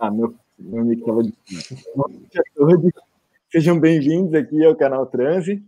Ah, 0.00 0.10
meu, 0.10 0.34
meu 0.58 0.90
estava 0.94 1.22
de 1.22 1.34
Sejam 3.52 3.78
bem-vindos 3.78 4.32
aqui 4.32 4.64
ao 4.64 4.74
canal 4.74 5.04
Transe. 5.04 5.62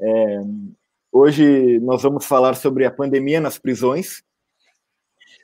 É, 0.00 0.40
hoje 1.12 1.78
nós 1.78 2.02
vamos 2.02 2.26
falar 2.26 2.54
sobre 2.54 2.84
a 2.84 2.90
pandemia 2.90 3.40
nas 3.40 3.58
prisões, 3.58 4.24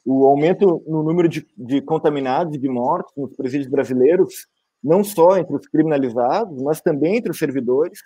o 0.04 0.26
aumento 0.26 0.82
no 0.88 1.04
número 1.04 1.28
de, 1.28 1.46
de 1.56 1.80
contaminados 1.82 2.56
e 2.56 2.58
de 2.58 2.68
mortos 2.68 3.14
nos 3.16 3.32
presídios 3.36 3.70
brasileiros, 3.70 4.48
não 4.82 5.04
só 5.04 5.38
entre 5.38 5.54
os 5.54 5.68
criminalizados, 5.68 6.60
mas 6.62 6.80
também 6.80 7.18
entre 7.18 7.30
os 7.30 7.38
servidores, 7.38 8.00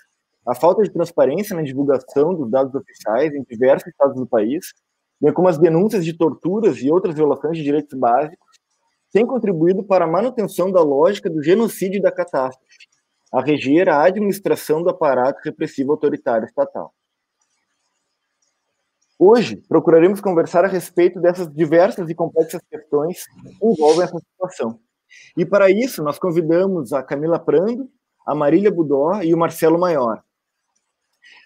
a 0.46 0.54
falta 0.54 0.82
de 0.82 0.90
transparência 0.90 1.56
na 1.56 1.62
divulgação 1.62 2.34
dos 2.34 2.50
dados 2.50 2.74
oficiais 2.74 3.34
em 3.34 3.42
diversos 3.42 3.88
estados 3.88 4.16
do 4.16 4.26
país, 4.26 4.74
bem 5.18 5.32
como 5.32 5.48
as 5.48 5.56
denúncias 5.56 6.04
de 6.04 6.12
torturas 6.12 6.76
e 6.82 6.90
outras 6.90 7.14
violações 7.14 7.56
de 7.56 7.64
direitos 7.64 7.98
básicos, 7.98 8.45
têm 9.16 9.24
contribuído 9.24 9.82
para 9.82 10.04
a 10.04 10.08
manutenção 10.08 10.70
da 10.70 10.82
lógica 10.82 11.30
do 11.30 11.42
genocídio 11.42 11.96
e 11.96 12.02
da 12.02 12.12
catástrofe, 12.12 12.86
a 13.32 13.40
reger 13.40 13.88
a 13.88 14.04
administração 14.04 14.82
do 14.82 14.90
aparato 14.90 15.40
repressivo 15.42 15.90
autoritário 15.90 16.44
estatal. 16.44 16.92
Hoje, 19.18 19.56
procuraremos 19.56 20.20
conversar 20.20 20.66
a 20.66 20.68
respeito 20.68 21.18
dessas 21.18 21.50
diversas 21.50 22.10
e 22.10 22.14
complexas 22.14 22.60
questões 22.70 23.24
que 23.26 23.66
envolvem 23.66 24.04
essa 24.04 24.18
situação. 24.18 24.78
E 25.34 25.46
para 25.46 25.70
isso, 25.70 26.02
nós 26.02 26.18
convidamos 26.18 26.92
a 26.92 27.02
Camila 27.02 27.38
Prando, 27.38 27.88
a 28.26 28.34
Marília 28.34 28.70
Budó 28.70 29.22
e 29.22 29.32
o 29.32 29.38
Marcelo 29.38 29.78
Maior. 29.78 30.22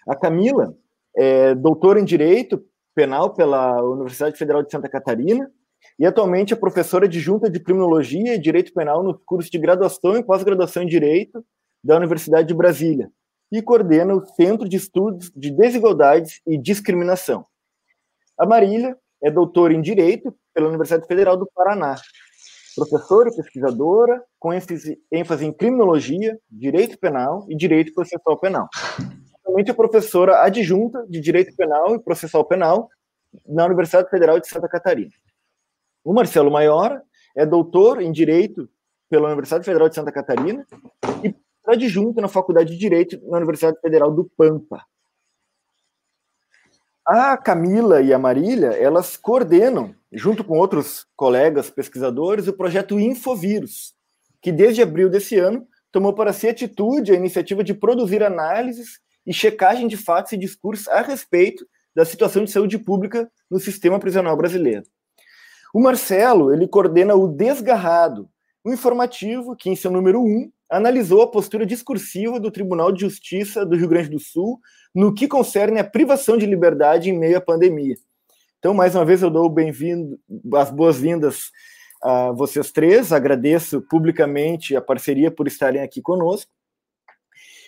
A 0.05 0.13
Camila 0.13 0.75
é 1.15 1.55
doutora 1.55 2.01
em 2.01 2.03
Direito 2.03 2.61
Penal 2.93 3.33
pela 3.33 3.81
Universidade 3.81 4.37
Federal 4.37 4.61
de 4.61 4.69
Santa 4.69 4.89
Catarina 4.89 5.49
e 5.97 6.05
atualmente 6.05 6.53
é 6.53 6.55
professora 6.55 7.05
adjunta 7.05 7.49
de 7.49 7.59
Criminologia 7.59 8.35
e 8.35 8.39
Direito 8.39 8.73
Penal 8.73 9.03
no 9.03 9.17
curso 9.25 9.51
de 9.51 9.59
graduação 9.59 10.17
e 10.17 10.23
pós-graduação 10.23 10.83
em 10.83 10.87
Direito 10.87 11.45
da 11.83 11.97
Universidade 11.97 12.47
de 12.47 12.53
Brasília 12.53 13.11
e 13.51 13.61
coordena 13.61 14.15
o 14.15 14.25
Centro 14.25 14.67
de 14.67 14.77
Estudos 14.77 15.31
de 15.35 15.51
Desigualdades 15.51 16.41
e 16.47 16.57
Discriminação. 16.57 17.45
A 18.37 18.45
Marília 18.45 18.97
é 19.21 19.29
doutora 19.29 19.73
em 19.73 19.81
Direito 19.81 20.33
pela 20.53 20.69
Universidade 20.69 21.05
Federal 21.05 21.37
do 21.37 21.49
Paraná, 21.53 21.95
professora 22.75 23.29
e 23.29 23.35
pesquisadora 23.35 24.23
com 24.39 24.53
ênfase, 24.53 24.97
ênfase 25.11 25.45
em 25.45 25.53
Criminologia, 25.53 26.39
Direito 26.49 26.97
Penal 26.97 27.45
e 27.49 27.55
Direito 27.55 27.93
Processual 27.93 28.39
Penal. 28.39 28.67
Atualmente 29.41 29.71
é 29.71 29.73
professora 29.73 30.41
adjunta 30.41 31.05
de 31.09 31.19
Direito 31.19 31.55
Penal 31.55 31.95
e 31.95 31.99
Processual 31.99 32.45
Penal 32.45 32.89
na 33.45 33.65
Universidade 33.65 34.09
Federal 34.09 34.39
de 34.39 34.47
Santa 34.47 34.67
Catarina. 34.67 35.11
O 36.03 36.13
Marcelo 36.13 36.51
Maior 36.51 37.01
é 37.35 37.45
doutor 37.45 38.01
em 38.01 38.11
Direito 38.11 38.67
pela 39.09 39.27
Universidade 39.27 39.65
Federal 39.65 39.87
de 39.87 39.95
Santa 39.95 40.11
Catarina 40.11 40.65
e 41.23 41.35
adjunto 41.65 42.19
na 42.19 42.27
Faculdade 42.27 42.71
de 42.71 42.77
Direito 42.77 43.19
na 43.29 43.37
Universidade 43.37 43.79
Federal 43.79 44.11
do 44.11 44.29
Pampa. 44.35 44.83
A 47.05 47.35
Camila 47.37 48.01
e 48.01 48.13
a 48.13 48.19
Marília, 48.19 48.69
elas 48.69 49.17
coordenam, 49.17 49.93
junto 50.11 50.43
com 50.43 50.57
outros 50.57 51.05
colegas 51.15 51.69
pesquisadores, 51.69 52.47
o 52.47 52.53
projeto 52.53 52.99
Infovírus, 52.99 53.93
que 54.41 54.51
desde 54.51 54.81
abril 54.81 55.09
desse 55.09 55.37
ano 55.37 55.67
tomou 55.91 56.13
para 56.13 56.33
si 56.33 56.47
atitude 56.47 57.11
a 57.11 57.15
iniciativa 57.15 57.63
de 57.63 57.73
produzir 57.73 58.23
análises 58.23 58.99
e 59.25 59.33
checagem 59.33 59.87
de 59.87 59.97
fatos 59.97 60.31
e 60.31 60.37
discursos 60.37 60.87
a 60.87 61.01
respeito 61.01 61.65
da 61.93 62.05
situação 62.05 62.43
de 62.43 62.51
saúde 62.51 62.77
pública 62.79 63.29
no 63.49 63.59
sistema 63.59 63.99
prisional 63.99 64.37
brasileiro. 64.37 64.83
O 65.73 65.79
Marcelo, 65.79 66.53
ele 66.53 66.67
coordena 66.67 67.15
o 67.15 67.27
Desgarrado, 67.27 68.29
um 68.65 68.73
informativo 68.73 69.55
que, 69.55 69.69
em 69.69 69.75
seu 69.75 69.89
número 69.89 70.21
1, 70.21 70.51
analisou 70.69 71.21
a 71.21 71.27
postura 71.27 71.65
discursiva 71.65 72.39
do 72.39 72.51
Tribunal 72.51 72.91
de 72.91 73.01
Justiça 73.01 73.65
do 73.65 73.75
Rio 73.75 73.87
Grande 73.87 74.09
do 74.09 74.19
Sul 74.19 74.59
no 74.93 75.13
que 75.13 75.27
concerne 75.27 75.79
a 75.79 75.83
privação 75.83 76.37
de 76.37 76.45
liberdade 76.45 77.09
em 77.09 77.17
meio 77.17 77.37
à 77.37 77.41
pandemia. 77.41 77.95
Então, 78.59 78.73
mais 78.73 78.93
uma 78.95 79.03
vez, 79.03 79.21
eu 79.21 79.29
dou 79.29 79.49
bem-vindo, 79.49 80.19
as 80.53 80.69
boas-vindas 80.69 81.51
a 82.03 82.31
vocês 82.31 82.71
três, 82.71 83.11
agradeço 83.11 83.81
publicamente 83.81 84.75
a 84.75 84.81
parceria 84.81 85.31
por 85.31 85.47
estarem 85.47 85.81
aqui 85.81 86.01
conosco. 86.01 86.51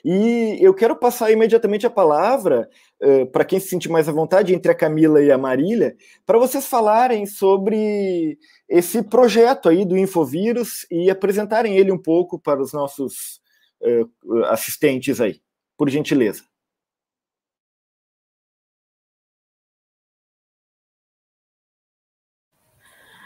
E 0.04 0.58
eu 0.60 0.74
quero 0.74 0.96
passar 0.96 1.32
imediatamente 1.32 1.88
a 1.88 1.90
palavra 1.90 2.70
uh, 3.02 3.26
para 3.28 3.46
quem 3.46 3.60
se 3.60 3.70
sentir 3.70 3.90
mais 3.90 4.10
à 4.10 4.12
vontade, 4.12 4.54
entre 4.54 4.72
a 4.72 4.76
Camila 4.76 5.22
e 5.22 5.32
a 5.32 5.38
Marília, 5.38 5.96
para 6.26 6.38
vocês 6.38 6.66
falarem 6.66 7.26
sobre 7.26 8.38
esse 8.68 9.02
projeto 9.02 9.70
aí 9.70 9.86
do 9.86 9.98
Infovírus 9.98 10.86
e 10.92 11.10
apresentarem 11.10 11.78
ele 11.78 11.92
um 11.92 11.98
pouco 11.98 12.38
para 12.38 12.62
os 12.62 12.74
nossos 12.74 13.40
uh, 13.82 14.44
assistentes 14.46 15.22
aí, 15.22 15.40
por 15.78 15.90
gentileza. 15.90 16.44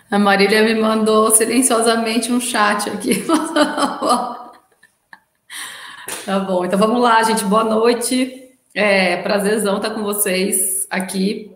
A 0.10 0.18
Marília 0.18 0.64
me 0.64 0.74
mandou 0.76 1.32
silenciosamente 1.32 2.32
um 2.32 2.40
chat 2.40 2.90
aqui. 2.90 3.26
Tá 6.26 6.40
bom, 6.40 6.64
então 6.64 6.80
vamos 6.80 7.02
lá, 7.02 7.22
gente. 7.24 7.44
Boa 7.44 7.64
noite. 7.64 8.52
É 8.74 9.18
prazerzão 9.18 9.78
estar 9.78 9.90
com 9.92 10.04
vocês 10.04 10.88
aqui. 10.90 11.52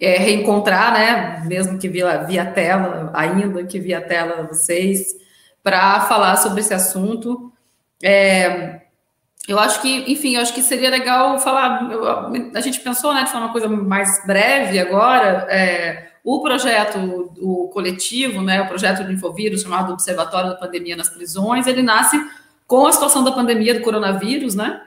É, 0.00 0.16
reencontrar, 0.16 0.92
né? 0.92 1.42
Mesmo 1.46 1.78
que 1.78 1.88
via, 1.88 2.18
via 2.24 2.44
tela, 2.44 3.10
ainda 3.14 3.64
que 3.64 3.78
via 3.78 4.00
tela 4.00 4.46
vocês, 4.48 5.14
para 5.62 6.00
falar 6.00 6.36
sobre 6.36 6.60
esse 6.60 6.74
assunto. 6.74 7.52
É, 8.02 8.80
eu 9.46 9.58
acho 9.58 9.80
que, 9.82 10.10
enfim, 10.10 10.34
eu 10.34 10.42
acho 10.42 10.54
que 10.54 10.62
seria 10.62 10.90
legal 10.90 11.38
falar. 11.38 11.88
A 12.54 12.60
gente 12.60 12.80
pensou, 12.80 13.12
né, 13.12 13.24
de 13.24 13.30
falar 13.30 13.46
uma 13.46 13.52
coisa 13.52 13.68
mais 13.68 14.24
breve 14.26 14.78
agora. 14.78 15.46
É, 15.50 16.12
o 16.24 16.40
projeto, 16.40 17.32
o 17.40 17.68
coletivo, 17.68 18.40
né, 18.40 18.62
o 18.62 18.68
projeto 18.68 19.04
do 19.04 19.12
Infovírus, 19.12 19.62
chamado 19.62 19.92
Observatório 19.92 20.50
da 20.50 20.56
Pandemia 20.56 20.96
nas 20.96 21.08
Prisões, 21.08 21.66
ele 21.66 21.82
nasce 21.82 22.16
com 22.72 22.86
a 22.86 22.92
situação 22.92 23.22
da 23.22 23.30
pandemia 23.30 23.74
do 23.74 23.82
coronavírus, 23.82 24.54
né? 24.54 24.80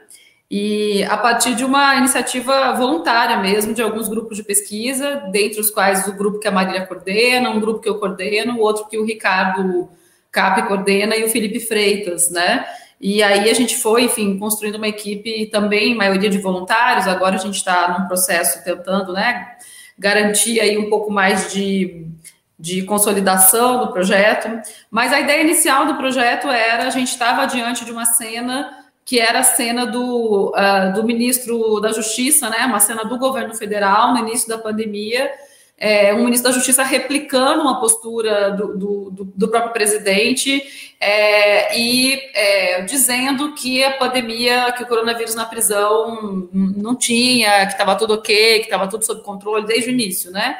E 0.50 1.04
a 1.04 1.16
partir 1.16 1.54
de 1.54 1.64
uma 1.64 1.94
iniciativa 1.94 2.72
voluntária 2.72 3.36
mesmo, 3.36 3.72
de 3.72 3.80
alguns 3.80 4.08
grupos 4.08 4.36
de 4.36 4.42
pesquisa, 4.42 5.22
dentre 5.30 5.60
os 5.60 5.70
quais 5.70 6.04
o 6.08 6.12
grupo 6.12 6.40
que 6.40 6.48
a 6.48 6.50
Marília 6.50 6.84
coordena, 6.84 7.48
um 7.48 7.60
grupo 7.60 7.78
que 7.78 7.88
eu 7.88 7.96
coordeno, 8.00 8.58
outro 8.58 8.88
que 8.88 8.98
o 8.98 9.04
Ricardo 9.04 9.88
Cap 10.32 10.60
coordena 10.66 11.14
e 11.14 11.22
o 11.22 11.28
Felipe 11.28 11.60
Freitas, 11.60 12.28
né? 12.28 12.66
E 13.00 13.22
aí 13.22 13.48
a 13.48 13.54
gente 13.54 13.76
foi, 13.76 14.06
enfim, 14.06 14.36
construindo 14.36 14.74
uma 14.74 14.88
equipe 14.88 15.46
também, 15.46 15.94
maioria 15.94 16.28
de 16.28 16.38
voluntários, 16.38 17.06
agora 17.06 17.36
a 17.36 17.38
gente 17.38 17.54
está 17.54 17.96
num 17.96 18.08
processo 18.08 18.64
tentando, 18.64 19.12
né, 19.12 19.46
garantir 19.96 20.58
aí 20.58 20.76
um 20.76 20.90
pouco 20.90 21.12
mais 21.12 21.52
de 21.52 22.04
de 22.58 22.82
consolidação 22.82 23.84
do 23.84 23.92
projeto, 23.92 24.48
mas 24.90 25.12
a 25.12 25.20
ideia 25.20 25.42
inicial 25.42 25.86
do 25.86 25.96
projeto 25.96 26.48
era 26.48 26.86
a 26.86 26.90
gente 26.90 27.08
estava 27.08 27.44
diante 27.46 27.84
de 27.84 27.92
uma 27.92 28.06
cena 28.06 28.84
que 29.04 29.20
era 29.20 29.40
a 29.40 29.44
cena 29.44 29.86
do, 29.86 30.52
uh, 30.52 30.92
do 30.92 31.04
ministro 31.04 31.78
da 31.80 31.92
Justiça, 31.92 32.50
né, 32.50 32.66
uma 32.66 32.80
cena 32.80 33.04
do 33.04 33.16
governo 33.18 33.54
federal 33.54 34.12
no 34.12 34.18
início 34.18 34.48
da 34.48 34.58
pandemia, 34.58 35.30
é, 35.78 36.14
um 36.14 36.24
ministro 36.24 36.50
da 36.50 36.54
Justiça 36.54 36.82
replicando 36.82 37.60
uma 37.60 37.78
postura 37.78 38.50
do, 38.50 38.76
do, 38.76 39.10
do 39.36 39.48
próprio 39.48 39.74
presidente 39.74 40.62
é, 40.98 41.78
e 41.78 42.18
é, 42.34 42.80
dizendo 42.82 43.52
que 43.52 43.84
a 43.84 43.92
pandemia, 43.92 44.72
que 44.72 44.82
o 44.82 44.86
coronavírus 44.86 45.34
na 45.34 45.44
prisão 45.44 46.48
não 46.52 46.96
tinha, 46.96 47.66
que 47.66 47.72
estava 47.72 47.94
tudo 47.94 48.14
ok, 48.14 48.60
que 48.60 48.64
estava 48.64 48.88
tudo 48.88 49.04
sob 49.04 49.22
controle 49.22 49.66
desde 49.66 49.90
o 49.90 49.92
início, 49.92 50.30
né? 50.30 50.56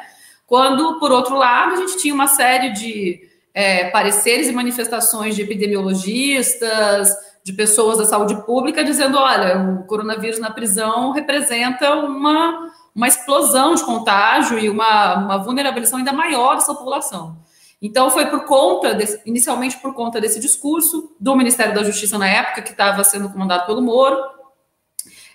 Quando, 0.47 0.97
por 0.97 1.11
outro 1.11 1.35
lado, 1.35 1.73
a 1.73 1.75
gente 1.75 1.97
tinha 1.97 2.13
uma 2.13 2.27
série 2.27 2.71
de 2.71 3.19
é, 3.53 3.89
pareceres 3.89 4.47
e 4.47 4.53
manifestações 4.53 5.35
de 5.35 5.41
epidemiologistas, 5.41 7.09
de 7.43 7.51
pessoas 7.51 7.97
da 7.97 8.05
saúde 8.05 8.35
pública, 8.45 8.83
dizendo: 8.83 9.17
olha, 9.17 9.59
o 9.59 9.83
coronavírus 9.83 10.39
na 10.39 10.49
prisão 10.49 11.11
representa 11.11 11.95
uma, 11.95 12.71
uma 12.95 13.07
explosão 13.09 13.75
de 13.75 13.83
contágio 13.83 14.57
e 14.57 14.69
uma, 14.69 15.15
uma 15.15 15.37
vulnerabilização 15.37 15.99
ainda 15.99 16.13
maior 16.13 16.55
dessa 16.55 16.73
população. 16.73 17.37
Então, 17.81 18.09
foi 18.09 18.27
por 18.27 18.45
conta, 18.45 18.93
desse, 18.93 19.21
inicialmente 19.25 19.77
por 19.77 19.93
conta 19.93 20.19
desse 20.19 20.39
discurso 20.39 21.15
do 21.19 21.35
Ministério 21.35 21.75
da 21.75 21.83
Justiça 21.83 22.17
na 22.17 22.27
época, 22.27 22.61
que 22.61 22.71
estava 22.71 23.03
sendo 23.03 23.29
comandado 23.29 23.65
pelo 23.65 23.81
Moro, 23.81 24.17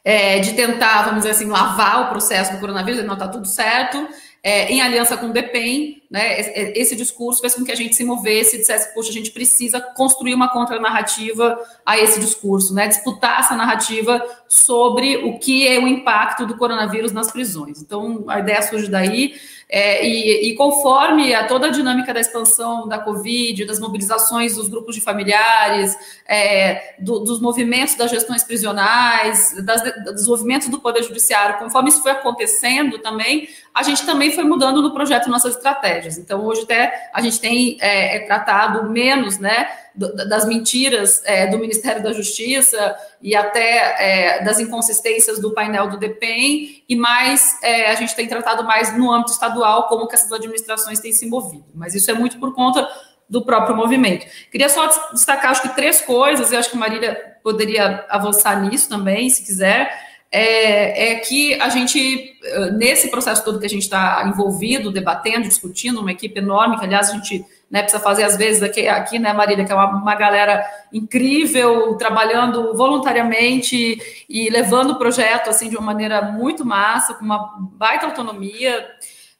é, 0.05 0.41
de 0.41 0.55
tentar, 0.55 1.03
vamos 1.03 1.19
dizer 1.19 1.31
assim, 1.31 1.47
lavar 1.47 2.06
o 2.06 2.09
processo 2.09 2.53
do 2.53 2.59
coronavírus, 2.59 3.05
não 3.05 3.14
está 3.14 3.29
tudo 3.29 3.47
certo, 3.47 4.09
é, 4.44 4.73
em 4.73 4.81
aliança 4.81 5.17
com 5.17 5.27
o 5.27 5.33
DEPEN, 5.33 6.03
né, 6.11 6.41
esse 6.77 6.97
discurso 6.97 7.41
fez 7.41 7.55
com 7.55 7.65
que 7.65 7.71
a 7.71 7.77
gente 7.77 7.94
se 7.94 8.03
movesse 8.03 8.56
e 8.56 8.59
dissesse, 8.59 8.93
poxa, 8.93 9.11
a 9.11 9.12
gente 9.12 9.31
precisa 9.31 9.81
construir 9.81 10.35
uma 10.35 10.49
contranarrativa 10.49 11.56
a 11.87 11.97
esse 11.97 12.19
discurso, 12.19 12.75
né, 12.75 12.89
disputar 12.89 13.39
essa 13.39 13.55
narrativa 13.55 14.21
sobre 14.49 15.17
o 15.19 15.39
que 15.39 15.67
é 15.69 15.79
o 15.79 15.87
impacto 15.87 16.44
do 16.44 16.56
coronavírus 16.56 17.12
nas 17.12 17.31
prisões. 17.31 17.81
Então, 17.81 18.25
a 18.27 18.41
ideia 18.41 18.62
surge 18.62 18.89
daí, 18.89 19.35
É, 19.75 20.07
e, 20.07 20.51
e, 20.51 20.55
conforme 20.55 21.35
a 21.35 21.47
toda 21.47 21.69
a 21.69 21.71
dinâmica 21.71 22.13
da 22.13 22.21
expansão 22.21 22.87
da 22.87 22.99
Covid, 22.99 23.65
das 23.65 23.81
mobilizações 23.81 24.57
dos 24.57 24.69
grupos 24.69 24.95
de 24.95 25.01
familiares, 25.01 25.97
é, 26.29 26.95
do, 26.99 27.21
dos 27.21 27.41
movimentos 27.41 27.95
das 27.95 28.11
gestões 28.11 28.45
prisionais, 28.45 29.55
das, 29.65 29.83
dos 30.15 30.29
movimentos 30.29 30.69
do 30.69 30.79
Poder 30.79 31.03
Judiciário, 31.03 31.59
conforme 31.59 31.89
isso 31.89 32.03
foi 32.03 32.13
acontecendo 32.13 32.99
também, 32.99 33.49
a 33.73 33.83
gente 33.83 34.05
também 34.05 34.31
foi 34.31 34.45
mudando 34.45 34.83
no 34.83 34.93
projeto 34.93 35.31
nossas 35.31 35.57
estratégias. 35.57 36.19
Então, 36.19 36.45
hoje 36.45 36.65
até 36.65 37.11
a 37.15 37.23
gente 37.23 37.41
tem 37.41 37.79
é, 37.81 38.17
é 38.17 38.27
tratado 38.27 38.91
menos 38.91 39.39
né, 39.39 39.69
das 39.94 40.47
mentiras 40.47 41.23
é, 41.25 41.47
do 41.47 41.59
Ministério 41.59 42.03
da 42.03 42.12
Justiça 42.12 42.97
e 43.21 43.37
até 43.37 43.97
é, 43.99 44.44
das 44.44 44.59
inconsistências 44.59 45.39
do 45.39 45.53
painel 45.53 45.91
do 45.91 45.99
DPEM, 45.99 46.83
e 46.89 46.97
mais 46.97 47.59
é, 47.62 47.91
a 47.91 47.94
gente 47.94 48.15
tem 48.15 48.27
tratado 48.27 48.65
mais 48.65 48.97
no 48.97 49.12
âmbito 49.12 49.33
estadual 49.33 49.89
como 49.89 50.09
que 50.09 50.15
essas 50.15 50.33
administrações 50.33 51.00
têm 51.00 51.12
se 51.12 51.27
movido. 51.27 51.67
Mas 51.75 51.94
isso 51.94 52.11
é 52.11 52.15
muito 52.15 52.39
por 52.39 52.55
conta 52.55 52.89
do 53.29 53.44
próprio 53.44 53.77
movimento. 53.77 54.27
Queria 54.50 54.69
só 54.69 54.87
destacar, 55.12 55.50
acho 55.50 55.62
que 55.62 55.75
três 55.75 56.00
coisas, 56.00 56.53
eu 56.53 56.59
acho 56.59 56.71
que 56.71 56.77
Marília 56.77 57.15
poderia 57.43 58.05
avançar 58.09 58.61
nisso 58.62 58.88
também, 58.88 59.29
se 59.31 59.45
quiser 59.45 59.91
é, 60.33 61.12
é, 61.12 61.15
que 61.17 61.61
a 61.61 61.69
gente, 61.69 62.38
eh, 62.43 62.71
nesse 62.71 63.11
processo 63.11 63.45
todo 63.45 63.61
que 63.61 63.67
a 63.67 63.69
gente 63.69 63.83
está 63.83 64.25
envolvido, 64.27 64.91
debatendo, 64.91 65.47
discutindo, 65.47 66.00
uma 66.00 66.11
equipe 66.11 66.38
enorme, 66.38 66.79
que 66.79 66.85
aliás 66.87 67.11
a 67.11 67.12
gente 67.12 67.45
né, 67.73 67.81
precisa 67.81 68.03
fazer 68.03 68.25
às 68.25 68.37
vezes 68.37 68.63
aqui, 68.63 68.87
aqui 68.87 69.19
né, 69.19 69.33
Marília, 69.33 69.65
que 69.65 69.73
é 69.73 69.75
uma, 69.75 69.87
uma 69.87 70.15
galera 70.15 70.63
incrível, 70.93 71.97
trabalhando 71.97 72.77
voluntariamente 72.77 73.99
e 74.29 74.51
levando 74.51 74.91
o 74.91 74.99
projeto 74.99 75.49
assim 75.49 75.71
de 75.71 75.77
uma 75.77 75.87
maneira 75.87 76.21
muito 76.21 76.67
massa, 76.67 77.15
com 77.15 77.25
uma 77.25 77.57
baita 77.73 78.05
autonomia. 78.05 78.87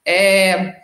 É, 0.05 0.81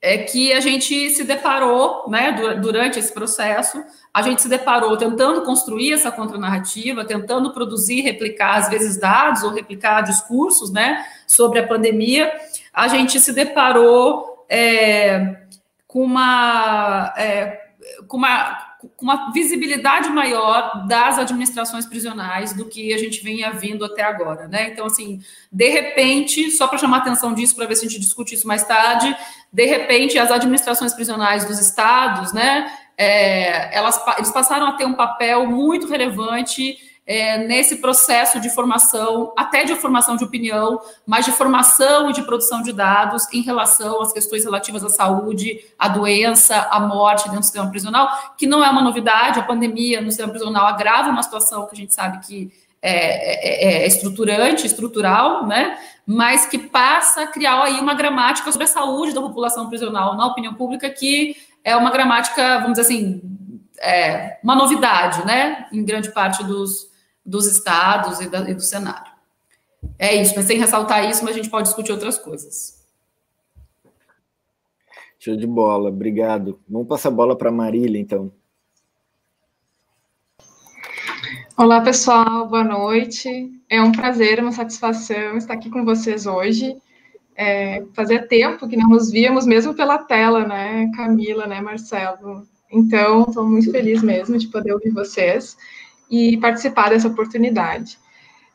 é 0.00 0.18
que 0.18 0.52
a 0.52 0.60
gente 0.60 1.10
se 1.10 1.24
deparou, 1.24 2.08
né, 2.08 2.32
durante 2.62 2.98
esse 2.98 3.12
processo, 3.12 3.82
a 4.12 4.22
gente 4.22 4.40
se 4.40 4.48
deparou 4.48 4.96
tentando 4.96 5.42
construir 5.42 5.92
essa 5.92 6.10
contranarrativa, 6.10 7.04
tentando 7.04 7.52
produzir, 7.52 8.02
replicar, 8.02 8.56
às 8.56 8.68
vezes, 8.70 8.98
dados 8.98 9.42
ou 9.42 9.50
replicar 9.50 10.02
discursos, 10.02 10.72
né, 10.72 11.04
sobre 11.26 11.58
a 11.58 11.66
pandemia, 11.66 12.32
a 12.72 12.88
gente 12.88 13.18
se 13.20 13.32
deparou 13.32 14.46
é, 14.48 15.45
com 15.96 16.04
uma... 16.04 17.14
É, 17.16 17.58
com 18.06 18.18
uma 18.18 18.66
com 18.96 19.04
uma 19.04 19.32
visibilidade 19.32 20.08
maior 20.10 20.86
das 20.86 21.18
administrações 21.18 21.86
prisionais 21.86 22.52
do 22.52 22.66
que 22.66 22.94
a 22.94 22.98
gente 22.98 23.22
vinha 23.22 23.50
vindo 23.50 23.84
até 23.84 24.02
agora, 24.02 24.46
né? 24.46 24.68
Então, 24.70 24.86
assim, 24.86 25.20
de 25.50 25.68
repente, 25.68 26.50
só 26.52 26.68
para 26.68 26.78
chamar 26.78 26.98
atenção 26.98 27.34
disso, 27.34 27.56
para 27.56 27.66
ver 27.66 27.74
se 27.74 27.84
a 27.84 27.88
gente 27.88 28.00
discute 28.00 28.34
isso 28.34 28.46
mais 28.46 28.64
tarde, 28.64 29.16
de 29.52 29.64
repente, 29.64 30.18
as 30.18 30.30
administrações 30.30 30.94
prisionais 30.94 31.46
dos 31.46 31.58
estados, 31.58 32.32
né? 32.32 32.70
É, 32.96 33.76
elas, 33.76 34.00
eles 34.18 34.30
passaram 34.30 34.66
a 34.68 34.72
ter 34.72 34.84
um 34.84 34.94
papel 34.94 35.46
muito 35.46 35.88
relevante 35.88 36.78
é, 37.06 37.38
nesse 37.38 37.76
processo 37.76 38.40
de 38.40 38.50
formação, 38.50 39.32
até 39.36 39.64
de 39.64 39.76
formação 39.76 40.16
de 40.16 40.24
opinião, 40.24 40.80
mas 41.06 41.24
de 41.24 41.30
formação 41.30 42.10
e 42.10 42.12
de 42.12 42.22
produção 42.22 42.62
de 42.62 42.72
dados 42.72 43.32
em 43.32 43.42
relação 43.42 44.02
às 44.02 44.12
questões 44.12 44.44
relativas 44.44 44.82
à 44.82 44.88
saúde, 44.88 45.64
à 45.78 45.86
doença, 45.86 46.56
à 46.70 46.80
morte 46.80 47.24
dentro 47.24 47.40
do 47.40 47.44
sistema 47.44 47.70
prisional, 47.70 48.34
que 48.36 48.46
não 48.46 48.64
é 48.64 48.68
uma 48.68 48.82
novidade, 48.82 49.38
a 49.38 49.44
pandemia 49.44 50.00
no 50.00 50.10
sistema 50.10 50.30
prisional 50.30 50.66
agrava 50.66 51.08
uma 51.10 51.22
situação 51.22 51.64
que 51.66 51.74
a 51.74 51.78
gente 51.78 51.94
sabe 51.94 52.26
que 52.26 52.52
é, 52.82 53.78
é, 53.78 53.82
é 53.82 53.86
estruturante, 53.86 54.66
estrutural, 54.66 55.46
né? 55.46 55.78
Mas 56.04 56.46
que 56.46 56.58
passa 56.58 57.22
a 57.22 57.26
criar 57.26 57.62
aí 57.62 57.80
uma 57.80 57.94
gramática 57.94 58.50
sobre 58.50 58.64
a 58.64 58.68
saúde 58.68 59.14
da 59.14 59.20
população 59.20 59.68
prisional 59.68 60.16
na 60.16 60.26
opinião 60.26 60.54
pública 60.54 60.90
que 60.90 61.36
é 61.64 61.76
uma 61.76 61.90
gramática, 61.90 62.58
vamos 62.58 62.78
dizer 62.78 62.82
assim, 62.82 63.20
é, 63.80 64.38
uma 64.42 64.54
novidade, 64.54 65.24
né? 65.24 65.66
Em 65.72 65.84
grande 65.84 66.12
parte 66.12 66.44
dos, 66.44 66.88
dos 67.26 67.46
estados 67.46 68.20
e, 68.20 68.30
da, 68.30 68.48
e 68.48 68.54
do 68.54 68.62
cenário. 68.62 69.12
É 69.98 70.14
isso, 70.14 70.34
mas 70.36 70.46
sem 70.46 70.58
ressaltar 70.58 71.10
isso, 71.10 71.24
mas 71.24 71.34
a 71.34 71.36
gente 71.36 71.50
pode 71.50 71.68
discutir 71.68 71.92
outras 71.92 72.16
coisas. 72.16 72.86
Show 75.18 75.36
de 75.36 75.46
bola, 75.46 75.88
obrigado. 75.88 76.60
Vamos 76.68 76.86
passar 76.86 77.08
a 77.08 77.12
bola 77.12 77.36
para 77.36 77.48
a 77.48 77.52
Marília, 77.52 77.98
então. 77.98 78.30
Olá, 81.56 81.80
pessoal, 81.80 82.46
boa 82.46 82.62
noite. 82.62 83.50
É 83.68 83.82
um 83.82 83.90
prazer, 83.90 84.40
uma 84.40 84.52
satisfação 84.52 85.36
estar 85.36 85.54
aqui 85.54 85.70
com 85.70 85.84
vocês 85.84 86.26
hoje. 86.26 86.76
É, 87.34 87.84
fazia 87.94 88.26
tempo 88.26 88.68
que 88.68 88.76
não 88.76 88.88
nos 88.88 89.10
víamos, 89.10 89.46
mesmo 89.46 89.74
pela 89.74 89.98
tela, 89.98 90.46
né, 90.46 90.90
Camila, 90.94 91.46
né, 91.46 91.60
Marcelo? 91.60 92.46
Então, 92.70 93.22
estou 93.22 93.46
muito 93.46 93.70
feliz 93.70 94.02
mesmo 94.02 94.38
de 94.38 94.48
poder 94.48 94.72
ouvir 94.72 94.90
vocês 94.90 95.56
e 96.10 96.36
participar 96.38 96.90
dessa 96.90 97.08
oportunidade. 97.08 97.98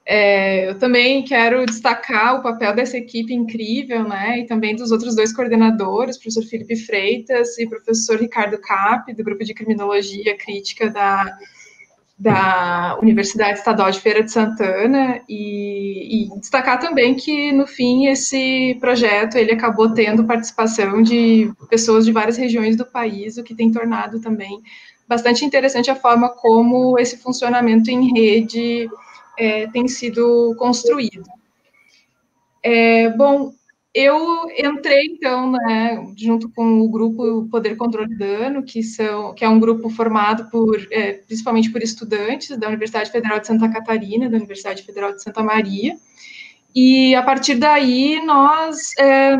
É, 0.03 0.67
eu 0.67 0.79
também 0.79 1.23
quero 1.23 1.65
destacar 1.65 2.35
o 2.35 2.41
papel 2.41 2.73
dessa 2.75 2.97
equipe 2.97 3.33
incrível, 3.33 4.03
né, 4.03 4.39
e 4.39 4.45
também 4.45 4.75
dos 4.75 4.91
outros 4.91 5.15
dois 5.15 5.31
coordenadores, 5.31 6.17
professor 6.17 6.43
Felipe 6.43 6.75
Freitas 6.75 7.57
e 7.59 7.67
professor 7.67 8.19
Ricardo 8.19 8.57
Cap, 8.59 9.13
do 9.13 9.23
grupo 9.23 9.43
de 9.43 9.53
criminologia 9.53 10.35
crítica 10.35 10.89
da, 10.89 11.37
da 12.17 12.97
Universidade 12.99 13.59
Estadual 13.59 13.91
de 13.91 13.99
Feira 13.99 14.23
de 14.23 14.31
Santana, 14.31 15.21
e, 15.29 16.25
e 16.25 16.39
destacar 16.39 16.79
também 16.79 17.13
que, 17.13 17.51
no 17.51 17.67
fim, 17.67 18.07
esse 18.07 18.75
projeto 18.79 19.35
ele 19.35 19.51
acabou 19.51 19.93
tendo 19.93 20.25
participação 20.25 21.03
de 21.03 21.51
pessoas 21.69 22.05
de 22.05 22.11
várias 22.11 22.37
regiões 22.37 22.75
do 22.75 22.85
país, 22.85 23.37
o 23.37 23.43
que 23.43 23.53
tem 23.53 23.71
tornado 23.71 24.19
também 24.19 24.61
bastante 25.07 25.43
interessante 25.43 25.91
a 25.91 25.95
forma 25.95 26.29
como 26.29 26.97
esse 26.97 27.17
funcionamento 27.17 27.89
em 27.89 28.13
rede 28.13 28.89
é, 29.37 29.67
tem 29.67 29.87
sido 29.87 30.55
construído. 30.57 31.23
É, 32.63 33.09
bom, 33.09 33.51
eu 33.93 34.45
entrei, 34.57 35.05
então, 35.07 35.51
né, 35.51 36.13
junto 36.15 36.49
com 36.49 36.79
o 36.79 36.89
grupo 36.89 37.47
Poder 37.49 37.75
Controle 37.75 38.15
Dano, 38.15 38.63
que, 38.63 38.81
são, 38.81 39.33
que 39.33 39.43
é 39.43 39.49
um 39.49 39.59
grupo 39.59 39.89
formado 39.89 40.49
por, 40.49 40.87
é, 40.91 41.13
principalmente 41.13 41.69
por 41.69 41.81
estudantes 41.81 42.57
da 42.57 42.69
Universidade 42.69 43.11
Federal 43.11 43.39
de 43.39 43.47
Santa 43.47 43.67
Catarina, 43.69 44.29
da 44.29 44.37
Universidade 44.37 44.83
Federal 44.83 45.13
de 45.13 45.21
Santa 45.21 45.43
Maria, 45.43 45.97
e 46.73 47.13
a 47.15 47.21
partir 47.21 47.55
daí 47.55 48.23
nós 48.25 48.97
é, 48.97 49.35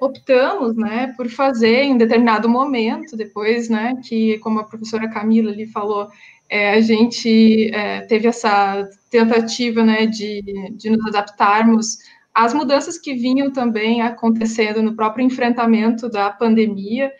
optamos, 0.00 0.76
né, 0.76 1.12
por 1.16 1.28
fazer 1.28 1.82
em 1.84 1.96
determinado 1.96 2.48
momento, 2.48 3.16
depois, 3.16 3.68
né, 3.68 3.94
que, 4.06 4.38
como 4.38 4.60
a 4.60 4.64
professora 4.64 5.08
Camila 5.08 5.50
ali 5.50 5.66
falou, 5.66 6.08
é, 6.48 6.70
a 6.70 6.80
gente 6.80 7.70
é, 7.74 8.02
teve 8.02 8.28
essa 8.28 8.88
tentativa, 9.10 9.82
né, 9.82 10.06
de, 10.06 10.42
de 10.72 10.90
nos 10.90 11.06
adaptarmos 11.06 11.98
às 12.34 12.52
mudanças 12.52 12.98
que 12.98 13.14
vinham 13.14 13.52
também 13.52 14.02
acontecendo 14.02 14.82
no 14.82 14.94
próprio 14.94 15.24
enfrentamento 15.24 16.08
da 16.08 16.30
pandemia 16.30 17.12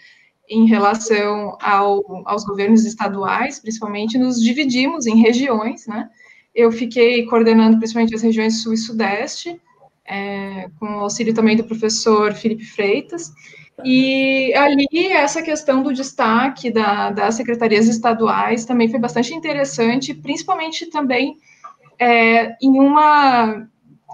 em 0.48 0.66
relação 0.66 1.56
ao, 1.60 2.02
aos 2.26 2.44
governos 2.44 2.84
estaduais, 2.84 3.60
principalmente, 3.60 4.18
nos 4.18 4.40
dividimos 4.40 5.06
em 5.06 5.16
regiões, 5.16 5.86
né, 5.86 6.08
eu 6.54 6.70
fiquei 6.70 7.24
coordenando 7.26 7.78
principalmente 7.78 8.14
as 8.14 8.22
regiões 8.22 8.62
sul 8.62 8.74
e 8.74 8.76
sudeste, 8.76 9.60
é, 10.06 10.68
com 10.78 10.86
o 10.86 11.00
auxílio 11.00 11.34
também 11.34 11.56
do 11.56 11.64
professor 11.64 12.32
Felipe 12.34 12.64
Freitas. 12.64 13.32
E 13.84 14.54
ali, 14.54 15.08
essa 15.08 15.42
questão 15.42 15.82
do 15.82 15.92
destaque 15.92 16.70
da, 16.70 17.10
das 17.10 17.34
secretarias 17.34 17.88
estaduais 17.88 18.64
também 18.64 18.88
foi 18.88 19.00
bastante 19.00 19.34
interessante, 19.34 20.14
principalmente 20.14 20.86
também 20.86 21.36
é, 21.98 22.56
em 22.62 22.78
uma, 22.78 23.66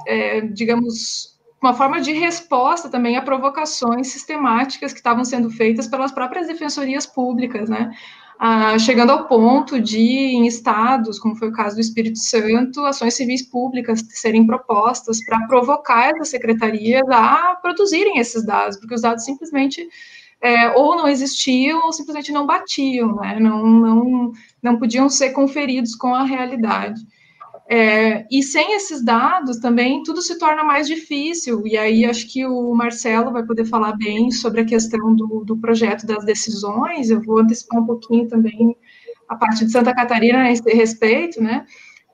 é, 0.07 0.41
digamos, 0.43 1.39
uma 1.61 1.75
forma 1.75 2.01
de 2.01 2.13
resposta 2.13 2.89
também 2.89 3.17
a 3.17 3.23
provocações 3.23 4.09
sistemáticas 4.09 4.93
que 4.93 4.99
estavam 4.99 5.25
sendo 5.25 5.51
feitas 5.51 5.87
pelas 5.87 6.11
próprias 6.11 6.47
defensorias 6.47 7.05
públicas, 7.05 7.69
né? 7.69 7.93
Ah, 8.43 8.79
chegando 8.79 9.11
ao 9.11 9.29
ponto 9.29 9.79
de, 9.79 10.01
em 10.01 10.47
estados, 10.47 11.19
como 11.19 11.37
foi 11.37 11.51
o 11.51 11.53
caso 11.53 11.75
do 11.75 11.81
Espírito 11.83 12.19
Santo, 12.19 12.81
ações 12.87 13.13
civis 13.13 13.43
públicas 13.43 14.03
serem 14.09 14.47
propostas 14.47 15.23
para 15.27 15.47
provocar 15.47 16.09
essas 16.09 16.31
secretarias 16.31 17.07
a 17.11 17.59
produzirem 17.61 18.19
esses 18.19 18.43
dados, 18.43 18.79
porque 18.79 18.95
os 18.95 19.03
dados 19.03 19.27
simplesmente 19.27 19.87
é, 20.41 20.71
ou 20.71 20.97
não 20.97 21.07
existiam 21.07 21.85
ou 21.85 21.93
simplesmente 21.93 22.33
não 22.33 22.47
batiam, 22.47 23.17
né? 23.17 23.39
não, 23.39 23.67
não, 23.67 24.33
não 24.63 24.79
podiam 24.79 25.11
ser 25.11 25.33
conferidos 25.33 25.95
com 25.95 26.15
a 26.15 26.25
realidade. 26.25 26.99
É, 27.73 28.27
e 28.29 28.43
sem 28.43 28.75
esses 28.75 29.01
dados 29.01 29.59
também 29.59 30.03
tudo 30.03 30.21
se 30.21 30.37
torna 30.37 30.65
mais 30.65 30.89
difícil, 30.89 31.65
e 31.65 31.77
aí 31.77 32.05
acho 32.05 32.27
que 32.27 32.45
o 32.45 32.75
Marcelo 32.75 33.31
vai 33.31 33.45
poder 33.45 33.65
falar 33.65 33.93
bem 33.93 34.33
sobre 34.33 34.63
a 34.63 34.65
questão 34.65 35.15
do, 35.15 35.45
do 35.45 35.57
projeto 35.57 36.05
das 36.05 36.25
decisões, 36.25 37.11
eu 37.11 37.23
vou 37.23 37.39
antecipar 37.39 37.81
um 37.81 37.87
pouquinho 37.87 38.27
também 38.27 38.77
a 39.29 39.37
parte 39.37 39.65
de 39.65 39.71
Santa 39.71 39.95
Catarina 39.95 40.43
a 40.43 40.51
esse 40.51 40.69
respeito, 40.75 41.41
né, 41.41 41.65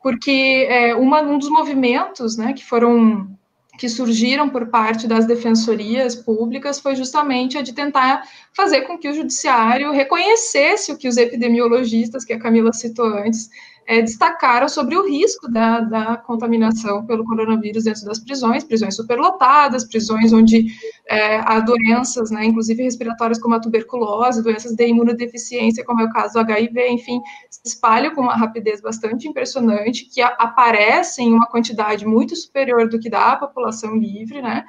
porque 0.02 0.66
é, 0.68 0.94
uma, 0.94 1.22
um 1.22 1.38
dos 1.38 1.48
movimentos, 1.48 2.36
né, 2.36 2.52
que 2.52 2.62
foram 2.62 3.34
que 3.78 3.88
surgiram 3.88 4.48
por 4.48 4.68
parte 4.68 5.06
das 5.06 5.26
defensorias 5.26 6.14
públicas 6.14 6.80
foi 6.80 6.96
justamente 6.96 7.58
a 7.58 7.62
de 7.62 7.74
tentar 7.74 8.22
fazer 8.54 8.82
com 8.82 8.96
que 8.96 9.06
o 9.06 9.12
judiciário 9.12 9.92
reconhecesse 9.92 10.92
o 10.92 10.96
que 10.96 11.06
os 11.06 11.18
epidemiologistas, 11.18 12.24
que 12.24 12.32
a 12.32 12.38
Camila 12.38 12.72
citou 12.72 13.06
antes, 13.06 13.50
é, 13.86 14.02
destacaram 14.02 14.68
sobre 14.68 14.96
o 14.96 15.06
risco 15.06 15.48
da, 15.48 15.80
da, 15.80 16.16
contaminação 16.16 17.06
pelo 17.06 17.24
coronavírus 17.24 17.84
dentro 17.84 18.04
das 18.04 18.18
prisões, 18.18 18.64
prisões 18.64 18.96
superlotadas, 18.96 19.84
prisões 19.84 20.32
onde 20.32 20.66
é, 21.08 21.36
há 21.38 21.60
doenças, 21.60 22.30
né, 22.30 22.44
inclusive 22.44 22.82
respiratórias 22.82 23.38
como 23.38 23.54
a 23.54 23.60
tuberculose, 23.60 24.42
doenças 24.42 24.74
de 24.74 24.86
imunodeficiência, 24.88 25.84
como 25.84 26.00
é 26.00 26.04
o 26.04 26.10
caso 26.10 26.34
do 26.34 26.40
HIV, 26.40 26.88
enfim, 26.88 27.20
se 27.48 27.60
espalham 27.64 28.12
com 28.12 28.22
uma 28.22 28.36
rapidez 28.36 28.80
bastante 28.80 29.28
impressionante, 29.28 30.06
que 30.06 30.20
aparecem 30.20 31.28
em 31.28 31.32
uma 31.32 31.46
quantidade 31.46 32.04
muito 32.04 32.34
superior 32.34 32.88
do 32.88 32.98
que 32.98 33.08
dá 33.08 33.36
população 33.36 33.94
livre, 33.96 34.42
né, 34.42 34.64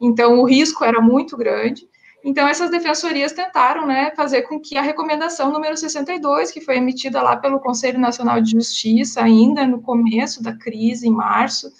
então 0.00 0.40
o 0.40 0.44
risco 0.44 0.84
era 0.84 1.00
muito 1.00 1.36
grande, 1.38 1.88
então, 2.24 2.48
essas 2.48 2.70
defensorias 2.70 3.32
tentaram 3.32 3.86
né, 3.86 4.10
fazer 4.16 4.42
com 4.42 4.60
que 4.60 4.76
a 4.76 4.82
recomendação 4.82 5.52
número 5.52 5.76
62, 5.76 6.50
que 6.50 6.60
foi 6.60 6.76
emitida 6.76 7.22
lá 7.22 7.36
pelo 7.36 7.60
Conselho 7.60 7.98
Nacional 7.98 8.40
de 8.40 8.50
Justiça, 8.52 9.22
ainda 9.22 9.66
no 9.66 9.80
começo 9.80 10.42
da 10.42 10.52
crise, 10.52 11.06
em 11.06 11.12
março 11.12 11.72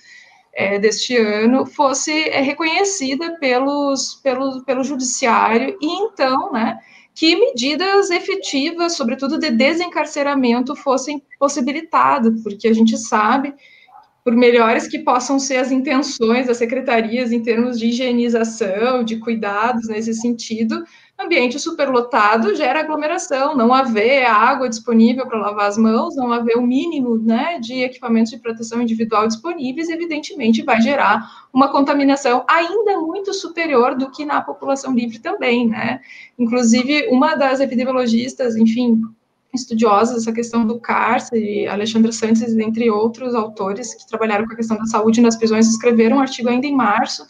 é, 0.54 0.78
deste 0.78 1.16
ano, 1.16 1.66
fosse 1.66 2.12
é, 2.28 2.40
reconhecida 2.40 3.36
pelos, 3.38 4.14
pelo, 4.22 4.64
pelo 4.64 4.84
Judiciário, 4.84 5.76
e 5.80 5.86
então, 5.86 6.52
né, 6.52 6.78
que 7.14 7.34
medidas 7.34 8.10
efetivas, 8.10 8.96
sobretudo 8.96 9.38
de 9.38 9.50
desencarceramento, 9.50 10.76
fossem 10.76 11.20
possibilitadas, 11.36 12.40
porque 12.42 12.68
a 12.68 12.72
gente 12.72 12.96
sabe 12.96 13.54
por 14.24 14.34
melhores 14.34 14.86
que 14.86 14.98
possam 14.98 15.38
ser 15.38 15.56
as 15.56 15.72
intenções 15.72 16.46
das 16.46 16.58
secretarias 16.58 17.32
em 17.32 17.42
termos 17.42 17.78
de 17.78 17.86
higienização, 17.86 19.02
de 19.02 19.16
cuidados 19.16 19.88
nesse 19.88 20.12
sentido, 20.14 20.84
ambiente 21.18 21.58
superlotado 21.58 22.54
gera 22.54 22.80
aglomeração, 22.80 23.56
não 23.56 23.74
haver 23.74 24.24
água 24.24 24.68
disponível 24.68 25.26
para 25.26 25.38
lavar 25.38 25.66
as 25.66 25.76
mãos, 25.76 26.14
não 26.14 26.32
haver 26.32 26.56
o 26.56 26.62
mínimo 26.62 27.18
né, 27.18 27.58
de 27.58 27.82
equipamentos 27.82 28.30
de 28.30 28.38
proteção 28.38 28.80
individual 28.80 29.26
disponíveis, 29.26 29.88
evidentemente 29.88 30.62
vai 30.62 30.80
gerar 30.80 31.48
uma 31.52 31.72
contaminação 31.72 32.44
ainda 32.48 33.00
muito 33.00 33.34
superior 33.34 33.96
do 33.96 34.10
que 34.10 34.24
na 34.24 34.40
população 34.40 34.94
livre 34.94 35.18
também, 35.18 35.66
né? 35.66 36.00
Inclusive, 36.38 37.08
uma 37.10 37.34
das 37.34 37.58
epidemiologistas, 37.58 38.54
enfim, 38.54 39.00
estudiosas 39.54 40.18
essa 40.18 40.32
questão 40.32 40.66
do 40.66 40.78
cárcere, 40.78 41.66
Alexandre 41.66 42.12
Santos, 42.12 42.42
entre 42.42 42.90
outros 42.90 43.34
autores 43.34 43.94
que 43.94 44.06
trabalharam 44.06 44.46
com 44.46 44.52
a 44.52 44.56
questão 44.56 44.76
da 44.76 44.86
saúde 44.86 45.20
nas 45.20 45.36
prisões, 45.36 45.66
escreveram 45.66 46.18
um 46.18 46.20
artigo 46.20 46.48
ainda 46.48 46.66
em 46.66 46.74
março, 46.74 47.26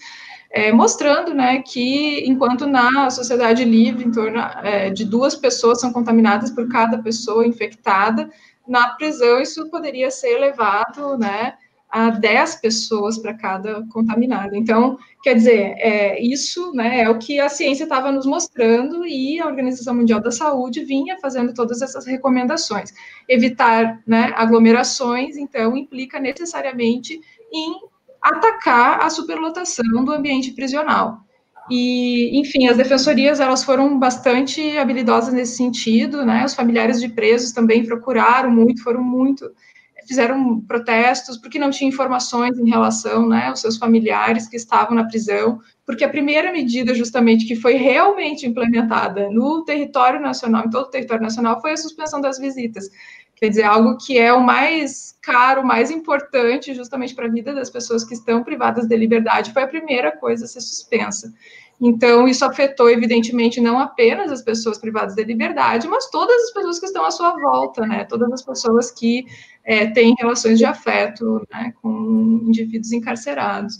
é, 0.50 0.72
mostrando 0.72 1.34
né, 1.34 1.62
que 1.62 2.24
enquanto 2.26 2.66
na 2.66 3.10
sociedade 3.10 3.64
livre, 3.64 4.04
em 4.04 4.10
torno 4.10 4.38
é, 4.62 4.90
de 4.90 5.04
duas 5.04 5.34
pessoas 5.34 5.80
são 5.80 5.92
contaminadas 5.92 6.50
por 6.50 6.68
cada 6.68 6.98
pessoa 6.98 7.46
infectada, 7.46 8.30
na 8.66 8.90
prisão 8.90 9.40
isso 9.40 9.70
poderia 9.70 10.10
ser 10.10 10.36
elevado 10.36 11.16
né, 11.16 11.54
a 11.90 12.10
10 12.10 12.56
pessoas 12.56 13.18
para 13.18 13.34
cada 13.34 13.82
contaminado. 13.90 14.54
Então, 14.54 14.98
quer 15.22 15.34
dizer, 15.34 15.74
é, 15.78 16.22
isso 16.22 16.72
né, 16.72 17.00
é 17.00 17.08
o 17.08 17.18
que 17.18 17.40
a 17.40 17.48
ciência 17.48 17.84
estava 17.84 18.12
nos 18.12 18.26
mostrando 18.26 19.06
e 19.06 19.40
a 19.40 19.46
Organização 19.46 19.94
Mundial 19.94 20.20
da 20.20 20.30
Saúde 20.30 20.84
vinha 20.84 21.18
fazendo 21.18 21.54
todas 21.54 21.80
essas 21.80 22.06
recomendações. 22.06 22.92
Evitar 23.26 24.02
né, 24.06 24.32
aglomerações, 24.36 25.36
então, 25.36 25.76
implica 25.76 26.20
necessariamente 26.20 27.18
em 27.52 27.76
atacar 28.20 29.00
a 29.02 29.08
superlotação 29.08 30.04
do 30.04 30.12
ambiente 30.12 30.52
prisional. 30.52 31.20
E, 31.70 32.38
enfim, 32.38 32.66
as 32.66 32.76
defensorias 32.76 33.40
elas 33.40 33.62
foram 33.62 33.98
bastante 33.98 34.78
habilidosas 34.78 35.34
nesse 35.34 35.56
sentido, 35.56 36.24
né? 36.24 36.44
Os 36.44 36.54
familiares 36.54 36.98
de 36.98 37.08
presos 37.08 37.52
também 37.52 37.84
procuraram 37.84 38.50
muito, 38.50 38.82
foram 38.82 39.02
muito 39.02 39.50
fizeram 40.08 40.60
protestos 40.62 41.36
porque 41.36 41.58
não 41.58 41.70
tinha 41.70 41.88
informações 41.88 42.58
em 42.58 42.68
relação 42.68 43.28
né, 43.28 43.48
aos 43.48 43.60
seus 43.60 43.76
familiares 43.76 44.48
que 44.48 44.56
estavam 44.56 44.96
na 44.96 45.04
prisão, 45.04 45.60
porque 45.84 46.02
a 46.02 46.08
primeira 46.08 46.50
medida, 46.50 46.94
justamente, 46.94 47.46
que 47.46 47.54
foi 47.54 47.74
realmente 47.74 48.46
implementada 48.46 49.28
no 49.30 49.64
território 49.64 50.18
nacional, 50.18 50.64
em 50.64 50.70
todo 50.70 50.86
o 50.86 50.90
território 50.90 51.22
nacional, 51.22 51.60
foi 51.60 51.72
a 51.72 51.76
suspensão 51.76 52.22
das 52.22 52.38
visitas. 52.38 52.88
Quer 53.36 53.50
dizer, 53.50 53.62
algo 53.64 53.96
que 53.98 54.18
é 54.18 54.32
o 54.32 54.42
mais 54.42 55.16
caro, 55.22 55.64
mais 55.64 55.90
importante, 55.90 56.74
justamente 56.74 57.14
para 57.14 57.26
a 57.26 57.30
vida 57.30 57.54
das 57.54 57.70
pessoas 57.70 58.02
que 58.02 58.14
estão 58.14 58.42
privadas 58.42 58.88
de 58.88 58.96
liberdade, 58.96 59.52
foi 59.52 59.62
a 59.62 59.68
primeira 59.68 60.10
coisa 60.10 60.46
a 60.46 60.48
ser 60.48 60.60
suspensa. 60.60 61.32
Então, 61.80 62.26
isso 62.26 62.44
afetou, 62.44 62.90
evidentemente, 62.90 63.60
não 63.60 63.78
apenas 63.78 64.32
as 64.32 64.42
pessoas 64.42 64.78
privadas 64.78 65.14
de 65.14 65.22
liberdade, 65.22 65.86
mas 65.86 66.10
todas 66.10 66.42
as 66.44 66.50
pessoas 66.52 66.80
que 66.80 66.86
estão 66.86 67.04
à 67.04 67.10
sua 67.12 67.30
volta, 67.38 67.86
né? 67.86 68.04
Todas 68.04 68.32
as 68.32 68.42
pessoas 68.42 68.90
que 68.90 69.24
é, 69.68 69.86
têm 69.86 70.14
relações 70.18 70.58
de 70.58 70.64
afeto 70.64 71.46
né, 71.52 71.74
com 71.82 72.40
indivíduos 72.46 72.90
encarcerados. 72.90 73.74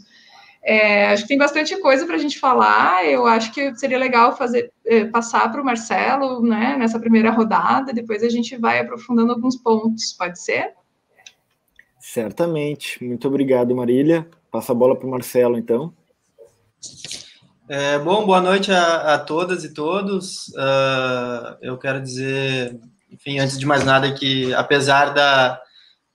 É, 0.62 1.06
acho 1.06 1.22
que 1.22 1.28
tem 1.28 1.38
bastante 1.38 1.74
coisa 1.80 2.04
para 2.04 2.16
a 2.16 2.18
gente 2.18 2.38
falar. 2.38 3.06
Eu 3.06 3.26
acho 3.26 3.50
que 3.54 3.74
seria 3.74 3.96
legal 3.96 4.36
fazer 4.36 4.70
é, 4.84 5.06
passar 5.06 5.50
para 5.50 5.62
o 5.62 5.64
Marcelo, 5.64 6.42
né, 6.42 6.76
nessa 6.78 7.00
primeira 7.00 7.30
rodada. 7.30 7.90
Depois 7.90 8.22
a 8.22 8.28
gente 8.28 8.54
vai 8.58 8.80
aprofundando 8.80 9.32
alguns 9.32 9.56
pontos. 9.56 10.12
Pode 10.12 10.38
ser? 10.38 10.74
Certamente. 11.98 13.02
Muito 13.02 13.26
obrigado, 13.26 13.74
Marília. 13.74 14.28
Passa 14.50 14.72
a 14.72 14.74
bola 14.74 14.94
para 14.94 15.06
o 15.06 15.10
Marcelo, 15.10 15.56
então. 15.56 15.94
É, 17.66 17.98
bom, 17.98 18.26
boa 18.26 18.42
noite 18.42 18.70
a, 18.70 19.14
a 19.14 19.18
todas 19.18 19.64
e 19.64 19.72
todos. 19.72 20.48
Uh, 20.48 21.56
eu 21.62 21.78
quero 21.78 21.98
dizer, 22.02 22.78
enfim, 23.10 23.38
antes 23.38 23.58
de 23.58 23.64
mais 23.64 23.84
nada, 23.84 24.12
que 24.12 24.52
apesar 24.52 25.14
da, 25.14 25.62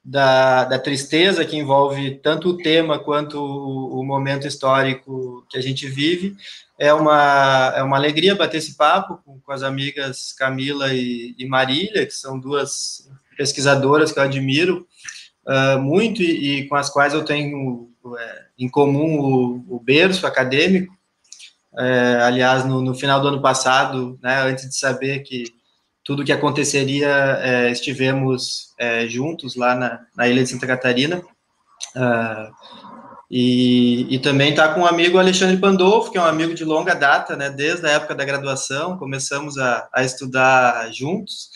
da, 0.03 0.65
da 0.65 0.77
tristeza 0.77 1.45
que 1.45 1.55
envolve 1.55 2.15
tanto 2.15 2.49
o 2.49 2.57
tema 2.57 2.99
quanto 2.99 3.39
o, 3.39 3.99
o, 3.99 4.03
momento 4.03 4.45
histórico 4.45 5.45
que 5.49 5.57
a 5.57 5.61
gente 5.61 5.87
vive, 5.87 6.35
é 6.77 6.93
uma, 6.93 7.73
é 7.77 7.83
uma 7.83 7.95
alegria 7.95 8.35
bater 8.35 8.57
esse 8.57 8.75
papo 8.75 9.21
com, 9.23 9.39
com 9.39 9.51
as 9.51 9.63
amigas 9.63 10.33
Camila 10.33 10.93
e, 10.93 11.33
e, 11.37 11.45
Marília, 11.47 12.05
que 12.05 12.13
são 12.13 12.37
duas 12.37 13.09
pesquisadoras 13.37 14.11
que 14.11 14.19
eu 14.19 14.23
admiro 14.23 14.85
uh, 15.47 15.79
muito 15.79 16.21
e, 16.21 16.59
e, 16.59 16.67
com 16.67 16.75
as 16.75 16.89
quais 16.89 17.13
eu 17.13 17.23
tenho 17.23 17.89
é, 18.19 18.45
em 18.59 18.67
comum 18.67 19.19
o, 19.19 19.75
o 19.75 19.79
berço 19.79 20.27
acadêmico. 20.27 20.93
É, 21.75 22.19
aliás, 22.21 22.65
no, 22.65 22.81
no, 22.81 22.93
final 22.93 23.19
do 23.19 23.29
ano 23.29 23.41
passado, 23.41 24.19
né, 24.21 24.43
antes 24.43 24.69
de 24.69 24.77
saber 24.77 25.19
que 25.23 25.45
tudo 26.03 26.25
que 26.25 26.31
aconteceria, 26.31 27.07
é, 27.41 27.71
estivemos 27.71 28.73
é, 28.77 29.07
juntos 29.07 29.55
lá 29.55 29.73
na, 29.73 30.01
na, 30.15 30.27
ilha 30.27 30.43
de 30.43 30.49
Santa 30.49 30.67
Catarina. 30.67 31.23
Uh, 31.95 32.51
e, 33.31 34.13
e, 34.13 34.19
também 34.19 34.51
está 34.51 34.73
com 34.73 34.81
o 34.81 34.85
amigo 34.85 35.17
Alexandre 35.17 35.57
Pandolfo, 35.57 36.11
que 36.11 36.17
é 36.17 36.21
um 36.21 36.25
amigo 36.25 36.53
de 36.53 36.63
longa 36.63 36.93
data, 36.93 37.35
né, 37.35 37.49
desde 37.49 37.87
a 37.87 37.91
época 37.91 38.13
da 38.13 38.25
graduação, 38.25 38.97
começamos 38.97 39.57
a, 39.57 39.87
a 39.93 40.03
estudar 40.03 40.91
juntos. 40.91 41.49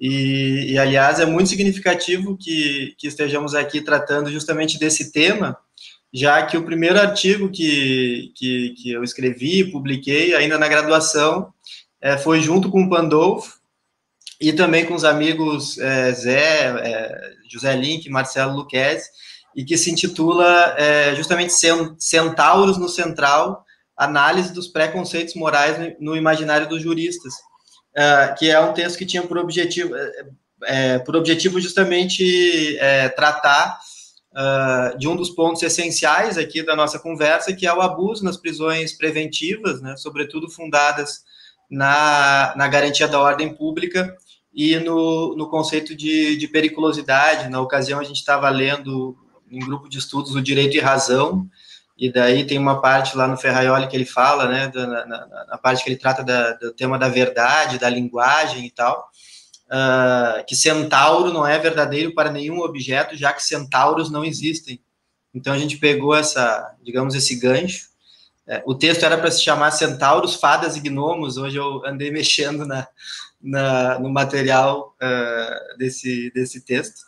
E, 0.00 0.72
e, 0.72 0.78
aliás, 0.78 1.20
é 1.20 1.26
muito 1.26 1.50
significativo 1.50 2.36
que, 2.36 2.94
que 2.98 3.06
estejamos 3.06 3.54
aqui 3.54 3.80
tratando 3.82 4.32
justamente 4.32 4.78
desse 4.78 5.12
tema, 5.12 5.56
já 6.12 6.44
que 6.44 6.56
o 6.56 6.64
primeiro 6.64 6.98
artigo 6.98 7.50
que, 7.50 8.32
que, 8.34 8.70
que 8.70 8.90
eu 8.90 9.04
escrevi, 9.04 9.70
publiquei 9.70 10.34
ainda 10.34 10.58
na 10.58 10.66
graduação, 10.66 11.52
é, 12.00 12.18
foi 12.18 12.40
junto 12.40 12.70
com 12.70 12.82
o 12.82 12.90
Pandolfo 12.90 13.61
e 14.42 14.52
também 14.52 14.84
com 14.84 14.94
os 14.94 15.04
amigos 15.04 15.78
é, 15.78 16.12
Zé, 16.12 16.64
é, 16.64 17.32
José 17.48 17.76
Link, 17.76 18.10
Marcelo 18.10 18.56
Luquezzi, 18.56 19.08
e 19.54 19.64
que 19.64 19.78
se 19.78 19.88
intitula 19.88 20.74
é, 20.76 21.14
justamente 21.14 21.54
Centauros 21.96 22.76
no 22.76 22.88
Central, 22.88 23.64
Análise 23.96 24.52
dos 24.52 24.66
Preconceitos 24.66 25.34
Morais 25.34 25.94
no, 26.00 26.16
Imaginário 26.16 26.68
dos 26.68 26.82
Juristas, 26.82 27.34
é, 27.94 28.34
que 28.36 28.50
é 28.50 28.58
um 28.58 28.72
texto 28.72 28.98
que 28.98 29.06
tinha 29.06 29.22
por 29.22 29.38
objetivo, 29.38 29.94
é, 29.94 30.24
é, 30.64 30.98
por 30.98 31.14
objetivo 31.14 31.60
justamente 31.60 32.76
tratar 33.14 33.78
uh, 34.32 34.98
de 34.98 35.06
um 35.06 35.14
dos 35.14 35.30
pontos 35.30 35.62
essenciais 35.62 36.36
aqui 36.36 36.64
da 36.64 36.74
nossa 36.74 36.98
conversa, 36.98 37.52
que 37.52 37.66
é 37.66 37.72
o 37.72 37.80
abuso 37.80 38.24
nas 38.24 38.36
prisões 38.36 38.92
preventivas, 38.92 39.80
né, 39.80 39.96
sobretudo 39.96 40.50
fundadas 40.50 41.22
na, 41.70 42.54
na 42.56 42.66
garantia 42.66 43.06
da 43.06 43.20
ordem 43.20 43.54
pública 43.54 44.16
e 44.54 44.78
no, 44.78 45.34
no 45.36 45.48
conceito 45.48 45.94
de, 45.94 46.36
de 46.36 46.48
periculosidade. 46.48 47.48
Na 47.48 47.60
ocasião, 47.60 48.00
a 48.00 48.04
gente 48.04 48.18
estava 48.18 48.48
lendo 48.50 49.16
em 49.50 49.58
grupo 49.58 49.88
de 49.88 49.98
estudos 49.98 50.34
o 50.34 50.42
direito 50.42 50.76
e 50.76 50.80
razão, 50.80 51.48
e 51.96 52.10
daí 52.10 52.44
tem 52.46 52.58
uma 52.58 52.80
parte 52.80 53.16
lá 53.16 53.28
no 53.28 53.36
Ferraioli 53.36 53.86
que 53.86 53.96
ele 53.96 54.04
fala, 54.04 54.48
né, 54.48 54.68
da, 54.68 54.86
na, 54.86 55.26
na, 55.46 55.58
parte 55.58 55.84
que 55.84 55.90
ele 55.90 55.96
trata 55.96 56.24
da, 56.24 56.54
do 56.54 56.72
tema 56.72 56.98
da 56.98 57.08
verdade, 57.08 57.78
da 57.78 57.88
linguagem 57.88 58.66
e 58.66 58.70
tal, 58.70 59.08
uh, 59.68 60.44
que 60.46 60.56
centauro 60.56 61.32
não 61.32 61.46
é 61.46 61.58
verdadeiro 61.58 62.14
para 62.14 62.30
nenhum 62.30 62.60
objeto, 62.60 63.16
já 63.16 63.32
que 63.32 63.42
centauros 63.42 64.10
não 64.10 64.24
existem. 64.24 64.80
Então 65.34 65.52
a 65.52 65.58
gente 65.58 65.76
pegou 65.76 66.14
essa, 66.14 66.74
digamos, 66.82 67.14
esse 67.14 67.36
gancho. 67.36 67.92
É, 68.46 68.62
o 68.66 68.74
texto 68.74 69.04
era 69.04 69.16
para 69.16 69.30
se 69.30 69.42
chamar 69.42 69.70
Centauros, 69.70 70.34
Fadas 70.34 70.76
e 70.76 70.80
Gnomos. 70.80 71.36
Hoje 71.36 71.56
eu 71.56 71.84
andei 71.86 72.10
mexendo 72.12 72.66
na, 72.66 72.86
na 73.42 73.98
no 73.98 74.10
material 74.10 74.94
uh, 75.02 75.78
desse, 75.78 76.30
desse 76.34 76.64
texto 76.64 77.00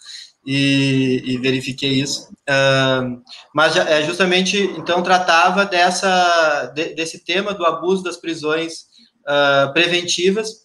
e, 0.47 1.23
e 1.25 1.39
verifiquei 1.39 1.93
isso. 1.93 2.31
Uh, 2.49 3.23
mas 3.55 3.77
é 3.77 4.03
justamente 4.03 4.59
então 4.77 5.03
tratava 5.03 5.65
dessa 5.65 6.73
de, 6.75 6.95
desse 6.95 7.25
tema 7.25 7.55
do 7.55 7.65
abuso 7.65 8.03
das 8.03 8.17
prisões 8.17 8.87
uh, 9.27 9.73
preventivas 9.73 10.65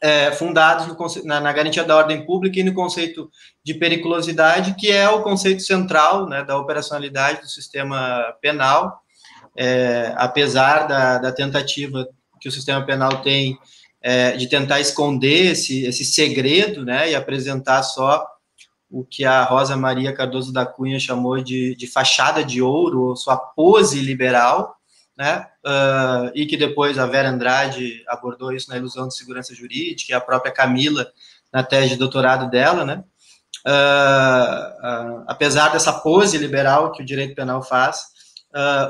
é, 0.00 0.30
fundados 0.32 0.86
no, 0.86 1.24
na, 1.24 1.40
na, 1.40 1.52
garantia 1.52 1.84
da 1.84 1.96
ordem 1.96 2.24
pública 2.24 2.60
e 2.60 2.62
no 2.62 2.74
conceito 2.74 3.30
de 3.64 3.74
periculosidade, 3.74 4.74
que 4.74 4.90
é 4.90 5.08
o 5.08 5.22
conceito 5.22 5.62
central 5.62 6.28
né, 6.28 6.44
da 6.44 6.58
operacionalidade 6.58 7.40
do 7.40 7.48
sistema 7.48 8.34
penal, 8.40 9.00
é, 9.56 10.12
apesar 10.16 10.86
da, 10.86 11.18
da, 11.18 11.32
tentativa 11.32 12.06
que 12.40 12.48
o 12.48 12.52
sistema 12.52 12.84
penal 12.84 13.22
tem 13.22 13.58
é, 14.02 14.32
de 14.32 14.48
tentar 14.48 14.80
esconder 14.80 15.52
esse, 15.52 15.84
esse 15.84 16.04
segredo 16.04 16.84
né, 16.84 17.10
e 17.10 17.14
apresentar 17.14 17.82
só 17.82 18.26
o 18.90 19.04
que 19.04 19.24
a 19.24 19.42
Rosa 19.44 19.76
Maria 19.76 20.14
Cardoso 20.14 20.52
da 20.52 20.64
Cunha 20.64 20.98
chamou 20.98 21.42
de, 21.42 21.74
de 21.74 21.86
fachada 21.86 22.44
de 22.44 22.62
ouro, 22.62 23.08
ou 23.08 23.16
sua 23.16 23.36
pose 23.36 24.00
liberal, 24.00 24.76
né? 25.16 25.46
Uh, 25.64 26.30
e 26.34 26.46
que 26.46 26.56
depois 26.56 26.98
a 26.98 27.06
Vera 27.06 27.30
Andrade 27.30 28.04
abordou 28.06 28.52
isso 28.52 28.70
na 28.70 28.76
ilusão 28.76 29.08
de 29.08 29.16
segurança 29.16 29.54
jurídica, 29.54 30.12
e 30.12 30.14
a 30.14 30.20
própria 30.20 30.52
Camila 30.52 31.10
na 31.52 31.62
tese 31.62 31.90
de 31.90 31.96
doutorado 31.96 32.48
dela, 32.50 32.84
né? 32.84 33.02
Uh, 33.66 35.18
uh, 35.18 35.24
apesar 35.26 35.70
dessa 35.70 35.92
pose 35.92 36.38
liberal 36.38 36.92
que 36.92 37.02
o 37.02 37.06
direito 37.06 37.34
penal 37.34 37.62
faz, 37.62 38.15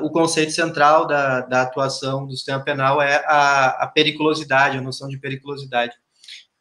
o 0.03 0.11
conceito 0.11 0.53
central 0.53 1.07
da, 1.07 1.41
da, 1.41 1.63
atuação 1.63 2.27
do 2.27 2.37
sistema 2.37 2.63
penal 2.63 3.03
é 3.03 3.17
a, 3.27 3.85
a, 3.85 3.87
periculosidade, 3.87 4.79
a 4.79 4.81
noção 4.81 5.09
de 5.09 5.19
periculosidade. 5.19 5.95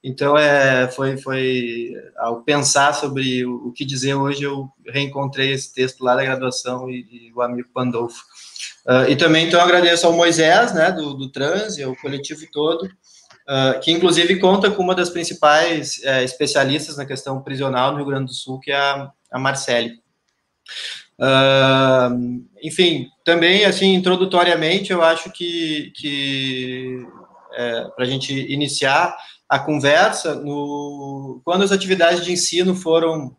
Então, 0.08 0.38
é, 0.38 0.88
foi, 0.88 1.18
foi 1.18 1.92
ao 2.18 2.44
pensar 2.44 2.94
sobre 2.94 3.44
o, 3.44 3.68
o 3.68 3.72
que 3.72 3.84
dizer 3.84 4.14
hoje, 4.14 4.44
eu 4.44 4.70
reencontrei 4.88 5.52
esse 5.52 5.74
texto 5.74 6.04
lá 6.04 6.16
da 6.16 6.24
graduação 6.24 6.88
e, 6.90 7.30
e 7.30 7.34
o 7.34 7.42
amigo 7.42 7.70
Pandolfo. 7.74 8.24
Uh, 8.86 9.10
e 9.10 9.16
também, 9.16 9.48
então, 9.48 9.60
agradeço 9.60 10.06
ao 10.06 10.14
Moisés, 10.14 10.76
né, 10.76 10.92
do, 10.92 11.16
do 11.16 11.32
Trans, 11.32 11.80
ao 11.80 11.96
coletivo 11.96 12.46
todo, 12.52 12.84
uh, 12.86 13.80
que 13.82 13.92
inclusive 13.92 14.40
conta 14.40 14.70
com 14.70 14.84
uma 14.84 14.94
das 14.94 15.10
principais 15.10 15.98
uh, 16.04 16.24
especialistas 16.24 16.98
na 16.98 17.06
questão 17.06 17.42
prisional 17.42 17.92
no 17.92 17.98
Rio 17.98 18.06
Grande 18.06 18.28
do 18.28 18.34
Sul, 18.34 18.60
que 18.60 18.72
é 18.72 18.78
a, 18.78 19.12
a 19.32 19.40
Marcele. 19.40 20.03
Ah, 21.20 22.10
enfim, 22.62 23.08
também, 23.24 23.66
assim, 23.66 23.94
introdutoriamente, 23.94 24.92
eu 24.92 25.01
acho 25.01 25.32
que, 25.32 25.92
que 25.96 27.06
é, 27.54 27.86
para 27.96 28.04
a 28.04 28.08
gente 28.08 28.34
iniciar 28.51 29.16
a 29.48 29.60
conversa, 29.60 30.36
no, 30.36 31.42
quando 31.46 31.64
as 31.64 31.72
atividades 31.72 32.25
de 32.25 32.32
ensino 32.32 32.75
foram 32.75 33.36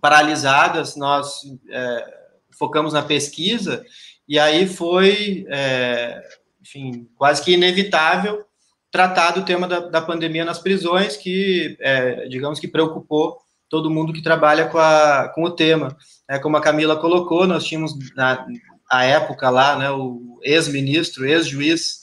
paralisadas, 0.00 0.96
nós 0.96 1.40
é, 1.70 2.14
focamos 2.58 2.92
na 2.92 3.02
pesquisa, 3.02 3.84
e 4.28 4.38
aí 4.38 4.66
foi, 4.66 5.46
é, 5.48 6.22
enfim, 6.60 7.08
quase 7.16 7.42
que 7.42 7.52
inevitável 7.52 8.44
tratar 8.90 9.32
do 9.32 9.44
tema 9.44 9.66
da, 9.66 9.80
da 9.80 10.02
pandemia 10.02 10.44
nas 10.44 10.58
prisões, 10.58 11.16
que, 11.16 11.76
é, 11.80 12.28
digamos 12.28 12.60
que 12.60 12.68
preocupou 12.68 13.38
todo 13.70 13.88
mundo 13.88 14.12
que 14.12 14.20
trabalha 14.20 14.66
com, 14.66 14.78
a, 14.78 15.30
com 15.34 15.44
o 15.44 15.50
tema. 15.50 15.96
É, 16.28 16.38
como 16.38 16.56
a 16.56 16.60
Camila 16.60 16.96
colocou, 16.96 17.46
nós 17.46 17.64
tínhamos 17.64 17.94
na 18.14 18.44
a 18.90 19.04
época 19.04 19.48
lá, 19.48 19.78
né, 19.78 19.88
o 19.88 20.40
ex-ministro, 20.42 21.24
ex-juiz 21.24 22.00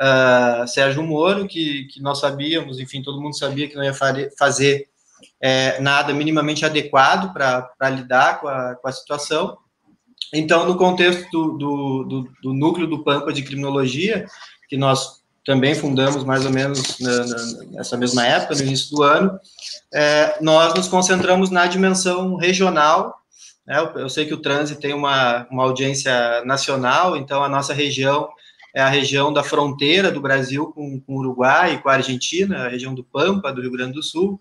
uh, 0.00 0.68
Sérgio 0.68 1.02
Moro, 1.02 1.48
que, 1.48 1.84
que 1.86 2.00
nós 2.00 2.20
sabíamos, 2.20 2.78
enfim, 2.78 3.02
todo 3.02 3.20
mundo 3.20 3.36
sabia 3.36 3.68
que 3.68 3.74
não 3.74 3.82
ia 3.82 3.92
fazer 3.92 4.86
é, 5.40 5.80
nada 5.80 6.14
minimamente 6.14 6.64
adequado 6.64 7.32
para 7.32 7.90
lidar 7.90 8.40
com 8.40 8.46
a, 8.46 8.76
com 8.76 8.86
a 8.86 8.92
situação. 8.92 9.58
Então, 10.32 10.64
no 10.64 10.76
contexto 10.76 11.28
do, 11.58 12.04
do, 12.04 12.28
do, 12.40 12.54
núcleo 12.54 12.86
do 12.86 13.02
Pampa 13.02 13.32
de 13.32 13.42
criminologia, 13.42 14.24
que 14.68 14.76
nós 14.76 15.22
também 15.44 15.74
fundamos 15.74 16.22
mais 16.22 16.44
ou 16.44 16.52
menos 16.52 17.00
na, 17.00 17.26
na, 17.26 17.36
nessa 17.70 17.96
mesma 17.96 18.24
época, 18.24 18.54
no 18.54 18.62
início 18.62 18.94
do 18.94 19.02
ano, 19.02 19.40
é, 19.92 20.36
nós 20.40 20.74
nos 20.74 20.88
concentramos 20.88 21.50
na 21.50 21.66
dimensão 21.66 22.36
regional. 22.36 23.14
Né? 23.66 23.78
Eu, 23.78 24.02
eu, 24.02 24.08
sei 24.08 24.26
que 24.26 24.34
o 24.34 24.40
trânsito 24.40 24.80
tem 24.80 24.94
uma, 24.94 25.46
uma 25.50 25.64
audiência 25.64 26.44
nacional, 26.44 27.16
então 27.16 27.42
a 27.42 27.48
nossa 27.48 27.72
região 27.72 28.28
é 28.74 28.82
a 28.82 28.88
região 28.88 29.32
da 29.32 29.42
fronteira 29.42 30.10
do 30.10 30.20
Brasil 30.20 30.66
com, 30.66 31.00
com 31.00 31.14
o 31.14 31.18
Uruguai 31.18 31.74
e 31.74 31.78
com 31.78 31.88
a 31.88 31.94
Argentina, 31.94 32.66
a 32.66 32.68
região 32.68 32.94
do 32.94 33.02
Pampa, 33.02 33.52
do 33.52 33.62
Rio 33.62 33.72
Grande 33.72 33.94
do 33.94 34.02
Sul. 34.02 34.40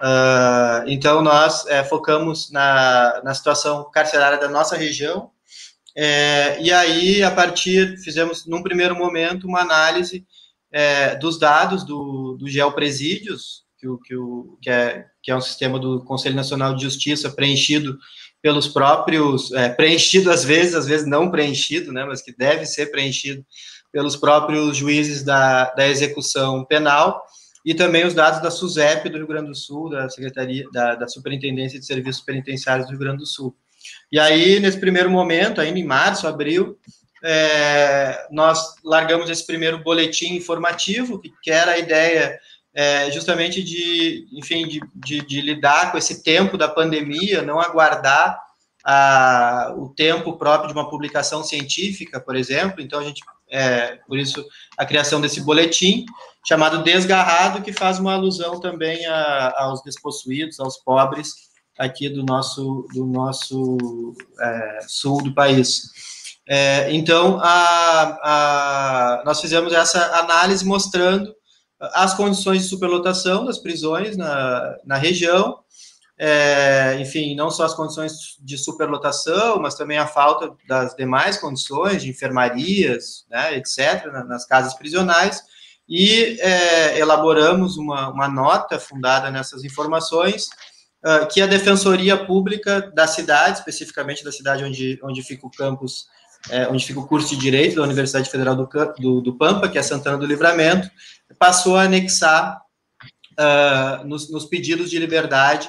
Uh, 0.00 0.88
então, 0.88 1.22
nós 1.22 1.66
é, 1.66 1.84
focamos 1.84 2.50
na, 2.50 3.20
na 3.22 3.34
situação 3.34 3.88
carcerária 3.90 4.38
da 4.38 4.48
nossa 4.48 4.76
região, 4.76 5.30
é, 5.96 6.60
e 6.60 6.72
aí, 6.72 7.22
a 7.22 7.30
partir, 7.30 7.98
fizemos, 7.98 8.46
num 8.46 8.62
primeiro 8.62 8.94
momento, 8.94 9.46
uma 9.46 9.60
análise 9.60 10.26
é, 10.72 11.16
dos 11.16 11.38
dados 11.38 11.84
do, 11.84 12.36
do 12.38 12.48
Geopresídios, 12.48 13.59
que, 13.80 13.86
que, 14.04 14.16
o, 14.16 14.58
que, 14.60 14.70
é, 14.70 15.06
que 15.22 15.30
é 15.30 15.36
um 15.36 15.40
sistema 15.40 15.78
do 15.78 16.04
Conselho 16.04 16.36
Nacional 16.36 16.74
de 16.74 16.82
Justiça 16.82 17.30
preenchido 17.30 17.98
pelos 18.42 18.68
próprios, 18.68 19.52
é, 19.52 19.68
preenchido 19.68 20.30
às 20.30 20.44
vezes, 20.44 20.74
às 20.74 20.86
vezes 20.86 21.06
não 21.06 21.30
preenchido, 21.30 21.92
né, 21.92 22.04
mas 22.04 22.22
que 22.22 22.34
deve 22.36 22.66
ser 22.66 22.90
preenchido 22.90 23.44
pelos 23.92 24.16
próprios 24.16 24.76
juízes 24.76 25.22
da, 25.22 25.70
da 25.70 25.88
execução 25.88 26.64
penal, 26.64 27.24
e 27.64 27.74
também 27.74 28.06
os 28.06 28.14
dados 28.14 28.40
da 28.40 28.50
SUSEP 28.50 29.08
do 29.10 29.18
Rio 29.18 29.26
Grande 29.26 29.48
do 29.48 29.54
Sul, 29.54 29.90
da 29.90 30.08
Secretaria, 30.08 30.64
da, 30.72 30.94
da 30.94 31.08
Superintendência 31.08 31.78
de 31.78 31.84
Serviços 31.84 32.22
Penitenciários 32.22 32.86
do 32.86 32.90
Rio 32.90 33.00
Grande 33.00 33.18
do 33.18 33.26
Sul. 33.26 33.54
E 34.10 34.18
aí, 34.18 34.58
nesse 34.60 34.78
primeiro 34.78 35.10
momento, 35.10 35.60
ainda 35.60 35.78
em 35.78 35.84
março, 35.84 36.26
abril, 36.26 36.78
é, 37.22 38.26
nós 38.30 38.76
largamos 38.82 39.28
esse 39.28 39.46
primeiro 39.46 39.82
boletim 39.82 40.34
informativo, 40.36 41.18
que, 41.18 41.30
que 41.42 41.50
era 41.50 41.72
a 41.72 41.78
ideia 41.78 42.38
é, 42.74 43.10
justamente 43.10 43.62
de, 43.62 44.28
enfim, 44.32 44.66
de, 44.66 44.80
de, 44.94 45.26
de, 45.26 45.40
lidar 45.40 45.90
com 45.90 45.98
esse 45.98 46.22
tempo 46.22 46.56
da 46.56 46.68
pandemia, 46.68 47.42
não 47.42 47.60
aguardar 47.60 48.40
a, 48.84 49.74
o 49.76 49.88
tempo 49.88 50.36
próprio 50.36 50.68
de 50.68 50.74
uma 50.74 50.88
publicação 50.88 51.42
científica, 51.42 52.20
por 52.20 52.36
exemplo. 52.36 52.80
Então, 52.80 53.00
a 53.00 53.04
gente, 53.04 53.22
é, 53.50 53.98
por 54.06 54.18
isso, 54.18 54.44
a 54.78 54.86
criação 54.86 55.20
desse 55.20 55.40
boletim, 55.40 56.04
chamado 56.46 56.82
Desgarrado, 56.82 57.62
que 57.62 57.72
faz 57.72 57.98
uma 57.98 58.14
alusão 58.14 58.60
também 58.60 59.04
a, 59.06 59.54
aos 59.64 59.82
despossuídos, 59.82 60.60
aos 60.60 60.78
pobres 60.78 61.50
aqui 61.78 62.08
do 62.08 62.22
nosso, 62.22 62.86
do 62.92 63.06
nosso 63.06 64.14
é, 64.40 64.78
sul 64.86 65.22
do 65.22 65.34
país. 65.34 65.82
É, 66.46 66.92
então, 66.92 67.38
a, 67.42 69.22
nós 69.24 69.40
fizemos 69.40 69.72
essa 69.72 70.18
análise 70.18 70.64
mostrando 70.64 71.34
as 71.80 72.14
condições 72.14 72.62
de 72.62 72.68
superlotação 72.68 73.44
das 73.44 73.58
prisões 73.58 74.16
na, 74.16 74.76
na 74.84 74.96
região, 74.96 75.58
é, 76.18 76.98
enfim, 77.00 77.34
não 77.34 77.50
só 77.50 77.64
as 77.64 77.74
condições 77.74 78.36
de 78.38 78.58
superlotação, 78.58 79.58
mas 79.58 79.74
também 79.74 79.96
a 79.96 80.06
falta 80.06 80.52
das 80.68 80.94
demais 80.94 81.38
condições 81.38 82.02
de 82.02 82.10
enfermarias, 82.10 83.24
né, 83.30 83.56
etc., 83.56 84.04
nas 84.26 84.44
casas 84.44 84.74
prisionais, 84.74 85.42
e 85.88 86.38
é, 86.40 86.98
elaboramos 86.98 87.78
uma, 87.78 88.10
uma 88.10 88.28
nota 88.28 88.78
fundada 88.78 89.30
nessas 89.30 89.64
informações, 89.64 90.48
uh, 91.04 91.26
que 91.26 91.40
a 91.40 91.46
Defensoria 91.46 92.16
Pública 92.26 92.92
da 92.94 93.06
cidade, 93.06 93.58
especificamente 93.58 94.22
da 94.22 94.30
cidade 94.30 94.62
onde, 94.62 95.00
onde 95.02 95.22
fica 95.22 95.46
o 95.46 95.50
campus, 95.50 96.06
é, 96.48 96.66
onde 96.68 96.86
fica 96.86 97.00
o 97.00 97.06
curso 97.06 97.30
de 97.30 97.36
Direito 97.36 97.76
da 97.76 97.82
Universidade 97.82 98.30
Federal 98.30 98.56
do, 98.56 98.68
do, 98.98 99.20
do 99.20 99.36
Pampa, 99.36 99.68
que 99.68 99.78
é 99.78 99.82
Santana 99.82 100.16
do 100.16 100.26
Livramento, 100.26 100.90
passou 101.38 101.76
a 101.76 101.82
anexar 101.82 102.60
uh, 103.32 104.06
nos, 104.06 104.30
nos, 104.30 104.46
pedidos 104.46 104.90
de 104.90 104.98
liberdade 104.98 105.68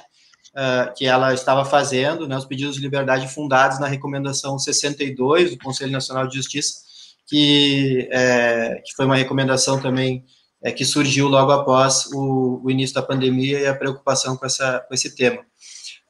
uh, 0.56 0.94
que 0.96 1.06
ela 1.06 1.34
estava 1.34 1.66
fazendo, 1.66 2.28
né, 2.28 2.38
os 2.38 2.46
pedidos 2.46 2.76
de 2.76 2.82
liberdade 2.82 3.28
fundados 3.28 3.80
na 3.80 3.88
recomendação 3.88 4.58
62 4.58 5.52
do 5.52 5.58
Conselho 5.58 5.92
Nacional 5.92 6.28
de 6.28 6.36
Justiça, 6.36 6.80
que, 7.28 8.10
é, 8.12 8.82
que 8.86 8.94
foi 8.94 9.06
uma 9.06 9.16
recomendação 9.16 9.82
também 9.82 10.26
é, 10.62 10.72
que 10.72 10.84
surgiu 10.84 11.28
logo 11.28 11.52
após 11.52 12.08
o, 12.14 12.62
o, 12.64 12.70
início 12.70 12.94
da 12.94 13.02
pandemia 13.02 13.60
e 13.60 13.68
a 13.68 13.74
preocupação 13.74 14.36
com, 14.36 14.46
essa, 14.46 14.80
com 14.88 14.94
esse 14.94 15.16
tema. 15.16 15.42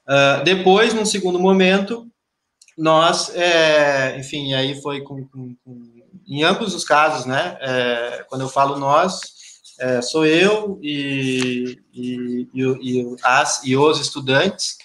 Uh, 0.08 0.44
depois, 0.44 0.94
num 0.94 1.06
segundo 1.06 1.40
momento, 1.40 2.11
nós, 2.82 3.30
é, 3.36 4.18
enfim, 4.18 4.54
aí 4.56 4.82
foi 4.82 5.02
com, 5.02 5.24
com, 5.28 5.56
com, 5.64 5.84
em 6.28 6.44
ambos 6.44 6.74
os 6.74 6.84
casos, 6.84 7.28
né, 7.28 7.56
é, 7.62 8.26
quando 8.28 8.42
eu 8.42 8.50
falo 8.50 8.80
nós, 8.80 9.20
é, 9.80 10.02
sou 10.02 10.26
eu 10.26 10.80
e, 10.82 11.78
e, 11.94 12.48
e, 12.52 12.64
e, 12.82 13.16
as, 13.24 13.64
e 13.64 13.78
os 13.78 14.00
estudantes 14.00 14.78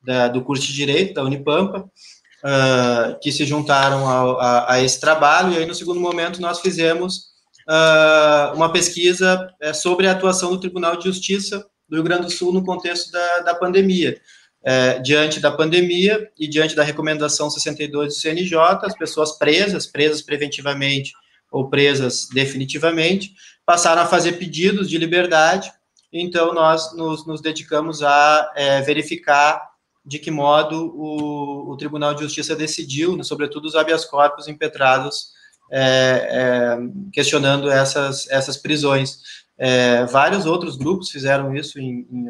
da, 0.00 0.28
do 0.28 0.42
curso 0.42 0.64
de 0.64 0.72
Direito 0.74 1.14
da 1.14 1.24
Unipampa, 1.24 1.80
uh, 1.80 3.18
que 3.20 3.32
se 3.32 3.44
juntaram 3.44 4.08
a, 4.08 4.74
a, 4.74 4.80
esse 4.80 5.00
trabalho, 5.00 5.52
e 5.52 5.58
aí 5.58 5.66
no 5.66 5.74
segundo 5.74 6.00
momento 6.00 6.40
nós 6.40 6.60
fizemos 6.60 7.30
uh, 7.68 8.54
uma 8.54 8.72
pesquisa 8.72 9.52
é, 9.60 9.72
sobre 9.72 10.06
a 10.06 10.12
atuação 10.12 10.50
do 10.50 10.60
Tribunal 10.60 10.96
de 10.96 11.04
Justiça 11.04 11.66
do 11.88 11.96
Rio 11.96 12.04
Grande 12.04 12.26
do 12.26 12.30
Sul 12.30 12.52
no 12.52 12.64
contexto 12.64 13.10
da, 13.10 13.38
da 13.40 13.54
pandemia. 13.56 14.16
É, 14.62 14.98
diante 14.98 15.40
da 15.40 15.50
pandemia 15.50 16.30
e 16.38 16.46
diante 16.46 16.76
da 16.76 16.82
recomendação 16.82 17.48
62 17.48 18.08
do 18.08 18.20
CNJ, 18.20 18.58
as 18.82 18.94
pessoas 18.94 19.38
presas, 19.38 19.86
presas 19.86 20.20
preventivamente 20.20 21.12
ou 21.50 21.68
presas 21.70 22.28
definitivamente, 22.32 23.32
passaram 23.64 24.02
a 24.02 24.06
fazer 24.06 24.32
pedidos 24.32 24.90
de 24.90 24.98
liberdade, 24.98 25.72
então 26.12 26.52
nós 26.52 26.94
nos, 26.94 27.26
nos 27.26 27.40
dedicamos 27.40 28.02
a 28.02 28.52
é, 28.54 28.82
verificar 28.82 29.70
de 30.04 30.18
que 30.18 30.30
modo 30.30 30.92
o, 30.94 31.70
o, 31.70 31.76
Tribunal 31.76 32.14
de 32.14 32.22
Justiça 32.22 32.56
decidiu, 32.56 33.22
sobretudo 33.22 33.66
os 33.66 33.76
habeas 33.76 34.04
corpus 34.04 34.48
impetrados, 34.48 35.30
é, 35.70 35.80
é, 35.80 36.78
questionando 37.12 37.70
essas, 37.70 38.28
essas 38.28 38.56
prisões. 38.56 39.18
É, 39.56 40.04
vários 40.06 40.46
outros 40.46 40.76
grupos 40.76 41.10
fizeram 41.10 41.54
isso 41.54 41.78
em, 41.78 42.06
em, 42.10 42.28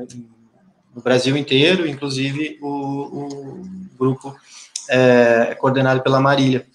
no 0.94 1.02
Brasil 1.02 1.36
inteiro, 1.36 1.86
inclusive 1.86 2.58
o, 2.60 2.68
o 2.68 3.62
grupo 3.98 4.34
é, 4.88 5.54
coordenado 5.58 6.02
pela 6.02 6.20
Marília. 6.20 6.66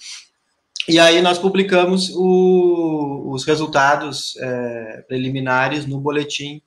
E 0.88 1.00
aí 1.00 1.22
nós 1.22 1.40
publicamos 1.40 2.10
o, 2.12 3.32
os 3.32 3.44
resultados 3.44 4.36
é, 4.38 5.04
preliminares 5.08 5.86
no 5.86 6.00
boletim 6.00 6.62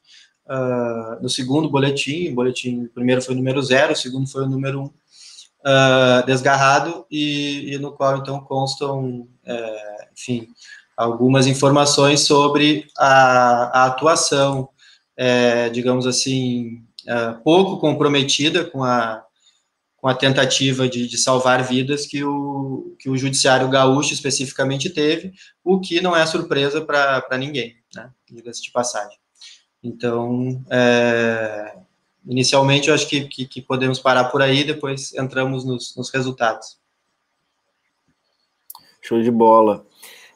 uh, 0.48 1.22
no 1.22 1.28
segundo 1.28 1.68
boletim, 1.68 2.30
o 2.30 2.34
boletim 2.34 2.84
o 2.84 2.88
primeiro 2.88 3.22
foi 3.22 3.34
o 3.34 3.36
número 3.36 3.62
zero, 3.62 3.92
o 3.92 3.96
segundo 3.96 4.28
foi 4.28 4.44
o 4.44 4.48
número 4.48 4.82
um, 4.82 4.86
uh, 4.86 6.26
desgarrado, 6.26 7.06
e, 7.10 7.74
e, 7.74 7.78
no 7.78 7.92
qual, 7.92 8.16
então, 8.16 8.40
constam, 8.40 9.20
uh, 9.46 10.08
enfim, 10.12 10.48
algumas 10.96 11.46
informações 11.46 12.20
sobre 12.20 12.86
a, 12.96 13.82
a 13.82 13.86
atuação, 13.86 14.68
é, 15.16 15.68
digamos 15.68 16.06
assim, 16.06 16.82
é, 17.08 17.32
pouco 17.42 17.78
comprometida 17.78 18.66
com 18.66 18.84
a, 18.84 19.24
com 19.96 20.08
a 20.08 20.14
tentativa 20.14 20.86
de, 20.86 21.08
de, 21.08 21.16
salvar 21.16 21.64
vidas 21.64 22.04
que 22.04 22.22
o, 22.22 22.94
que 22.98 23.08
o 23.08 23.16
judiciário 23.16 23.66
gaúcho 23.70 24.12
especificamente 24.12 24.90
teve, 24.90 25.32
o 25.64 25.80
que 25.80 26.02
não 26.02 26.14
é 26.14 26.26
surpresa 26.26 26.82
para 26.82 27.38
ninguém, 27.38 27.76
né, 27.94 28.10
diga-se 28.30 28.62
de 28.62 28.70
passagem. 28.70 29.16
Então, 29.82 30.62
é, 30.70 31.78
inicialmente, 32.26 32.88
eu 32.88 32.94
acho 32.94 33.08
que, 33.08 33.26
que, 33.26 33.46
que, 33.46 33.62
podemos 33.62 33.98
parar 33.98 34.24
por 34.24 34.42
aí, 34.42 34.62
depois 34.62 35.14
entramos 35.14 35.64
nos, 35.64 35.96
nos 35.96 36.10
resultados. 36.10 36.78
Show 39.00 39.22
de 39.22 39.30
bola. 39.30 39.86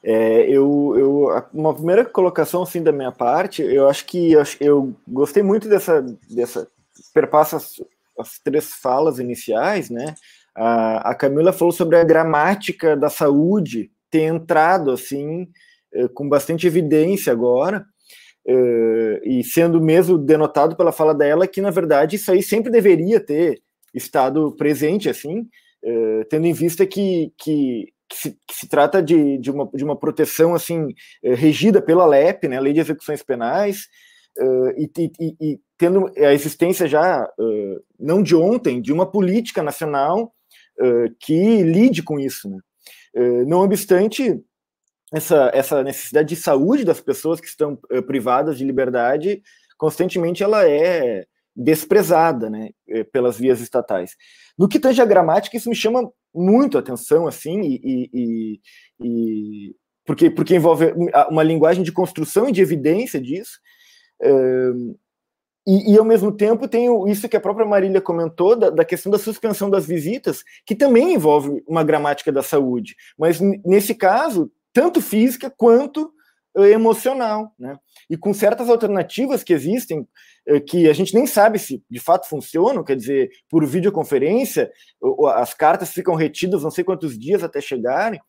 É, 0.04 0.42
eu, 0.48 0.94
eu, 0.96 1.44
uma 1.52 1.74
primeira 1.74 2.04
colocação 2.04 2.62
assim 2.62 2.82
da 2.82 2.90
minha 2.90 3.12
parte, 3.12 3.62
eu 3.62 3.88
acho 3.88 4.04
que 4.04 4.32
eu, 4.32 4.42
eu 4.60 4.96
gostei 5.06 5.42
muito 5.42 5.68
dessa, 5.68 6.02
dessa 6.28 6.68
perpassa 7.14 7.56
as, 7.56 7.80
as, 8.18 8.38
três 8.40 8.72
falas 8.72 9.18
iniciais, 9.18 9.90
né? 9.90 10.14
A, 10.56 11.10
a 11.10 11.14
Camila 11.14 11.52
falou 11.52 11.72
sobre 11.72 11.96
a 11.96 12.04
gramática 12.04 12.96
da 12.96 13.08
saúde 13.08 13.90
ter 14.10 14.22
entrado 14.22 14.90
assim 14.90 15.48
é, 15.94 16.08
com 16.08 16.28
bastante 16.28 16.66
evidência 16.66 17.32
agora, 17.32 17.84
uh, 18.46 19.28
e 19.28 19.42
sendo 19.44 19.80
mesmo 19.80 20.16
denotado 20.16 20.74
pela 20.74 20.92
fala 20.92 21.14
dela 21.14 21.46
que, 21.46 21.60
na 21.60 21.70
verdade, 21.70 22.16
isso 22.16 22.30
aí 22.32 22.42
sempre 22.42 22.70
deveria 22.70 23.20
ter 23.20 23.60
estado 23.94 24.52
presente, 24.56 25.08
assim, 25.10 25.40
uh, 25.84 26.24
tendo 26.30 26.46
em 26.46 26.52
vista 26.52 26.86
que, 26.86 27.32
que, 27.36 27.92
que, 28.12 28.18
se, 28.18 28.30
que 28.46 28.54
se, 28.54 28.68
trata 28.68 29.02
de, 29.02 29.38
de, 29.38 29.50
uma, 29.50 29.68
de 29.72 29.84
uma 29.84 29.96
proteção, 29.96 30.54
assim, 30.54 30.84
uh, 31.24 31.34
regida 31.34 31.80
pela 31.80 32.06
LEP, 32.06 32.48
né, 32.48 32.60
Lei 32.60 32.72
de 32.72 32.80
Execuções 32.80 33.22
Penais, 33.22 33.88
e, 34.78 34.90
e, 34.98 35.36
e, 35.38 35.60
tendo 35.76 36.10
a 36.16 36.32
existência 36.32 36.88
já, 36.88 37.28
não 38.00 38.22
de 38.22 38.34
ontem, 38.34 38.80
de 38.80 38.90
uma 38.90 39.04
política 39.04 39.62
nacional 39.62 40.32
que 41.20 41.62
lide 41.62 42.02
com 42.02 42.18
isso, 42.18 42.48
né. 42.48 42.58
não 43.46 43.58
obstante, 43.58 44.42
essa, 45.12 45.50
essa 45.52 45.82
necessidade 45.82 46.30
de 46.30 46.36
saúde 46.36 46.84
das 46.84 47.00
pessoas 47.00 47.38
que 47.40 47.46
estão 47.46 47.78
uh, 47.92 48.02
privadas 48.02 48.56
de 48.56 48.64
liberdade, 48.64 49.42
constantemente 49.76 50.42
ela 50.42 50.66
é 50.66 51.26
desprezada, 51.54 52.48
né, 52.48 52.70
eh, 52.88 53.04
pelas 53.04 53.38
vias 53.38 53.60
estatais. 53.60 54.16
No 54.58 54.68
que 54.68 54.80
tange 54.80 55.00
a 55.02 55.06
gramática, 55.06 55.56
isso 55.56 55.68
me 55.68 55.74
chama 55.74 56.10
muito 56.34 56.78
atenção, 56.78 57.26
assim, 57.26 57.60
e, 57.60 58.10
e, 58.12 58.60
e, 59.00 59.74
porque, 60.06 60.30
porque 60.30 60.56
envolve 60.56 60.92
uma 61.28 61.42
linguagem 61.42 61.82
de 61.82 61.92
construção 61.92 62.48
e 62.48 62.52
de 62.52 62.62
evidência 62.62 63.20
disso, 63.20 63.60
e, 65.66 65.92
e, 65.92 65.98
ao 65.98 66.04
mesmo 66.04 66.32
tempo 66.32 66.66
tem 66.66 66.88
isso 67.10 67.28
que 67.28 67.36
a 67.36 67.40
própria 67.40 67.66
Marília 67.66 68.00
comentou, 68.00 68.56
da, 68.56 68.70
da, 68.70 68.84
questão 68.84 69.12
da 69.12 69.18
suspensão 69.18 69.70
das 69.70 69.86
visitas, 69.86 70.42
que 70.66 70.74
também 70.74 71.14
envolve 71.14 71.62
uma 71.68 71.84
gramática 71.84 72.32
da 72.32 72.42
saúde. 72.42 72.96
Mas 73.16 73.40
nesse 73.64 73.94
caso, 73.94 74.50
tanto 74.72 75.00
física 75.00 75.52
quanto 75.56 76.12
emocional, 76.56 77.52
né? 77.58 77.78
E 78.10 78.16
com 78.16 78.34
certas 78.34 78.68
alternativas 78.68 79.42
que 79.42 79.52
existem, 79.52 80.00
uh, 80.48 80.60
que 80.66 80.88
a 80.88 80.92
gente 80.92 81.14
nem 81.14 81.26
sabe 81.26 81.58
se 81.58 81.82
de 81.90 81.98
fato 81.98 82.28
funcionam, 82.28 82.84
quer 82.84 82.96
dizer, 82.96 83.30
por 83.48 83.64
videoconferência, 83.64 84.70
as 85.34 85.54
cartas 85.54 85.90
ficam 85.90 86.14
retidas 86.14 86.62
não 86.62 86.70
sei 86.70 86.84
quantos 86.84 87.18
dias 87.18 87.42
até 87.42 87.60
chegarem. 87.60 88.20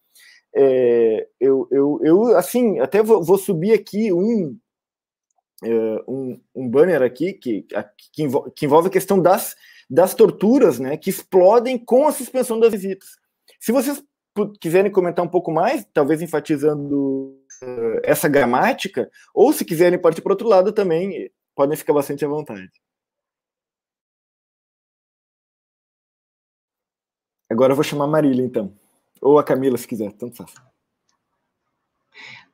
É, 0.56 1.28
eu, 1.40 1.68
eu, 1.72 2.00
eu, 2.04 2.38
assim, 2.38 2.80
até 2.80 3.02
vou, 3.02 3.24
vou 3.24 3.38
subir 3.38 3.74
aqui 3.74 4.14
um, 4.14 4.56
um, 6.08 6.40
um, 6.54 6.70
banner 6.70 7.02
aqui 7.02 7.34
que, 7.34 7.66
que, 8.14 8.22
envolve, 8.22 8.52
que 8.56 8.66
envolve 8.66 8.88
a 8.88 8.92
questão 8.92 9.20
das, 9.20 9.56
das 9.90 10.14
torturas, 10.14 10.80
né, 10.80 10.96
que 10.96 11.10
explodem 11.10 11.78
com 11.78 12.08
a 12.08 12.12
suspensão 12.12 12.60
das 12.60 12.72
visitas. 12.72 13.10
Se 13.60 13.72
vocês 13.72 14.04
quiserem 14.60 14.92
comentar 14.92 15.24
um 15.24 15.30
pouco 15.30 15.52
mais, 15.52 15.86
talvez 15.94 16.22
enfatizando 16.22 17.43
essa 18.04 18.28
gramática, 18.30 19.10
ou 19.34 19.52
se 19.54 19.66
quiserem 19.66 20.00
partir 20.00 20.22
para 20.22 20.34
outro 20.34 20.48
lado 20.48 20.72
também, 20.72 21.32
podem 21.56 21.78
ficar 21.78 21.94
bastante 21.94 22.24
à 22.26 22.28
vontade. 22.28 22.72
Agora 27.50 27.74
eu 27.74 27.76
vou 27.76 27.84
chamar 27.84 28.06
a 28.06 28.08
Marília, 28.08 28.44
então. 28.44 28.74
Ou 29.22 29.38
a 29.38 29.44
Camila, 29.44 29.78
se 29.78 29.88
quiser, 29.88 30.12
tanto 30.14 30.36
faz. 30.36 30.54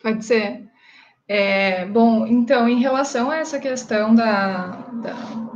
Pode 0.01 0.25
ser. 0.25 0.69
É, 1.27 1.85
bom, 1.85 2.25
então, 2.25 2.67
em 2.67 2.79
relação 2.79 3.29
a 3.29 3.37
essa 3.37 3.59
questão 3.59 4.15
da, 4.15 4.67
da 5.01 5.48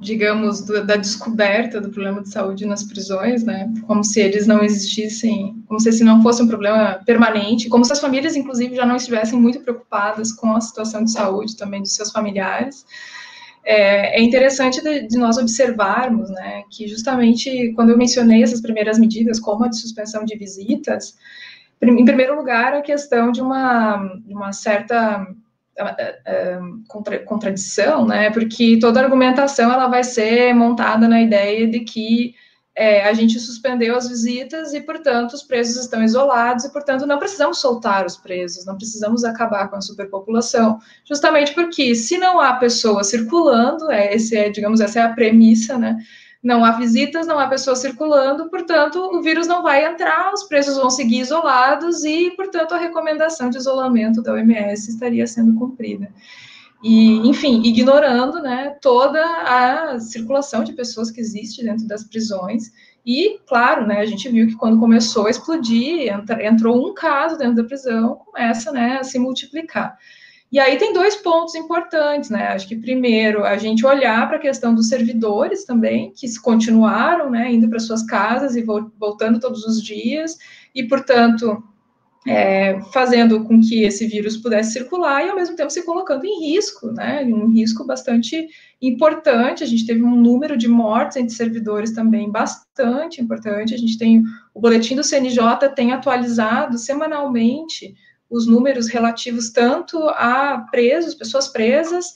digamos, 0.00 0.62
do, 0.62 0.84
da 0.84 0.96
descoberta 0.96 1.80
do 1.80 1.90
problema 1.90 2.22
de 2.22 2.28
saúde 2.28 2.66
nas 2.66 2.82
prisões, 2.82 3.44
né? 3.44 3.72
Como 3.86 4.02
se 4.02 4.20
eles 4.20 4.46
não 4.46 4.62
existissem, 4.62 5.62
como 5.66 5.78
se 5.78 5.88
esse 5.88 6.02
não 6.02 6.22
fosse 6.22 6.42
um 6.42 6.48
problema 6.48 7.00
permanente, 7.06 7.68
como 7.68 7.84
se 7.84 7.92
as 7.92 8.00
famílias, 8.00 8.36
inclusive, 8.36 8.74
já 8.74 8.84
não 8.84 8.96
estivessem 8.96 9.38
muito 9.38 9.60
preocupadas 9.60 10.32
com 10.32 10.54
a 10.56 10.60
situação 10.60 11.04
de 11.04 11.12
saúde 11.12 11.56
também 11.56 11.80
dos 11.80 11.94
seus 11.94 12.10
familiares. 12.10 12.84
É, 13.64 14.18
é 14.18 14.22
interessante 14.22 14.82
de, 14.82 15.06
de, 15.06 15.16
nós 15.16 15.38
observarmos, 15.38 16.28
né, 16.28 16.64
que 16.70 16.86
justamente 16.86 17.72
quando 17.74 17.90
eu 17.90 17.96
mencionei 17.96 18.42
essas 18.42 18.60
primeiras 18.60 18.98
medidas, 18.98 19.40
como 19.40 19.64
a 19.64 19.68
de 19.68 19.80
suspensão 19.80 20.24
de 20.24 20.36
visitas, 20.36 21.16
em 21.80 22.04
primeiro 22.04 22.36
lugar, 22.36 22.74
a 22.74 22.82
questão 22.82 23.32
de 23.32 23.40
uma, 23.40 23.96
de 24.24 24.34
uma 24.34 24.52
certa 24.52 25.26
contra, 26.88 27.18
contradição, 27.20 28.06
né? 28.06 28.30
Porque 28.30 28.78
toda 28.80 29.00
argumentação 29.00 29.72
ela 29.72 29.88
vai 29.88 30.04
ser 30.04 30.54
montada 30.54 31.08
na 31.08 31.20
ideia 31.20 31.66
de 31.66 31.80
que 31.80 32.34
é, 32.76 33.04
a 33.08 33.12
gente 33.12 33.38
suspendeu 33.38 33.94
as 33.94 34.08
visitas 34.08 34.74
e, 34.74 34.80
portanto, 34.80 35.34
os 35.34 35.44
presos 35.44 35.76
estão 35.76 36.02
isolados 36.02 36.64
e, 36.64 36.72
portanto, 36.72 37.06
não 37.06 37.18
precisamos 37.18 37.58
soltar 37.58 38.04
os 38.04 38.16
presos, 38.16 38.66
não 38.66 38.76
precisamos 38.76 39.24
acabar 39.24 39.68
com 39.68 39.76
a 39.76 39.80
superpopulação, 39.80 40.78
justamente 41.04 41.54
porque 41.54 41.94
se 41.94 42.18
não 42.18 42.40
há 42.40 42.54
pessoas 42.54 43.08
circulando, 43.08 43.90
é, 43.92 44.14
esse 44.14 44.36
é, 44.36 44.50
digamos, 44.50 44.80
essa 44.80 44.98
é 44.98 45.02
a 45.02 45.12
premissa, 45.12 45.78
né? 45.78 45.98
Não 46.44 46.62
há 46.62 46.72
visitas, 46.72 47.26
não 47.26 47.38
há 47.38 47.48
pessoas 47.48 47.78
circulando, 47.78 48.50
portanto, 48.50 48.98
o 48.98 49.22
vírus 49.22 49.46
não 49.46 49.62
vai 49.62 49.86
entrar, 49.86 50.30
os 50.34 50.44
presos 50.44 50.76
vão 50.76 50.90
seguir 50.90 51.20
isolados 51.20 52.04
e, 52.04 52.30
portanto, 52.32 52.74
a 52.74 52.78
recomendação 52.78 53.48
de 53.48 53.56
isolamento 53.56 54.22
da 54.22 54.34
OMS 54.34 54.90
estaria 54.90 55.26
sendo 55.26 55.58
cumprida. 55.58 56.12
E, 56.82 57.26
enfim, 57.26 57.62
ignorando 57.64 58.42
né, 58.42 58.76
toda 58.82 59.24
a 59.24 59.98
circulação 59.98 60.62
de 60.62 60.74
pessoas 60.74 61.10
que 61.10 61.18
existe 61.18 61.64
dentro 61.64 61.88
das 61.88 62.04
prisões. 62.04 62.70
E, 63.06 63.38
claro, 63.46 63.86
né, 63.86 64.00
a 64.00 64.04
gente 64.04 64.28
viu 64.28 64.46
que 64.46 64.54
quando 64.54 64.78
começou 64.78 65.26
a 65.26 65.30
explodir, 65.30 66.12
entrou 66.42 66.86
um 66.86 66.92
caso 66.92 67.38
dentro 67.38 67.56
da 67.56 67.64
prisão, 67.64 68.16
começa 68.16 68.70
né, 68.70 68.98
a 68.98 69.02
se 69.02 69.18
multiplicar. 69.18 69.96
E 70.54 70.60
aí 70.60 70.78
tem 70.78 70.92
dois 70.92 71.16
pontos 71.16 71.56
importantes, 71.56 72.30
né? 72.30 72.46
Acho 72.46 72.68
que 72.68 72.76
primeiro 72.76 73.42
a 73.42 73.58
gente 73.58 73.84
olhar 73.84 74.28
para 74.28 74.36
a 74.36 74.40
questão 74.40 74.72
dos 74.72 74.88
servidores 74.88 75.64
também, 75.64 76.12
que 76.14 76.32
continuaram, 76.38 77.28
né, 77.28 77.52
indo 77.52 77.68
para 77.68 77.80
suas 77.80 78.06
casas 78.06 78.54
e 78.54 78.62
voltando 78.62 79.40
todos 79.40 79.64
os 79.64 79.82
dias, 79.82 80.38
e 80.72 80.84
portanto 80.84 81.60
é, 82.24 82.80
fazendo 82.92 83.42
com 83.42 83.60
que 83.60 83.82
esse 83.82 84.06
vírus 84.06 84.36
pudesse 84.36 84.74
circular 84.74 85.26
e 85.26 85.28
ao 85.28 85.34
mesmo 85.34 85.56
tempo 85.56 85.70
se 85.70 85.84
colocando 85.84 86.24
em 86.24 86.52
risco, 86.52 86.86
né? 86.92 87.24
Um 87.24 87.52
risco 87.52 87.84
bastante 87.84 88.46
importante. 88.80 89.64
A 89.64 89.66
gente 89.66 89.84
teve 89.84 90.04
um 90.04 90.14
número 90.14 90.56
de 90.56 90.68
mortes 90.68 91.16
entre 91.16 91.34
servidores 91.34 91.90
também 91.90 92.30
bastante 92.30 93.20
importante. 93.20 93.74
A 93.74 93.78
gente 93.78 93.98
tem 93.98 94.22
o 94.54 94.60
boletim 94.60 94.94
do 94.94 95.02
CNJ 95.02 95.68
tem 95.74 95.90
atualizado 95.90 96.78
semanalmente 96.78 97.96
os 98.30 98.46
números 98.46 98.88
relativos 98.88 99.50
tanto 99.50 99.98
a 100.08 100.66
presos, 100.70 101.14
pessoas 101.14 101.48
presas, 101.48 102.14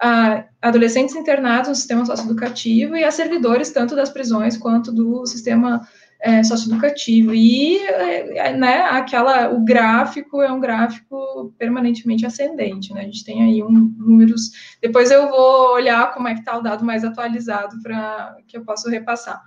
a 0.00 0.44
adolescentes 0.62 1.16
internados 1.16 1.68
no 1.68 1.74
sistema 1.74 2.06
socioeducativo 2.06 2.96
e 2.96 3.04
a 3.04 3.10
servidores 3.10 3.70
tanto 3.70 3.96
das 3.96 4.10
prisões 4.10 4.56
quanto 4.56 4.92
do 4.92 5.26
sistema 5.26 5.86
é, 6.20 6.42
socioeducativo. 6.42 7.34
E 7.34 7.78
é, 7.78 8.52
né, 8.56 8.82
aquela, 8.82 9.50
o 9.50 9.64
gráfico 9.64 10.42
é 10.42 10.52
um 10.52 10.60
gráfico 10.60 11.52
permanentemente 11.58 12.26
ascendente, 12.26 12.92
né? 12.92 13.02
A 13.02 13.04
gente 13.04 13.24
tem 13.24 13.42
aí 13.42 13.62
um, 13.62 13.94
números. 13.96 14.76
Depois 14.80 15.10
eu 15.10 15.28
vou 15.28 15.72
olhar 15.74 16.12
como 16.12 16.28
é 16.28 16.34
que 16.34 16.40
está 16.40 16.56
o 16.56 16.62
dado 16.62 16.84
mais 16.84 17.04
atualizado 17.04 17.80
para 17.82 18.36
que 18.46 18.56
eu 18.56 18.64
possa 18.64 18.90
repassar. 18.90 19.42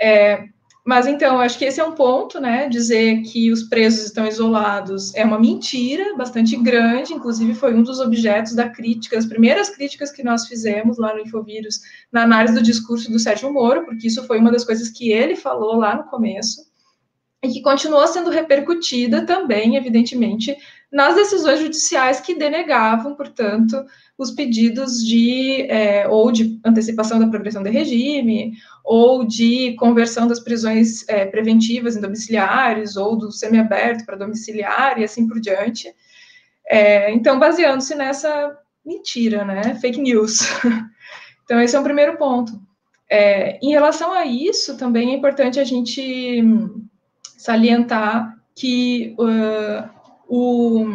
É, 0.00 0.48
mas 0.90 1.06
então, 1.06 1.38
acho 1.38 1.56
que 1.56 1.64
esse 1.64 1.78
é 1.78 1.84
um 1.84 1.92
ponto, 1.92 2.40
né? 2.40 2.68
Dizer 2.68 3.22
que 3.22 3.52
os 3.52 3.62
presos 3.62 4.06
estão 4.06 4.26
isolados 4.26 5.14
é 5.14 5.24
uma 5.24 5.38
mentira 5.38 6.16
bastante 6.16 6.56
grande, 6.56 7.12
inclusive 7.12 7.54
foi 7.54 7.72
um 7.72 7.84
dos 7.84 8.00
objetos 8.00 8.56
da 8.56 8.68
crítica, 8.68 9.16
as 9.16 9.24
primeiras 9.24 9.70
críticas 9.70 10.10
que 10.10 10.24
nós 10.24 10.48
fizemos 10.48 10.98
lá 10.98 11.14
no 11.14 11.20
Infovírus, 11.20 11.78
na 12.10 12.24
análise 12.24 12.54
do 12.54 12.60
discurso 12.60 13.08
do 13.08 13.20
Sérgio 13.20 13.52
Moro, 13.52 13.84
porque 13.84 14.08
isso 14.08 14.24
foi 14.24 14.40
uma 14.40 14.50
das 14.50 14.64
coisas 14.64 14.88
que 14.88 15.12
ele 15.12 15.36
falou 15.36 15.76
lá 15.76 15.94
no 15.94 16.10
começo, 16.10 16.68
e 17.40 17.48
que 17.48 17.62
continuou 17.62 18.08
sendo 18.08 18.28
repercutida 18.28 19.24
também, 19.24 19.76
evidentemente, 19.76 20.56
nas 20.92 21.14
decisões 21.14 21.60
judiciais 21.60 22.20
que 22.20 22.34
denegavam, 22.34 23.14
portanto, 23.14 23.84
os 24.18 24.32
pedidos 24.32 25.04
de 25.04 25.62
é, 25.70 26.08
ou 26.08 26.32
de 26.32 26.60
antecipação 26.64 27.18
da 27.18 27.28
progressão 27.28 27.62
de 27.62 27.70
regime, 27.70 28.52
ou 28.84 29.24
de 29.24 29.74
conversão 29.76 30.26
das 30.26 30.40
prisões 30.40 31.08
é, 31.08 31.26
preventivas 31.26 31.96
em 31.96 32.00
domiciliares, 32.00 32.96
ou 32.96 33.16
do 33.16 33.30
semiaberto 33.30 34.04
para 34.04 34.16
domiciliar 34.16 34.98
e 34.98 35.04
assim 35.04 35.28
por 35.28 35.40
diante. 35.40 35.94
É, 36.68 37.12
então, 37.12 37.38
baseando-se 37.38 37.94
nessa 37.94 38.56
mentira, 38.84 39.44
né, 39.44 39.76
fake 39.76 40.00
news. 40.00 40.40
então, 41.44 41.60
esse 41.60 41.76
é 41.76 41.80
um 41.80 41.84
primeiro 41.84 42.16
ponto. 42.16 42.60
É, 43.08 43.58
em 43.62 43.70
relação 43.70 44.12
a 44.12 44.24
isso, 44.24 44.76
também 44.76 45.12
é 45.12 45.16
importante 45.16 45.58
a 45.58 45.64
gente 45.64 46.42
salientar 47.36 48.36
que 48.54 49.16
uh, 49.18 49.99
o 50.30 50.86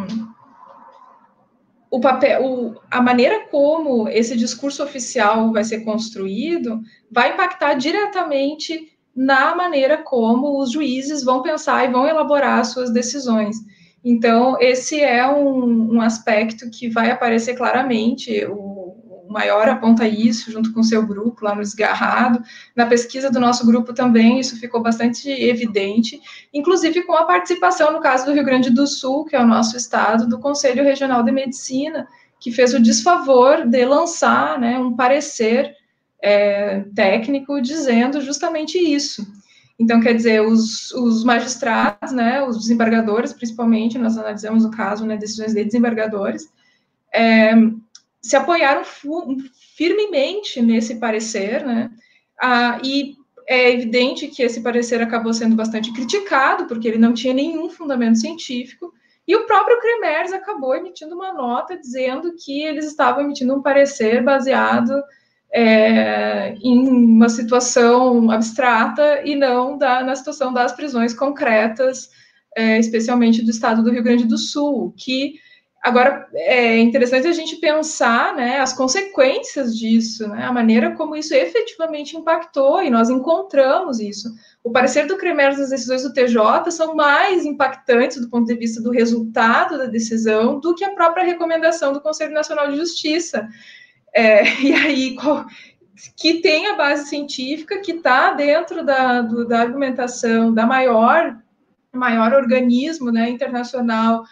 o 1.88 2.00
papel, 2.00 2.44
o, 2.44 2.74
a 2.90 3.00
maneira 3.00 3.46
como 3.48 4.08
esse 4.08 4.36
discurso 4.36 4.82
oficial 4.82 5.52
vai 5.52 5.64
ser 5.64 5.80
construído 5.80 6.80
vai 7.10 7.32
impactar 7.32 7.74
diretamente 7.74 8.92
na 9.14 9.54
maneira 9.54 9.98
como 9.98 10.60
os 10.60 10.72
juízes 10.72 11.24
vão 11.24 11.42
pensar 11.42 11.84
e 11.84 11.92
vão 11.92 12.06
elaborar 12.06 12.64
suas 12.64 12.92
decisões. 12.92 13.56
Então, 14.04 14.56
esse 14.60 15.00
é 15.00 15.26
um, 15.26 15.94
um 15.94 16.00
aspecto 16.00 16.70
que 16.70 16.88
vai 16.88 17.10
aparecer 17.10 17.56
claramente. 17.56 18.44
O, 18.44 18.85
o 19.28 19.32
maior 19.32 19.68
aponta 19.68 20.06
isso 20.06 20.52
junto 20.52 20.72
com 20.72 20.80
o 20.80 20.84
seu 20.84 21.04
grupo 21.06 21.44
lá 21.44 21.54
no 21.54 21.62
Esgarrado. 21.62 22.42
Na 22.74 22.86
pesquisa 22.86 23.30
do 23.30 23.40
nosso 23.40 23.66
grupo 23.66 23.92
também 23.92 24.38
isso 24.38 24.58
ficou 24.58 24.80
bastante 24.80 25.28
evidente, 25.28 26.20
inclusive 26.52 27.02
com 27.02 27.14
a 27.14 27.24
participação, 27.24 27.92
no 27.92 28.00
caso 28.00 28.24
do 28.24 28.32
Rio 28.32 28.44
Grande 28.44 28.70
do 28.70 28.86
Sul, 28.86 29.24
que 29.24 29.34
é 29.34 29.40
o 29.40 29.46
nosso 29.46 29.76
estado, 29.76 30.28
do 30.28 30.38
Conselho 30.38 30.84
Regional 30.84 31.22
de 31.22 31.32
Medicina, 31.32 32.06
que 32.38 32.52
fez 32.52 32.74
o 32.74 32.80
desfavor 32.80 33.66
de 33.66 33.84
lançar 33.84 34.58
né, 34.58 34.78
um 34.78 34.94
parecer 34.94 35.74
é, 36.22 36.84
técnico 36.94 37.60
dizendo 37.60 38.20
justamente 38.20 38.78
isso. 38.78 39.26
Então, 39.78 40.00
quer 40.00 40.14
dizer, 40.14 40.40
os, 40.40 40.90
os, 40.92 41.22
magistrados, 41.22 42.12
né, 42.12 42.42
os 42.42 42.56
desembargadores, 42.58 43.32
principalmente, 43.32 43.98
nós 43.98 44.16
analisamos 44.16 44.64
o 44.64 44.70
caso, 44.70 45.04
né, 45.04 45.16
decisões 45.16 45.52
de 45.52 45.64
desembargadores, 45.64 46.50
é, 47.12 47.52
se 48.26 48.36
apoiaram 48.36 48.82
firmemente 49.76 50.60
nesse 50.60 50.96
parecer, 50.96 51.64
né? 51.64 51.90
Ah, 52.40 52.80
e 52.82 53.14
é 53.48 53.70
evidente 53.72 54.26
que 54.26 54.42
esse 54.42 54.60
parecer 54.60 55.00
acabou 55.00 55.32
sendo 55.32 55.54
bastante 55.54 55.92
criticado, 55.92 56.66
porque 56.66 56.88
ele 56.88 56.98
não 56.98 57.14
tinha 57.14 57.32
nenhum 57.32 57.70
fundamento 57.70 58.18
científico, 58.18 58.92
e 59.26 59.34
o 59.34 59.46
próprio 59.46 59.80
Cremers 59.80 60.32
acabou 60.32 60.74
emitindo 60.74 61.14
uma 61.14 61.32
nota 61.32 61.76
dizendo 61.76 62.34
que 62.36 62.62
eles 62.62 62.84
estavam 62.86 63.22
emitindo 63.22 63.54
um 63.54 63.62
parecer 63.62 64.22
baseado 64.22 64.92
é, 65.52 66.54
em 66.60 66.88
uma 66.88 67.28
situação 67.28 68.30
abstrata 68.30 69.22
e 69.24 69.34
não 69.34 69.78
da, 69.78 70.02
na 70.02 70.14
situação 70.14 70.52
das 70.52 70.72
prisões 70.72 71.14
concretas, 71.14 72.10
é, 72.56 72.78
especialmente 72.78 73.42
do 73.42 73.50
estado 73.50 73.82
do 73.82 73.90
Rio 73.90 74.02
Grande 74.02 74.26
do 74.26 74.38
Sul, 74.38 74.94
que 74.96 75.34
Agora, 75.82 76.26
é 76.34 76.78
interessante 76.78 77.28
a 77.28 77.32
gente 77.32 77.56
pensar 77.56 78.34
né, 78.34 78.58
as 78.58 78.72
consequências 78.72 79.76
disso, 79.78 80.26
né, 80.28 80.44
a 80.44 80.52
maneira 80.52 80.96
como 80.96 81.14
isso 81.14 81.32
efetivamente 81.32 82.16
impactou, 82.16 82.82
e 82.82 82.90
nós 82.90 83.08
encontramos 83.08 84.00
isso. 84.00 84.34
O 84.64 84.72
parecer 84.72 85.06
do 85.06 85.16
Cremer 85.16 85.56
das 85.56 85.70
decisões 85.70 86.02
do 86.02 86.12
TJ 86.12 86.70
são 86.70 86.96
mais 86.96 87.44
impactantes 87.44 88.20
do 88.20 88.28
ponto 88.28 88.46
de 88.46 88.56
vista 88.56 88.82
do 88.82 88.90
resultado 88.90 89.78
da 89.78 89.86
decisão 89.86 90.58
do 90.58 90.74
que 90.74 90.84
a 90.84 90.94
própria 90.94 91.24
recomendação 91.24 91.92
do 91.92 92.00
Conselho 92.00 92.34
Nacional 92.34 92.68
de 92.68 92.76
Justiça. 92.78 93.48
É, 94.12 94.42
e 94.60 94.72
aí, 94.72 95.14
qual, 95.14 95.46
que 96.16 96.40
tem 96.40 96.66
a 96.66 96.74
base 96.74 97.08
científica, 97.08 97.78
que 97.80 97.92
está 97.92 98.32
dentro 98.32 98.84
da, 98.84 99.22
do, 99.22 99.46
da 99.46 99.60
argumentação 99.60 100.52
da 100.52 100.66
maior, 100.66 101.38
maior 101.92 102.32
organismo 102.32 103.12
né, 103.12 103.30
internacional 103.30 104.24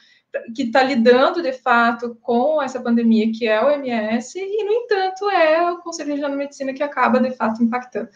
que 0.54 0.64
está 0.64 0.82
lidando 0.82 1.42
de 1.42 1.52
fato 1.52 2.16
com 2.20 2.62
essa 2.62 2.80
pandemia, 2.80 3.30
que 3.32 3.46
é 3.46 3.62
o 3.62 3.70
MS, 3.70 4.38
e, 4.38 4.64
no 4.64 4.72
entanto, 4.72 5.28
é 5.30 5.70
o 5.70 5.78
Conselho 5.78 6.10
Regional 6.10 6.30
de 6.30 6.36
Medicina 6.36 6.72
que 6.72 6.82
acaba 6.82 7.20
de 7.20 7.30
fato 7.32 7.62
impactando. 7.62 8.08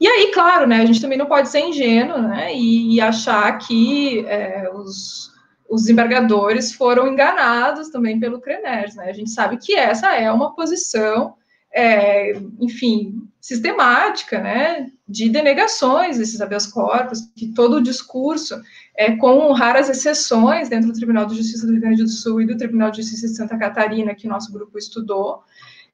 E 0.00 0.06
aí, 0.06 0.32
claro, 0.32 0.66
né, 0.66 0.80
a 0.82 0.86
gente 0.86 1.00
também 1.00 1.16
não 1.16 1.26
pode 1.26 1.48
ser 1.48 1.60
ingênuo 1.60 2.20
né, 2.20 2.54
e, 2.54 2.96
e 2.96 3.00
achar 3.00 3.56
que 3.58 4.24
é, 4.26 4.68
os, 4.74 5.32
os 5.68 5.82
desembargadores 5.82 6.72
foram 6.72 7.08
enganados 7.08 7.90
também 7.90 8.18
pelo 8.18 8.40
CRENERS. 8.40 8.96
Né? 8.96 9.08
A 9.08 9.12
gente 9.12 9.30
sabe 9.30 9.56
que 9.56 9.74
essa 9.74 10.14
é 10.14 10.30
uma 10.30 10.54
posição, 10.54 11.34
é, 11.72 12.32
enfim, 12.60 13.22
sistemática, 13.40 14.40
né, 14.40 14.90
de 15.06 15.28
denegações 15.28 16.18
desses 16.18 16.40
habeas 16.40 16.66
corpus, 16.66 17.20
que 17.36 17.52
todo 17.52 17.76
o 17.76 17.82
discurso 17.82 18.60
é, 18.96 19.16
com 19.16 19.52
raras 19.52 19.88
exceções 19.88 20.68
dentro 20.68 20.88
do 20.88 20.94
Tribunal 20.94 21.26
de 21.26 21.36
Justiça 21.36 21.66
do 21.66 21.72
Rio 21.72 21.80
Grande 21.80 22.02
do 22.02 22.08
Sul 22.08 22.40
e 22.40 22.46
do 22.46 22.56
Tribunal 22.56 22.90
de 22.90 22.98
Justiça 22.98 23.26
de 23.26 23.36
Santa 23.36 23.58
Catarina, 23.58 24.14
que 24.14 24.28
nosso 24.28 24.52
grupo 24.52 24.78
estudou, 24.78 25.42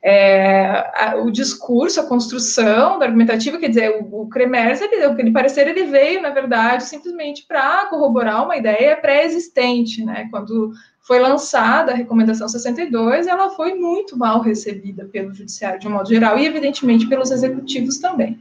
é, 0.02 0.90
a, 0.94 1.16
o 1.16 1.30
discurso, 1.30 2.00
a 2.00 2.06
construção 2.06 2.98
da 2.98 3.06
argumentativa, 3.06 3.58
quer 3.58 3.68
dizer, 3.68 3.90
o, 4.00 4.22
o 4.22 4.30
ele, 4.34 5.20
ele 5.20 5.30
parecer, 5.30 5.68
ele 5.68 5.84
veio, 5.84 6.22
na 6.22 6.30
verdade, 6.30 6.84
simplesmente 6.84 7.44
para 7.46 7.86
corroborar 7.86 8.44
uma 8.44 8.56
ideia 8.56 8.96
pré-existente, 8.96 10.04
né, 10.04 10.28
quando 10.30 10.72
foi 11.00 11.18
lançada 11.18 11.92
a 11.92 11.94
recomendação 11.94 12.48
62, 12.48 13.26
ela 13.26 13.50
foi 13.50 13.74
muito 13.74 14.16
mal 14.16 14.40
recebida 14.40 15.06
pelo 15.06 15.34
judiciário 15.34 15.80
de 15.80 15.88
um 15.88 15.92
modo 15.92 16.08
geral 16.08 16.38
e, 16.38 16.46
evidentemente, 16.46 17.08
pelos 17.08 17.30
executivos 17.30 17.98
também. 17.98 18.38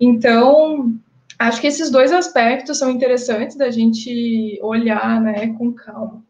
Então, 0.00 0.92
Acho 1.40 1.58
que 1.58 1.68
esses 1.68 1.88
dois 1.88 2.12
aspectos 2.12 2.76
são 2.78 2.90
interessantes 2.90 3.56
da 3.56 3.70
gente 3.70 4.60
olhar 4.62 5.18
né, 5.22 5.54
com 5.56 5.72
calma. 5.72 6.22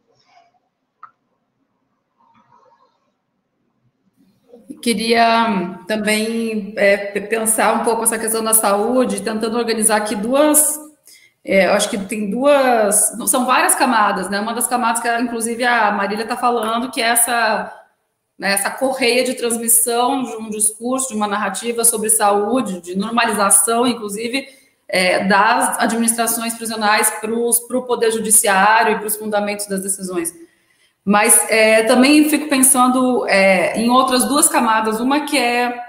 Queria 4.81 5.81
também 5.88 6.73
é, 6.77 6.96
pensar 7.23 7.81
um 7.81 7.83
pouco 7.83 8.05
essa 8.05 8.20
questão 8.20 8.44
da 8.44 8.55
saúde, 8.55 9.20
tentando 9.20 9.59
organizar 9.59 9.96
aqui 9.96 10.14
duas. 10.14 10.79
É, 11.44 11.66
eu 11.66 11.73
acho 11.73 11.90
que 11.90 11.99
tem 11.99 12.31
duas. 12.31 13.12
São 13.27 13.44
várias 13.44 13.75
camadas, 13.75 14.31
né? 14.31 14.38
Uma 14.38 14.55
das 14.55 14.68
camadas 14.68 15.03
que, 15.03 15.09
inclusive, 15.18 15.64
a 15.64 15.90
Marília 15.90 16.23
está 16.23 16.37
falando, 16.37 16.88
que 16.88 17.03
é 17.03 17.07
essa, 17.07 17.77
né, 18.38 18.53
essa 18.53 18.70
correia 18.70 19.25
de 19.25 19.35
transmissão 19.35 20.23
de 20.23 20.37
um 20.37 20.49
discurso, 20.49 21.09
de 21.09 21.16
uma 21.16 21.27
narrativa 21.27 21.85
sobre 21.85 22.09
saúde, 22.11 22.81
de 22.81 22.96
normalização, 22.96 23.88
inclusive, 23.88 24.60
é, 24.90 25.24
das 25.24 25.79
administrações 25.79 26.55
prisionais 26.55 27.11
para 27.20 27.33
o 27.33 27.83
Poder 27.83 28.11
Judiciário 28.11 28.94
e 28.94 28.98
para 28.98 29.07
os 29.07 29.16
fundamentos 29.16 29.66
das 29.66 29.83
decisões. 29.83 30.35
Mas 31.05 31.48
é, 31.48 31.85
também 31.85 32.29
fico 32.29 32.48
pensando 32.48 33.26
é, 33.26 33.79
em 33.79 33.88
outras 33.88 34.24
duas 34.24 34.48
camadas. 34.48 35.00
Uma 35.00 35.20
que 35.20 35.38
é 35.38 35.81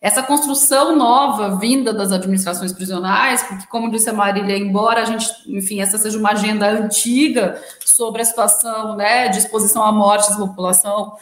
essa 0.00 0.22
construção 0.22 0.96
nova 0.96 1.56
vinda 1.56 1.92
das 1.92 2.10
administrações 2.10 2.72
prisionais, 2.72 3.42
porque, 3.44 3.66
como 3.68 3.90
disse 3.90 4.10
a 4.10 4.12
Marília, 4.12 4.56
embora 4.58 5.02
a 5.02 5.04
gente, 5.04 5.28
enfim, 5.46 5.80
essa 5.80 5.96
seja 5.96 6.18
uma 6.18 6.32
agenda 6.32 6.68
antiga 6.68 7.62
sobre 7.84 8.22
a 8.22 8.24
situação 8.24 8.96
né, 8.96 9.28
de 9.28 9.38
exposição 9.38 9.84
à 9.84 9.92
morte 9.92 10.28
da 10.30 10.38
população, 10.38 11.12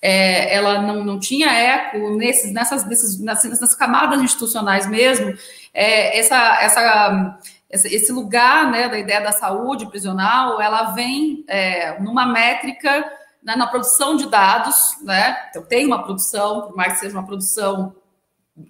é, 0.00 0.54
ela 0.54 0.80
não, 0.80 1.04
não 1.04 1.20
tinha 1.20 1.52
eco 1.52 2.16
nesses, 2.16 2.52
nessas, 2.52 2.86
nesses, 2.86 3.20
nessas, 3.20 3.50
nessas 3.50 3.74
camadas 3.74 4.22
institucionais 4.22 4.88
mesmo. 4.88 5.34
É, 5.72 6.18
essa, 6.18 6.62
essa 6.62 7.38
esse 7.70 8.10
lugar 8.10 8.68
né, 8.68 8.88
da 8.88 8.98
ideia 8.98 9.20
da 9.20 9.30
saúde 9.30 9.86
prisional, 9.86 10.60
ela 10.60 10.90
vem 10.90 11.44
é, 11.46 12.00
numa 12.00 12.26
métrica 12.26 13.04
né, 13.42 13.54
na 13.54 13.66
produção 13.66 14.16
de 14.16 14.28
dados, 14.28 14.96
né? 15.02 15.36
Então 15.48 15.62
tem 15.62 15.86
uma 15.86 16.02
produção, 16.02 16.62
por 16.62 16.76
mais 16.76 16.94
que 16.94 16.98
seja 17.00 17.16
uma 17.16 17.26
produção 17.26 17.94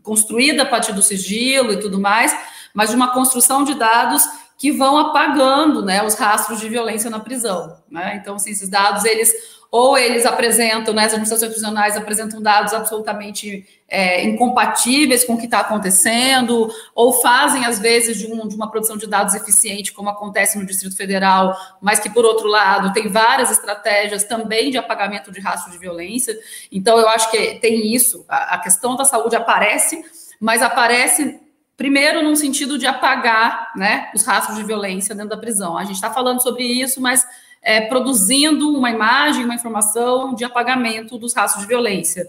construída 0.02 0.62
a 0.62 0.66
partir 0.66 0.92
do 0.92 1.02
sigilo 1.02 1.72
e 1.72 1.80
tudo 1.80 1.98
mais, 1.98 2.36
mas 2.74 2.90
de 2.90 2.96
uma 2.96 3.12
construção 3.12 3.64
de 3.64 3.74
dados 3.74 4.22
que 4.60 4.70
vão 4.70 4.98
apagando, 4.98 5.82
né, 5.82 6.04
os 6.04 6.14
rastros 6.16 6.60
de 6.60 6.68
violência 6.68 7.08
na 7.08 7.18
prisão, 7.18 7.78
né? 7.90 8.18
Então, 8.20 8.34
assim, 8.34 8.50
esses 8.50 8.68
dados 8.68 9.06
eles 9.06 9.32
ou 9.70 9.96
eles 9.96 10.26
apresentam, 10.26 10.92
né, 10.92 11.04
as 11.04 11.12
administrações 11.12 11.50
prisionais 11.50 11.96
apresentam 11.96 12.42
dados 12.42 12.74
absolutamente 12.74 13.64
é, 13.88 14.22
incompatíveis 14.22 15.24
com 15.24 15.32
o 15.32 15.38
que 15.38 15.46
está 15.46 15.60
acontecendo, 15.60 16.70
ou 16.94 17.22
fazem, 17.22 17.64
às 17.64 17.78
vezes, 17.78 18.18
de, 18.18 18.30
um, 18.30 18.46
de, 18.46 18.54
uma 18.54 18.70
produção 18.70 18.98
de 18.98 19.06
dados 19.06 19.34
eficiente, 19.34 19.94
como 19.94 20.10
acontece 20.10 20.58
no 20.58 20.66
Distrito 20.66 20.94
Federal, 20.94 21.56
mas 21.80 21.98
que, 21.98 22.10
por 22.10 22.26
outro 22.26 22.46
lado, 22.46 22.92
tem 22.92 23.08
várias 23.08 23.50
estratégias 23.50 24.24
também 24.24 24.70
de 24.70 24.76
apagamento 24.76 25.32
de 25.32 25.40
rastro 25.40 25.72
de 25.72 25.78
violência. 25.78 26.38
Então, 26.70 26.98
eu 26.98 27.08
acho 27.08 27.30
que 27.30 27.54
tem 27.60 27.94
isso, 27.94 28.26
a, 28.28 28.56
a 28.56 28.58
questão 28.58 28.94
da 28.94 29.06
saúde 29.06 29.36
aparece, 29.36 30.04
mas 30.38 30.60
aparece 30.60 31.40
primeiro 31.80 32.22
num 32.22 32.36
sentido 32.36 32.76
de 32.76 32.86
apagar 32.86 33.72
né, 33.74 34.10
os 34.14 34.22
rastros 34.22 34.54
de 34.58 34.62
violência 34.62 35.14
dentro 35.14 35.30
da 35.30 35.36
prisão. 35.38 35.78
A 35.78 35.84
gente 35.84 35.94
está 35.94 36.10
falando 36.10 36.42
sobre 36.42 36.62
isso, 36.62 37.00
mas 37.00 37.26
é, 37.62 37.80
produzindo 37.80 38.70
uma 38.76 38.90
imagem, 38.90 39.46
uma 39.46 39.54
informação 39.54 40.34
de 40.34 40.44
apagamento 40.44 41.16
dos 41.16 41.32
rastros 41.32 41.62
de 41.62 41.68
violência. 41.68 42.28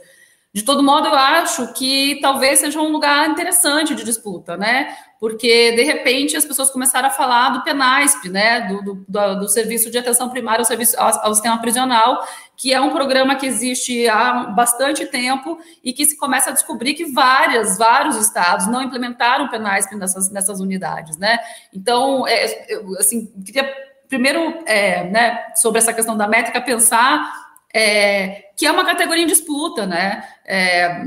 De 0.53 0.63
todo 0.63 0.83
modo, 0.83 1.07
eu 1.07 1.13
acho 1.13 1.71
que 1.73 2.19
talvez 2.21 2.59
seja 2.59 2.81
um 2.81 2.91
lugar 2.91 3.29
interessante 3.29 3.95
de 3.95 4.03
disputa, 4.03 4.57
né? 4.57 4.93
Porque, 5.17 5.71
de 5.71 5.83
repente, 5.83 6.35
as 6.35 6.43
pessoas 6.43 6.69
começaram 6.69 7.07
a 7.07 7.11
falar 7.11 7.51
do 7.51 7.63
PENASP, 7.63 8.27
né? 8.27 8.61
Do, 8.67 8.83
do, 8.83 9.05
do, 9.07 9.35
do 9.39 9.47
Serviço 9.47 9.89
de 9.89 9.97
Atenção 9.97 10.29
Primária 10.29 10.59
ao, 10.59 10.65
serviço, 10.65 10.99
ao, 10.99 11.33
Sistema 11.33 11.57
Prisional, 11.59 12.27
que 12.57 12.73
é 12.73 12.81
um 12.81 12.89
programa 12.89 13.35
que 13.35 13.45
existe 13.45 14.09
há 14.09 14.43
bastante 14.47 15.05
tempo 15.05 15.57
e 15.81 15.93
que 15.93 16.05
se 16.05 16.17
começa 16.17 16.49
a 16.49 16.53
descobrir 16.53 16.95
que 16.95 17.05
várias, 17.05 17.77
vários 17.77 18.17
estados 18.17 18.67
não 18.67 18.81
implementaram 18.81 19.45
o 19.45 19.49
PENASP 19.49 19.95
nessas, 19.95 20.29
nessas 20.31 20.59
unidades, 20.59 21.15
né? 21.17 21.39
Então, 21.73 22.27
é, 22.27 22.73
eu, 22.73 22.97
assim, 22.99 23.31
queria 23.45 23.73
primeiro, 24.09 24.61
é, 24.65 25.05
né, 25.05 25.45
sobre 25.55 25.79
essa 25.79 25.93
questão 25.93 26.17
da 26.17 26.27
métrica, 26.27 26.59
pensar 26.59 27.50
é, 27.73 28.51
que 28.55 28.65
é 28.65 28.71
uma 28.71 28.86
categoria 28.86 29.23
em 29.23 29.27
disputa, 29.27 29.86
né? 29.86 30.23
É, 30.45 31.03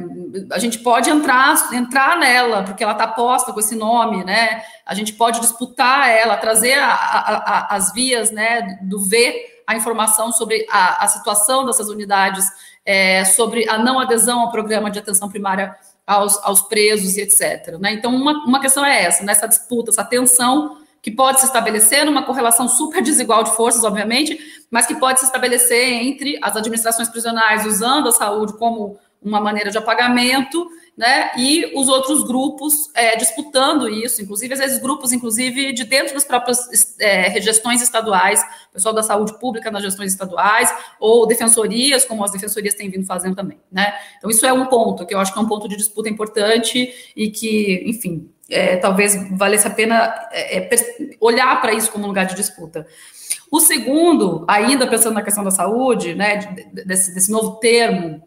a 0.51 0.59
gente 0.59 0.79
pode 0.79 1.11
entrar, 1.11 1.55
entrar 1.73 2.19
nela, 2.19 2.63
porque 2.63 2.83
ela 2.83 2.93
está 2.93 3.07
posta 3.07 3.53
com 3.53 3.61
esse 3.61 3.75
nome, 3.75 4.25
né? 4.25 4.63
A 4.87 4.95
gente 4.95 5.13
pode 5.13 5.41
disputar 5.41 6.09
ela, 6.09 6.37
trazer 6.37 6.75
a, 6.75 6.89
a, 6.89 7.37
a, 7.37 7.77
as 7.77 7.93
vias 7.93 8.31
né, 8.31 8.79
do 8.83 9.01
ver 9.01 9.63
a 9.67 9.77
informação 9.77 10.33
sobre 10.33 10.67
a, 10.71 11.07
situação 11.09 11.65
dessas 11.65 11.89
unidades, 11.89 12.47
é, 12.85 13.25
sobre 13.25 13.69
a 13.69 13.79
não 13.79 13.99
adesão 13.99 14.41
ao 14.41 14.51
programa 14.51 14.91
de 14.91 14.99
atenção 14.99 15.29
primária 15.29 15.75
aos, 16.07 16.37
aos 16.45 16.63
presos 16.63 17.17
e 17.17 17.23
etc. 17.23 17.79
Né? 17.79 17.93
Então, 17.95 18.15
uma, 18.15 18.45
uma 18.45 18.61
questão 18.61 18.85
é 18.85 19.05
essa, 19.05 19.25
nessa 19.25 19.47
disputa, 19.47 19.91
essa 19.91 20.05
tensão 20.05 20.79
que 21.05 21.11
pode 21.11 21.39
se 21.39 21.45
estabelecer 21.45 22.07
numa 22.07 22.23
correlação 22.23 22.67
super 22.67 23.03
desigual 23.03 23.45
de 23.45 23.55
forças, 23.55 23.85
obviamente, 23.85 24.39
mas 24.71 24.87
que 24.87 24.95
pode 24.95 25.21
se 25.21 25.27
estabelecer 25.27 26.03
entre 26.03 26.39
as 26.41 26.57
administrações 26.57 27.11
prisionais 27.11 27.67
usando 27.67 28.09
a 28.09 28.13
saúde 28.13 28.55
como 28.55 28.99
uma 29.25 29.41
maneira 29.41 29.71
de 29.71 29.79
apagamento, 29.79 30.69
né, 30.97 31.33
e 31.37 31.73
os 31.77 31.89
outros 31.89 32.23
grupos 32.23 32.89
é, 32.95 33.17
disputando 33.17 33.89
isso, 33.89 34.23
inclusive, 34.23 34.55
às 34.55 34.61
vezes 34.61 34.81
grupos, 34.81 35.13
inclusive, 35.13 35.73
de 35.73 35.83
dentro 35.83 36.15
das 36.15 36.25
próprias 36.25 36.69
é, 37.01 37.41
gestões 37.41 37.83
estaduais, 37.83 38.41
pessoal 38.73 38.95
da 38.95 39.03
saúde 39.03 39.37
pública 39.41 39.73
nas 39.73 39.83
gestões 39.83 40.13
estaduais, 40.13 40.73
ou 41.01 41.27
defensorias, 41.27 42.05
como 42.05 42.23
as 42.23 42.31
defensorias 42.31 42.75
têm 42.75 42.91
vindo 42.91 43.07
fazendo 43.07 43.35
também, 43.35 43.59
né. 43.73 43.93
Então, 44.19 44.31
isso 44.31 44.47
é 44.47 44.53
um 44.53 44.67
ponto, 44.67 45.05
que 45.05 45.15
eu 45.15 45.19
acho 45.19 45.33
que 45.33 45.39
é 45.39 45.43
um 45.43 45.49
ponto 45.49 45.69
de 45.69 45.77
disputa 45.77 46.09
importante 46.09 46.95
e 47.17 47.29
que, 47.29 47.83
enfim, 47.87 48.31
é, 48.49 48.77
talvez 48.77 49.17
valesse 49.33 49.67
a 49.67 49.71
pena 49.71 50.15
é, 50.31 50.59
é 50.59 50.69
olhar 51.19 51.61
para 51.61 51.73
isso 51.73 51.91
como 51.91 52.07
lugar 52.07 52.27
de 52.27 52.37
disputa. 52.37 52.87
O 53.51 53.59
segundo, 53.59 54.45
ainda 54.47 54.87
pensando 54.87 55.15
na 55.15 55.23
questão 55.23 55.43
da 55.43 55.51
saúde, 55.51 56.15
né, 56.15 56.55
desse, 56.73 57.15
desse 57.15 57.31
novo 57.31 57.57
termo, 57.57 58.23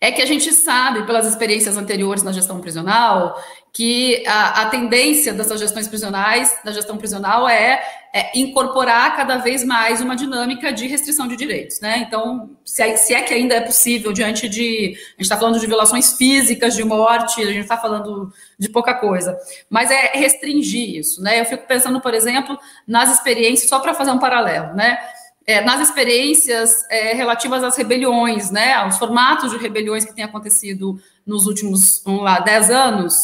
é 0.00 0.10
que 0.10 0.22
a 0.22 0.26
gente 0.26 0.50
sabe, 0.52 1.04
pelas 1.04 1.26
experiências 1.26 1.76
anteriores 1.76 2.22
na 2.22 2.32
gestão 2.32 2.58
prisional, 2.58 3.38
que 3.72 4.26
a, 4.26 4.62
a, 4.62 4.66
tendência 4.66 5.32
dessas 5.32 5.60
gestões 5.60 5.86
prisionais, 5.86 6.58
da 6.64 6.72
gestão 6.72 6.96
prisional, 6.96 7.46
é, 7.46 7.80
é, 8.12 8.36
incorporar 8.36 9.14
cada 9.14 9.36
vez 9.36 9.62
mais 9.62 10.00
uma 10.00 10.16
dinâmica 10.16 10.72
de 10.72 10.86
restrição 10.86 11.28
de 11.28 11.36
direitos, 11.36 11.80
né? 11.80 11.98
Então, 11.98 12.50
se 12.64 12.82
é, 12.82 12.96
se 12.96 13.14
é 13.14 13.20
que 13.20 13.34
ainda 13.34 13.54
é 13.54 13.60
possível, 13.60 14.10
diante 14.12 14.48
de. 14.48 14.94
A 14.96 15.10
gente 15.12 15.20
está 15.20 15.36
falando 15.36 15.60
de 15.60 15.66
violações 15.66 16.14
físicas, 16.14 16.74
de 16.74 16.82
morte, 16.82 17.42
a 17.42 17.46
gente 17.46 17.60
está 17.60 17.76
falando 17.76 18.32
de 18.58 18.68
pouca 18.70 18.94
coisa, 18.94 19.38
mas 19.68 19.90
é 19.90 20.12
restringir 20.14 20.96
isso, 20.96 21.22
né? 21.22 21.40
Eu 21.40 21.44
fico 21.44 21.66
pensando, 21.68 22.00
por 22.00 22.14
exemplo, 22.14 22.58
nas 22.86 23.12
experiências, 23.12 23.68
só 23.68 23.78
para 23.78 23.94
fazer 23.94 24.10
um 24.10 24.18
paralelo, 24.18 24.74
né? 24.74 24.98
É, 25.46 25.60
nas 25.60 25.80
experiências 25.80 26.86
é, 26.90 27.12
relativas 27.14 27.64
às 27.64 27.76
rebeliões, 27.76 28.50
né, 28.50 28.74
aos 28.74 28.98
formatos 28.98 29.50
de 29.50 29.56
rebeliões 29.56 30.04
que 30.04 30.14
têm 30.14 30.24
acontecido 30.24 31.00
nos 31.26 31.46
últimos, 31.46 32.02
vamos 32.04 32.22
lá, 32.22 32.40
dez 32.40 32.70
anos, 32.70 33.14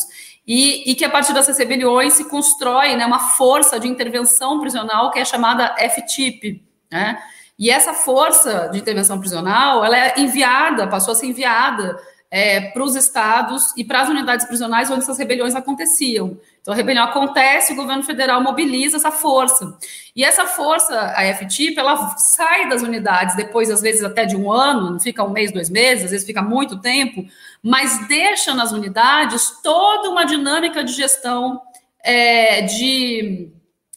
e, 0.47 0.91
e, 0.91 0.95
que 0.95 1.05
a 1.05 1.11
partir 1.11 1.33
dessas 1.33 1.59
rebeliões 1.59 2.13
se 2.13 2.25
constrói 2.25 2.95
né, 2.95 3.05
uma 3.05 3.19
força 3.19 3.81
de 3.81 3.89
intervenção 3.89 4.61
prisional 4.61 5.11
que 5.11 5.19
é 5.19 5.25
chamada 5.25 5.75
F-TIP. 5.77 6.63
Né? 6.91 7.21
E 7.59 7.69
essa 7.69 7.93
força 7.93 8.69
de 8.73 8.79
intervenção 8.79 9.19
prisional 9.19 9.85
ela 9.85 9.99
é 9.99 10.15
enviada, 10.21 10.87
passou 10.87 11.13
a 11.13 11.15
ser 11.17 11.27
enviada 11.27 11.99
é, 12.31 12.61
para 12.61 12.83
os 12.83 12.95
estados 12.97 13.73
e 13.77 13.85
para 13.85 14.03
as 14.03 14.09
unidades 14.09 14.47
prisionais 14.47 14.91
onde 14.91 15.01
essas 15.01 15.19
rebeliões 15.19 15.55
aconteciam. 15.55 16.39
Então, 16.61 16.75
a 16.75 16.77
rebelião 16.77 17.05
acontece, 17.05 17.73
o 17.73 17.77
governo 17.77 18.03
federal 18.03 18.43
mobiliza 18.43 18.97
essa 18.97 19.12
força. 19.12 19.79
E 20.15 20.25
essa 20.25 20.47
força, 20.47 20.99
a 21.17 21.35
FTIP, 21.35 21.79
ela 21.79 22.16
sai 22.16 22.68
das 22.68 22.83
unidades 22.83 23.37
depois, 23.37 23.70
às 23.70 23.81
vezes, 23.81 24.03
até 24.03 24.24
de 24.24 24.37
um 24.37 24.51
ano, 24.51 24.91
não 24.91 25.01
fica 25.01 25.22
um 25.22 25.31
mês, 25.31 25.53
dois 25.53 25.70
meses, 25.70 26.07
às 26.07 26.11
vezes 26.11 26.27
fica 26.27 26.43
muito 26.43 26.81
tempo, 26.81 27.24
mas 27.62 28.07
deixa 28.09 28.53
nas 28.53 28.72
unidades 28.72 29.62
toda 29.62 30.11
uma 30.11 30.24
dinâmica 30.24 30.83
de 30.83 30.93
gestão 30.93 31.61
é, 32.03 32.62
de, 32.62 33.49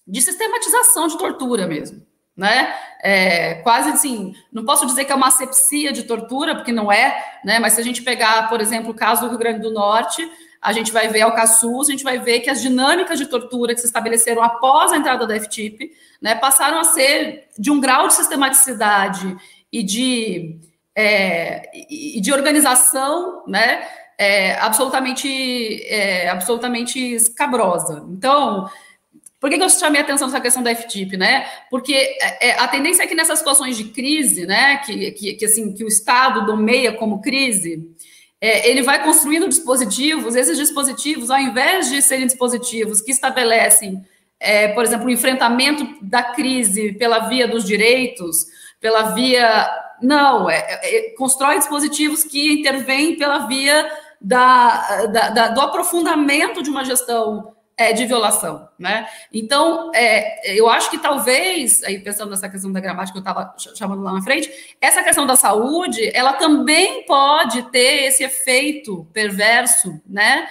de 0.07 0.21
sistematização 0.21 1.07
de 1.07 1.17
tortura 1.17 1.65
mesmo. 1.65 2.08
Né? 2.39 2.73
É, 3.03 3.55
quase 3.55 3.89
assim, 3.89 4.33
não 4.49 4.63
posso 4.63 4.85
dizer 4.85 5.03
que 5.03 5.11
é 5.11 5.15
uma 5.15 5.27
asepsia 5.27 5.91
de 5.91 6.03
tortura, 6.03 6.55
porque 6.55 6.71
não 6.71 6.89
é, 6.89 7.21
né? 7.43 7.59
Mas 7.59 7.73
se 7.73 7.81
a 7.81 7.83
gente 7.83 8.01
pegar, 8.01 8.47
por 8.47 8.61
exemplo, 8.61 8.91
o 8.91 8.93
caso 8.93 9.23
do 9.23 9.27
Rio 9.27 9.37
Grande 9.37 9.59
do 9.59 9.73
Norte, 9.73 10.25
a 10.61 10.71
gente 10.71 10.89
vai 10.89 11.09
ver 11.09 11.21
Alcaçuz, 11.21 11.89
a 11.89 11.91
gente 11.91 12.03
vai 12.03 12.17
ver 12.17 12.39
que 12.39 12.49
as 12.49 12.61
dinâmicas 12.61 13.19
de 13.19 13.25
tortura 13.25 13.73
que 13.73 13.81
se 13.81 13.87
estabeleceram 13.87 14.41
após 14.41 14.93
a 14.93 14.97
entrada 14.97 15.27
da 15.27 15.37
FTIP 15.37 15.91
né, 16.21 16.33
passaram 16.33 16.79
a 16.79 16.85
ser 16.85 17.49
de 17.57 17.69
um 17.69 17.81
grau 17.81 18.07
de 18.07 18.13
sistematicidade 18.13 19.35
e 19.69 19.83
de, 19.83 20.61
é, 20.95 21.69
e 21.89 22.21
de 22.21 22.31
organização 22.31 23.43
né, 23.47 23.85
é, 24.17 24.55
absolutamente, 24.59 25.83
é, 25.87 26.29
absolutamente 26.29 26.99
escabrosa. 26.99 28.05
Então, 28.09 28.69
por 29.39 29.49
que, 29.49 29.57
que 29.57 29.63
eu 29.63 29.69
chamei 29.69 30.01
a 30.01 30.03
atenção 30.03 30.27
nessa 30.27 30.41
questão 30.41 30.61
da 30.61 30.75
FTIP, 30.75 31.15
né? 31.15 31.47
Porque 31.69 31.93
é, 31.93 32.49
é, 32.49 32.59
a 32.59 32.67
tendência 32.67 33.03
é 33.03 33.07
que 33.07 33.15
nessas 33.15 33.39
situações 33.39 33.77
de 33.77 33.85
crise, 33.85 34.45
né, 34.45 34.77
que, 34.77 35.11
que, 35.11 35.33
que, 35.35 35.45
assim, 35.45 35.73
que 35.73 35.83
o 35.83 35.87
Estado 35.87 36.45
nomeia 36.45 36.91
como 36.91 37.21
crise, 37.21 37.89
é, 38.41 38.69
ele 38.69 38.81
vai 38.81 39.01
construindo 39.01 39.47
dispositivos, 39.47 40.35
esses 40.35 40.57
dispositivos, 40.57 41.31
ao 41.31 41.39
invés 41.39 41.89
de 41.89 42.01
serem 42.01 42.25
dispositivos 42.25 43.01
que 43.01 43.11
estabelecem, 43.11 44.03
é, 44.39 44.69
por 44.69 44.83
exemplo, 44.83 45.07
o 45.07 45.11
enfrentamento 45.11 45.87
da 46.01 46.23
crise 46.23 46.93
pela 46.93 47.29
via 47.29 47.47
dos 47.47 47.63
direitos, 47.63 48.45
pela 48.79 49.13
via. 49.13 49.69
Não, 50.01 50.49
é, 50.49 50.79
é 50.83 51.13
constrói 51.17 51.57
dispositivos 51.59 52.23
que 52.23 52.59
intervêm 52.59 53.17
pela 53.17 53.47
via 53.47 53.89
da, 54.19 55.05
da, 55.07 55.29
da, 55.29 55.47
do 55.49 55.61
aprofundamento 55.61 56.61
de 56.61 56.69
uma 56.69 56.83
gestão 56.83 57.53
é, 57.79 57.93
de 57.93 58.05
violação, 58.05 58.67
né? 58.77 59.07
Então, 59.33 59.89
é, 59.95 60.53
eu 60.53 60.69
acho 60.69 60.91
que 60.91 60.97
talvez, 60.97 61.81
aí 61.85 61.97
pensando 61.97 62.29
nessa 62.29 62.49
questão 62.49 62.69
da 62.73 62.81
gramática 62.81 63.13
que 63.13 63.25
eu 63.25 63.31
estava 63.31 63.55
chamando 63.73 64.03
lá 64.03 64.11
na 64.11 64.21
frente, 64.21 64.51
essa 64.81 65.01
questão 65.01 65.25
da 65.25 65.37
saúde, 65.37 66.11
ela 66.13 66.33
também 66.33 67.05
pode 67.05 67.63
ter 67.71 68.07
esse 68.07 68.21
efeito 68.21 69.07
perverso, 69.13 69.97
né? 70.05 70.49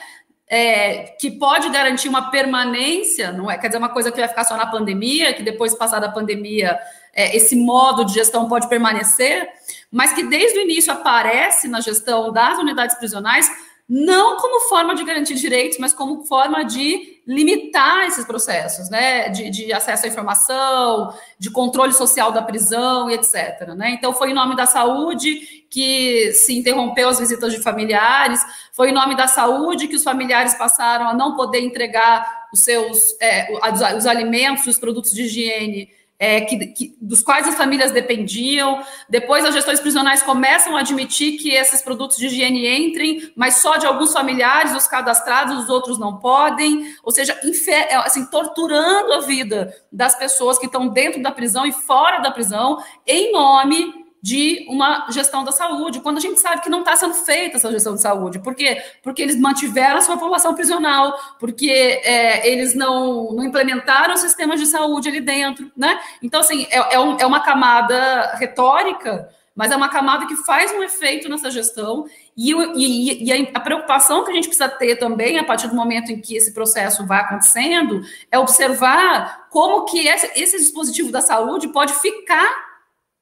É, 0.50 1.14
que 1.20 1.30
pode 1.32 1.68
garantir 1.68 2.08
uma 2.08 2.30
permanência, 2.30 3.30
não 3.30 3.50
é? 3.50 3.58
Quer 3.58 3.66
dizer, 3.66 3.78
uma 3.78 3.90
coisa 3.90 4.10
que 4.10 4.18
vai 4.18 4.28
ficar 4.28 4.44
só 4.44 4.56
na 4.56 4.64
pandemia, 4.64 5.34
que 5.34 5.42
depois 5.42 5.74
passar 5.74 6.00
da 6.00 6.08
pandemia, 6.08 6.78
é, 7.12 7.36
esse 7.36 7.54
modo 7.54 8.06
de 8.06 8.14
gestão 8.14 8.48
pode 8.48 8.66
permanecer, 8.70 9.46
mas 9.92 10.14
que 10.14 10.22
desde 10.22 10.58
o 10.58 10.62
início 10.62 10.90
aparece 10.90 11.68
na 11.68 11.82
gestão 11.82 12.32
das 12.32 12.58
unidades 12.58 12.96
prisionais 12.96 13.50
não 13.88 14.36
como 14.36 14.68
forma 14.68 14.94
de 14.94 15.02
garantir 15.02 15.34
direitos, 15.34 15.78
mas 15.78 15.94
como 15.94 16.26
forma 16.26 16.62
de 16.62 17.22
limitar 17.26 18.06
esses 18.06 18.24
processos, 18.26 18.90
né, 18.90 19.30
de, 19.30 19.48
de, 19.48 19.72
acesso 19.72 20.04
à 20.04 20.08
informação, 20.08 21.14
de 21.38 21.50
controle 21.50 21.94
social 21.94 22.30
da 22.30 22.42
prisão 22.42 23.08
e 23.10 23.14
etc. 23.14 23.68
Né? 23.74 23.90
Então, 23.90 24.12
foi 24.12 24.30
em 24.30 24.34
nome 24.34 24.54
da 24.54 24.66
saúde 24.66 25.64
que 25.70 26.32
se 26.32 26.58
interrompeu 26.58 27.08
as 27.08 27.18
visitas 27.18 27.52
de 27.52 27.62
familiares, 27.62 28.40
foi 28.72 28.90
em 28.90 28.94
nome 28.94 29.16
da 29.16 29.26
saúde 29.26 29.88
que 29.88 29.96
os 29.96 30.02
familiares 30.02 30.54
passaram 30.54 31.08
a 31.08 31.14
não 31.14 31.34
poder 31.34 31.60
entregar 31.60 32.48
os 32.52 32.60
seus 32.60 33.18
é, 33.20 33.48
os, 33.52 33.96
os 33.96 34.06
alimentos, 34.06 34.66
os 34.66 34.78
produtos 34.78 35.12
de 35.12 35.22
higiene 35.22 35.88
é, 36.18 36.40
que, 36.40 36.66
que, 36.68 36.96
dos 37.00 37.20
quais 37.20 37.46
as 37.46 37.54
famílias 37.54 37.92
dependiam. 37.92 38.82
Depois, 39.08 39.44
as 39.44 39.54
gestões 39.54 39.78
prisionais 39.78 40.22
começam 40.22 40.76
a 40.76 40.80
admitir 40.80 41.38
que 41.38 41.50
esses 41.50 41.80
produtos 41.80 42.16
de 42.16 42.26
higiene 42.26 42.66
entrem, 42.66 43.32
mas 43.36 43.56
só 43.56 43.76
de 43.76 43.86
alguns 43.86 44.12
familiares, 44.12 44.74
os 44.74 44.86
cadastrados, 44.86 45.56
os 45.56 45.68
outros 45.68 45.98
não 45.98 46.18
podem. 46.18 46.94
Ou 47.04 47.12
seja, 47.12 47.38
é, 47.68 47.94
assim, 47.96 48.26
torturando 48.26 49.12
a 49.14 49.20
vida 49.20 49.74
das 49.92 50.16
pessoas 50.16 50.58
que 50.58 50.66
estão 50.66 50.88
dentro 50.88 51.22
da 51.22 51.30
prisão 51.30 51.64
e 51.64 51.72
fora 51.72 52.18
da 52.18 52.30
prisão, 52.30 52.82
em 53.06 53.30
nome 53.32 53.97
de 54.22 54.66
uma 54.68 55.06
gestão 55.10 55.44
da 55.44 55.52
saúde, 55.52 56.00
quando 56.00 56.18
a 56.18 56.20
gente 56.20 56.40
sabe 56.40 56.62
que 56.62 56.68
não 56.68 56.80
está 56.80 56.96
sendo 56.96 57.14
feita 57.14 57.56
essa 57.56 57.70
gestão 57.70 57.94
de 57.94 58.00
saúde. 58.00 58.40
Por 58.40 58.54
quê? 58.54 58.82
Porque 59.02 59.22
eles 59.22 59.38
mantiveram 59.38 59.98
a 59.98 60.00
sua 60.00 60.16
população 60.16 60.54
prisional, 60.54 61.16
porque 61.38 61.70
é, 61.70 62.48
eles 62.48 62.74
não, 62.74 63.32
não 63.32 63.44
implementaram 63.44 64.16
sistemas 64.16 64.58
de 64.58 64.66
saúde 64.66 65.08
ali 65.08 65.20
dentro, 65.20 65.70
né? 65.76 66.00
Então, 66.22 66.40
assim, 66.40 66.66
é, 66.70 66.94
é, 66.94 67.00
um, 67.00 67.16
é 67.18 67.26
uma 67.26 67.40
camada 67.40 68.34
retórica, 68.36 69.28
mas 69.54 69.70
é 69.72 69.76
uma 69.76 69.88
camada 69.88 70.26
que 70.26 70.36
faz 70.36 70.72
um 70.72 70.82
efeito 70.82 71.28
nessa 71.28 71.50
gestão, 71.50 72.06
e, 72.36 72.52
e, 72.52 73.24
e, 73.24 73.50
a 73.52 73.60
preocupação 73.60 74.24
que 74.24 74.30
a 74.30 74.34
gente 74.34 74.46
precisa 74.46 74.68
ter 74.68 74.96
também, 74.96 75.38
a 75.38 75.44
partir 75.44 75.66
do 75.66 75.74
momento 75.74 76.12
em 76.12 76.20
que 76.20 76.36
esse 76.36 76.54
processo 76.54 77.04
vai 77.06 77.20
acontecendo, 77.20 78.00
é 78.30 78.38
observar 78.38 79.48
como 79.50 79.84
que 79.84 80.06
esse, 80.06 80.30
esse 80.40 80.56
dispositivo 80.58 81.10
da 81.10 81.20
saúde 81.20 81.68
pode 81.68 81.92
ficar 81.94 82.67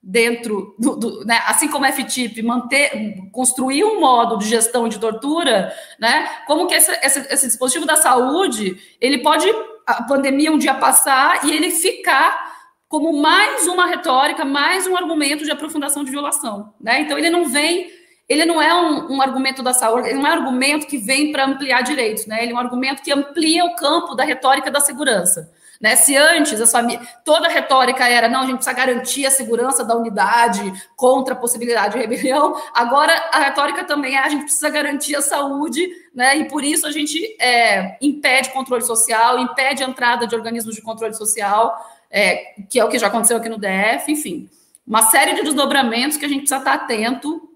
dentro 0.09 0.76
do, 0.78 0.94
do 0.94 1.24
né, 1.24 1.42
assim 1.46 1.66
como 1.66 1.84
a 1.84 1.90
FTIP 1.90 2.40
manter, 2.40 3.28
construir 3.32 3.82
um 3.82 3.98
modo 3.98 4.38
de 4.38 4.48
gestão 4.48 4.88
de 4.88 5.00
tortura, 5.00 5.74
né, 5.98 6.30
como 6.46 6.68
que 6.68 6.74
esse, 6.74 6.92
esse, 7.02 7.18
esse, 7.28 7.46
dispositivo 7.48 7.84
da 7.84 7.96
saúde, 7.96 8.80
ele 9.00 9.18
pode, 9.18 9.48
a 9.84 10.04
pandemia 10.04 10.52
um 10.52 10.59
dia 10.59 10.74
passar 10.74 11.44
e 11.44 11.50
ele 11.50 11.72
ficar 11.72 12.54
como 12.88 13.20
mais 13.20 13.66
uma 13.66 13.86
retórica, 13.86 14.44
mais 14.44 14.86
um 14.86 14.96
argumento 14.96 15.44
de 15.44 15.50
aprofundação 15.50 16.04
de 16.04 16.12
violação, 16.12 16.72
né, 16.80 17.00
então 17.00 17.18
ele 17.18 17.28
não 17.28 17.46
vem, 17.46 17.90
ele 18.28 18.44
não 18.44 18.62
é 18.62 18.72
um, 18.72 19.16
um 19.16 19.20
argumento 19.20 19.61
da 19.61 19.74
saúde, 19.74 20.11
ele 20.11 20.18
não 20.18 20.26
é 20.28 20.30
um 20.30 20.38
argumento 20.38 20.86
que 20.86 20.98
vem 20.98 21.32
para 21.32 21.46
ampliar 21.46 21.82
direitos, 21.82 22.26
né, 22.26 22.44
ele 22.44 22.52
é 22.52 22.54
um 22.54 22.61
argumento 22.61 23.02
que 23.02 23.11
amplia 23.11 23.64
o 23.64 23.74
campo 23.74 24.14
da 24.14 24.22
retórica 24.22 24.70
da 24.70 24.78
segurança, 24.78 25.52
né? 25.80 25.96
Se 25.96 26.16
antes 26.16 26.60
a 26.60 26.82
toda 27.24 27.46
a 27.48 27.50
retórica 27.50 28.08
era 28.08 28.28
não, 28.28 28.40
a 28.40 28.46
gente 28.46 28.56
precisa 28.56 28.76
garantir 28.76 29.26
a 29.26 29.30
segurança 29.30 29.84
da 29.84 29.96
unidade 29.96 30.72
contra 30.96 31.34
a 31.34 31.36
possibilidade 31.36 31.94
de 31.94 32.00
rebelião, 32.00 32.60
agora 32.74 33.12
a 33.32 33.40
retórica 33.40 33.84
também 33.84 34.16
é 34.16 34.20
a 34.20 34.28
gente 34.28 34.44
precisa 34.44 34.70
garantir 34.70 35.16
a 35.16 35.22
saúde, 35.22 35.88
né? 36.14 36.36
e 36.36 36.48
por 36.48 36.64
isso 36.64 36.86
a 36.86 36.90
gente 36.90 37.36
é, 37.40 37.96
impede 38.00 38.50
controle 38.50 38.82
social, 38.82 39.38
impede 39.38 39.82
a 39.82 39.86
entrada 39.86 40.26
de 40.26 40.34
organismos 40.34 40.74
de 40.74 40.82
controle 40.82 41.14
social, 41.14 41.76
é, 42.10 42.54
que 42.68 42.78
é 42.78 42.84
o 42.84 42.88
que 42.88 42.98
já 42.98 43.08
aconteceu 43.08 43.36
aqui 43.36 43.48
no 43.48 43.58
DF, 43.58 44.10
enfim. 44.10 44.48
Uma 44.86 45.02
série 45.02 45.34
de 45.34 45.42
desdobramentos 45.42 46.16
que 46.16 46.24
a 46.24 46.28
gente 46.28 46.40
precisa 46.40 46.58
estar 46.58 46.74
atento 46.74 47.48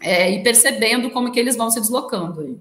é, 0.00 0.30
e 0.30 0.42
percebendo 0.42 1.10
como 1.10 1.30
que 1.30 1.38
eles 1.38 1.56
vão 1.56 1.70
se 1.70 1.80
deslocando 1.80 2.40
aí. 2.40 2.58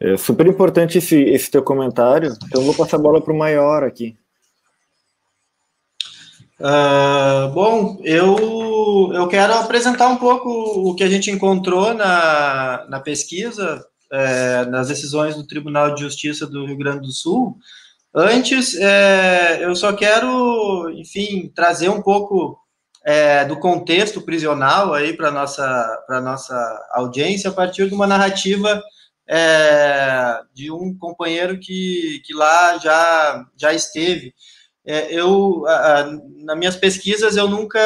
É 0.00 0.16
super 0.16 0.46
importante 0.46 0.98
esse, 0.98 1.20
esse 1.20 1.50
teu 1.50 1.62
comentário. 1.62 2.36
Então, 2.46 2.62
vou 2.62 2.74
passar 2.74 2.96
a 2.96 3.00
bola 3.00 3.20
para 3.20 3.32
o 3.32 3.38
maior 3.38 3.82
aqui. 3.82 4.16
Uh, 6.60 7.52
bom, 7.52 8.00
eu, 8.02 9.12
eu 9.14 9.28
quero 9.28 9.54
apresentar 9.54 10.08
um 10.08 10.16
pouco 10.16 10.48
o 10.50 10.94
que 10.94 11.04
a 11.04 11.08
gente 11.08 11.30
encontrou 11.30 11.94
na, 11.94 12.84
na 12.88 13.00
pesquisa, 13.00 13.84
é, 14.10 14.64
nas 14.66 14.88
decisões 14.88 15.36
do 15.36 15.46
Tribunal 15.46 15.94
de 15.94 16.02
Justiça 16.02 16.46
do 16.46 16.66
Rio 16.66 16.76
Grande 16.76 17.02
do 17.02 17.12
Sul. 17.12 17.56
Antes, 18.14 18.74
é, 18.76 19.64
eu 19.64 19.74
só 19.76 19.92
quero, 19.92 20.90
enfim, 20.90 21.52
trazer 21.54 21.88
um 21.88 22.02
pouco 22.02 22.58
é, 23.04 23.44
do 23.44 23.58
contexto 23.58 24.20
prisional 24.22 24.92
aí 24.92 25.16
para 25.16 25.30
nossa 25.30 26.04
para 26.06 26.20
nossa 26.20 26.54
audiência 26.92 27.50
a 27.50 27.52
partir 27.52 27.88
de 27.88 27.94
uma 27.94 28.06
narrativa 28.06 28.82
é, 29.28 30.40
de 30.54 30.70
um 30.70 30.96
companheiro 30.96 31.58
que, 31.58 32.22
que 32.24 32.32
lá 32.32 32.78
já, 32.78 33.46
já 33.56 33.74
esteve. 33.74 34.34
É, 34.86 35.12
eu, 35.12 35.66
a, 35.66 36.00
a, 36.00 36.04
nas 36.44 36.58
minhas 36.58 36.76
pesquisas, 36.76 37.36
eu 37.36 37.46
nunca 37.46 37.78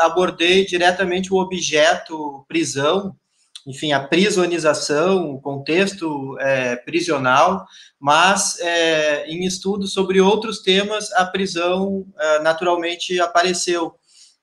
abordei 0.00 0.66
diretamente 0.66 1.32
o 1.32 1.36
objeto 1.36 2.44
prisão, 2.48 3.14
enfim, 3.66 3.92
a 3.92 4.00
prisonização, 4.00 5.30
o 5.30 5.40
contexto 5.40 6.36
é, 6.40 6.76
prisional, 6.76 7.64
mas 7.98 8.58
é, 8.60 9.26
em 9.26 9.46
estudos 9.46 9.92
sobre 9.92 10.20
outros 10.20 10.60
temas, 10.60 11.10
a 11.12 11.24
prisão 11.24 12.04
é, 12.18 12.40
naturalmente 12.40 13.18
apareceu. 13.20 13.94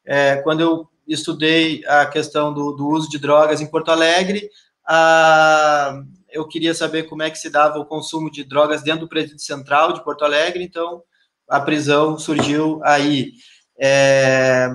É, 0.05 0.37
quando 0.37 0.61
eu 0.61 0.87
estudei 1.07 1.83
a 1.85 2.05
questão 2.05 2.53
do, 2.53 2.71
do, 2.71 2.87
uso 2.87 3.09
de 3.09 3.19
drogas 3.19 3.61
em 3.61 3.67
Porto 3.67 3.91
Alegre, 3.91 4.49
a, 4.87 6.01
eu 6.31 6.47
queria 6.47 6.73
saber 6.73 7.03
como 7.03 7.23
é 7.23 7.29
que 7.29 7.37
se 7.37 7.49
dava 7.49 7.79
o 7.79 7.85
consumo 7.85 8.31
de 8.31 8.43
drogas 8.43 8.81
dentro 8.81 9.01
do 9.01 9.09
presídio 9.09 9.39
central 9.39 9.93
de 9.93 10.03
Porto 10.03 10.23
Alegre, 10.23 10.63
então 10.63 11.03
a 11.47 11.59
prisão 11.59 12.17
surgiu 12.17 12.79
aí. 12.83 13.33
É, 13.79 14.69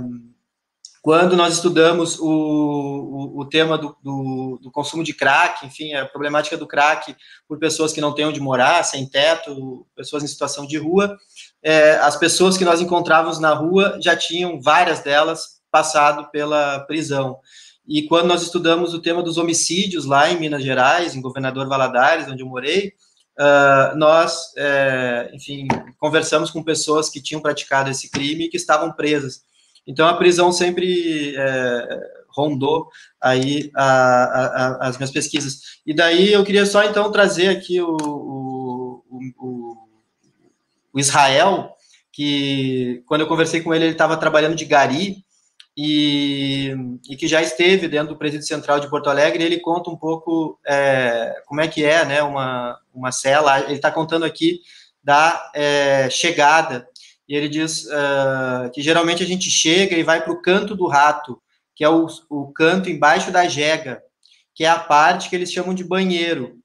quando 1.06 1.36
nós 1.36 1.54
estudamos 1.54 2.18
o, 2.18 2.26
o, 2.26 3.40
o 3.40 3.48
tema 3.48 3.78
do, 3.78 3.96
do, 4.02 4.58
do, 4.60 4.70
consumo 4.72 5.04
de 5.04 5.14
crack, 5.14 5.64
enfim, 5.64 5.94
a 5.94 6.04
problemática 6.04 6.56
do 6.56 6.66
crack 6.66 7.16
por 7.46 7.60
pessoas 7.60 7.92
que 7.92 8.00
não 8.00 8.12
têm 8.12 8.26
onde 8.26 8.40
morar, 8.40 8.82
sem 8.82 9.08
teto, 9.08 9.86
pessoas 9.94 10.24
em 10.24 10.26
situação 10.26 10.66
de 10.66 10.76
rua, 10.76 11.16
é, 11.62 11.92
as 11.98 12.16
pessoas 12.16 12.58
que 12.58 12.64
nós 12.64 12.80
encontrávamos 12.80 13.38
na 13.38 13.54
rua 13.54 13.98
já 14.02 14.16
tinham, 14.16 14.60
várias 14.60 14.98
delas, 14.98 15.60
passado 15.70 16.28
pela 16.32 16.80
prisão. 16.80 17.38
E 17.86 18.02
quando 18.02 18.26
nós 18.26 18.42
estudamos 18.42 18.94
o 18.94 19.00
tema 19.00 19.22
dos 19.22 19.38
homicídios 19.38 20.04
lá 20.04 20.30
em 20.30 20.38
Minas 20.38 20.62
Gerais, 20.62 21.14
em 21.14 21.20
Governador 21.20 21.68
Valadares, 21.68 22.28
onde 22.28 22.42
eu 22.42 22.46
morei, 22.46 22.92
uh, 23.38 23.96
nós, 23.96 24.52
é, 24.56 25.30
enfim, 25.32 25.68
conversamos 25.98 26.50
com 26.50 26.62
pessoas 26.62 27.08
que 27.08 27.22
tinham 27.22 27.40
praticado 27.40 27.90
esse 27.90 28.10
crime 28.10 28.44
e 28.44 28.48
que 28.48 28.56
estavam 28.56 28.92
presas. 28.92 29.42
Então, 29.86 30.08
a 30.08 30.16
prisão 30.16 30.50
sempre 30.50 31.34
é, 31.36 32.00
rondou 32.28 32.88
aí 33.20 33.70
a, 33.74 33.84
a, 33.84 34.46
a, 34.46 34.88
as 34.88 34.98
minhas 34.98 35.12
pesquisas. 35.12 35.60
E 35.86 35.94
daí 35.94 36.32
eu 36.32 36.44
queria 36.44 36.66
só, 36.66 36.82
então, 36.82 37.12
trazer 37.12 37.48
aqui 37.48 37.80
o, 37.80 37.96
o, 37.96 39.04
o, 39.38 39.76
o 40.92 40.98
Israel, 40.98 41.70
que 42.12 43.02
quando 43.06 43.20
eu 43.20 43.28
conversei 43.28 43.60
com 43.60 43.72
ele, 43.72 43.84
ele 43.84 43.92
estava 43.92 44.16
trabalhando 44.16 44.56
de 44.56 44.64
gari, 44.64 45.24
e, 45.76 46.74
e, 47.08 47.16
que 47.16 47.28
já 47.28 47.42
esteve 47.42 47.86
dentro 47.86 48.14
do 48.14 48.18
Presídio 48.18 48.46
Central 48.46 48.80
de 48.80 48.88
Porto 48.88 49.10
Alegre, 49.10 49.44
ele 49.44 49.60
conta 49.60 49.90
um 49.90 49.96
pouco 49.96 50.58
é, 50.66 51.42
como 51.46 51.60
é 51.60 51.68
que 51.68 51.84
é, 51.84 52.04
né, 52.04 52.22
uma, 52.22 52.78
uma 52.94 53.12
cela, 53.12 53.60
ele 53.60 53.74
está 53.74 53.90
contando 53.90 54.24
aqui 54.24 54.60
da 55.04 55.52
é, 55.54 56.08
chegada, 56.08 56.88
e 57.28 57.34
ele 57.34 57.48
diz 57.48 57.84
uh, 57.86 58.70
que 58.72 58.80
geralmente 58.80 59.22
a 59.22 59.26
gente 59.26 59.50
chega 59.50 59.96
e 59.96 60.02
vai 60.02 60.22
para 60.22 60.32
o 60.32 60.40
canto 60.40 60.74
do 60.74 60.86
rato, 60.86 61.40
que 61.74 61.84
é 61.84 61.88
o, 61.88 62.06
o 62.30 62.52
canto 62.52 62.88
embaixo 62.88 63.30
da 63.30 63.48
jega, 63.48 64.02
que 64.54 64.64
é 64.64 64.68
a 64.68 64.78
parte 64.78 65.28
que 65.28 65.36
eles 65.36 65.52
chamam 65.52 65.74
de 65.74 65.84
banheiro. 65.84 66.58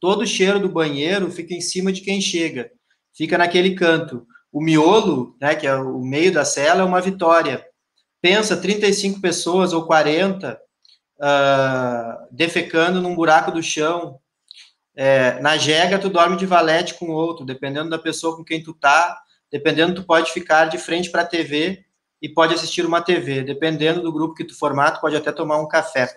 Todo 0.00 0.22
o 0.22 0.26
cheiro 0.26 0.60
do 0.60 0.68
banheiro 0.68 1.30
fica 1.30 1.54
em 1.54 1.60
cima 1.60 1.92
de 1.92 2.02
quem 2.02 2.20
chega, 2.20 2.70
fica 3.16 3.38
naquele 3.38 3.74
canto. 3.74 4.26
O 4.52 4.60
miolo, 4.60 5.36
né, 5.40 5.54
que 5.54 5.66
é 5.66 5.74
o 5.74 6.00
meio 6.00 6.32
da 6.32 6.44
cela, 6.44 6.82
é 6.82 6.84
uma 6.84 7.00
vitória, 7.00 7.65
pensa 8.26 8.56
35 8.56 9.20
pessoas 9.20 9.72
ou 9.72 9.86
40, 9.86 10.60
uh, 11.20 12.26
defecando 12.28 13.00
num 13.00 13.14
buraco 13.14 13.52
do 13.52 13.62
chão. 13.62 14.18
É, 14.96 15.38
na 15.40 15.56
jega, 15.56 15.96
tu 15.96 16.10
dorme 16.10 16.36
de 16.36 16.44
valete 16.44 16.94
com 16.94 17.10
outro, 17.10 17.46
dependendo 17.46 17.88
da 17.88 18.00
pessoa 18.00 18.36
com 18.36 18.42
quem 18.42 18.60
tu 18.60 18.74
tá, 18.74 19.16
dependendo, 19.48 19.94
tu 19.94 20.02
pode 20.02 20.32
ficar 20.32 20.64
de 20.64 20.76
frente 20.76 21.08
para 21.08 21.22
a 21.22 21.26
TV 21.26 21.84
e 22.20 22.28
pode 22.28 22.52
assistir 22.52 22.84
uma 22.84 23.00
TV. 23.00 23.44
Dependendo 23.44 24.02
do 24.02 24.12
grupo 24.12 24.34
que 24.34 24.44
tu 24.44 24.58
formar, 24.58 24.90
tu 24.90 25.00
pode 25.00 25.14
até 25.14 25.30
tomar 25.30 25.58
um 25.58 25.68
café. 25.68 26.12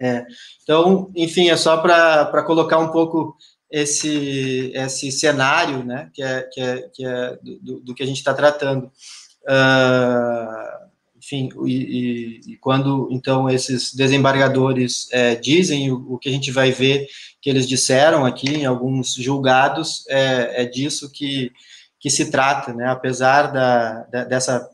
É, 0.00 0.26
então, 0.64 1.08
enfim, 1.14 1.50
é 1.50 1.56
só 1.56 1.76
para 1.76 2.42
colocar 2.42 2.78
um 2.78 2.90
pouco 2.90 3.36
esse, 3.70 4.72
esse 4.74 5.12
cenário, 5.12 5.84
né, 5.84 6.10
que 6.12 6.20
é, 6.20 6.42
que 6.52 6.60
é, 6.60 6.82
que 6.92 7.06
é 7.06 7.38
do, 7.62 7.78
do 7.78 7.94
que 7.94 8.02
a 8.02 8.06
gente 8.06 8.18
está 8.18 8.34
tratando. 8.34 8.90
Uh, 9.44 10.91
enfim, 11.22 11.50
e, 11.64 11.72
e, 11.72 12.40
e, 12.52 12.56
quando 12.56 13.08
então 13.12 13.48
esses 13.48 13.94
desembargadores 13.94 15.06
é, 15.12 15.36
dizem 15.36 15.92
o, 15.92 16.14
o, 16.14 16.18
que 16.18 16.28
a 16.28 16.32
gente 16.32 16.50
vai 16.50 16.72
ver 16.72 17.06
que 17.40 17.48
eles 17.48 17.68
disseram 17.68 18.26
aqui 18.26 18.50
em 18.50 18.66
alguns 18.66 19.14
julgados, 19.14 20.04
é, 20.08 20.62
é 20.62 20.64
disso 20.64 21.12
que, 21.12 21.52
que 22.00 22.10
se 22.10 22.28
trata, 22.28 22.74
né? 22.74 22.88
Apesar 22.88 23.52
da, 23.52 24.02
da 24.04 24.24
dessa 24.24 24.68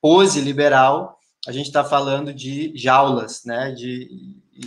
pose 0.00 0.40
liberal, 0.40 1.18
a 1.46 1.52
gente 1.52 1.66
está 1.66 1.84
falando 1.84 2.32
de 2.32 2.72
jaulas, 2.74 3.42
né? 3.44 3.70
De, 3.72 4.08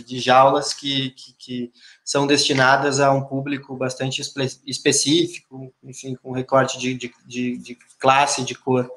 de 0.06 0.20
jaulas 0.20 0.72
que, 0.72 1.10
que, 1.10 1.34
que, 1.36 1.72
são 2.04 2.24
destinadas 2.24 3.00
a 3.00 3.12
um 3.12 3.24
público 3.24 3.76
bastante 3.76 4.20
espe 4.20 4.46
específico, 4.64 5.72
enfim, 5.82 6.14
com 6.22 6.30
recorte 6.30 6.78
de, 6.78 6.94
de, 6.94 7.58
de 7.58 7.78
classe, 7.98 8.44
de 8.44 8.54
cor. 8.54 8.88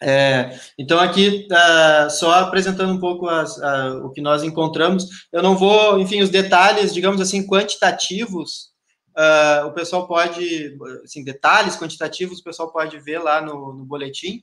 É, 0.00 0.56
então, 0.78 0.98
aqui, 0.98 1.48
uh, 1.50 2.10
só 2.10 2.32
apresentando 2.34 2.92
um 2.92 3.00
pouco 3.00 3.28
as, 3.28 3.56
uh, 3.56 4.04
o 4.04 4.10
que 4.10 4.20
nós 4.20 4.42
encontramos, 4.42 5.06
eu 5.32 5.42
não 5.42 5.56
vou, 5.56 5.98
enfim, 5.98 6.22
os 6.22 6.30
detalhes, 6.30 6.94
digamos 6.94 7.20
assim, 7.20 7.46
quantitativos, 7.46 8.68
uh, 9.16 9.66
o 9.66 9.72
pessoal 9.72 10.06
pode, 10.06 10.76
assim, 11.04 11.24
detalhes 11.24 11.76
quantitativos, 11.76 12.38
o 12.38 12.44
pessoal 12.44 12.72
pode 12.72 12.98
ver 13.00 13.18
lá 13.18 13.40
no, 13.40 13.72
no 13.72 13.84
boletim, 13.84 14.42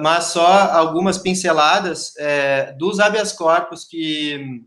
mas 0.00 0.26
só 0.26 0.46
algumas 0.46 1.18
pinceladas 1.18 2.16
é, 2.16 2.72
dos 2.78 3.00
habeas 3.00 3.32
corpus 3.32 3.84
que 3.84 4.62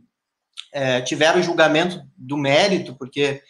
é, 0.74 1.00
tiveram 1.00 1.42
julgamento 1.42 2.02
do 2.18 2.36
mérito, 2.36 2.94
porque 2.96 3.42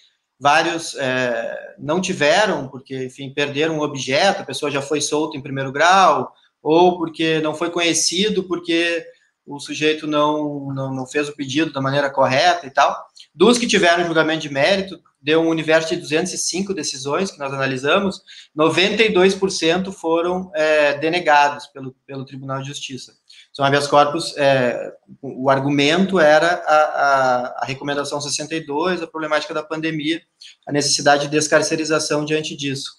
vários 0.42 0.96
é, 0.96 1.76
não 1.78 2.02
tiveram, 2.02 2.68
porque, 2.68 3.06
enfim, 3.06 3.32
perderam 3.32 3.78
um 3.78 3.82
objeto, 3.82 4.42
a 4.42 4.46
pessoa 4.46 4.72
já 4.72 4.82
foi 4.82 5.00
solta 5.00 5.38
em 5.38 5.42
primeiro 5.42 5.72
grau, 5.72 6.34
ou 6.64 6.98
porque 6.98 7.40
não 7.42 7.54
foi 7.54 7.70
conhecido, 7.70 8.44
porque 8.46 9.06
o 9.46 9.60
sujeito 9.60 10.08
não, 10.08 10.74
não, 10.74 10.92
não 10.92 11.06
fez 11.06 11.30
o 11.30 11.36
pedido 11.36 11.72
da 11.72 11.80
maneira 11.80 12.10
correta 12.10 12.66
e 12.66 12.72
tal. 12.72 13.06
Dos 13.36 13.60
que 13.60 13.68
tiveram 13.68 14.04
julgamento 14.04 14.42
de 14.42 14.52
mérito, 14.52 15.00
deu 15.22 15.42
um 15.42 15.50
universo 15.50 15.90
de 15.90 16.02
205 16.02 16.74
decisões 16.74 17.30
que 17.30 17.38
nós 17.38 17.54
analisamos, 17.54 18.22
92% 18.58 19.92
foram 19.92 20.52
é, 20.56 20.98
denegados 20.98 21.68
pelo, 21.68 21.96
pelo 22.08 22.26
Tribunal 22.26 22.62
de 22.62 22.68
Justiça. 22.68 23.14
São 23.54 23.66
habeas 23.66 23.88
corpus, 23.88 24.36
é, 24.38 24.94
o 25.22 25.50
argumento 25.50 26.20
era 26.20 26.54
a, 26.66 26.76
a, 26.76 27.48
a, 27.64 27.66
recomendação 27.66 28.22
62, 28.22 29.02
a 29.02 29.08
problemática 29.08 29.54
da 29.54 29.62
pandemia, 29.62 30.22
a 30.66 30.72
necessidade 30.72 31.24
de 31.24 31.32
descarcerização 31.32 32.24
diante 32.24 32.56
disso. 32.56 32.90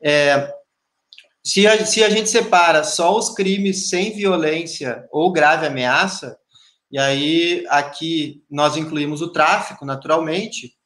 É, 0.00 0.52
se, 1.42 1.66
a, 1.66 1.84
se 1.84 2.04
a 2.04 2.08
gente 2.08 2.30
separa 2.30 2.84
só 2.84 3.16
os 3.16 3.30
crimes 3.30 3.88
sem 3.88 4.12
violência 4.12 5.04
ou 5.10 5.32
grave 5.32 5.66
ameaça, 5.66 6.38
e 6.88 6.98
aí 6.98 7.64
aqui 7.68 8.44
nós 8.48 8.76
incluímos 8.76 9.20
o 9.20 9.32
tráfico, 9.32 9.84
naturalmente, 9.84 10.76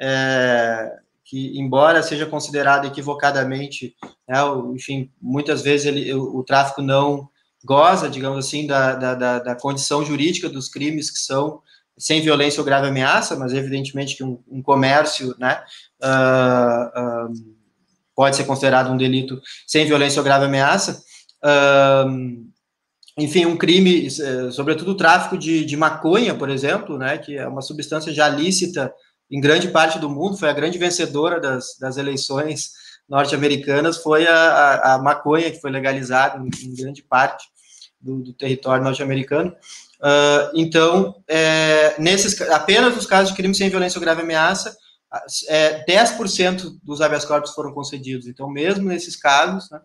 é, 0.00 0.90
que 1.24 1.56
embora 1.56 2.02
seja 2.02 2.26
considerado 2.26 2.86
equivocadamente, 2.86 3.94
né, 4.26 4.38
enfim, 4.74 5.08
muitas 5.22 5.62
vezes 5.62 5.86
ele, 5.86 6.12
o, 6.14 6.38
o 6.38 6.42
tráfico 6.42 6.82
não 6.82 7.28
goza, 7.64 8.08
digamos 8.08 8.46
assim, 8.46 8.66
da, 8.66 8.94
da, 8.94 9.38
da, 9.38 9.54
condição 9.54 10.04
jurídica 10.04 10.48
dos 10.48 10.68
crimes 10.68 11.10
que 11.10 11.18
são 11.18 11.60
sem 11.98 12.22
violência 12.22 12.60
ou 12.60 12.64
grave 12.64 12.88
ameaça, 12.88 13.36
mas 13.36 13.52
evidentemente 13.52 14.16
que 14.16 14.24
um, 14.24 14.42
um 14.48 14.62
comércio, 14.62 15.34
né, 15.38 15.62
uh, 16.02 17.28
uh, 17.28 17.54
pode 18.14 18.36
ser 18.36 18.44
considerado 18.44 18.90
um 18.90 18.96
delito 18.96 19.40
sem 19.66 19.86
violência 19.86 20.18
ou 20.18 20.24
grave 20.24 20.46
ameaça. 20.46 21.02
Uh, 21.44 22.48
enfim, 23.18 23.44
um 23.44 23.56
crime, 23.56 24.06
eh, 24.06 24.50
sobretudo 24.50 24.92
o 24.92 24.96
tráfico 24.96 25.36
de, 25.36 25.64
de 25.66 25.76
maconha, 25.76 26.34
por 26.34 26.48
exemplo, 26.48 26.96
né, 26.96 27.18
que 27.18 27.36
é 27.36 27.46
uma 27.46 27.60
substância 27.60 28.14
já 28.14 28.28
lícita 28.28 28.90
em 29.30 29.40
grande 29.40 29.68
parte 29.68 29.98
do 29.98 30.08
mundo, 30.08 30.38
foi 30.38 30.48
a 30.48 30.54
grande 30.54 30.78
vencedora 30.78 31.38
das, 31.38 31.76
das 31.78 31.98
eleições 31.98 32.70
norte-americanas 33.10 33.96
foi 33.98 34.26
a, 34.26 34.34
a, 34.34 34.94
a, 34.94 35.02
maconha, 35.02 35.50
que 35.50 35.60
foi 35.60 35.70
legalizada 35.70 36.38
em, 36.38 36.68
em 36.68 36.74
grande 36.74 37.02
parte 37.02 37.44
do, 38.00 38.20
do 38.20 38.32
território 38.32 38.82
norte-americano. 38.82 39.54
Uh, 40.00 40.50
então, 40.54 41.22
é, 41.28 41.94
nesses, 41.98 42.40
apenas 42.40 42.94
nos 42.96 43.06
casos 43.06 43.30
de 43.30 43.36
crime 43.36 43.54
sem 43.54 43.68
violência 43.68 43.98
ou 43.98 44.02
grave 44.02 44.22
ameaça, 44.22 44.74
é, 45.48 45.84
10% 45.84 46.78
dos 46.82 47.00
habeas 47.00 47.24
corpus 47.24 47.52
foram 47.52 47.72
concedidos. 47.72 48.26
Então, 48.26 48.48
mesmo 48.48 48.88
nesses 48.88 49.16
casos, 49.16 49.68
né, 49.70 49.80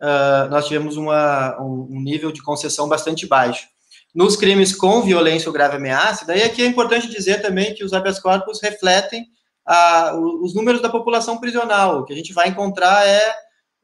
uh, 0.00 0.50
nós 0.50 0.66
tivemos 0.66 0.96
uma, 0.96 1.60
um, 1.60 1.88
um, 1.90 2.00
nível 2.00 2.32
de 2.32 2.42
concessão 2.42 2.88
bastante 2.88 3.26
baixo. 3.26 3.68
Nos 4.14 4.36
crimes 4.36 4.74
com 4.74 5.02
violência 5.02 5.48
ou 5.48 5.52
grave 5.52 5.76
ameaça, 5.76 6.26
daí 6.26 6.42
aqui 6.42 6.62
é 6.62 6.66
importante 6.66 7.08
dizer 7.08 7.40
também 7.40 7.74
que 7.74 7.84
os 7.84 7.92
habeas 7.92 8.18
corpus 8.18 8.60
refletem 8.60 9.26
a, 9.66 10.14
os 10.16 10.54
números 10.54 10.82
da 10.82 10.88
população 10.88 11.38
prisional. 11.38 12.00
O 12.00 12.04
que 12.04 12.12
a 12.12 12.16
gente 12.16 12.32
vai 12.32 12.48
encontrar 12.48 13.06
é 13.06 13.34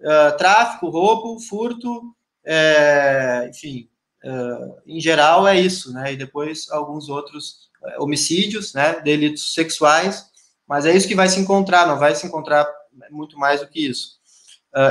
uh, 0.00 0.36
tráfico, 0.36 0.88
roubo, 0.88 1.40
furto, 1.40 2.14
é, 2.44 3.48
enfim, 3.50 3.88
uh, 4.24 4.80
em 4.86 5.00
geral 5.00 5.46
é 5.46 5.58
isso, 5.60 5.92
né? 5.92 6.12
E 6.12 6.16
depois 6.16 6.70
alguns 6.70 7.08
outros 7.08 7.68
uh, 7.82 8.02
homicídios, 8.02 8.74
né? 8.74 9.00
Delitos 9.00 9.54
sexuais, 9.54 10.24
mas 10.68 10.86
é 10.86 10.96
isso 10.96 11.08
que 11.08 11.14
vai 11.14 11.28
se 11.28 11.40
encontrar, 11.40 11.86
não 11.86 11.98
vai 11.98 12.14
se 12.14 12.26
encontrar 12.26 12.66
muito 13.10 13.38
mais 13.38 13.60
do 13.60 13.68
que 13.68 13.86
isso. 13.88 14.18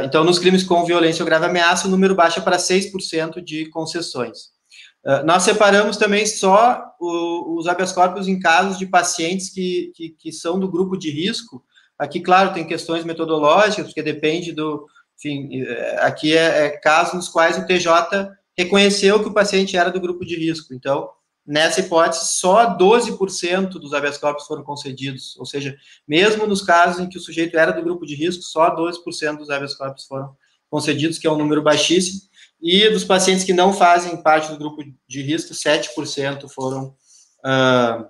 então, 0.03 0.23
nos 0.23 0.39
crimes 0.39 0.63
com 0.63 0.85
violência 0.85 1.21
ou 1.23 1.25
grave 1.25 1.45
ameaça, 1.45 1.87
o 1.87 1.91
número 1.91 2.15
baixa 2.15 2.41
para 2.41 2.57
6% 2.57 3.41
de 3.41 3.69
concessões. 3.69 4.51
Ah, 5.05 5.23
nós 5.23 5.43
separamos 5.43 5.97
também 5.97 6.25
só 6.25 6.83
o, 6.99 7.57
os 7.57 7.67
habeas 7.67 7.91
corpus 7.91 8.27
em 8.27 8.39
casos 8.39 8.77
de 8.77 8.85
pacientes 8.85 9.49
que, 9.49 9.91
que, 9.95 10.09
que, 10.09 10.31
são 10.31 10.59
do 10.59 10.69
grupo 10.69 10.97
de 10.97 11.09
risco. 11.09 11.63
Aqui, 11.97 12.19
claro, 12.19 12.53
tem 12.53 12.67
questões 12.67 13.03
metodológicas, 13.03 13.87
porque 13.87 14.03
depende 14.03 14.51
do. 14.51 14.85
Enfim, 15.20 15.63
eh, 15.63 15.97
aqui 15.99 16.36
é, 16.36 16.65
é 16.65 16.70
casos 16.70 17.13
nos 17.13 17.30
quais 17.30 17.57
o 17.57 17.65
TJ 17.65 18.32
reconheceu 18.57 19.22
que 19.22 19.28
o 19.28 19.34
paciente 19.34 19.76
era 19.76 19.91
do 19.91 19.99
grupo 19.99 20.26
de 20.26 20.36
risco. 20.36 20.74
Então, 20.74 21.09
nessa 21.45 21.82
hipótese, 21.82 22.36
só 22.36 22.78
12% 22.78 23.72
dos 23.72 23.93
habeas 23.93 24.17
corpus 24.17 24.45
foram 24.45 24.63
concedidos. 24.63 25.36
Ou 25.38 25.45
seja, 25.45 25.76
mesmo 26.07 26.47
nos 26.47 26.61
casos 26.61 27.01
em 27.01 27.09
que 27.09 27.17
o 27.17 27.22
sujeito 27.22 27.57
era 27.57 27.72
do 27.72 27.84
grupo 27.84 28.05
de 28.05 28.15
risco, 28.15 28.43
só 28.43 28.74
12% 28.76 29.38
dos 29.38 29.49
habeas 29.49 29.74
corpus 29.74 30.05
foram 30.05 30.36
concedidos, 30.70 31.17
que 31.17 31.28
é 31.28 31.32
um 31.32 31.38
número 31.38 31.61
baixíssimo. 31.61 32.22
E 32.61 32.89
dos 32.89 33.03
pacientes 33.03 33.43
que 33.43 33.53
não 33.53 33.74
fazem 33.74 34.22
parte 34.22 34.49
do 34.51 34.57
grupo 34.57 34.84
de 35.07 35.22
risco, 35.22 35.53
7% 35.53 36.47
foram 36.49 36.95
uh, 37.45 38.05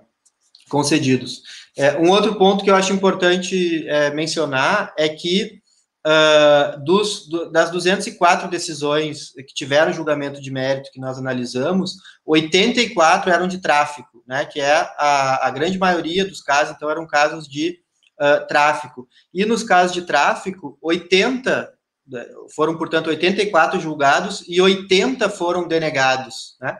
concedidos. 0.68 1.42
É, 1.76 1.96
um 1.98 2.10
outro 2.10 2.36
ponto 2.36 2.62
que 2.64 2.70
eu 2.70 2.74
acho 2.74 2.92
importante 2.92 3.86
é, 3.88 4.12
mencionar 4.12 4.92
é 4.98 5.08
que 5.08 5.59
uh, 6.06 6.82
dos, 6.84 7.28
do, 7.28 7.50
das 7.50 7.70
204 7.70 8.48
decisões 8.48 9.32
que 9.32 9.54
tiveram 9.54 9.92
julgamento 9.92 10.40
de 10.40 10.50
mérito 10.50 10.90
que 10.92 11.00
nós 11.00 11.18
analisamos, 11.18 11.96
84 12.24 13.30
eram 13.30 13.48
de 13.48 13.58
tráfico, 13.58 14.22
né, 14.26 14.44
que 14.44 14.60
é 14.60 14.74
a, 14.98 15.46
a 15.46 15.50
grande 15.50 15.78
maioria 15.78 16.24
dos 16.24 16.40
casos, 16.40 16.74
então 16.74 16.90
eram 16.90 17.06
casos 17.06 17.48
de 17.48 17.80
uh, 18.20 18.46
tráfico. 18.46 19.08
E 19.32 19.44
nos 19.44 19.62
casos 19.62 19.92
de 19.92 20.02
tráfico, 20.02 20.78
80 20.80 21.72
foram, 22.54 22.76
portanto, 22.76 23.08
84 23.08 23.80
julgados 23.80 24.44
e 24.48 24.60
80 24.60 25.28
foram 25.30 25.68
denegados, 25.68 26.56
né? 26.60 26.76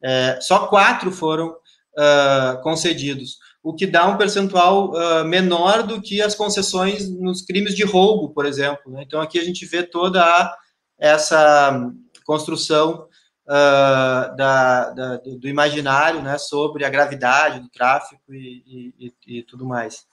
É, 0.00 0.38
só 0.40 0.68
quatro 0.68 1.10
foram 1.10 1.48
uh, 1.48 2.62
concedidos, 2.62 3.38
o 3.62 3.74
que 3.74 3.86
dá 3.86 4.06
um 4.06 4.16
percentual 4.16 4.92
uh, 4.92 5.24
menor 5.24 5.82
do 5.82 6.00
que 6.00 6.22
as 6.22 6.34
concessões 6.34 7.08
nos 7.10 7.42
crimes 7.42 7.74
de 7.74 7.84
roubo, 7.84 8.30
por 8.30 8.46
exemplo. 8.46 8.92
Né? 8.92 9.02
Então, 9.06 9.20
aqui 9.20 9.38
a 9.38 9.44
gente 9.44 9.66
vê 9.66 9.82
toda 9.82 10.22
a, 10.22 10.54
essa 10.98 11.90
construção 12.24 13.06
uh, 13.46 14.36
da, 14.36 14.90
da, 14.90 15.16
do 15.16 15.48
imaginário 15.48 16.22
né, 16.22 16.38
sobre 16.38 16.84
a 16.84 16.90
gravidade 16.90 17.60
do 17.60 17.68
tráfico 17.68 18.32
e, 18.32 18.94
e, 18.98 19.38
e 19.38 19.42
tudo 19.42 19.66
mais. 19.66 20.04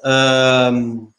Uh, 0.00 1.10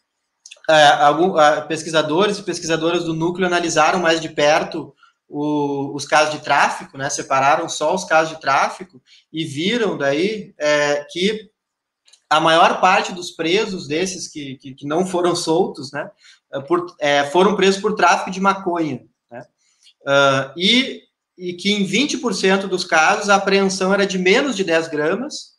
é, 0.70 0.88
algum, 0.88 1.34
pesquisadores 1.68 2.38
e 2.38 2.44
pesquisadoras 2.44 3.04
do 3.04 3.14
núcleo 3.14 3.48
analisaram 3.48 4.00
mais 4.00 4.22
de 4.22 4.30
perto 4.30 4.94
o, 5.28 5.96
os 5.96 6.06
casos 6.06 6.34
de 6.34 6.44
tráfico, 6.44 6.98
né, 6.98 7.10
separaram 7.10 7.68
só 7.70 7.96
os 7.96 8.04
casos 8.04 8.36
de 8.36 8.42
tráfico 8.42 9.02
e 9.32 9.46
viram 9.46 9.98
daí 9.98 10.54
é, 10.58 11.06
que 11.10 11.50
a 12.32 12.40
maior 12.40 12.80
parte 12.80 13.12
dos 13.12 13.30
presos 13.30 13.90
desses 13.90 14.30
que, 14.30 14.56
que, 14.56 14.74
que 14.74 14.88
não 14.88 15.06
foram 15.06 15.36
soltos, 15.36 15.92
né, 15.92 16.10
é, 16.54 16.62
por, 16.62 16.96
é, 16.98 17.26
foram 17.26 17.58
presos 17.58 17.82
por 17.82 17.94
tráfico 17.94 18.32
de 18.32 18.40
maconha, 18.40 19.04
né, 19.30 19.46
uh, 20.04 20.54
e, 20.58 21.02
e 21.38 21.54
que 21.54 21.74
em 21.74 21.86
20% 21.86 22.68
dos 22.68 22.86
casos 22.86 23.30
a 23.30 23.36
apreensão 23.36 23.94
era 23.94 24.08
de 24.08 24.18
menos 24.18 24.56
de 24.56 24.64
10 24.64 24.88
gramas 24.88 25.52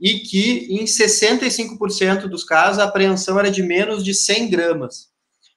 e 0.00 0.20
que 0.20 0.66
em 0.70 0.84
65% 0.84 2.26
dos 2.26 2.42
casos 2.42 2.78
a 2.78 2.84
apreensão 2.84 3.38
era 3.38 3.50
de 3.50 3.62
menos 3.62 4.02
de 4.02 4.14
100 4.14 4.48
gramas. 4.48 5.12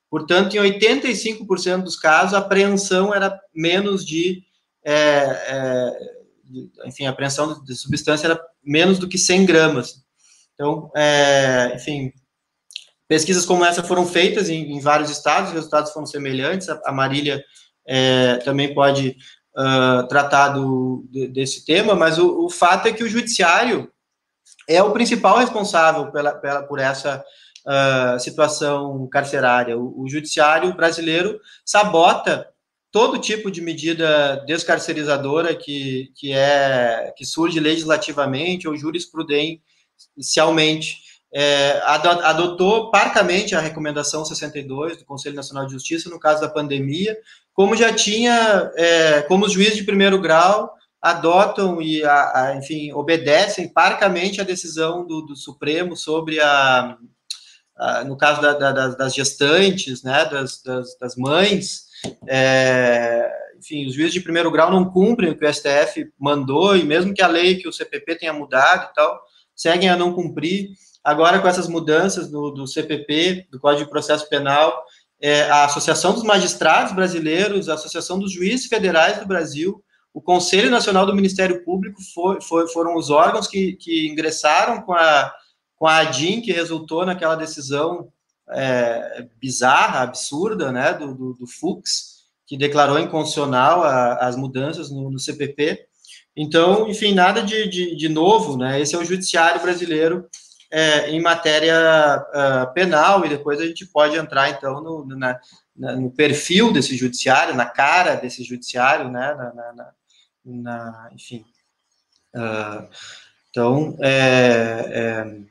Portanto, 0.10 0.56
em 0.56 0.60
85% 0.60 1.84
dos 1.84 1.98
casos, 1.98 2.34
a 2.34 2.40
apreensão 2.40 3.14
era 3.14 3.40
menos 3.54 4.06
de, 4.06 4.44
é, 4.84 4.94
é, 4.94 6.00
de, 6.44 6.72
enfim, 6.86 7.06
a 7.06 7.10
apreensão 7.10 7.62
de 7.64 7.76
substância 7.76 8.28
era 8.28 8.42
menos 8.64 9.00
do 9.00 9.08
que 9.08 9.18
100 9.18 9.46
gramas. 9.46 10.07
Então, 10.58 10.92
é, 10.96 11.74
enfim, 11.76 12.12
pesquisas 13.08 13.46
como 13.46 13.64
essa 13.64 13.84
foram 13.84 14.08
feitas 14.08 14.50
em, 14.50 14.72
em, 14.74 14.80
vários 14.80 15.12
estados, 15.12 15.50
os 15.50 15.56
resultados 15.56 15.92
foram 15.92 16.08
semelhantes. 16.08 16.68
A, 16.68 16.82
a 16.86 16.92
Marília 16.92 17.44
é, 17.88 18.38
também 18.38 18.74
pode 18.74 19.16
uh, 19.56 20.08
tratar 20.08 20.50
do, 20.50 21.08
de, 21.12 21.28
desse 21.28 21.64
tema, 21.64 21.94
mas 21.94 22.18
o, 22.18 22.46
o 22.46 22.50
fato 22.50 22.88
é 22.88 22.92
que 22.92 23.04
o 23.04 23.10
judiciário 23.10 23.92
é 24.68 24.82
o 24.82 24.92
principal 24.92 25.38
responsável 25.38 26.12
pela, 26.12 26.34
pela, 26.34 26.64
por 26.64 26.80
essa 26.80 27.24
uh, 27.66 28.20
situação 28.20 29.08
carcerária. 29.08 29.78
O, 29.78 30.02
o, 30.02 30.10
judiciário 30.10 30.74
brasileiro 30.74 31.40
sabota 31.64 32.48
todo 32.92 33.20
tipo 33.20 33.52
de 33.52 33.62
medida 33.62 34.44
descarcerizadora 34.48 35.56
que, 35.56 36.12
que, 36.16 36.34
é, 36.34 37.14
que 37.16 37.26
surge 37.26 37.60
legislativamente 37.60 38.68
ou 38.68 38.76
jurisprudencialmente. 39.98 41.08
É, 41.34 41.82
adotou 41.84 42.90
parcamente 42.90 43.54
a 43.54 43.60
recomendação 43.60 44.24
62 44.24 44.98
do 44.98 45.06
Conselho 45.06 45.36
Nacional 45.36 45.66
de 45.66 45.74
Justiça 45.74 46.10
no 46.10 46.20
caso 46.20 46.40
da 46.40 46.48
pandemia, 46.48 47.18
como 47.54 47.76
já 47.76 47.94
tinha, 47.94 48.72
é, 48.76 49.22
como 49.24 49.46
os 49.46 49.52
juízes 49.52 49.76
de 49.76 49.84
primeiro 49.84 50.22
grau 50.22 50.74
adotam 51.02 51.82
e, 51.82 52.04
a, 52.04 52.32
a, 52.34 52.56
enfim, 52.56 52.94
obedecem 52.94 53.68
parcamente 53.68 54.40
a 54.40 54.46
decisão 54.46 55.06
do, 55.06 55.22
do 55.22 55.36
Supremo 55.36 55.98
sobre 55.98 56.40
a, 56.40 56.98
ah, 57.78 58.04
no 58.04 58.18
caso 58.18 58.42
da, 58.42 58.54
da, 58.54 58.88
das 58.90 59.14
gestantes, 59.14 60.02
né, 60.02 60.26
das, 60.26 60.62
das, 60.64 60.98
das 60.98 61.16
mães, 61.16 61.86
é, 62.28 63.30
enfim, 63.60 63.86
os 63.86 63.94
juízes 63.94 64.14
de 64.14 64.22
primeiro 64.22 64.52
grau 64.52 64.72
não 64.72 64.90
cumprem 64.90 65.30
o 65.30 65.38
que 65.38 65.46
o 65.46 65.54
STF 65.54 66.12
mandou, 66.20 66.76
e 66.76 66.84
mesmo 66.84 67.14
que 67.14 67.22
a 67.22 67.28
lei, 67.28 67.56
que 67.56 67.68
o 67.68 67.74
CPP 67.74 68.16
tenha 68.16 68.34
mudado 68.34 68.90
e 68.90 68.94
tal, 68.96 69.22
seguem 69.58 69.90
a 69.90 69.98
não 69.98 70.14
cumprir. 70.14 70.70
Agora, 71.04 71.40
com 71.40 71.48
essas 71.48 71.68
mudanças 71.68 72.30
do, 72.30 72.52
do 72.52 72.66
CPP, 72.66 73.48
do 73.52 73.60
Código 73.60 73.84
de 73.84 73.90
Processo 73.90 74.30
Penal, 74.30 74.86
é, 75.20 75.50
a 75.50 75.66
Associação 75.66 76.14
dos 76.14 76.24
Magistrados 76.24 76.94
Brasileiros, 76.94 77.68
a 77.68 77.74
Associação 77.74 78.20
dos 78.20 78.32
Juízes 78.32 78.68
Federais 78.68 79.20
do 79.20 79.26
Brasil, 79.26 79.84
o 80.14 80.22
Conselho 80.22 80.70
Nacional 80.70 81.06
do 81.06 81.16
Ministério 81.16 81.64
Público 81.66 82.00
foi, 82.14 82.40
foi, 82.42 82.68
foram 82.70 82.96
os 82.96 83.10
órgãos 83.10 83.48
que, 83.48 83.74
que 83.74 84.08
ingressaram 84.08 84.82
com 84.84 84.94
a 84.94 85.34
com 85.78 85.86
a 85.86 85.98
ADIM, 85.98 86.42
que 86.42 86.52
resultou 86.52 87.06
naquela 87.06 87.36
decisão 87.36 88.12
é, 88.50 89.28
bizarra, 89.40 90.02
absurda, 90.02 90.72
né, 90.72 90.94
do, 90.94 91.14
do, 91.14 91.34
do, 91.34 91.48
Fux, 91.48 92.26
que 92.46 92.58
declarou 92.58 93.00
inconstitucional 93.00 93.84
a, 93.84 94.16
as 94.16 94.36
mudanças 94.36 94.90
no, 94.90 95.12
no, 95.12 95.20
CPP. 95.20 95.86
Então, 96.38 96.88
enfim, 96.88 97.14
nada 97.14 97.42
de, 97.42 97.68
de, 97.68 97.96
de, 97.96 98.10
novo, 98.10 98.58
né, 98.58 98.80
esse 98.80 98.96
é 98.96 98.98
o 98.98 99.04
judiciário 99.04 99.62
brasileiro 99.62 100.30
é, 100.72 101.10
em 101.10 101.20
matéria 101.22 102.24
uh, 102.30 102.74
penal, 102.74 103.26
e 103.26 103.30
depois 103.30 103.60
a 103.60 103.66
gente 103.66 103.86
pode 103.88 104.16
entrar, 104.16 104.50
então, 104.50 104.80
no, 104.82 105.06
na, 105.06 105.40
na, 105.76 105.96
no 105.96 106.12
perfil 106.12 106.72
desse 106.72 106.96
judiciário, 106.96 107.56
na 107.56 107.66
cara 107.66 108.16
desse 108.16 108.44
judiciário, 108.44 109.10
né, 109.10 109.34
na, 109.76 109.94
na 110.46 111.10
enfim... 111.14 111.44
Uh, 112.36 112.88
então, 113.50 113.98
é, 114.00 114.86
é 114.94 115.48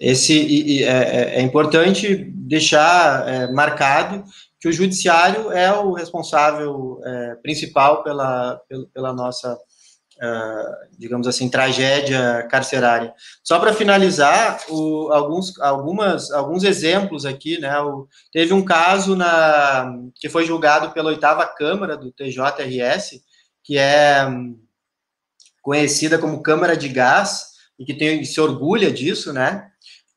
esse, 0.00 0.82
é, 0.82 0.88
é, 0.88 1.34
é 1.36 1.42
importante 1.42 2.24
deixar 2.24 3.28
é, 3.28 3.52
marcado 3.52 4.24
que 4.58 4.66
o 4.66 4.72
judiciário 4.72 5.52
é 5.52 5.70
o 5.78 5.92
responsável 5.92 6.98
é, 7.04 7.34
principal 7.42 8.02
pela, 8.02 8.56
pela, 8.66 8.86
pela 8.94 9.12
nossa, 9.12 9.58
uh, 10.22 10.96
digamos 10.98 11.26
assim, 11.26 11.48
tragédia 11.48 12.46
carcerária. 12.50 13.12
Só 13.42 13.58
para 13.58 13.72
finalizar, 13.72 14.60
o, 14.68 15.10
alguns, 15.12 15.58
algumas, 15.60 16.30
alguns 16.30 16.64
exemplos 16.64 17.24
aqui, 17.24 17.58
né? 17.58 17.80
O, 17.80 18.06
teve 18.32 18.52
um 18.52 18.64
caso 18.64 19.16
na, 19.16 19.92
que 20.16 20.28
foi 20.28 20.44
julgado 20.44 20.90
pela 20.92 21.10
oitava 21.10 21.46
Câmara 21.46 21.96
do 21.96 22.12
TJRS, 22.12 23.20
que 23.64 23.78
é 23.78 24.26
hum, 24.26 24.58
conhecida 25.62 26.18
como 26.18 26.42
Câmara 26.42 26.76
de 26.76 26.88
Gás, 26.88 27.50
e 27.78 27.84
que 27.84 27.94
tem, 27.94 28.24
se 28.24 28.40
orgulha 28.40 28.90
disso, 28.90 29.32
né? 29.32 29.70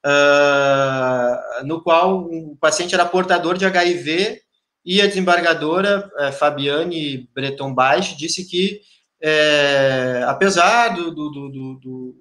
uh, 0.05 1.65
no 1.65 1.81
qual 1.81 2.25
o 2.25 2.55
paciente 2.57 2.93
era 2.93 3.05
portador 3.05 3.57
de 3.57 3.65
HIV 3.65 4.41
e 4.85 5.01
a 5.01 5.07
desembargadora 5.07 6.09
uh, 6.19 6.31
Fabiane 6.33 7.29
Breton 7.33 7.73
Baix 7.73 8.15
disse 8.17 8.45
que, 8.45 8.81
uh, 9.23 10.27
apesar 10.27 10.89
do, 10.89 11.11
do, 11.11 11.29
do, 11.29 11.49
do, 11.79 12.15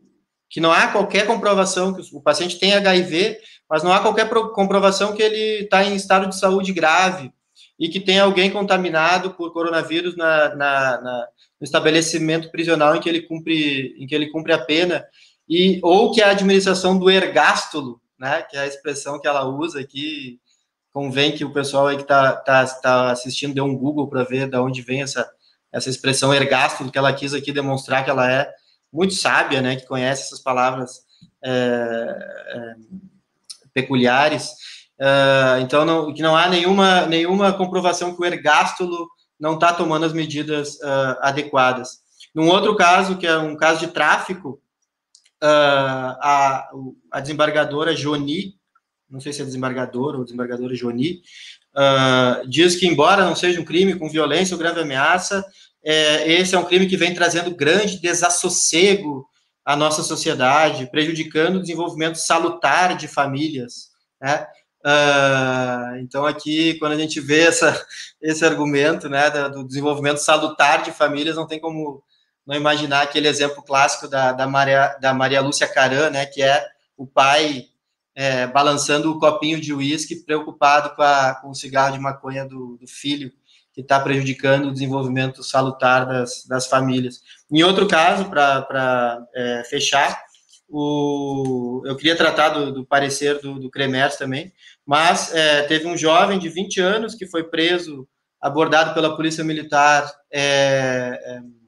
que 0.48 0.60
não 0.60 0.70
há 0.70 0.88
qualquer 0.88 1.26
comprovação 1.26 1.92
que 1.92 2.02
o 2.14 2.20
paciente 2.20 2.58
tem 2.58 2.74
HIV, 2.74 3.38
mas 3.68 3.82
não 3.82 3.92
há 3.92 4.00
qualquer 4.00 4.28
comprovação 4.28 5.14
que 5.14 5.22
ele 5.22 5.64
está 5.64 5.84
em 5.84 5.94
estado 5.94 6.28
de 6.28 6.38
saúde 6.38 6.72
grave 6.72 7.32
e 7.78 7.88
que 7.88 7.98
tem 7.98 8.18
alguém 8.18 8.50
contaminado 8.50 9.32
por 9.32 9.52
coronavírus 9.52 10.16
na, 10.16 10.54
na, 10.54 11.00
na, 11.00 11.28
no 11.60 11.64
estabelecimento 11.64 12.50
prisional 12.50 12.94
em 12.94 13.00
que 13.00 13.08
ele 13.08 13.22
cumpre, 13.22 13.94
em 13.98 14.06
que 14.06 14.14
ele 14.14 14.30
cumpre 14.30 14.52
a 14.52 14.58
pena 14.58 15.04
e 15.48 15.80
ou 15.82 16.12
que 16.12 16.22
a 16.22 16.30
administração 16.30 16.98
do 16.98 17.10
ergástulo, 17.10 18.00
né, 18.18 18.42
que 18.42 18.56
é 18.56 18.60
a 18.60 18.66
expressão 18.66 19.20
que 19.20 19.26
ela 19.26 19.44
usa 19.44 19.80
aqui, 19.80 20.38
convém 20.92 21.32
que 21.32 21.44
o 21.44 21.52
pessoal 21.52 21.88
aí 21.88 21.96
que 21.96 22.02
está 22.02 22.32
tá, 22.36 22.64
tá 22.66 23.10
assistindo 23.10 23.54
dê 23.54 23.60
um 23.60 23.76
Google 23.76 24.08
para 24.08 24.22
ver 24.22 24.48
de 24.48 24.56
onde 24.58 24.82
vem 24.82 25.02
essa, 25.02 25.28
essa 25.72 25.88
expressão 25.88 26.34
ergástulo, 26.34 26.90
que 26.90 26.98
ela 26.98 27.12
quis 27.12 27.32
aqui 27.32 27.50
demonstrar 27.50 28.04
que 28.04 28.10
ela 28.10 28.30
é 28.30 28.48
muito 28.92 29.14
sábia, 29.14 29.62
né, 29.62 29.76
que 29.76 29.86
conhece 29.86 30.24
essas 30.24 30.40
palavras 30.40 31.00
é, 31.42 31.50
é, 31.50 32.74
peculiares. 33.72 34.50
É, 35.00 35.60
então, 35.60 35.84
não, 35.84 36.12
que 36.12 36.22
não 36.22 36.36
há 36.36 36.48
nenhuma, 36.48 37.06
nenhuma 37.06 37.52
comprovação 37.52 38.14
que 38.14 38.20
o 38.20 38.24
ergástulo 38.24 39.08
não 39.40 39.54
está 39.54 39.72
tomando 39.72 40.04
as 40.04 40.12
medidas 40.12 40.74
uh, 40.76 41.18
adequadas. 41.20 42.00
Num 42.32 42.48
outro 42.48 42.76
caso, 42.76 43.18
que 43.18 43.26
é 43.26 43.36
um 43.36 43.56
caso 43.56 43.80
de 43.80 43.88
tráfico, 43.88 44.62
uh, 45.42 46.14
a, 46.20 46.70
a 47.10 47.20
desembargadora 47.20 47.96
Joni, 47.96 48.54
não 49.10 49.18
sei 49.20 49.32
se 49.32 49.42
é 49.42 49.44
desembargadora 49.44 50.16
ou 50.16 50.24
desembargadora 50.24 50.76
Joni, 50.76 51.22
uh, 51.76 52.48
diz 52.48 52.76
que, 52.76 52.86
embora 52.86 53.24
não 53.24 53.36
seja 53.36 53.60
um 53.60 53.64
crime 53.64 53.94
com 53.94 54.08
violência 54.08 54.54
ou 54.54 54.58
grave 54.58 54.80
ameaça, 54.80 55.44
é, 55.84 56.30
esse 56.32 56.54
é 56.54 56.58
um 56.58 56.64
crime 56.64 56.86
que 56.86 56.96
vem 56.96 57.12
trazendo 57.12 57.54
grande 57.54 58.00
desassossego 58.00 59.26
à 59.64 59.74
nossa 59.74 60.02
sociedade, 60.02 60.88
prejudicando 60.90 61.56
o 61.56 61.60
desenvolvimento 61.60 62.16
salutar 62.16 62.96
de 62.96 63.08
famílias, 63.08 63.90
né? 64.20 64.46
Uh, 64.84 65.98
então, 66.00 66.26
aqui, 66.26 66.74
quando 66.80 66.92
a 66.92 66.98
gente 66.98 67.20
vê 67.20 67.42
essa, 67.42 67.84
esse 68.20 68.44
argumento 68.44 69.08
né, 69.08 69.30
do 69.48 69.64
desenvolvimento 69.64 70.18
salutar 70.18 70.82
de 70.82 70.90
famílias, 70.90 71.36
não 71.36 71.46
tem 71.46 71.60
como 71.60 72.02
não 72.44 72.56
imaginar 72.56 73.02
aquele 73.02 73.28
exemplo 73.28 73.62
clássico 73.62 74.08
da, 74.08 74.32
da, 74.32 74.46
Maria, 74.48 74.96
da 75.00 75.14
Maria 75.14 75.40
Lúcia 75.40 75.68
Caran, 75.68 76.10
né, 76.10 76.26
que 76.26 76.42
é 76.42 76.66
o 76.96 77.06
pai 77.06 77.66
é, 78.14 78.46
balançando 78.46 79.10
o 79.10 79.18
copinho 79.18 79.60
de 79.60 79.72
uísque, 79.72 80.24
preocupado 80.24 80.94
com, 80.94 81.02
a, 81.02 81.34
com 81.40 81.50
o 81.50 81.54
cigarro 81.54 81.94
de 81.94 82.00
maconha 82.00 82.44
do, 82.44 82.76
do 82.76 82.86
filho, 82.86 83.32
que 83.72 83.80
está 83.80 83.98
prejudicando 83.98 84.66
o 84.66 84.72
desenvolvimento 84.72 85.42
salutar 85.42 86.06
das, 86.06 86.44
das 86.46 86.66
famílias. 86.66 87.22
Em 87.50 87.62
outro 87.62 87.88
caso, 87.88 88.26
para 88.26 89.26
é, 89.34 89.62
fechar, 89.64 90.22
o, 90.68 91.82
eu 91.84 91.96
queria 91.96 92.16
tratar 92.16 92.50
do, 92.50 92.72
do 92.72 92.86
parecer 92.86 93.40
do, 93.40 93.58
do 93.58 93.70
Cremers 93.70 94.16
também, 94.16 94.52
mas 94.86 95.34
é, 95.34 95.62
teve 95.62 95.86
um 95.86 95.96
jovem 95.96 96.38
de 96.38 96.48
20 96.48 96.80
anos 96.80 97.14
que 97.14 97.26
foi 97.26 97.44
preso, 97.44 98.06
abordado 98.40 98.92
pela 98.92 99.14
Polícia 99.14 99.44
Militar 99.44 100.10
é, 100.30 101.18
é 101.22 101.61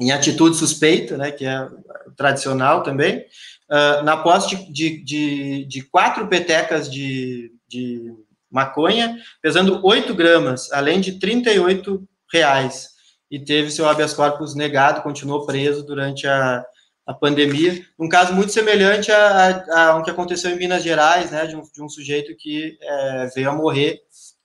em 0.00 0.10
atitude 0.10 0.56
suspeita, 0.56 1.16
né, 1.16 1.30
que 1.30 1.44
é 1.44 1.68
tradicional 2.16 2.82
também, 2.82 3.24
uh, 3.70 4.02
na 4.04 4.16
posse 4.16 4.70
de, 4.72 5.02
de, 5.02 5.64
de, 5.64 5.82
quatro 5.82 6.26
petecas 6.28 6.90
de, 6.90 7.52
de 7.68 8.12
maconha, 8.50 9.16
pesando 9.40 9.80
8 9.84 10.14
gramas, 10.14 10.70
além 10.72 11.00
de 11.00 11.18
38 11.18 12.06
reais 12.32 12.92
e 13.32 13.38
teve 13.38 13.70
seu 13.70 13.88
habeas 13.88 14.12
corpus 14.12 14.54
negado, 14.54 15.02
continuou 15.02 15.46
preso 15.46 15.82
durante 15.82 16.26
a, 16.26 16.62
a 17.06 17.14
pandemia. 17.14 17.82
Um 17.98 18.06
caso 18.06 18.34
muito 18.34 18.52
semelhante 18.52 19.10
a, 19.10 19.64
a, 19.70 19.88
a 19.88 19.96
um 19.96 20.02
que 20.02 20.10
aconteceu 20.10 20.50
em 20.50 20.58
Minas 20.58 20.82
Gerais, 20.82 21.30
né, 21.30 21.46
de 21.46 21.56
um, 21.56 21.62
de 21.62 21.82
um 21.82 21.88
sujeito 21.88 22.36
que 22.36 22.76
é, 22.82 23.26
veio 23.34 23.48
a 23.48 23.54
morrer 23.54 24.02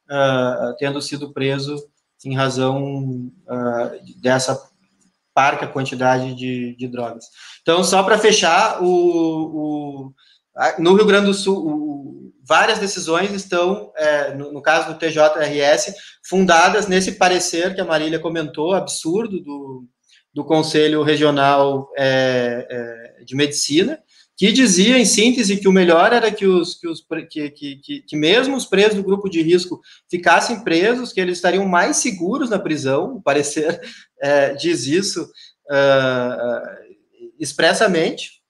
uh, 0.09 0.73
tendo 0.79 1.01
sido 1.01 1.33
preso 1.33 1.75
em 2.23 2.33
razão 2.33 3.29
uh, 3.45 4.21
dessa 4.21 4.55
parca 5.37 5.67
quantidade 5.67 6.33
de, 6.33 6.75
de 6.75 6.87
drogas. 6.87 7.25
Então, 7.61 7.83
só 7.83 8.01
para 8.01 8.17
fechar, 8.17 8.81
o, 8.81 8.87
o, 8.87 10.13
no 10.79 10.95
Rio 10.95 11.05
Grande 11.05 11.27
do 11.27 11.33
Sul, 11.35 11.63
o, 11.63 12.33
várias 12.43 12.79
decisões 12.79 13.31
estão, 13.33 13.91
é, 13.95 14.33
no, 14.33 14.51
no, 14.51 14.63
caso 14.63 14.91
do 14.91 14.97
TJRS, 14.97 15.93
fundadas 16.27 16.87
nesse 16.87 17.11
parecer 17.11 17.75
que 17.75 17.81
a 17.81 17.85
Marília 17.85 18.17
comentou, 18.17 18.73
absurdo, 18.73 19.39
do, 19.39 19.85
do 20.33 20.43
Conselho 20.43 21.03
Regional 21.03 21.87
é, 21.95 22.65
é, 23.19 23.23
de 23.23 23.35
Medicina, 23.35 23.99
que 24.35 24.51
dizia, 24.51 24.99
em 24.99 25.05
síntese, 25.05 25.57
que 25.57 25.67
o 25.67 25.71
melhor 25.71 26.13
era 26.13 26.31
que, 26.31 26.47
os, 26.47 26.75
que, 26.75 26.87
os, 26.87 27.03
que, 27.29 27.49
que, 27.49 28.01
que, 28.07 28.15
mesmo 28.15 28.55
os 28.55 28.65
presos 28.65 28.95
do 28.95 29.03
grupo 29.03 29.29
de 29.29 29.41
risco 29.41 29.81
ficassem 30.09 30.63
presos, 30.63 31.11
que 31.11 31.19
eles 31.19 31.37
estariam 31.37 31.67
mais 31.67 31.97
seguros 31.97 32.51
na 32.51 32.59
prisão, 32.59 33.15
o 33.15 33.21
parecer 33.21 33.81
é, 34.21 34.53
diz 34.53 34.85
isso 34.87 35.23
uh, 35.69 36.95
expressamente, 37.39 38.41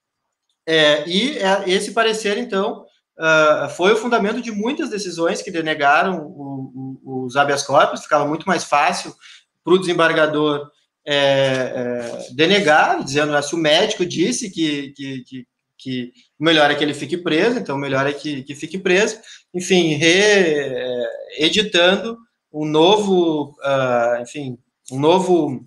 é, 0.65 1.07
e 1.07 1.37
é, 1.37 1.69
esse 1.69 1.91
parecer, 1.91 2.37
então, 2.37 2.85
uh, 3.17 3.69
foi 3.69 3.93
o 3.93 3.97
fundamento 3.97 4.41
de 4.41 4.51
muitas 4.51 4.89
decisões 4.89 5.41
que 5.41 5.51
denegaram 5.51 6.25
o, 6.25 6.99
o, 7.03 7.25
os 7.25 7.37
habeas 7.37 7.63
corpus, 7.63 8.03
ficava 8.03 8.25
muito 8.27 8.45
mais 8.45 8.63
fácil 8.65 9.15
para 9.63 9.73
o 9.73 9.79
desembargador 9.79 10.69
é, 11.05 12.27
denegar, 12.33 13.01
dizendo 13.01 13.33
ah, 13.35 13.41
se 13.41 13.55
o 13.55 13.57
médico 13.57 14.05
disse 14.05 14.49
que, 14.49 14.91
que, 14.91 15.23
que, 15.23 15.47
que 15.77 16.11
melhor 16.37 16.69
é 16.69 16.75
que 16.75 16.83
ele 16.83 16.93
fique 16.93 17.17
preso, 17.17 17.57
então 17.57 17.77
melhor 17.77 18.05
é 18.05 18.11
que, 18.11 18.43
que 18.43 18.53
fique 18.53 18.77
preso, 18.77 19.17
enfim, 19.53 19.93
reeditando 21.37 22.17
um 22.51 22.65
novo, 22.65 23.55
uh, 23.61 24.21
enfim, 24.21 24.57
um 24.91 24.99
novo 24.99 25.63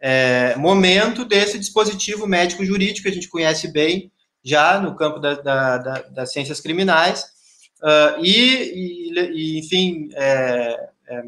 é, 0.00 0.54
momento 0.56 1.24
desse 1.24 1.58
dispositivo 1.58 2.26
médico 2.26 2.64
jurídico 2.64 3.02
que 3.02 3.08
a 3.08 3.14
gente 3.14 3.28
conhece 3.28 3.68
bem 3.68 4.10
já 4.42 4.80
no 4.80 4.96
campo 4.96 5.18
da, 5.18 5.34
da, 5.34 5.78
da, 5.78 6.02
das 6.02 6.32
ciências 6.32 6.60
criminais, 6.60 7.24
uh, 7.82 8.24
e, 8.24 9.12
e, 9.14 9.58
enfim, 9.58 10.08
é, 10.14 10.88
é, 11.08 11.22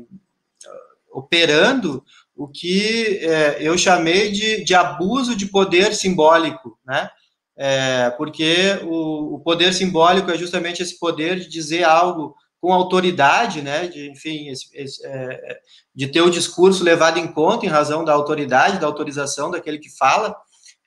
operando 1.13 2.03
o 2.35 2.49
que 2.49 3.19
é, 3.19 3.59
eu 3.61 3.77
chamei 3.77 4.33
de, 4.33 4.65
de, 4.65 4.75
abuso 4.75 5.37
de 5.37 5.47
poder 5.47 5.95
simbólico, 5.95 6.79
né? 6.87 7.11
É, 7.55 8.09
porque 8.17 8.81
o, 8.85 9.35
o, 9.35 9.41
poder 9.41 9.75
simbólico 9.75 10.31
é 10.31 10.39
justamente 10.39 10.83
esse 10.83 10.99
poder 10.99 11.39
de 11.39 11.49
dizer 11.49 11.85
algo 11.85 12.35
com 12.63 12.73
autoridade, 12.73 13.61
né? 13.61 13.89
De, 13.89 14.09
enfim, 14.09 14.49
esse, 14.49 14.69
esse, 14.73 15.05
é, 15.05 15.59
de 15.93 16.07
ter 16.07 16.21
o 16.23 16.31
discurso 16.31 16.85
levado 16.85 17.19
em 17.19 17.27
conta 17.27 17.67
em 17.67 17.69
razão 17.69 18.05
da 18.05 18.13
autoridade, 18.13 18.79
da 18.79 18.87
autorização 18.87 19.51
daquele 19.51 19.79
que 19.79 19.91
fala, 19.91 20.37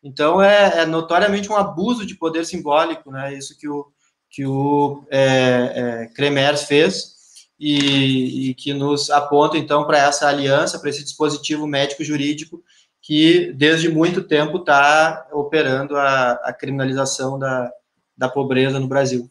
então, 0.02 0.42
é, 0.42 0.82
é, 0.82 0.86
notoriamente 0.86 1.52
um 1.52 1.56
abuso 1.58 2.06
de 2.06 2.16
poder 2.16 2.46
simbólico, 2.46 3.12
né? 3.12 3.34
Isso 3.34 3.58
que 3.58 3.68
o, 3.68 3.88
que 4.30 4.46
o 4.46 5.04
é, 5.10 5.24
é, 5.76 6.08
Cremers 6.16 6.64
fez 6.64 7.16
e, 7.60 8.52
e, 8.52 8.54
que 8.54 8.74
nos 8.74 9.10
aponta, 9.10 9.58
então, 9.58 9.86
para 9.86 9.98
essa 9.98 10.30
aliança, 10.30 10.80
para 10.80 10.92
esse 10.92 11.04
dispositivo 11.04 11.68
médico-jurídico 11.68 12.64
que, 13.02 13.52
desde 13.54 13.90
muito 13.90 14.24
tempo, 14.24 14.60
está 14.60 15.28
operando 15.34 15.98
a, 15.98 16.34
a 16.34 16.54
criminalização 16.54 17.38
da, 17.38 17.70
da 18.16 18.30
pobreza 18.30 18.80
no 18.80 18.88
Brasil. 18.88 19.30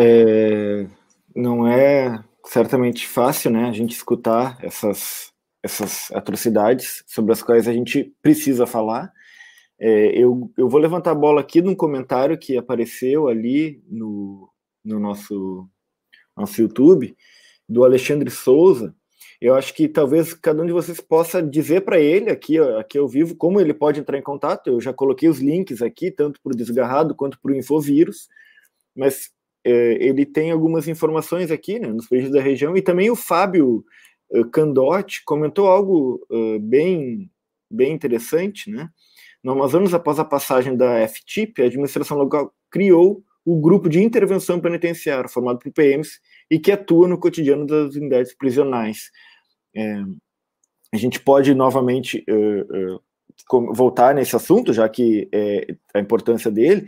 É, 0.00 0.86
não 1.34 1.66
é 1.66 2.24
certamente 2.46 3.06
fácil, 3.06 3.50
né, 3.50 3.68
a 3.68 3.72
gente 3.72 3.92
escutar 3.92 4.58
essas 4.62 5.30
essas 5.62 6.10
atrocidades 6.12 7.04
sobre 7.06 7.32
as 7.32 7.42
quais 7.42 7.68
a 7.68 7.72
gente 7.72 8.14
precisa 8.22 8.66
falar. 8.66 9.12
É, 9.78 10.18
eu, 10.18 10.50
eu 10.56 10.68
vou 10.68 10.80
levantar 10.80 11.12
a 11.12 11.14
bola 11.14 11.40
aqui 11.40 11.62
num 11.62 11.74
comentário 11.74 12.38
que 12.38 12.56
apareceu 12.56 13.28
ali 13.28 13.82
no, 13.88 14.50
no 14.84 14.98
nosso, 14.98 15.68
nosso 16.36 16.60
YouTube, 16.60 17.16
do 17.68 17.84
Alexandre 17.84 18.30
Souza. 18.30 18.94
Eu 19.40 19.54
acho 19.54 19.74
que 19.74 19.88
talvez 19.88 20.34
cada 20.34 20.62
um 20.62 20.66
de 20.66 20.72
vocês 20.72 21.00
possa 21.00 21.42
dizer 21.42 21.82
para 21.82 21.98
ele 21.98 22.30
aqui, 22.30 22.58
aqui 22.58 22.98
ao 22.98 23.08
vivo 23.08 23.34
como 23.34 23.60
ele 23.60 23.72
pode 23.72 24.00
entrar 24.00 24.18
em 24.18 24.22
contato. 24.22 24.68
Eu 24.68 24.80
já 24.80 24.92
coloquei 24.92 25.28
os 25.28 25.40
links 25.40 25.80
aqui, 25.80 26.10
tanto 26.10 26.40
para 26.42 26.52
o 26.52 26.56
Desgarrado 26.56 27.14
quanto 27.14 27.40
para 27.40 27.52
o 27.52 27.56
Infovírus, 27.56 28.28
mas 28.94 29.30
ele 29.64 30.24
tem 30.24 30.50
algumas 30.50 30.88
informações 30.88 31.50
aqui 31.50 31.78
né, 31.78 31.88
nos 31.88 32.08
países 32.08 32.30
da 32.30 32.40
região, 32.40 32.76
e 32.76 32.82
também 32.82 33.10
o 33.10 33.16
Fábio 33.16 33.84
uh, 34.30 34.44
Candotti 34.50 35.22
comentou 35.24 35.66
algo 35.66 36.24
uh, 36.30 36.58
bem, 36.60 37.30
bem 37.70 37.92
interessante, 37.92 38.70
né? 38.70 38.88
No 39.42 39.52
Amazonas, 39.52 39.94
após 39.94 40.18
a 40.18 40.24
passagem 40.24 40.76
da 40.76 41.06
FTIP, 41.08 41.62
a 41.62 41.66
administração 41.66 42.16
local 42.16 42.52
criou 42.70 43.24
o 43.44 43.58
grupo 43.58 43.88
de 43.88 44.02
intervenção 44.02 44.60
penitenciária, 44.60 45.28
formado 45.28 45.58
por 45.58 45.72
PMs, 45.72 46.20
e 46.50 46.58
que 46.58 46.70
atua 46.70 47.08
no 47.08 47.18
cotidiano 47.18 47.66
das 47.66 47.94
unidades 47.94 48.34
prisionais. 48.34 49.10
É, 49.74 50.02
a 50.92 50.96
gente 50.96 51.20
pode 51.20 51.54
novamente 51.54 52.24
uh, 52.28 52.96
uh, 52.96 53.74
voltar 53.74 54.14
nesse 54.14 54.36
assunto, 54.36 54.72
já 54.72 54.88
que 54.88 55.28
é 55.32 55.74
a 55.94 56.00
importância 56.00 56.50
dele. 56.50 56.86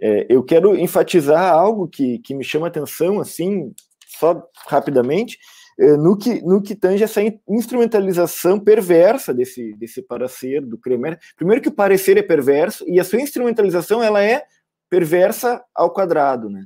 É, 0.00 0.26
eu 0.28 0.42
quero 0.42 0.76
enfatizar 0.76 1.52
algo 1.52 1.88
que, 1.88 2.18
que 2.18 2.34
me 2.34 2.44
chama 2.44 2.66
atenção, 2.66 3.20
assim, 3.20 3.72
só 4.18 4.42
rapidamente, 4.66 5.38
eh, 5.78 5.96
no 5.96 6.16
que, 6.16 6.40
no 6.42 6.62
que 6.62 6.74
tange 6.74 7.02
essa 7.02 7.20
instrumentalização 7.48 8.60
perversa 8.60 9.34
desse, 9.34 9.74
desse 9.74 10.02
parecer 10.02 10.64
do 10.64 10.78
Kremer. 10.78 11.18
Primeiro 11.36 11.60
que 11.60 11.68
o 11.68 11.74
parecer 11.74 12.16
é 12.16 12.22
perverso 12.22 12.84
e 12.88 13.00
a 13.00 13.04
sua 13.04 13.20
instrumentalização 13.20 14.02
ela 14.02 14.22
é 14.22 14.44
perversa 14.88 15.62
ao 15.74 15.92
quadrado, 15.92 16.48
né? 16.48 16.64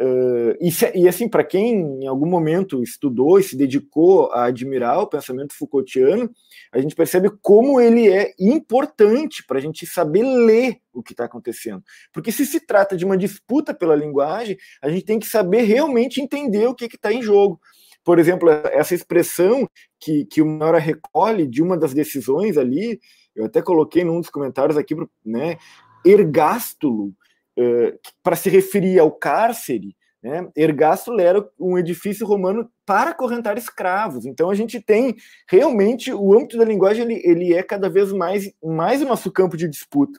Uh, 0.00 0.54
e, 0.60 0.70
e, 0.94 1.08
assim, 1.08 1.28
para 1.28 1.42
quem 1.42 2.04
em 2.04 2.06
algum 2.06 2.26
momento 2.26 2.82
estudou 2.84 3.38
e 3.38 3.42
se 3.42 3.56
dedicou 3.56 4.30
a 4.30 4.44
admirar 4.44 5.00
o 5.00 5.08
pensamento 5.08 5.54
Foucaultiano, 5.54 6.30
a 6.72 6.80
gente 6.80 6.94
percebe 6.94 7.30
como 7.42 7.80
ele 7.80 8.08
é 8.08 8.32
importante 8.38 9.44
para 9.44 9.58
a 9.58 9.60
gente 9.60 9.84
saber 9.86 10.22
ler 10.22 10.76
o 10.92 11.02
que 11.02 11.12
está 11.12 11.24
acontecendo. 11.24 11.82
Porque 12.12 12.30
se 12.30 12.46
se 12.46 12.60
trata 12.60 12.96
de 12.96 13.04
uma 13.04 13.16
disputa 13.16 13.74
pela 13.74 13.96
linguagem, 13.96 14.56
a 14.80 14.88
gente 14.88 15.04
tem 15.04 15.18
que 15.18 15.26
saber 15.26 15.62
realmente 15.62 16.20
entender 16.20 16.66
o 16.66 16.74
que 16.74 16.84
está 16.84 17.12
em 17.12 17.20
jogo 17.20 17.60
por 18.08 18.18
exemplo, 18.18 18.48
essa 18.48 18.94
expressão 18.94 19.68
que, 20.00 20.24
que 20.24 20.40
o 20.40 20.46
Mora 20.46 20.78
recolhe 20.78 21.46
de 21.46 21.62
uma 21.62 21.76
das 21.76 21.92
decisões 21.92 22.56
ali, 22.56 22.98
eu 23.36 23.44
até 23.44 23.60
coloquei 23.60 24.02
num 24.02 24.18
dos 24.18 24.30
comentários 24.30 24.78
aqui, 24.78 24.94
né, 25.22 25.58
ergástulo, 26.02 27.12
uh, 27.58 27.98
para 28.22 28.36
se 28.36 28.48
referir 28.48 28.98
ao 28.98 29.10
cárcere, 29.10 29.96
né, 30.22 30.48
ergástulo 30.56 31.20
era 31.20 31.46
um 31.58 31.78
edifício 31.78 32.26
romano 32.26 32.70
para 32.86 33.12
correntar 33.12 33.58
escravos. 33.58 34.26
Então 34.26 34.50
a 34.50 34.54
gente 34.54 34.80
tem 34.80 35.14
realmente 35.48 36.12
o 36.12 36.34
âmbito 36.34 36.56
da 36.56 36.64
linguagem 36.64 37.04
ele, 37.04 37.22
ele 37.24 37.54
é 37.54 37.62
cada 37.62 37.88
vez 37.88 38.12
mais 38.12 38.50
mais 38.62 39.02
o 39.02 39.06
nosso 39.06 39.30
campo 39.30 39.56
de 39.56 39.68
disputa. 39.68 40.18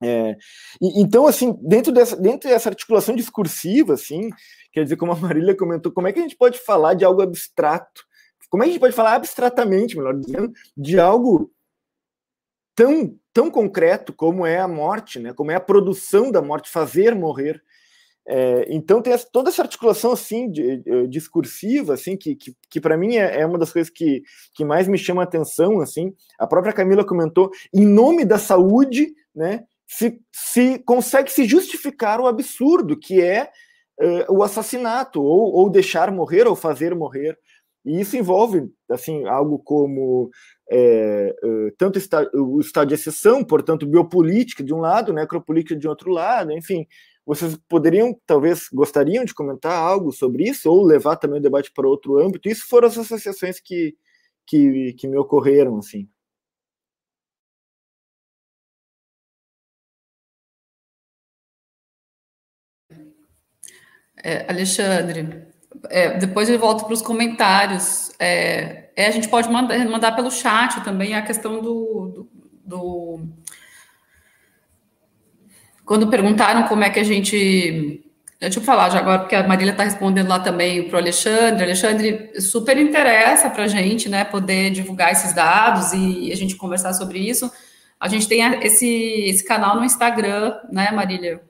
É, 0.00 0.36
então 0.80 1.26
assim 1.26 1.58
dentro 1.60 1.90
dessa 1.90 2.16
dentro 2.16 2.48
dessa 2.48 2.68
articulação 2.68 3.16
discursiva 3.16 3.94
assim 3.94 4.30
Quer 4.72 4.84
dizer, 4.84 4.96
como 4.96 5.12
a 5.12 5.16
Marília 5.16 5.56
comentou, 5.56 5.90
como 5.90 6.06
é 6.06 6.12
que 6.12 6.18
a 6.18 6.22
gente 6.22 6.36
pode 6.36 6.58
falar 6.58 6.94
de 6.94 7.04
algo 7.04 7.22
abstrato? 7.22 8.06
Como 8.50 8.62
é 8.62 8.66
que 8.66 8.70
a 8.70 8.72
gente 8.74 8.80
pode 8.80 8.94
falar 8.94 9.14
abstratamente, 9.14 9.96
melhor 9.96 10.14
dizendo, 10.14 10.52
de 10.76 10.98
algo 10.98 11.50
tão, 12.78 13.18
tão 13.32 13.50
concreto 13.50 14.12
como 14.12 14.46
é 14.46 14.58
a 14.58 14.68
morte, 14.68 15.18
né? 15.18 15.32
como 15.32 15.50
é 15.50 15.56
a 15.56 15.60
produção 15.60 16.30
da 16.30 16.40
morte, 16.40 16.70
fazer 16.70 17.12
morrer? 17.14 17.60
É, 18.30 18.66
então 18.68 19.02
tem 19.02 19.14
toda 19.32 19.48
essa 19.48 19.62
articulação 19.62 20.12
assim 20.12 20.50
de, 20.50 20.76
de, 20.82 21.06
discursiva 21.08 21.94
assim 21.94 22.14
que, 22.14 22.36
que, 22.36 22.54
que 22.70 22.78
para 22.78 22.94
mim 22.94 23.16
é, 23.16 23.40
é, 23.40 23.46
uma 23.46 23.56
das 23.56 23.72
coisas 23.72 23.90
que, 23.90 24.22
que 24.52 24.66
mais 24.66 24.86
me 24.86 24.98
chama 24.98 25.22
a 25.22 25.24
atenção 25.24 25.80
assim 25.80 26.12
a 26.38 26.46
própria 26.46 26.74
Camila 26.74 27.06
comentou 27.06 27.50
em 27.72 27.86
nome 27.86 28.26
da 28.26 28.36
saúde 28.36 29.14
né 29.34 29.64
se, 29.86 30.20
se 30.30 30.78
consegue 30.80 31.32
se 31.32 31.46
justificar 31.46 32.20
o 32.20 32.26
absurdo 32.26 32.98
que 32.98 33.22
é 33.22 33.50
uh, 33.98 34.32
o 34.32 34.42
assassinato, 34.42 35.22
ou, 35.22 35.54
ou 35.54 35.70
deixar 35.70 36.12
morrer, 36.12 36.46
ou 36.46 36.54
fazer 36.54 36.94
morrer. 36.94 37.38
E 37.84 38.00
isso 38.00 38.16
envolve 38.16 38.70
assim 38.90 39.26
algo 39.26 39.58
como 39.58 40.30
é, 40.70 41.34
uh, 41.42 41.72
tanto 41.78 41.98
o 42.34 42.60
estado 42.60 42.88
de 42.88 42.94
exceção, 42.94 43.44
portanto, 43.44 43.86
biopolítica 43.86 44.62
de 44.62 44.74
um 44.74 44.78
lado, 44.78 45.12
necropolítica 45.12 45.76
de 45.76 45.88
outro 45.88 46.10
lado, 46.10 46.52
enfim, 46.52 46.86
vocês 47.24 47.58
poderiam, 47.68 48.18
talvez, 48.26 48.68
gostariam 48.72 49.24
de 49.24 49.34
comentar 49.34 49.72
algo 49.72 50.12
sobre 50.12 50.48
isso, 50.48 50.70
ou 50.70 50.84
levar 50.84 51.16
também 51.16 51.40
o 51.40 51.42
debate 51.42 51.70
para 51.72 51.86
outro 51.86 52.18
âmbito? 52.18 52.48
Isso 52.48 52.66
foram 52.66 52.88
as 52.88 52.96
associações 52.96 53.60
que, 53.60 53.96
que, 54.46 54.94
que 54.94 55.06
me 55.08 55.18
ocorreram, 55.18 55.78
assim. 55.78 56.08
É, 64.22 64.50
Alexandre, 64.50 65.47
é, 65.90 66.18
depois 66.18 66.48
eu 66.48 66.58
volto 66.58 66.84
para 66.84 66.94
os 66.94 67.02
comentários. 67.02 68.10
É, 68.18 68.90
é, 68.96 69.06
a 69.06 69.10
gente 69.10 69.28
pode 69.28 69.48
mandar, 69.50 69.78
mandar, 69.86 70.12
pelo 70.12 70.30
chat 70.30 70.82
também 70.82 71.14
a 71.14 71.22
questão 71.22 71.60
do, 71.60 72.08
do, 72.14 72.28
do, 72.64 73.20
Quando 75.84 76.08
perguntaram 76.08 76.64
como 76.64 76.84
é 76.84 76.90
que 76.90 77.00
a 77.00 77.04
gente. 77.04 78.04
Deixa 78.40 78.60
eu 78.60 78.62
falar 78.62 78.90
já 78.90 79.00
agora, 79.00 79.20
porque 79.20 79.34
a 79.34 79.46
Marília 79.46 79.72
está 79.72 79.82
respondendo 79.82 80.28
lá 80.28 80.38
também 80.38 80.88
para 80.88 80.96
o 80.96 80.98
Alexandre. 81.00 81.64
Alexandre, 81.64 82.40
super 82.40 82.78
interessa 82.78 83.50
para 83.50 83.64
a 83.64 83.68
gente, 83.68 84.08
né, 84.08 84.24
poder 84.24 84.70
divulgar 84.70 85.10
esses 85.10 85.32
dados 85.32 85.92
e 85.92 86.30
a 86.30 86.36
gente 86.36 86.54
conversar 86.54 86.92
sobre 86.94 87.18
isso. 87.18 87.50
A 87.98 88.06
gente 88.08 88.28
tem 88.28 88.42
esse, 88.62 88.86
esse 88.86 89.44
canal 89.44 89.76
no 89.76 89.84
Instagram, 89.84 90.56
né, 90.70 90.92
Marília? 90.92 91.40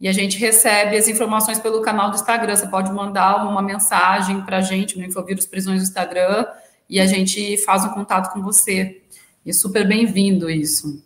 E 0.00 0.06
a 0.06 0.12
gente 0.12 0.38
recebe 0.38 0.96
as 0.96 1.08
informações 1.08 1.58
pelo 1.58 1.82
canal 1.82 2.10
do 2.10 2.16
Instagram. 2.16 2.54
Você 2.54 2.68
pode 2.68 2.92
mandar 2.92 3.44
uma 3.48 3.60
mensagem 3.60 4.40
para 4.42 4.58
a 4.58 4.60
gente 4.60 4.96
no 4.96 5.04
Infovírus 5.04 5.46
Prisões 5.46 5.80
do 5.80 5.88
Instagram 5.88 6.46
e 6.88 7.00
a 7.00 7.06
gente 7.06 7.56
faz 7.64 7.84
um 7.84 7.90
contato 7.90 8.32
com 8.32 8.40
você. 8.40 9.02
E 9.44 9.50
é 9.50 9.52
super 9.52 9.86
bem-vindo 9.86 10.48
isso. 10.48 11.02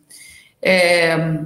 É, 0.61 1.41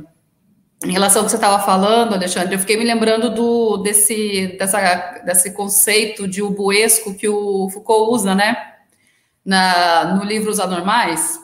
em 0.85 0.93
relação 0.93 1.23
ao 1.23 1.25
que 1.25 1.31
você 1.31 1.37
estava 1.37 1.63
falando, 1.65 2.15
Alexandre, 2.15 2.55
eu 2.55 2.59
fiquei 2.59 2.77
me 2.77 2.85
lembrando 2.85 3.31
do, 3.31 3.79
desse, 3.79 4.57
dessa, 4.59 5.21
desse 5.25 5.53
conceito 5.53 6.29
de 6.29 6.43
ubuesco 6.43 7.15
que 7.15 7.29
o 7.29 7.71
Foucault 7.71 8.13
usa, 8.13 8.35
né? 8.35 8.75
Na, 9.45 10.17
no 10.17 10.25
livro 10.25 10.51
Os 10.51 10.59
Anormais, 10.59 11.41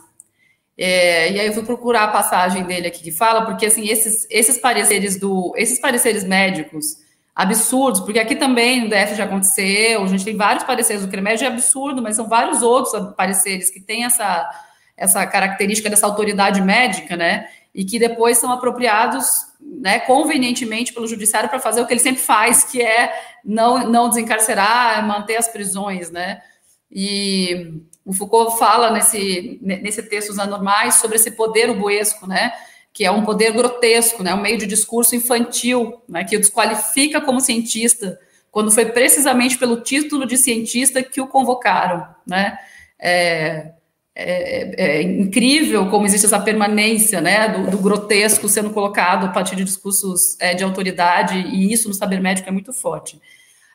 é, 0.85 1.31
e 1.31 1.39
aí 1.39 1.47
eu 1.47 1.53
fui 1.53 1.63
procurar 1.63 2.03
a 2.03 2.09
passagem 2.09 2.65
dele 2.65 2.89
aqui 2.89 3.05
que 3.05 3.13
fala, 3.13 3.47
porque 3.47 3.67
assim, 3.67 3.87
esses, 3.87 4.27
esses 4.29 4.59
pareceres 4.59 5.17
do. 5.17 5.53
Esses 5.57 5.79
pareceres 5.79 6.25
médicos 6.25 6.97
absurdos, 7.33 8.01
porque 8.01 8.19
aqui 8.19 8.35
também 8.35 8.83
no 8.83 8.89
DF 8.89 9.15
já 9.15 9.23
aconteceu, 9.25 10.03
a 10.03 10.07
gente 10.09 10.25
tem 10.25 10.37
vários 10.37 10.65
pareceres 10.65 11.03
do 11.03 11.09
CREMED, 11.09 11.45
é 11.45 11.47
absurdo, 11.47 12.03
mas 12.03 12.17
são 12.17 12.29
vários 12.29 12.63
outros 12.63 13.15
pareceres 13.17 13.71
que 13.71 13.79
têm 13.79 14.05
essa, 14.05 14.51
essa 14.97 15.25
característica 15.25 15.89
dessa 15.89 16.05
autoridade 16.05 16.61
médica, 16.61 17.17
né? 17.17 17.47
E 17.73 17.85
que 17.85 18.01
depois 18.01 18.39
são 18.39 18.51
apropriados 18.51 19.25
né, 19.61 20.01
convenientemente 20.01 20.93
pelo 20.93 21.07
judiciário 21.07 21.49
para 21.49 21.61
fazer 21.61 21.81
o 21.81 21.87
que 21.87 21.93
ele 21.93 22.01
sempre 22.01 22.21
faz, 22.21 22.65
que 22.65 22.83
é 22.83 23.15
não, 23.45 23.89
não 23.89 24.09
desencarcerar, 24.09 25.07
manter 25.07 25.37
as 25.37 25.47
prisões, 25.47 26.11
né? 26.11 26.43
E 26.91 27.83
o 28.05 28.13
Foucault 28.13 28.59
fala 28.59 28.91
nesse, 28.91 29.59
nesse 29.63 30.03
texto 30.03 30.31
Os 30.31 30.39
Anormais 30.39 30.97
sobre 30.97 31.17
esse 31.17 31.31
poder 31.31 31.71
ubuesco, 31.71 32.27
né? 32.27 32.53
Que 32.93 33.05
é 33.05 33.11
um 33.11 33.25
poder 33.25 33.53
grotesco, 33.53 34.23
né? 34.23 34.35
Um 34.35 34.41
meio 34.41 34.59
de 34.59 34.67
discurso 34.67 35.15
infantil, 35.15 36.03
né? 36.09 36.25
Que 36.25 36.37
o 36.37 36.41
desqualifica 36.41 37.21
como 37.21 37.41
cientista, 37.41 38.19
quando 38.51 38.71
foi 38.71 38.87
precisamente 38.87 39.57
pelo 39.57 39.81
título 39.81 40.27
de 40.27 40.37
cientista 40.37 41.03
que 41.03 41.21
o 41.21 41.29
convocaram, 41.29 42.07
né? 42.27 42.59
É, 42.99 43.73
é, 44.15 44.99
é 44.99 45.03
incrível 45.03 45.89
como 45.89 46.05
existe 46.05 46.27
essa 46.27 46.41
permanência, 46.41 47.21
né? 47.21 47.49
Do, 47.49 47.71
do, 47.71 47.79
grotesco 47.79 48.49
sendo 48.49 48.71
colocado 48.71 49.27
a 49.27 49.29
partir 49.31 49.57
de 49.57 49.65
discursos 49.65 50.37
é, 50.41 50.55
de 50.55 50.65
autoridade, 50.65 51.39
e 51.39 51.73
isso 51.73 51.89
no 51.89 51.95
saber 51.95 52.21
médico 52.21 52.49
é 52.49 52.53
muito 52.53 52.73
forte. 52.73 53.21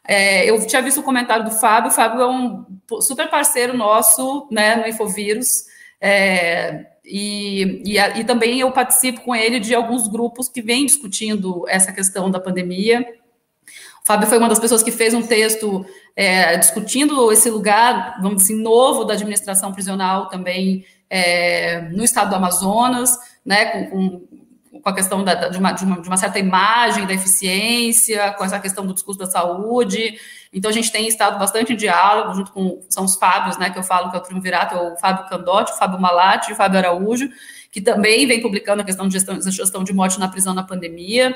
É, 0.07 0.49
eu 0.49 0.65
tinha 0.65 0.81
visto 0.81 1.01
o 1.01 1.03
comentário 1.03 1.43
do 1.43 1.51
Fábio, 1.51 1.91
o 1.91 1.93
Fábio 1.93 2.21
é 2.21 2.27
um 2.27 2.65
super 3.01 3.29
parceiro 3.29 3.75
nosso 3.75 4.47
né, 4.49 4.77
no 4.77 4.87
Infovírus, 4.87 5.65
é, 5.99 6.85
e, 7.03 7.81
e, 7.85 7.97
e, 7.97 8.23
também 8.23 8.59
eu 8.59 8.71
participo 8.71 9.21
com 9.21 9.35
ele 9.35 9.59
de 9.59 9.75
alguns 9.75 10.07
grupos 10.07 10.47
que 10.47 10.61
vêm 10.61 10.85
discutindo 10.85 11.65
essa 11.67 11.91
questão 11.91 12.29
da 12.29 12.39
pandemia. 12.39 13.05
O 14.03 14.05
Fábio 14.05 14.27
foi 14.27 14.37
uma 14.37 14.47
das 14.47 14.59
pessoas 14.59 14.83
que 14.83 14.91
fez 14.91 15.13
um 15.13 15.21
texto 15.21 15.85
é, 16.15 16.55
discutindo 16.57 17.31
esse 17.31 17.49
lugar, 17.49 18.17
vamos 18.21 18.43
dizer 18.43 18.53
assim, 18.53 18.63
novo 18.63 19.03
da 19.03 19.13
administração 19.13 19.73
prisional 19.73 20.29
também 20.29 20.85
é, 21.09 21.81
no 21.91 22.03
estado 22.03 22.29
do 22.29 22.35
Amazonas, 22.35 23.17
né, 23.45 23.65
com, 23.65 23.89
com 23.89 24.27
com 24.81 24.89
a 24.89 24.93
questão 24.93 25.23
da, 25.23 25.49
de, 25.49 25.57
uma, 25.57 25.71
de, 25.71 25.83
uma, 25.83 26.01
de, 26.01 26.07
uma, 26.07 26.17
certa 26.17 26.39
imagem 26.39 27.05
da 27.05 27.13
eficiência, 27.13 28.31
com 28.33 28.43
essa 28.43 28.59
questão 28.59 28.85
do 28.85 28.93
discurso 28.93 29.19
da 29.19 29.25
saúde. 29.25 30.19
Então, 30.53 30.69
a 30.69 30.73
gente 30.73 30.91
tem 30.91 31.07
estado 31.07 31.37
bastante 31.37 31.73
em 31.73 31.75
diálogo, 31.75 32.33
junto 32.33 32.51
com 32.51 32.81
são 32.89 33.05
os 33.05 33.15
Fábios, 33.15 33.57
né, 33.57 33.69
que 33.69 33.77
eu 33.77 33.83
falo 33.83 34.09
que 34.09 34.15
é 34.15 34.19
o 34.19 34.23
triunvirato, 34.23 34.75
é 34.75 34.81
o 34.81 34.97
Fábio 34.97 35.27
Candotti, 35.27 35.71
o 35.73 35.75
Fábio 35.75 35.99
Malati 35.99 36.49
e 36.49 36.53
o 36.53 36.55
Fábio 36.55 36.79
Araújo, 36.79 37.29
que 37.71 37.81
também 37.81 38.25
vem 38.25 38.41
publicando 38.41 38.81
a 38.81 38.85
questão 38.85 39.07
de 39.07 39.13
gestão, 39.13 39.41
gestão 39.41 39.83
de 39.83 39.93
morte 39.93 40.19
na 40.19 40.27
prisão 40.27 40.53
na 40.53 40.63
pandemia. 40.63 41.35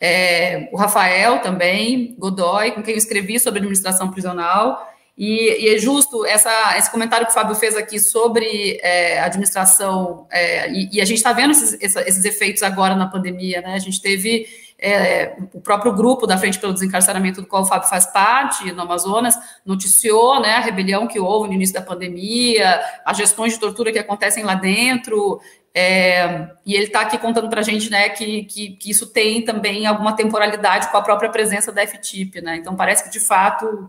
É, 0.00 0.68
o 0.72 0.76
Rafael 0.76 1.38
também, 1.38 2.14
Godoy, 2.18 2.72
com 2.72 2.82
quem 2.82 2.94
eu 2.94 2.98
escrevi 2.98 3.38
sobre 3.38 3.58
administração 3.58 4.10
prisional. 4.10 4.93
E, 5.16 5.64
e, 5.64 5.74
é 5.74 5.78
justo 5.78 6.26
essa, 6.26 6.76
esse 6.76 6.90
comentário 6.90 7.24
que 7.24 7.30
o 7.30 7.34
Fábio 7.34 7.54
fez 7.54 7.76
aqui 7.76 8.00
sobre 8.00 8.80
é, 8.82 9.20
administração, 9.20 10.26
é, 10.30 10.68
e, 10.72 10.88
e, 10.92 11.00
a 11.00 11.04
gente 11.04 11.18
está 11.18 11.32
vendo 11.32 11.52
esses, 11.52 11.78
esses, 11.80 12.24
efeitos 12.24 12.64
agora 12.64 12.96
na 12.96 13.06
pandemia, 13.06 13.60
né? 13.60 13.74
A 13.74 13.78
gente 13.78 14.02
teve 14.02 14.48
é, 14.76 15.36
o 15.52 15.60
próprio 15.60 15.92
grupo 15.92 16.26
da 16.26 16.36
Frente 16.36 16.58
pelo 16.58 16.74
Desencarceramento, 16.74 17.40
do 17.40 17.46
qual 17.46 17.62
o 17.62 17.66
Fábio 17.66 17.88
faz 17.88 18.06
parte, 18.06 18.72
no 18.72 18.82
Amazonas, 18.82 19.38
noticiou 19.64 20.40
né, 20.40 20.54
a 20.54 20.60
rebelião 20.60 21.06
que 21.06 21.20
houve 21.20 21.48
no 21.48 21.54
início 21.54 21.74
da 21.74 21.80
pandemia, 21.80 22.82
as 23.04 23.16
gestões 23.16 23.52
de 23.52 23.60
tortura 23.60 23.92
que 23.92 24.00
acontecem 24.00 24.42
lá 24.42 24.56
dentro, 24.56 25.40
é, 25.72 26.48
e 26.66 26.74
ele 26.74 26.86
está 26.86 27.02
aqui 27.02 27.18
contando 27.18 27.48
para 27.48 27.60
a 27.60 27.64
gente 27.64 27.88
né, 27.88 28.08
que, 28.08 28.44
que, 28.44 28.70
que, 28.70 28.90
isso 28.90 29.06
tem 29.06 29.44
também 29.44 29.86
alguma 29.86 30.16
temporalidade 30.16 30.88
com 30.88 30.96
a 30.96 31.02
própria 31.02 31.30
presença 31.30 31.70
da 31.70 31.86
FTIP, 31.86 32.40
né? 32.40 32.56
Então 32.56 32.74
parece 32.74 33.04
que 33.04 33.10
de 33.10 33.20
fato. 33.20 33.88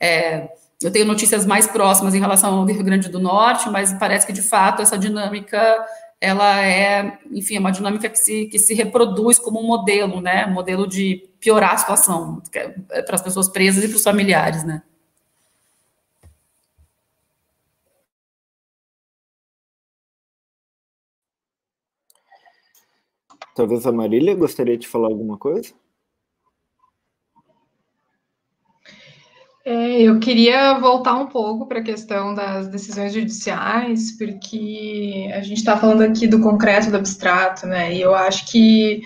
É, 0.00 0.48
eu 0.82 0.90
tenho 0.90 1.04
notícias 1.04 1.46
mais 1.46 1.66
próximas 1.66 2.14
em 2.14 2.20
relação 2.20 2.58
ao 2.58 2.64
Rio 2.64 2.84
Grande 2.84 3.08
do 3.08 3.20
Norte, 3.20 3.68
mas 3.70 3.92
parece 3.94 4.26
que 4.26 4.32
de 4.32 4.42
fato 4.42 4.82
essa 4.82 4.98
dinâmica 4.98 5.84
ela 6.20 6.64
é, 6.64 7.18
enfim, 7.32 7.56
é 7.56 7.60
uma 7.60 7.72
dinâmica 7.72 8.08
que 8.08 8.18
se, 8.18 8.46
que 8.46 8.58
se 8.58 8.74
reproduz 8.74 9.38
como 9.40 9.60
um 9.60 9.66
modelo, 9.66 10.20
né? 10.20 10.46
Um 10.46 10.52
modelo 10.52 10.86
de 10.86 11.28
piorar 11.40 11.74
a 11.74 11.78
situação 11.78 12.40
é 12.90 13.02
para 13.02 13.16
as 13.16 13.22
pessoas 13.22 13.48
presas 13.48 13.82
e 13.82 13.88
para 13.88 13.96
os 13.96 14.04
familiares, 14.04 14.62
né? 14.64 14.82
Talvez 23.54 23.86
a 23.86 23.92
Marília 23.92 24.34
gostaria 24.34 24.78
de 24.78 24.88
falar 24.88 25.08
alguma 25.08 25.36
coisa? 25.36 25.74
É, 29.64 29.91
eu 30.04 30.18
queria 30.18 30.78
voltar 30.78 31.14
um 31.14 31.26
pouco 31.26 31.66
para 31.66 31.80
a 31.80 31.82
questão 31.82 32.34
das 32.34 32.68
decisões 32.68 33.12
judiciais, 33.12 34.12
porque 34.16 35.30
a 35.34 35.40
gente 35.42 35.58
está 35.58 35.76
falando 35.76 36.02
aqui 36.02 36.26
do 36.26 36.40
concreto 36.40 36.90
do 36.90 36.96
abstrato, 36.96 37.66
né? 37.66 37.94
E 37.94 38.00
eu 38.00 38.14
acho 38.14 38.46
que 38.50 39.02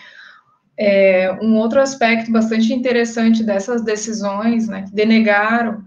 é, 0.78 1.32
um 1.40 1.56
outro 1.56 1.80
aspecto 1.80 2.30
bastante 2.30 2.72
interessante 2.72 3.42
dessas 3.42 3.82
decisões, 3.82 4.68
né, 4.68 4.82
que 4.82 4.94
denegaram 4.94 5.82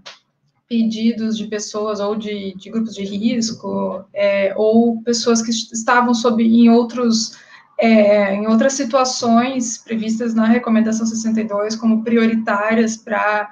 pedidos 0.67 1.37
de 1.37 1.47
pessoas 1.47 1.99
ou 1.99 2.15
de, 2.15 2.55
de 2.55 2.69
grupos 2.69 2.93
de 2.93 3.03
risco, 3.03 4.05
é, 4.13 4.53
ou 4.55 5.01
pessoas 5.01 5.41
que 5.41 5.51
estavam 5.51 6.13
sob 6.13 6.43
em 6.43 6.69
outros 6.69 7.37
é, 7.81 8.35
em 8.35 8.45
outras 8.45 8.73
situações 8.73 9.77
previstas 9.77 10.33
na 10.35 10.45
recomendação 10.45 11.05
62 11.05 11.77
como 11.77 12.03
prioritárias 12.03 12.97
para 12.97 13.49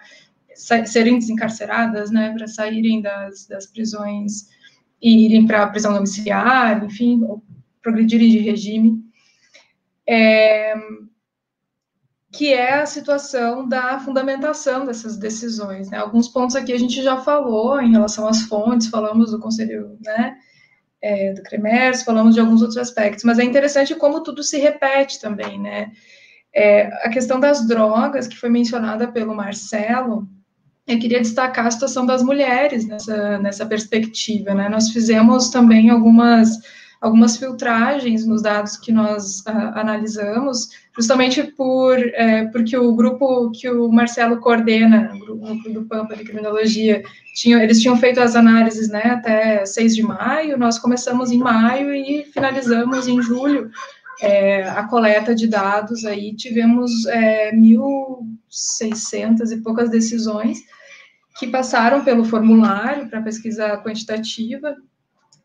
serem 0.58 1.20
desencarceradas, 1.20 2.12
né, 2.12 2.34
para 2.36 2.48
saírem 2.48 3.02
das, 3.02 3.48
das 3.48 3.68
prisões 3.68 4.48
e 5.02 5.26
irem 5.26 5.46
para 5.46 5.64
a 5.64 5.70
prisão 5.70 5.94
domiciliar, 5.94 6.84
enfim, 6.84 7.22
progredirem 7.82 8.30
de 8.30 8.40
regime, 8.40 9.00
é, 10.08 10.74
que 12.32 12.52
é 12.54 12.74
a 12.74 12.86
situação 12.86 13.68
da 13.68 14.00
fundamentação 14.00 14.86
dessas 14.86 15.18
decisões. 15.18 15.90
Né? 15.90 15.98
Alguns 15.98 16.28
pontos 16.28 16.56
aqui 16.56 16.74
a 16.74 16.80
gente 16.80 17.02
já 17.02 17.18
falou 17.18 17.80
em 17.80 17.92
relação 17.92 18.28
às 18.28 18.42
fontes, 18.42 18.90
falamos 18.90 19.32
do 19.32 19.40
Conselho 19.40 19.98
né, 20.04 20.38
é, 21.02 21.34
do 21.34 21.44
CREMERS, 21.44 22.04
falamos 22.04 22.34
de 22.34 22.42
alguns 22.42 22.62
outros 22.62 22.78
aspectos, 22.78 23.24
mas 23.24 23.40
é 23.40 23.44
interessante 23.44 23.96
como 23.96 24.24
tudo 24.24 24.44
se 24.44 24.58
repete 24.58 25.22
também, 25.22 25.60
né? 25.60 25.92
É, 26.54 26.88
a 27.06 27.10
questão 27.10 27.40
das 27.40 27.68
drogas, 27.68 28.28
que 28.28 28.38
foi 28.38 28.50
mencionada 28.50 29.08
pelo 29.12 29.36
Marcelo, 29.36 30.28
eu 30.88 31.00
queria 31.00 31.20
destacar 31.20 31.68
a 31.68 31.72
situação 31.72 32.06
das 32.06 32.24
mulheres 32.24 32.88
nessa, 32.88 33.38
nessa 33.40 33.66
perspectiva, 33.66 34.54
né? 34.54 34.70
Nós 34.70 34.90
fizemos 34.90 35.50
também 35.50 35.90
algumas 35.90 36.58
algumas 37.00 37.38
filtragens 37.38 38.26
nos 38.26 38.42
dados 38.42 38.76
que 38.76 38.92
nós 38.92 39.42
uh, 39.42 39.52
analisamos, 39.76 40.70
justamente 40.96 41.44
por 41.44 41.96
é, 42.00 42.46
porque 42.46 42.76
o 42.76 42.96
grupo 42.96 43.52
que 43.52 43.70
o 43.70 43.88
Marcelo 43.90 44.40
coordena, 44.40 45.12
o 45.14 45.38
grupo 45.38 45.70
do 45.70 45.86
Pampa 45.86 46.16
de 46.16 46.24
Criminologia, 46.24 47.04
tinha, 47.36 47.64
eles 47.64 47.82
tinham 47.82 47.96
feito 47.98 48.20
as 48.20 48.36
análises 48.36 48.90
né, 48.90 49.04
até 49.04 49.64
6 49.64 49.96
de 49.96 50.02
maio, 50.02 50.58
nós 50.58 50.80
começamos 50.80 51.32
em 51.32 51.38
maio 51.38 51.94
e 51.94 52.26
finalizamos 52.34 53.08
em 53.08 53.22
julho 53.22 53.70
é, 54.20 54.64
a 54.64 54.88
coleta 54.88 55.36
de 55.36 55.48
dados, 55.48 56.04
aí 56.04 56.36
tivemos 56.36 57.06
é, 57.06 57.52
1.600 57.52 59.52
e 59.52 59.58
poucas 59.58 59.92
decisões 59.92 60.58
que 61.38 61.48
passaram 61.48 62.04
pelo 62.04 62.26
formulário 62.26 63.10
para 63.10 63.22
pesquisa 63.22 63.78
quantitativa, 63.78 64.76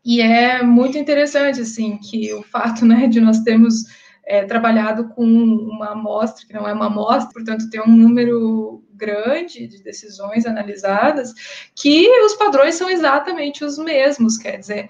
e 0.05 0.19
é 0.21 0.61
muito 0.61 0.97
interessante, 0.97 1.61
assim, 1.61 1.97
que 1.97 2.33
o 2.33 2.43
fato, 2.43 2.85
né, 2.85 3.07
de 3.07 3.21
nós 3.21 3.39
termos 3.39 3.85
é, 4.25 4.43
trabalhado 4.43 5.09
com 5.09 5.25
uma 5.25 5.91
amostra, 5.91 6.45
que 6.45 6.53
não 6.53 6.67
é 6.67 6.73
uma 6.73 6.87
amostra, 6.87 7.31
portanto, 7.31 7.69
tem 7.69 7.81
um 7.81 7.95
número 7.95 8.83
grande 8.93 9.67
de 9.67 9.81
decisões 9.81 10.45
analisadas, 10.45 11.33
que 11.75 12.07
os 12.25 12.33
padrões 12.35 12.75
são 12.75 12.89
exatamente 12.89 13.63
os 13.63 13.77
mesmos, 13.77 14.37
quer 14.37 14.57
dizer, 14.57 14.89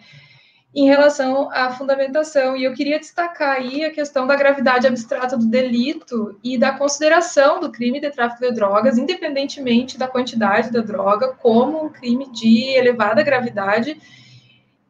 em 0.75 0.87
relação 0.87 1.49
à 1.51 1.71
fundamentação. 1.71 2.57
E 2.57 2.63
eu 2.63 2.73
queria 2.73 2.99
destacar 2.99 3.57
aí 3.57 3.85
a 3.85 3.91
questão 3.91 4.25
da 4.25 4.35
gravidade 4.35 4.87
abstrata 4.87 5.37
do 5.37 5.45
delito 5.45 6.39
e 6.43 6.57
da 6.57 6.71
consideração 6.71 7.59
do 7.59 7.71
crime 7.71 7.99
de 7.99 8.09
tráfico 8.09 8.43
de 8.43 8.51
drogas, 8.53 8.97
independentemente 8.97 9.97
da 9.97 10.07
quantidade 10.07 10.71
da 10.71 10.81
droga, 10.81 11.33
como 11.35 11.85
um 11.85 11.89
crime 11.89 12.31
de 12.31 12.69
elevada 12.75 13.21
gravidade 13.21 13.97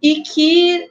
e 0.02 0.22
que 0.22 0.90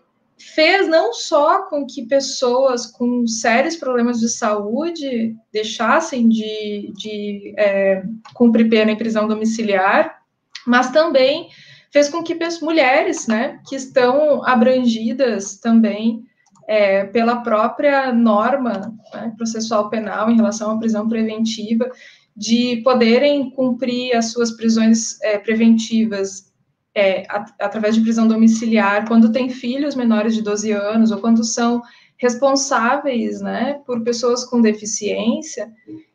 fez 0.55 0.89
não 0.89 1.13
só 1.15 1.63
com 1.67 1.87
que 1.87 2.05
pessoas 2.07 2.87
com 2.87 3.27
sérios 3.27 3.77
problemas 3.77 4.19
de 4.19 4.29
saúde 4.29 5.37
deixassem 5.53 6.29
de, 6.29 6.93
de 6.97 7.55
é, 7.57 8.03
cumprir 8.35 8.69
pena 8.69 8.91
em 8.91 8.97
prisão 8.97 9.29
domiciliar, 9.29 10.21
mas 10.67 10.91
também 10.91 11.49
fez 11.93 12.09
com 12.09 12.23
que 12.23 12.37
mulheres, 12.63 13.27
né, 13.27 13.61
que 13.69 13.77
estão 13.77 14.45
abrangidas 14.47 15.59
também 15.59 16.25
é, 16.67 17.05
pela 17.05 17.43
própria 17.43 18.13
norma 18.13 18.95
né, 19.13 19.33
processual 19.37 19.91
penal 19.91 20.31
em 20.31 20.37
relação 20.37 20.71
à 20.71 20.79
prisão 20.79 21.09
preventiva, 21.09 21.91
de 22.35 22.81
poderem 22.83 23.51
cumprir 23.51 24.17
as 24.17 24.33
suas 24.33 24.53
prisões 24.53 25.21
é, 25.21 25.39
preventivas 25.39 26.51
é, 26.95 27.27
através 27.61 27.95
de 27.95 28.01
prisão 28.01 28.27
domiciliar, 28.27 29.07
quando 29.07 29.33
tem 29.33 29.51
filhos 29.51 29.95
menores 29.95 30.35
de 30.35 30.43
12 30.43 30.73
anos, 30.73 31.11
ou 31.11 31.19
quando 31.19 31.45
são 31.45 31.83
responsáveis, 32.17 33.41
né, 33.43 33.81
por 33.85 34.03
pessoas 34.03 34.45
com 34.45 34.63
deficiência, 34.63 35.71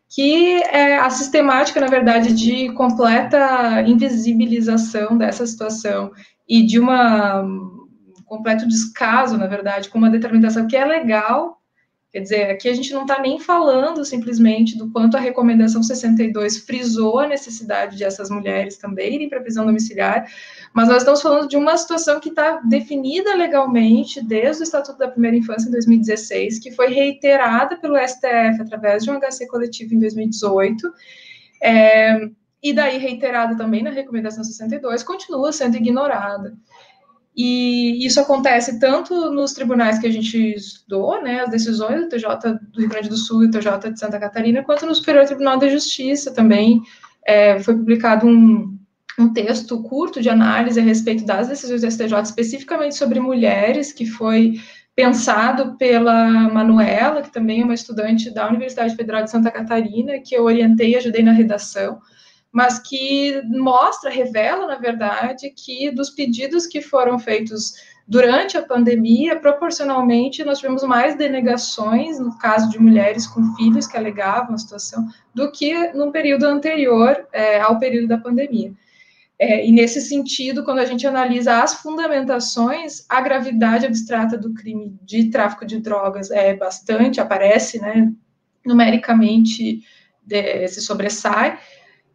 que 0.10 0.62
é 0.64 0.98
a 0.98 1.10
sistemática, 1.10 1.80
na 1.80 1.88
verdade, 1.88 2.34
de 2.34 2.72
completa 2.74 3.82
invisibilização 3.82 5.18
dessa 5.18 5.46
situação 5.46 6.12
e 6.48 6.66
de 6.66 6.80
uma 6.80 7.42
um 7.42 8.24
completo 8.26 8.68
descaso, 8.68 9.38
na 9.38 9.48
verdade, 9.48 9.90
com 9.90 9.98
uma 9.98 10.10
determinação 10.10 10.68
que 10.68 10.76
é 10.76 10.84
legal, 10.84 11.58
Quer 12.18 12.22
dizer, 12.22 12.50
aqui 12.50 12.70
a 12.70 12.74
gente 12.74 12.94
não 12.94 13.02
está 13.02 13.22
nem 13.22 13.38
falando 13.38 14.04
simplesmente 14.06 14.78
do 14.78 14.90
quanto 14.92 15.18
a 15.18 15.20
recomendação 15.20 15.84
62 15.84 16.60
frisou 16.60 17.20
a 17.20 17.28
necessidade 17.28 17.98
de 17.98 18.04
essas 18.04 18.30
mulheres 18.30 18.78
também 18.78 19.16
irem 19.16 19.30
para 19.30 19.42
prisão 19.42 19.66
domiciliar, 19.66 20.26
mas 20.78 20.90
nós 20.90 20.98
estamos 20.98 21.24
falando 21.24 21.50
de 21.50 21.58
uma 21.58 21.76
situação 21.76 22.20
que 22.20 22.30
está 22.30 22.58
definida 22.58 23.34
legalmente 23.34 24.24
desde 24.24 24.62
o 24.62 24.64
Estatuto 24.64 25.00
da 25.00 25.08
Primeira 25.08 25.36
Infância 25.36 25.68
em 25.68 25.72
2016, 25.72 26.60
que 26.60 26.72
foi 26.72 26.90
reiterada 26.90 27.76
pelo 27.78 27.98
STF 27.98 28.62
através 28.62 29.04
de 29.04 29.10
um 29.10 29.20
HC 29.20 29.48
coletivo 29.48 29.96
em 29.96 30.00
2018. 30.00 30.88
É, 31.64 32.30
e 32.62 32.74
daí 32.74 33.00
reiterada 33.00 33.58
também 33.58 33.82
na 33.82 33.90
recomendação 33.90 34.44
62, 34.44 35.02
continua 35.02 35.52
sendo 35.52 35.78
ignorada. 35.78 36.56
E 37.36 38.06
isso 38.06 38.20
acontece 38.20 38.80
tanto 38.80 39.32
nos 39.32 39.54
tribunais 39.54 39.98
que 39.98 40.06
a 40.06 40.12
gente 40.12 40.38
estudou, 40.54 41.24
né, 41.24 41.40
as 41.40 41.50
decisões 41.50 42.02
do 42.02 42.10
TJ 42.10 42.54
do 42.72 42.80
Rio 42.82 42.90
Grande 42.90 43.10
do 43.10 43.18
Sul 43.18 43.46
e 43.46 43.48
do 43.48 43.58
TJ 43.58 43.94
de 43.94 44.00
Santa 44.00 44.20
Catarina, 44.20 44.64
quanto 44.64 44.86
no 44.86 44.94
Superior 44.94 45.26
Tribunal 45.26 45.58
da 45.58 45.70
Justiça 45.70 46.32
também. 46.32 46.84
É, 47.26 47.60
foi 47.60 47.74
publicado 47.74 48.28
um, 48.28 48.77
um 49.18 49.34
texto 49.34 49.82
curto 49.84 50.22
de 50.22 50.30
análise 50.30 50.80
a 50.80 50.84
respeito 50.84 51.26
das 51.26 51.48
decisões 51.48 51.82
do 51.82 51.92
STJ, 51.92 52.22
especificamente 52.24 52.96
sobre 52.96 53.20
mulheres, 53.20 53.92
que 53.92 54.06
foi 54.06 54.60
pensado 54.96 55.78
pela 55.78 56.30
Manuela, 56.50 57.22
que 57.22 57.32
também 57.32 57.62
é 57.62 57.64
uma 57.64 57.74
estudante 57.74 58.32
da 58.32 58.48
Universidade 58.48 58.96
Federal 58.96 59.24
de 59.24 59.32
Santa 59.32 59.52
Catarina, 59.52 60.20
que 60.20 60.36
eu 60.36 60.44
orientei 60.44 60.92
e 60.92 60.96
ajudei 60.96 61.24
na 61.24 61.32
redação 61.32 62.00
mas 62.58 62.80
que 62.80 63.40
mostra, 63.50 64.10
revela, 64.10 64.66
na 64.66 64.76
verdade, 64.76 65.54
que 65.56 65.92
dos 65.92 66.10
pedidos 66.10 66.66
que 66.66 66.82
foram 66.82 67.20
feitos 67.20 67.74
durante 68.08 68.58
a 68.58 68.64
pandemia, 68.64 69.40
proporcionalmente, 69.40 70.44
nós 70.44 70.60
tivemos 70.60 70.82
mais 70.82 71.16
denegações, 71.16 72.20
no 72.20 72.36
caso 72.40 72.70
de 72.70 72.80
mulheres 72.80 73.28
com 73.28 73.54
filhos 73.56 73.86
que 73.86 73.96
alegavam 73.96 74.56
a 74.56 74.58
situação, 74.58 75.06
do 75.36 75.52
que 75.52 75.94
no 75.94 76.12
período 76.12 76.46
anterior 76.46 77.28
é, 77.32 77.60
ao 77.60 77.78
período 77.78 78.08
da 78.08 78.18
pandemia. 78.18 78.74
É, 79.40 79.66
e 79.68 79.72
nesse 79.72 80.02
sentido, 80.02 80.64
quando 80.64 80.80
a 80.80 80.86
gente 80.86 81.06
analisa 81.06 81.62
as 81.62 81.76
fundamentações, 81.76 83.06
a 83.08 83.22
gravidade 83.22 83.86
abstrata 83.86 84.36
do 84.36 84.54
crime 84.54 84.98
de 85.04 85.30
tráfico 85.30 85.66
de 85.66 85.80
drogas 85.80 86.32
é 86.32 86.56
bastante, 86.56 87.22
aparece, 87.22 87.80
né, 87.80 88.12
numericamente 88.66 89.84
de, 90.26 90.68
se 90.68 90.82
sobressai, 90.82 91.60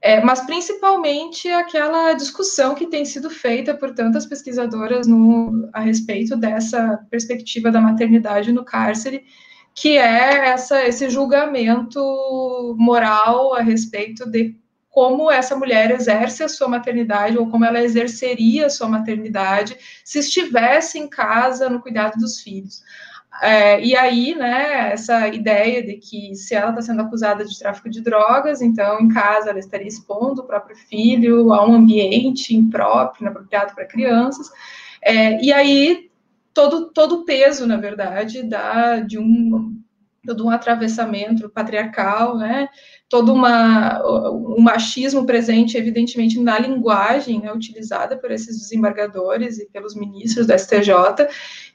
é, 0.00 0.20
mas 0.20 0.40
principalmente 0.40 1.48
aquela 1.48 2.12
discussão 2.14 2.74
que 2.74 2.88
tem 2.88 3.04
sido 3.04 3.30
feita 3.30 3.72
por 3.72 3.94
tantas 3.94 4.26
pesquisadoras 4.26 5.06
no, 5.06 5.70
a 5.72 5.78
respeito 5.78 6.36
dessa 6.36 7.06
perspectiva 7.08 7.70
da 7.70 7.80
maternidade 7.80 8.50
no 8.50 8.64
cárcere, 8.64 9.24
que 9.72 9.96
é 9.96 10.48
essa, 10.48 10.84
esse 10.84 11.08
julgamento 11.08 12.00
moral 12.76 13.54
a 13.54 13.62
respeito 13.62 14.28
de 14.28 14.56
como 14.92 15.30
essa 15.30 15.56
mulher 15.56 15.90
exerce 15.90 16.44
a 16.44 16.48
sua 16.48 16.68
maternidade 16.68 17.38
ou 17.38 17.48
como 17.48 17.64
ela 17.64 17.82
exerceria 17.82 18.66
a 18.66 18.70
sua 18.70 18.86
maternidade 18.86 19.76
se 20.04 20.18
estivesse 20.18 20.98
em 20.98 21.08
casa 21.08 21.70
no 21.70 21.80
cuidado 21.80 22.18
dos 22.18 22.40
filhos. 22.40 22.84
É, 23.40 23.82
e 23.82 23.96
aí, 23.96 24.34
né, 24.34 24.92
essa 24.92 25.26
ideia 25.28 25.82
de 25.82 25.94
que 25.94 26.34
se 26.34 26.54
ela 26.54 26.68
está 26.68 26.82
sendo 26.82 27.00
acusada 27.00 27.42
de 27.42 27.58
tráfico 27.58 27.88
de 27.88 28.02
drogas, 28.02 28.60
então 28.60 29.00
em 29.00 29.08
casa 29.08 29.48
ela 29.48 29.58
estaria 29.58 29.88
expondo 29.88 30.42
o 30.42 30.46
próprio 30.46 30.76
filho 30.76 31.54
a 31.54 31.66
um 31.66 31.72
ambiente 31.72 32.54
impróprio, 32.54 33.22
inapropriado 33.22 33.74
para 33.74 33.86
crianças, 33.86 34.50
é, 35.00 35.42
e 35.42 35.50
aí 35.50 36.10
todo 36.52 36.90
todo 36.92 37.20
o 37.20 37.24
peso, 37.24 37.66
na 37.66 37.78
verdade, 37.78 38.42
da, 38.42 39.00
de 39.00 39.18
um 39.18 39.74
todo 40.24 40.46
um 40.46 40.50
atravessamento 40.50 41.48
patriarcal, 41.48 42.36
né, 42.36 42.68
todo 43.12 43.30
uma, 43.30 44.02
um 44.30 44.58
machismo 44.58 45.26
presente, 45.26 45.76
evidentemente, 45.76 46.40
na 46.40 46.58
linguagem 46.58 47.42
né, 47.42 47.52
utilizada 47.52 48.16
por 48.16 48.30
esses 48.30 48.58
desembargadores 48.58 49.58
e 49.58 49.66
pelos 49.66 49.94
ministros 49.94 50.46
do 50.46 50.58
STJ, 50.58 51.28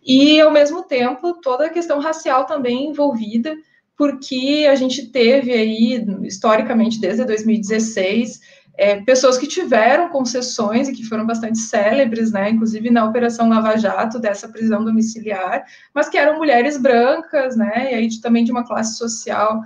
e, 0.03 0.41
ao 0.41 0.49
mesmo 0.51 0.81
tempo, 0.81 1.39
toda 1.39 1.67
a 1.67 1.69
questão 1.69 1.99
racial 1.99 2.45
também 2.45 2.87
envolvida, 2.87 3.55
porque 3.95 4.65
a 4.67 4.73
gente 4.73 5.11
teve 5.11 5.53
aí, 5.53 6.03
historicamente, 6.23 6.99
desde 6.99 7.23
2016, 7.23 8.39
é, 8.75 8.95
pessoas 9.01 9.37
que 9.37 9.45
tiveram 9.45 10.09
concessões 10.09 10.89
e 10.89 10.93
que 10.93 11.03
foram 11.03 11.27
bastante 11.27 11.59
célebres, 11.59 12.31
né, 12.31 12.49
inclusive 12.49 12.89
na 12.89 13.05
Operação 13.05 13.47
Lava 13.47 13.77
Jato, 13.77 14.17
dessa 14.17 14.47
prisão 14.49 14.83
domiciliar, 14.83 15.63
mas 15.93 16.09
que 16.09 16.17
eram 16.17 16.39
mulheres 16.39 16.77
brancas, 16.77 17.55
né, 17.55 17.91
e 17.91 17.93
aí 17.93 18.07
de, 18.07 18.21
também 18.21 18.43
de 18.43 18.51
uma 18.51 18.65
classe 18.65 18.97
social 18.97 19.61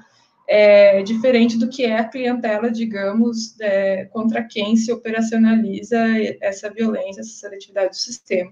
é, 0.54 1.02
diferente 1.02 1.58
do 1.58 1.70
que 1.70 1.86
é 1.86 1.98
a 1.98 2.04
clientela, 2.04 2.70
digamos, 2.70 3.58
é, 3.62 4.04
contra 4.12 4.44
quem 4.44 4.76
se 4.76 4.92
operacionaliza 4.92 5.98
essa 6.42 6.70
violência, 6.70 7.22
essa 7.22 7.32
seletividade 7.32 7.92
do 7.92 7.96
sistema. 7.96 8.52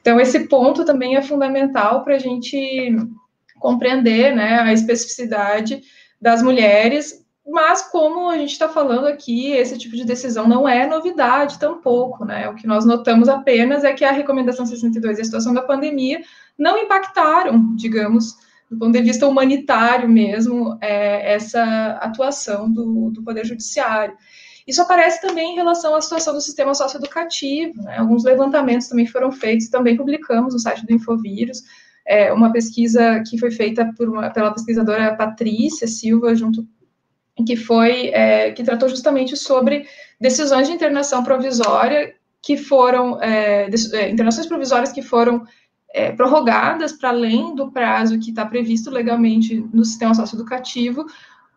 Então, 0.00 0.20
esse 0.20 0.46
ponto 0.46 0.84
também 0.84 1.16
é 1.16 1.22
fundamental 1.22 2.04
para 2.04 2.14
a 2.14 2.18
gente 2.20 2.94
compreender 3.58 4.32
né, 4.32 4.60
a 4.60 4.72
especificidade 4.72 5.82
das 6.20 6.40
mulheres 6.40 7.18
mas, 7.44 7.82
como 7.82 8.30
a 8.30 8.38
gente 8.38 8.52
está 8.52 8.68
falando 8.68 9.06
aqui, 9.08 9.50
esse 9.50 9.76
tipo 9.76 9.96
de 9.96 10.04
decisão 10.04 10.46
não 10.46 10.68
é 10.68 10.86
novidade 10.86 11.58
tampouco, 11.58 12.24
né? 12.24 12.48
O 12.48 12.54
que 12.54 12.64
nós 12.64 12.84
notamos 12.84 13.28
apenas 13.28 13.82
é 13.82 13.92
que 13.92 14.04
a 14.04 14.12
recomendação 14.12 14.64
62 14.64 15.18
e 15.18 15.22
a 15.22 15.24
situação 15.24 15.52
da 15.52 15.62
pandemia 15.62 16.22
não 16.56 16.78
impactaram, 16.78 17.74
digamos, 17.74 18.36
do 18.70 18.78
ponto 18.78 18.92
de 18.92 19.02
vista 19.02 19.26
humanitário 19.26 20.08
mesmo, 20.08 20.78
é, 20.80 21.34
essa 21.34 21.98
atuação 22.00 22.70
do, 22.70 23.10
do 23.10 23.22
Poder 23.22 23.44
Judiciário. 23.44 24.16
Isso 24.66 24.80
aparece 24.80 25.20
também 25.20 25.52
em 25.52 25.56
relação 25.56 25.94
à 25.96 26.00
situação 26.00 26.32
do 26.32 26.40
sistema 26.40 26.74
socioeducativo, 26.74 27.82
né? 27.82 27.98
Alguns 27.98 28.22
levantamentos 28.22 28.86
também 28.86 29.06
foram 29.06 29.32
feitos, 29.32 29.68
também 29.68 29.96
publicamos 29.96 30.54
no 30.54 30.60
site 30.60 30.86
do 30.86 30.92
Infovírus, 30.92 31.62
é, 32.06 32.32
uma 32.32 32.52
pesquisa 32.52 33.22
que 33.28 33.38
foi 33.38 33.50
feita 33.50 33.90
uma, 34.00 34.30
pela 34.30 34.52
pesquisadora 34.52 35.16
Patrícia 35.16 35.88
Silva, 35.88 36.34
junto 36.34 36.66
que 37.44 37.56
foi 37.56 38.08
é, 38.08 38.52
que 38.52 38.62
tratou 38.62 38.88
justamente 38.88 39.36
sobre 39.36 39.86
decisões 40.20 40.68
de 40.68 40.74
internação 40.74 41.24
provisória 41.24 42.14
que 42.42 42.56
foram 42.56 43.20
é, 43.22 43.68
de, 43.68 43.96
é, 43.96 44.10
internações 44.10 44.46
provisórias 44.46 44.92
que 44.92 45.02
foram 45.02 45.44
é, 45.92 46.12
prorrogadas 46.12 46.92
para 46.92 47.10
além 47.10 47.54
do 47.54 47.70
prazo 47.70 48.18
que 48.18 48.30
está 48.30 48.46
previsto 48.46 48.90
legalmente 48.90 49.64
no 49.72 49.84
sistema 49.84 50.14
socioeducativo, 50.14 51.06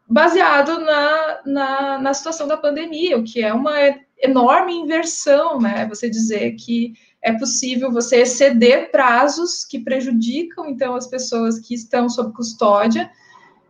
baseado 0.07 0.79
na, 0.79 1.39
na, 1.45 1.97
na 1.99 2.13
situação 2.13 2.47
da 2.47 2.57
pandemia, 2.57 3.17
o 3.17 3.23
que 3.23 3.41
é 3.41 3.53
uma 3.53 3.73
enorme 4.21 4.73
inversão, 4.73 5.59
né? 5.59 5.85
Você 5.87 6.09
dizer 6.09 6.51
que 6.53 6.93
é 7.21 7.31
possível 7.33 7.91
você 7.91 8.17
exceder 8.17 8.91
prazos 8.91 9.63
que 9.63 9.79
prejudicam, 9.79 10.67
então, 10.67 10.95
as 10.95 11.07
pessoas 11.07 11.59
que 11.59 11.73
estão 11.73 12.09
sob 12.09 12.33
custódia, 12.33 13.09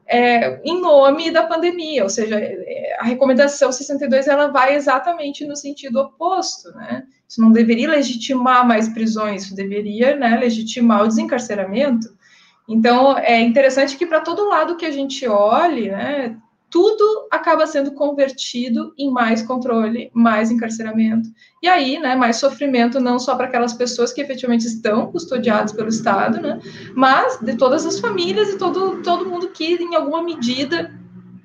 é, 0.05 0.61
em 0.63 0.81
nome 0.81 1.31
da 1.31 1.43
pandemia, 1.43 2.03
ou 2.03 2.09
seja, 2.09 2.37
é, 2.39 2.97
a 2.99 3.03
recomendação 3.03 3.71
62 3.71 4.27
ela 4.27 4.47
vai 4.47 4.75
exatamente 4.75 5.45
no 5.45 5.55
sentido 5.55 5.99
oposto, 5.99 6.71
né? 6.71 7.03
Isso 7.27 7.41
não 7.41 7.51
deveria 7.51 7.89
legitimar 7.89 8.67
mais 8.67 8.87
prisões, 8.89 9.43
isso 9.43 9.55
deveria 9.55 10.15
né, 10.15 10.37
legitimar 10.37 11.03
o 11.03 11.07
desencarceramento. 11.07 12.07
Então, 12.69 13.17
é 13.17 13.41
interessante 13.41 13.97
que 13.97 14.05
para 14.05 14.21
todo 14.21 14.47
lado 14.47 14.77
que 14.77 14.85
a 14.85 14.91
gente 14.91 15.27
olhe, 15.27 15.89
né, 15.89 16.37
tudo 16.73 17.27
acaba 17.29 17.67
sendo 17.67 17.91
convertido 17.91 18.95
em 18.97 19.11
mais 19.11 19.43
controle, 19.43 20.09
mais 20.11 20.49
encarceramento. 20.49 21.29
E 21.61 21.67
aí, 21.67 21.99
né, 21.99 22.15
mais 22.15 22.37
sofrimento 22.37 22.99
não 22.99 23.19
só 23.19 23.35
para 23.35 23.45
aquelas 23.45 23.73
pessoas 23.73 24.11
que 24.11 24.19
efetivamente 24.19 24.65
estão 24.65 25.11
custodiadas 25.11 25.71
pelo 25.71 25.89
Estado, 25.89 26.41
né, 26.41 26.59
mas 26.95 27.39
de 27.41 27.55
todas 27.57 27.85
as 27.85 27.99
famílias 27.99 28.49
e 28.49 28.57
todo, 28.57 29.03
todo 29.03 29.29
mundo 29.29 29.49
que, 29.49 29.75
em 29.75 29.93
alguma 29.93 30.23
medida, 30.23 30.91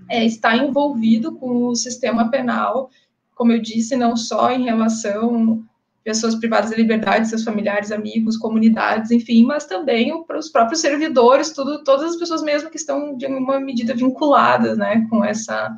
é, 0.09 0.25
está 0.25 0.57
envolvido 0.57 1.33
com 1.33 1.67
o 1.67 1.77
sistema 1.77 2.31
penal, 2.31 2.89
como 3.35 3.53
eu 3.53 3.61
disse, 3.61 3.97
não 3.97 4.17
só 4.17 4.51
em 4.51 4.65
relação 4.65 5.63
pessoas 6.05 6.35
privadas 6.37 6.71
da 6.71 6.77
liberdade, 6.77 7.29
seus 7.29 7.45
familiares, 7.45 7.93
amigos, 7.93 8.37
comunidades, 8.37 9.11
enfim, 9.11 9.45
mas 9.45 9.67
também 9.67 10.13
os 10.13 10.49
próprios 10.49 10.81
servidores, 10.81 11.53
tudo, 11.53 11.85
todas 11.85 12.15
as 12.15 12.17
pessoas 12.17 12.43
mesmo 12.43 12.71
que 12.71 12.77
estão 12.77 13.17
de 13.17 13.27
alguma 13.27 13.61
medida 13.61 13.95
vinculadas, 13.95 14.79
né, 14.79 15.07
com 15.11 15.25
essa, 15.25 15.77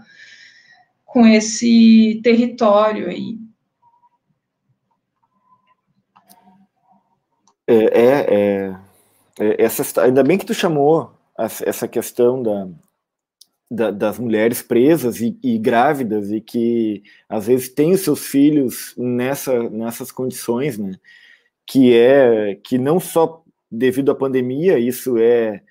com 1.04 1.26
esse 1.26 2.20
território 2.22 3.08
aí. 3.08 3.38
É, 7.66 7.74
é, 7.74 8.34
é, 8.34 8.76
é 9.38 9.64
essa, 9.64 10.02
ainda 10.02 10.22
bem 10.22 10.38
que 10.38 10.46
tu 10.46 10.54
chamou 10.54 11.12
essa 11.38 11.88
questão 11.88 12.42
da, 12.42 12.68
da, 13.70 13.90
das 13.90 14.18
mulheres 14.18 14.62
presas 14.62 15.20
e, 15.20 15.38
e, 15.42 15.56
grávidas 15.58 16.30
e 16.32 16.40
que 16.40 17.02
às 17.28 17.46
vezes 17.46 17.68
têm 17.68 17.92
os 17.92 18.00
seus 18.00 18.26
filhos 18.26 18.94
nessa, 18.98 19.70
nessas 19.70 20.10
condições, 20.10 20.76
né? 20.76 20.94
Que 21.66 21.94
é 21.96 22.56
que 22.64 22.78
não 22.78 22.98
só 22.98 23.44
devido 23.70 24.10
à 24.10 24.14
pandemia, 24.14 24.78
isso 24.78 25.16
é 25.18 25.62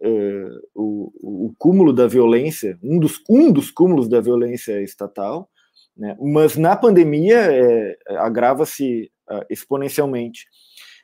uh, 0.00 0.68
o, 0.74 1.48
o 1.48 1.54
cúmulo 1.58 1.92
da 1.92 2.06
violência, 2.06 2.78
um 2.82 3.00
dos, 3.00 3.20
um 3.28 3.50
dos 3.52 3.70
cúmulos 3.72 4.08
da 4.08 4.20
violência 4.20 4.80
estatal, 4.80 5.50
né? 5.96 6.16
mas 6.20 6.56
na 6.56 6.76
pandemia 6.76 7.36
é, 7.36 7.98
agrava-se 8.10 9.10
uh, 9.28 9.44
exponencialmente. 9.50 10.46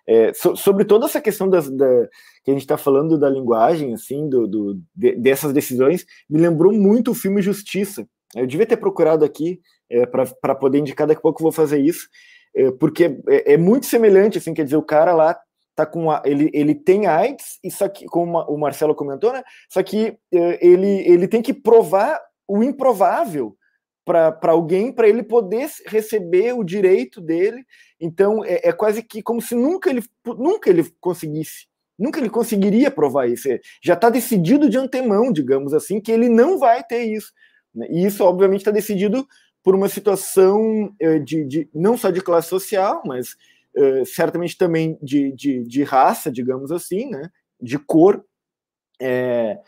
É, 0.06 0.32
so, 0.32 0.54
sobre 0.56 0.84
toda 0.84 1.06
essa 1.06 1.20
questão 1.20 1.48
das, 1.48 1.68
da, 1.68 2.08
que 2.44 2.50
a 2.50 2.52
gente 2.52 2.62
está 2.62 2.76
falando 2.76 3.18
da 3.18 3.28
linguagem, 3.28 3.92
assim, 3.92 4.28
do, 4.28 4.46
do 4.46 4.80
de, 4.94 5.16
dessas 5.16 5.52
decisões, 5.52 6.06
me 6.30 6.40
lembrou 6.40 6.72
muito 6.72 7.10
o 7.10 7.14
filme 7.14 7.42
Justiça. 7.42 8.06
Eu 8.34 8.46
devia 8.46 8.66
ter 8.66 8.76
procurado 8.76 9.24
aqui 9.24 9.60
é, 9.90 10.06
para 10.06 10.54
poder 10.54 10.78
indicar, 10.78 11.06
daqui 11.06 11.18
a 11.18 11.22
pouco 11.22 11.40
eu 11.40 11.44
vou 11.44 11.52
fazer 11.52 11.80
isso, 11.80 12.08
é, 12.54 12.70
porque 12.70 13.18
é, 13.28 13.54
é, 13.54 13.56
muito 13.56 13.86
semelhante, 13.86 14.38
assim, 14.38 14.54
quer 14.54 14.64
dizer, 14.64 14.76
o 14.76 14.82
cara 14.82 15.12
lá 15.12 15.38
tá 15.74 15.84
com 15.84 16.10
a, 16.10 16.22
ele, 16.24 16.50
ele 16.54 16.74
tem 16.74 17.06
AIDS, 17.06 17.58
e 17.62 17.70
só 17.70 17.88
que, 17.88 18.06
como 18.06 18.38
o 18.44 18.56
Marcelo 18.56 18.94
comentou, 18.94 19.32
né, 19.32 19.42
só 19.68 19.82
que 19.82 20.16
é, 20.32 20.66
ele, 20.66 21.06
ele 21.06 21.28
tem 21.28 21.42
que 21.42 21.52
provar 21.52 22.20
o 22.48 22.62
improvável 22.62 23.56
para 24.06 24.52
alguém, 24.52 24.90
para 24.90 25.08
ele 25.08 25.22
poder 25.22 25.68
receber 25.86 26.54
o 26.54 26.64
direito 26.64 27.20
dele. 27.20 27.66
Então, 28.00 28.42
é, 28.42 28.68
é 28.68 28.72
quase 28.72 29.02
que 29.02 29.20
como 29.20 29.42
se 29.42 29.54
nunca 29.54 29.90
ele, 29.90 30.02
nunca 30.24 30.70
ele 30.70 30.88
conseguisse 31.00 31.66
Nunca 31.98 32.20
ele 32.20 32.28
conseguiria 32.28 32.90
provar 32.90 33.26
isso. 33.26 33.48
Já 33.82 33.94
está 33.94 34.10
decidido 34.10 34.68
de 34.68 34.76
antemão, 34.76 35.32
digamos 35.32 35.72
assim, 35.72 36.00
que 36.00 36.12
ele 36.12 36.28
não 36.28 36.58
vai 36.58 36.84
ter 36.84 37.04
isso. 37.04 37.32
Né? 37.74 37.86
E 37.90 38.04
isso, 38.04 38.22
obviamente, 38.22 38.60
está 38.60 38.70
decidido 38.70 39.26
por 39.62 39.74
uma 39.74 39.88
situação 39.88 40.94
eh, 41.00 41.18
de, 41.18 41.44
de, 41.44 41.68
não 41.74 41.96
só 41.96 42.10
de 42.10 42.20
classe 42.20 42.48
social, 42.48 43.02
mas 43.04 43.34
uh, 43.74 44.04
certamente 44.04 44.56
também 44.56 44.98
de, 45.02 45.32
de, 45.32 45.64
de, 45.64 45.82
raça, 45.82 46.30
digamos 46.30 46.70
assim, 46.70 47.08
né? 47.08 47.30
de 47.60 47.78
cor. 47.78 48.22
É, 49.00 49.58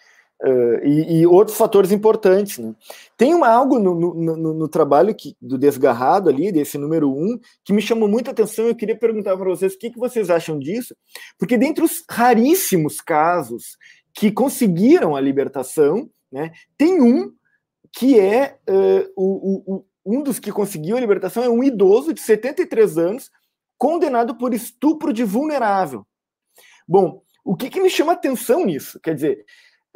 Uh, 0.40 0.86
e, 0.86 1.18
e, 1.18 1.26
outros 1.26 1.56
fatores 1.56 1.90
importantes. 1.90 2.58
Né? 2.58 2.72
Tem 3.16 3.34
uma, 3.34 3.48
algo 3.48 3.78
no, 3.80 3.94
no, 3.94 4.36
no, 4.36 4.54
no, 4.54 4.68
trabalho 4.68 5.12
que, 5.12 5.36
do 5.42 5.58
Desgarrado 5.58 6.28
ali, 6.28 6.52
desse 6.52 6.78
número 6.78 7.10
um, 7.10 7.36
que 7.64 7.72
me 7.72 7.82
chamou 7.82 8.08
muita 8.08 8.30
atenção. 8.30 8.66
Eu 8.66 8.76
queria 8.76 8.96
perguntar 8.96 9.36
para 9.36 9.48
vocês 9.48 9.74
o 9.74 9.78
que, 9.78 9.90
que 9.90 9.98
vocês 9.98 10.30
acham 10.30 10.56
disso, 10.56 10.94
porque 11.36 11.58
dentre 11.58 11.82
os 11.82 12.04
raríssimos 12.08 13.00
casos 13.00 13.76
que 14.14 14.30
conseguiram 14.30 15.16
a 15.16 15.20
libertação, 15.20 16.08
né, 16.30 16.52
tem 16.76 17.02
um 17.02 17.32
que 17.92 18.18
é 18.18 18.58
uh, 18.68 19.12
o, 19.16 19.74
o, 19.74 19.84
um 20.06 20.22
dos 20.22 20.38
que 20.38 20.52
conseguiu 20.52 20.96
a 20.96 21.00
libertação 21.00 21.42
é 21.42 21.48
um 21.48 21.64
idoso 21.64 22.14
de 22.14 22.20
73 22.20 22.96
anos 22.96 23.30
condenado 23.76 24.36
por 24.36 24.54
estupro 24.54 25.12
de 25.12 25.24
vulnerável. 25.24 26.06
Bom, 26.86 27.22
o 27.44 27.56
que, 27.56 27.70
que 27.70 27.80
me 27.80 27.90
chama 27.90 28.12
atenção 28.12 28.64
nisso? 28.64 28.98
Quer 29.00 29.14
dizer, 29.14 29.44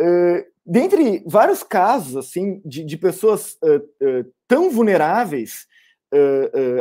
Uh, 0.01 0.44
dentre 0.64 1.23
vários 1.27 1.62
casos 1.62 2.16
assim 2.16 2.60
de, 2.64 2.85
de 2.85 2.97
pessoas 2.97 3.56
uh, 3.62 3.77
uh, 3.77 4.32
tão 4.48 4.70
vulneráveis 4.70 5.66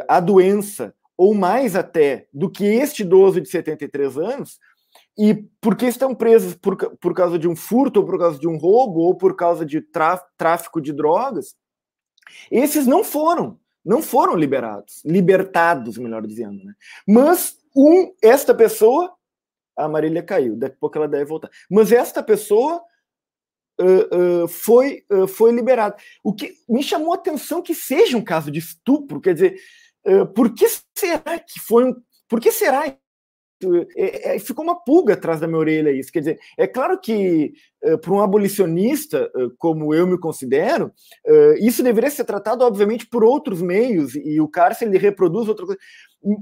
à 0.09 0.19
doença, 0.19 0.93
ou 1.15 1.33
mais 1.33 1.73
até 1.73 2.27
do 2.33 2.49
que 2.49 2.65
este 2.65 3.03
idoso 3.03 3.39
de 3.39 3.47
73 3.47 4.17
anos, 4.17 4.59
e 5.17 5.35
porque 5.61 5.85
estão 5.85 6.13
presos 6.13 6.53
por, 6.55 6.75
por 6.97 7.13
causa 7.13 7.39
de 7.39 7.47
um 7.47 7.55
furto, 7.55 8.01
ou 8.01 8.05
por 8.05 8.19
causa 8.19 8.37
de 8.37 8.47
um 8.47 8.57
roubo, 8.57 8.99
ou 8.99 9.15
por 9.15 9.35
causa 9.35 9.65
de 9.65 9.81
tráfico 10.37 10.81
de 10.81 10.91
drogas, 10.91 11.55
esses 12.49 12.87
não 12.87 13.03
foram, 13.03 13.59
não 13.83 14.01
foram 14.01 14.35
liberados, 14.35 15.01
libertados, 15.05 15.97
melhor 15.97 16.25
dizendo. 16.25 16.63
Né? 16.63 16.73
Mas 17.07 17.57
um, 17.75 18.13
esta 18.21 18.53
pessoa, 18.53 19.13
a 19.75 19.87
Marília 19.87 20.23
caiu, 20.23 20.55
daqui 20.55 20.75
a 20.75 20.79
pouco 20.79 20.97
ela 20.97 21.07
deve 21.07 21.25
voltar. 21.25 21.49
Mas 21.69 21.91
esta 21.91 22.21
pessoa 22.21 22.81
uh, 23.81 24.43
uh, 24.43 24.47
foi, 24.47 25.03
uh, 25.11 25.27
foi 25.27 25.51
liberado. 25.51 25.95
O 26.23 26.33
que 26.33 26.53
me 26.69 26.83
chamou 26.83 27.13
a 27.13 27.15
atenção 27.15 27.61
que 27.61 27.73
seja 27.73 28.17
um 28.17 28.23
caso 28.23 28.51
de 28.51 28.59
estupro, 28.59 29.19
quer 29.19 29.33
dizer, 29.33 29.59
por 30.35 30.53
que 30.53 30.65
será 30.97 31.39
que 31.39 31.59
foi 31.59 31.85
um. 31.85 31.95
Por 32.27 32.39
que 32.39 32.51
será 32.51 32.97
é, 33.95 34.35
é, 34.35 34.39
ficou 34.39 34.65
uma 34.65 34.83
pulga 34.83 35.13
atrás 35.13 35.39
da 35.39 35.45
minha 35.45 35.59
orelha 35.59 35.91
isso. 35.91 36.11
Quer 36.11 36.19
dizer, 36.19 36.39
é 36.57 36.65
claro 36.65 36.99
que 36.99 37.53
para 38.01 38.11
um 38.11 38.19
abolicionista, 38.19 39.29
como 39.59 39.93
eu 39.93 40.07
me 40.07 40.17
considero, 40.17 40.91
isso 41.59 41.83
deveria 41.83 42.09
ser 42.09 42.23
tratado, 42.23 42.65
obviamente, 42.65 43.05
por 43.05 43.23
outros 43.23 43.61
meios, 43.61 44.15
e 44.15 44.41
o 44.41 44.47
cárcere 44.47 44.89
ele 44.89 44.97
reproduz 44.97 45.47
outra 45.47 45.67
coisa. 45.67 45.79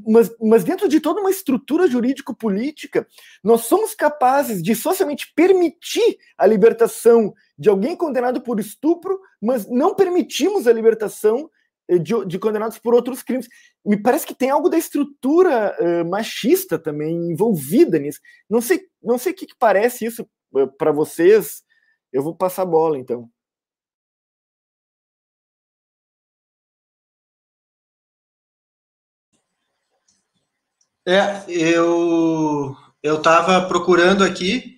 Mas, 0.05 0.29
mas 0.41 0.63
dentro 0.63 0.89
de 0.89 0.99
toda 0.99 1.21
uma 1.21 1.29
estrutura 1.29 1.87
jurídico-política, 1.87 3.07
nós 3.43 3.61
somos 3.61 3.95
capazes 3.95 4.61
de 4.61 4.75
socialmente 4.75 5.31
permitir 5.33 6.17
a 6.37 6.45
libertação 6.45 7.33
de 7.57 7.69
alguém 7.69 7.95
condenado 7.95 8.41
por 8.41 8.59
estupro, 8.59 9.19
mas 9.41 9.69
não 9.69 9.95
permitimos 9.95 10.67
a 10.67 10.73
libertação 10.73 11.49
de, 11.97 12.25
de, 12.25 12.37
condenados 12.37 12.77
por 12.77 12.93
outros 12.93 13.23
crimes. 13.23 13.47
Me 13.83 13.97
parece 13.97 14.27
que 14.27 14.35
tem 14.35 14.49
algo 14.49 14.69
da 14.69 14.77
estrutura 14.77 15.75
uh, 15.79 16.07
machista 16.07 16.77
também 16.77 17.31
envolvida 17.31 17.97
nisso. 17.97 18.19
Não 18.49 18.61
sei, 18.61 18.81
não 19.01 19.17
sei 19.17 19.31
o 19.31 19.35
que, 19.35 19.47
que 19.47 19.55
parece 19.57 20.05
isso 20.05 20.27
uh, 20.53 20.67
para 20.77 20.91
vocês. 20.91 21.63
Eu 22.11 22.21
vou 22.21 22.35
passar 22.35 22.63
a 22.63 22.65
bola, 22.65 22.97
então. 22.97 23.29
É, 31.09 31.43
eu 31.47 32.75
eu 33.01 33.15
estava 33.15 33.67
procurando 33.67 34.23
aqui 34.23 34.75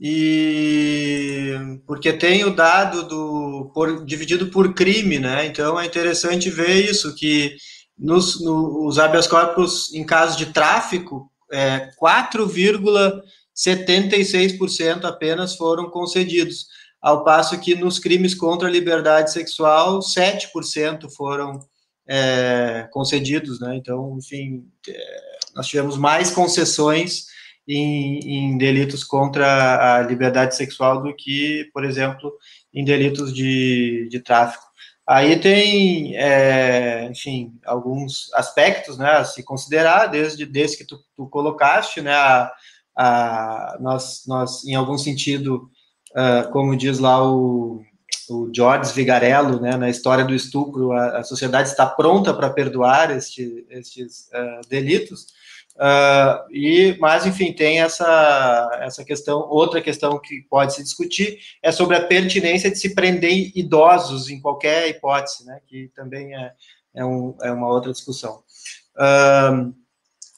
e 0.00 1.52
porque 1.86 2.12
tem 2.12 2.44
o 2.44 2.52
dado 2.52 3.04
do 3.04 3.70
por, 3.72 4.04
dividido 4.04 4.48
por 4.48 4.74
crime, 4.74 5.20
né? 5.20 5.46
Então 5.46 5.78
é 5.78 5.86
interessante 5.86 6.50
ver 6.50 6.90
isso 6.90 7.14
que 7.14 7.54
nos 7.96 8.40
no, 8.40 8.88
os 8.88 8.98
habeas 8.98 9.28
corpus 9.28 9.94
em 9.94 10.04
caso 10.04 10.36
de 10.36 10.46
tráfico 10.46 11.30
é 11.52 11.90
4,5 12.02 13.22
76% 13.54 15.04
apenas 15.04 15.54
foram 15.54 15.90
concedidos, 15.90 16.66
ao 17.00 17.22
passo 17.22 17.60
que 17.60 17.76
nos 17.76 18.00
crimes 18.00 18.34
contra 18.34 18.66
a 18.66 18.70
liberdade 18.70 19.30
sexual, 19.32 20.00
7% 20.00 21.08
foram 21.14 21.60
é, 22.08 22.88
concedidos, 22.90 23.60
né? 23.60 23.76
Então, 23.76 24.16
enfim, 24.18 24.66
é, 24.88 25.38
nós 25.54 25.66
tivemos 25.66 25.96
mais 25.96 26.30
concessões 26.30 27.26
em, 27.66 28.18
em, 28.18 28.58
delitos 28.58 29.04
contra 29.04 29.98
a 29.98 30.02
liberdade 30.02 30.56
sexual 30.56 31.02
do 31.02 31.14
que, 31.14 31.68
por 31.72 31.84
exemplo, 31.84 32.32
em 32.72 32.84
delitos 32.84 33.32
de, 33.32 34.08
de 34.10 34.20
tráfico. 34.20 34.64
Aí 35.06 35.38
tem, 35.38 36.16
é, 36.16 37.08
enfim, 37.10 37.52
alguns 37.66 38.32
aspectos 38.34 38.96
né, 38.96 39.10
a 39.10 39.24
se 39.24 39.42
considerar, 39.42 40.06
desde, 40.06 40.46
desde 40.46 40.78
que 40.78 40.86
tu, 40.86 40.98
tu 41.16 41.26
colocaste, 41.26 42.00
né, 42.00 42.14
a, 42.14 42.52
a, 42.96 43.78
nós, 43.80 44.22
nós, 44.26 44.64
em 44.64 44.74
algum 44.74 44.96
sentido, 44.96 45.68
uh, 46.12 46.50
como 46.52 46.76
diz 46.76 46.98
lá 46.98 47.22
o, 47.22 47.82
o 48.30 48.50
George 48.54 48.92
Vigarello, 48.92 49.60
né, 49.60 49.76
na 49.76 49.90
história 49.90 50.24
do 50.24 50.34
estupro, 50.34 50.92
a, 50.92 51.18
a 51.18 51.24
sociedade 51.24 51.68
está 51.68 51.84
pronta 51.84 52.32
para 52.32 52.50
perdoar 52.50 53.10
este, 53.16 53.66
estes 53.70 54.28
uh, 54.28 54.68
delitos, 54.68 55.26
Uh, 55.76 56.52
e, 56.52 56.96
mas, 57.00 57.26
enfim, 57.26 57.52
tem 57.52 57.80
essa, 57.80 58.78
essa 58.82 59.04
questão, 59.04 59.48
outra 59.48 59.80
questão 59.80 60.18
que 60.20 60.42
pode 60.48 60.74
se 60.74 60.82
discutir 60.82 61.38
é 61.62 61.72
sobre 61.72 61.96
a 61.96 62.06
pertinência 62.06 62.70
de 62.70 62.78
se 62.78 62.94
prender 62.94 63.50
idosos 63.56 64.28
em 64.28 64.40
qualquer 64.40 64.88
hipótese, 64.88 65.46
né, 65.46 65.60
que 65.66 65.90
também 65.94 66.34
é, 66.34 66.52
é, 66.94 67.04
um, 67.04 67.34
é 67.42 67.50
uma 67.50 67.68
outra 67.68 67.90
discussão. 67.90 68.42
Uh, 68.96 69.74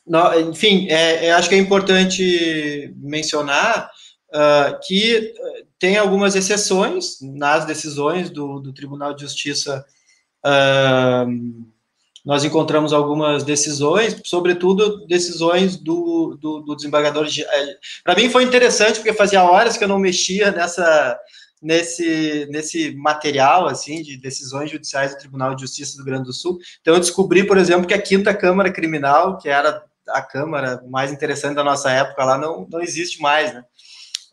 no, 0.06 0.40
enfim, 0.50 0.86
é, 0.88 1.26
é, 1.26 1.32
acho 1.32 1.48
que 1.48 1.54
é 1.54 1.58
importante 1.58 2.94
mencionar 2.96 3.90
uh, 4.28 4.78
que 4.86 5.32
tem 5.78 5.96
algumas 5.96 6.36
exceções 6.36 7.18
nas 7.20 7.64
decisões 7.64 8.30
do, 8.30 8.60
do 8.60 8.72
Tribunal 8.72 9.14
de 9.14 9.22
Justiça 9.22 9.84
uh, 10.44 11.73
nós 12.24 12.42
encontramos 12.42 12.92
algumas 12.92 13.44
decisões, 13.44 14.18
sobretudo 14.24 15.06
decisões 15.06 15.76
do, 15.76 16.38
do, 16.40 16.60
do 16.60 16.74
desembargador. 16.74 17.26
É, 17.26 17.76
Para 18.02 18.14
mim 18.14 18.30
foi 18.30 18.44
interessante, 18.44 18.96
porque 18.96 19.12
fazia 19.12 19.44
horas 19.44 19.76
que 19.76 19.84
eu 19.84 19.88
não 19.88 19.98
mexia 19.98 20.50
nessa, 20.50 21.18
nesse, 21.60 22.46
nesse 22.50 22.94
material 22.96 23.66
assim 23.66 24.02
de 24.02 24.16
decisões 24.16 24.70
judiciais 24.70 25.12
do 25.12 25.18
Tribunal 25.18 25.54
de 25.54 25.60
Justiça 25.62 25.92
do 25.92 25.98
Rio 25.98 26.06
Grande 26.06 26.24
do 26.24 26.32
Sul. 26.32 26.58
Então 26.80 26.94
eu 26.94 27.00
descobri, 27.00 27.46
por 27.46 27.58
exemplo, 27.58 27.86
que 27.86 27.94
a 27.94 28.00
quinta 28.00 28.34
Câmara 28.34 28.72
Criminal, 28.72 29.36
que 29.36 29.48
era 29.50 29.84
a 30.08 30.22
Câmara 30.22 30.82
mais 30.88 31.12
interessante 31.12 31.56
da 31.56 31.64
nossa 31.64 31.90
época 31.90 32.24
lá, 32.24 32.38
não, 32.38 32.66
não 32.70 32.80
existe 32.80 33.20
mais, 33.20 33.52
né? 33.52 33.64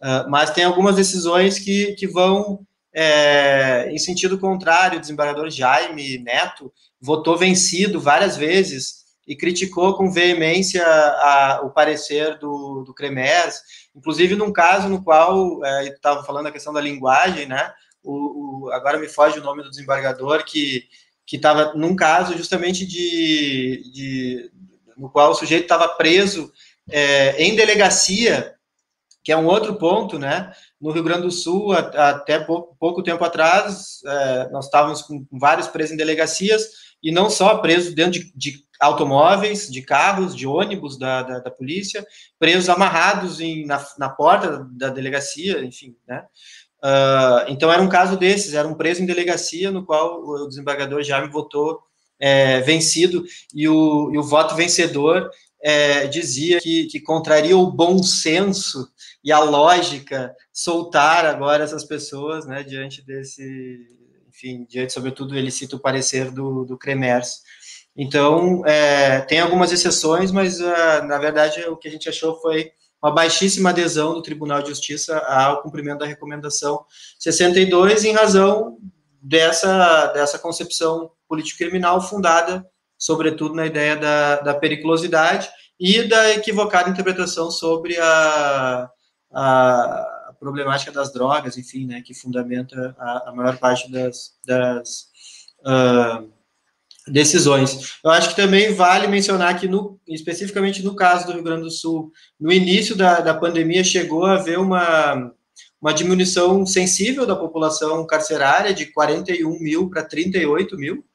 Uh, 0.01 0.29
mas 0.29 0.49
tem 0.49 0.63
algumas 0.63 0.95
decisões 0.95 1.59
que, 1.59 1.93
que 1.93 2.07
vão 2.07 2.65
é, 2.93 3.89
em 3.91 3.97
sentido 3.97 4.37
contrário. 4.39 4.97
O 4.97 5.01
desembargador 5.01 5.49
Jaime 5.49 6.17
Neto 6.17 6.71
votou 7.01 7.37
vencido 7.37 7.99
várias 7.99 8.37
vezes 8.37 9.01
e 9.27 9.35
criticou 9.35 9.95
com 9.95 10.11
veemência 10.11 10.85
a, 10.85 11.61
o 11.63 11.71
parecer 11.71 12.37
do, 12.37 12.83
do 12.83 12.93
Cremers, 12.93 13.61
inclusive 13.95 14.35
num 14.35 14.51
caso 14.51 14.89
no 14.89 15.03
qual, 15.03 15.63
é, 15.65 15.87
estava 15.87 16.23
falando 16.23 16.47
a 16.47 16.51
questão 16.51 16.73
da 16.73 16.81
linguagem, 16.81 17.47
né, 17.47 17.71
o, 18.03 18.65
o, 18.65 18.71
agora 18.71 18.99
me 18.99 19.07
foge 19.07 19.39
o 19.39 19.43
nome 19.43 19.63
do 19.63 19.69
desembargador, 19.69 20.43
que 20.43 20.87
estava 21.31 21.73
num 21.75 21.95
caso 21.95 22.37
justamente 22.37 22.85
de, 22.85 23.89
de 23.93 24.51
no 24.97 25.09
qual 25.09 25.31
o 25.31 25.35
sujeito 25.35 25.63
estava 25.63 25.87
preso 25.87 26.51
é, 26.89 27.41
em 27.41 27.55
delegacia, 27.55 28.53
que 29.23 29.31
é 29.31 29.37
um 29.37 29.45
outro 29.45 29.75
ponto, 29.75 30.17
né, 30.17 30.51
no 30.79 30.91
Rio 30.91 31.03
Grande 31.03 31.21
do 31.21 31.31
Sul, 31.31 31.71
até 31.73 32.39
pouco, 32.39 32.75
pouco 32.79 33.03
tempo 33.03 33.23
atrás, 33.23 34.01
é, 34.03 34.49
nós 34.49 34.65
estávamos 34.65 35.03
com 35.03 35.25
vários 35.31 35.67
presos 35.67 35.93
em 35.93 35.97
delegacias, 35.97 36.80
e 37.01 37.11
não 37.11 37.29
só 37.29 37.57
presos 37.57 37.93
dentro 37.93 38.19
de, 38.19 38.31
de 38.35 38.63
automóveis, 38.79 39.69
de 39.69 39.81
carros, 39.81 40.35
de 40.35 40.47
ônibus 40.47 40.97
da, 40.97 41.21
da, 41.21 41.39
da 41.39 41.51
polícia, 41.51 42.05
presos 42.39 42.67
amarrados 42.67 43.39
em, 43.39 43.65
na, 43.65 43.85
na, 43.97 44.09
porta 44.09 44.67
da 44.71 44.89
delegacia, 44.89 45.63
enfim, 45.63 45.95
né? 46.07 46.23
Uh, 46.83 47.45
então 47.47 47.71
era 47.71 47.81
um 47.81 47.89
caso 47.89 48.17
desses, 48.17 48.55
era 48.55 48.67
um 48.67 48.73
preso 48.73 49.03
em 49.03 49.05
delegacia 49.05 49.69
no 49.69 49.85
qual 49.85 50.23
o 50.23 50.47
desembargador 50.47 51.03
Jaime 51.03 51.29
votou 51.29 51.79
é, 52.19 52.59
vencido 52.61 53.23
e 53.53 53.67
o, 53.67 54.11
e 54.11 54.17
o 54.17 54.23
voto 54.23 54.55
vencedor 54.55 55.29
é, 55.61 56.07
dizia 56.07 56.59
que, 56.59 56.85
que 56.85 56.99
contraria 56.99 57.55
o 57.55 57.71
bom 57.71 58.01
senso 58.01 58.89
e 59.23 59.31
a 59.31 59.39
lógica 59.39 60.35
soltar 60.51 61.25
agora 61.25 61.63
essas 61.63 61.83
pessoas, 61.83 62.47
né, 62.47 62.63
diante 62.63 63.05
desse, 63.05 63.87
enfim, 64.41 64.65
diante, 64.67 64.91
sobretudo, 64.91 65.37
ele 65.37 65.51
cita 65.51 65.75
o 65.75 65.79
parecer 65.79 66.31
do, 66.31 66.65
do 66.65 66.77
Cremers. 66.77 67.41
Então, 67.95 68.65
é, 68.65 69.21
tem 69.21 69.39
algumas 69.39 69.71
exceções, 69.71 70.31
mas, 70.31 70.59
uh, 70.59 71.03
na 71.05 71.19
verdade, 71.19 71.61
o 71.65 71.77
que 71.77 71.87
a 71.87 71.91
gente 71.91 72.09
achou 72.09 72.39
foi 72.41 72.71
uma 73.03 73.11
baixíssima 73.11 73.69
adesão 73.69 74.13
do 74.13 74.21
Tribunal 74.21 74.61
de 74.61 74.69
Justiça 74.69 75.17
ao 75.19 75.61
cumprimento 75.61 75.99
da 75.99 76.05
recomendação 76.05 76.85
62, 77.19 78.03
em 78.03 78.13
razão 78.13 78.77
dessa, 79.21 80.07
dessa 80.07 80.39
concepção 80.39 81.11
político-criminal 81.27 82.01
fundada, 82.01 82.65
sobretudo, 82.97 83.55
na 83.55 83.65
ideia 83.65 83.95
da, 83.95 84.37
da 84.37 84.53
periculosidade 84.53 85.49
e 85.79 86.03
da 86.03 86.31
equivocada 86.31 86.89
interpretação 86.89 87.49
sobre 87.51 87.97
a, 87.99 88.89
a 89.33 90.20
problemática 90.41 90.91
das 90.91 91.13
drogas, 91.13 91.55
enfim, 91.55 91.85
né, 91.85 92.01
que 92.01 92.15
fundamenta 92.15 92.95
a, 92.97 93.29
a 93.29 93.31
maior 93.31 93.57
parte 93.59 93.91
das, 93.91 94.33
das 94.43 95.05
uh, 95.59 96.27
decisões. 97.07 97.99
Eu 98.03 98.09
acho 98.09 98.29
que 98.29 98.35
também 98.35 98.73
vale 98.73 99.05
mencionar 99.05 99.59
que, 99.59 99.67
no, 99.67 99.99
especificamente 100.07 100.81
no 100.81 100.95
caso 100.95 101.27
do 101.27 101.33
Rio 101.33 101.43
Grande 101.43 101.61
do 101.61 101.69
Sul, 101.69 102.11
no 102.39 102.51
início 102.51 102.95
da, 102.95 103.19
da 103.19 103.35
pandemia 103.35 103.83
chegou 103.83 104.25
a 104.25 104.33
haver 104.33 104.57
uma, 104.57 105.31
uma 105.79 105.93
diminuição 105.93 106.65
sensível 106.65 107.27
da 107.27 107.35
população 107.35 108.05
carcerária 108.07 108.73
de 108.73 108.87
41 108.87 109.59
mil 109.59 109.91
para 109.91 110.03
38 110.03 110.75
mil, 110.75 111.05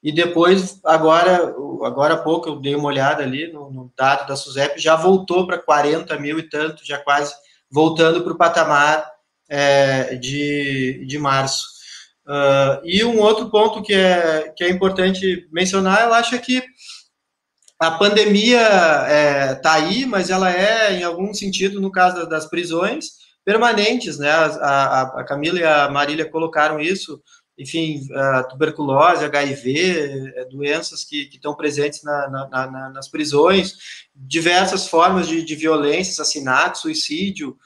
e 0.00 0.12
depois, 0.12 0.78
agora, 0.84 1.52
agora 1.82 2.14
há 2.14 2.18
pouco, 2.18 2.48
eu 2.48 2.60
dei 2.60 2.76
uma 2.76 2.86
olhada 2.86 3.24
ali 3.24 3.52
no, 3.52 3.68
no 3.72 3.92
dado 3.96 4.28
da 4.28 4.36
SUSEP, 4.36 4.78
já 4.78 4.94
voltou 4.94 5.44
para 5.44 5.58
40 5.58 6.16
mil 6.20 6.38
e 6.38 6.48
tanto, 6.48 6.86
já 6.86 6.98
quase 6.98 7.34
voltando 7.70 8.22
para 8.22 8.32
o 8.32 8.38
patamar 8.38 9.10
é, 9.48 10.16
de, 10.16 11.04
de 11.06 11.18
março. 11.18 11.64
Uh, 12.26 12.82
e 12.84 13.04
um 13.04 13.20
outro 13.20 13.50
ponto 13.50 13.82
que 13.82 13.94
é, 13.94 14.52
que 14.56 14.64
é 14.64 14.68
importante 14.68 15.48
mencionar, 15.52 16.02
eu 16.02 16.14
acho 16.14 16.36
que 16.40 16.62
a 17.78 17.90
pandemia 17.92 18.60
está 18.60 19.08
é, 19.08 19.54
tá 19.54 19.74
aí, 19.74 20.06
mas 20.06 20.30
ela 20.30 20.50
é, 20.50 20.94
em 20.94 21.04
algum 21.04 21.32
sentido, 21.32 21.80
no 21.80 21.92
caso 21.92 22.26
das 22.26 22.46
prisões, 22.46 23.10
permanentes, 23.44 24.18
né? 24.18 24.30
A, 24.30 24.46
a, 24.46 25.02
a 25.20 25.24
Camila 25.24 25.60
e 25.60 25.64
a 25.64 25.88
Marília 25.88 26.28
colocaram 26.28 26.80
isso, 26.80 27.22
enfim, 27.58 28.06
tuberculose, 28.50 29.24
HIV, 29.24 30.32
é, 30.36 30.44
doenças 30.44 31.04
que, 31.04 31.26
que 31.26 31.36
estão 31.36 31.54
presentes 31.54 32.02
na, 32.02 32.28
na, 32.28 32.48
na, 32.70 32.90
nas 32.90 33.08
prisões, 33.08 33.74
diversas 34.14 34.86
formas 34.88 35.26
de, 35.26 35.42
de 35.42 35.54
violência, 35.54 36.12
assassinato, 36.12 36.78
suicídio, 36.78 37.56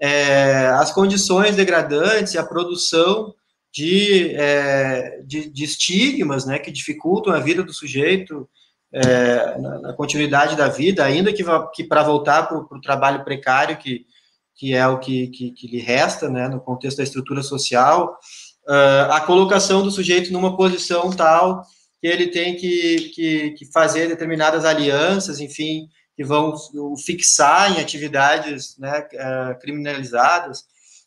é, 0.00 0.66
as 0.78 0.92
condições 0.92 1.56
degradantes 1.56 2.36
a 2.36 2.44
produção 2.44 3.34
de, 3.72 4.34
é, 4.34 5.20
de, 5.24 5.50
de, 5.50 5.64
estigmas 5.64 6.46
né, 6.46 6.58
que 6.58 6.70
dificultam 6.70 7.32
a 7.32 7.40
vida 7.40 7.62
do 7.62 7.72
sujeito 7.72 8.48
é, 8.92 9.58
na, 9.58 9.80
na, 9.80 9.92
continuidade 9.92 10.56
da 10.56 10.68
vida, 10.68 11.04
ainda 11.04 11.32
que, 11.32 11.42
que 11.74 11.84
para 11.84 12.02
voltar 12.02 12.44
para 12.44 12.58
o 12.58 12.80
trabalho 12.80 13.24
precário, 13.24 13.76
que, 13.76 14.06
que 14.54 14.74
é 14.74 14.86
o 14.86 14.98
que, 14.98 15.26
que, 15.28 15.50
que 15.50 15.66
lhe 15.66 15.80
resta 15.80 16.28
né, 16.28 16.48
no 16.48 16.60
contexto 16.60 16.98
da 16.98 17.02
estrutura 17.02 17.42
social, 17.42 18.16
uh, 18.68 19.12
a 19.12 19.20
colocação 19.20 19.82
do 19.82 19.90
sujeito 19.90 20.32
numa 20.32 20.56
posição 20.56 21.10
tal 21.10 21.62
que 22.00 22.06
ele 22.06 22.28
tem 22.28 22.56
que, 22.56 23.10
que, 23.14 23.50
que 23.52 23.72
fazer 23.72 24.08
determinadas 24.08 24.64
alianças, 24.64 25.40
enfim, 25.40 25.88
que 26.16 26.22
vão 26.22 26.54
o 26.74 26.96
fixar 26.96 27.72
em 27.72 27.80
atividades 27.80 28.76
né, 28.78 29.06
uh, 29.14 29.58
criminalizadas, 29.58 30.64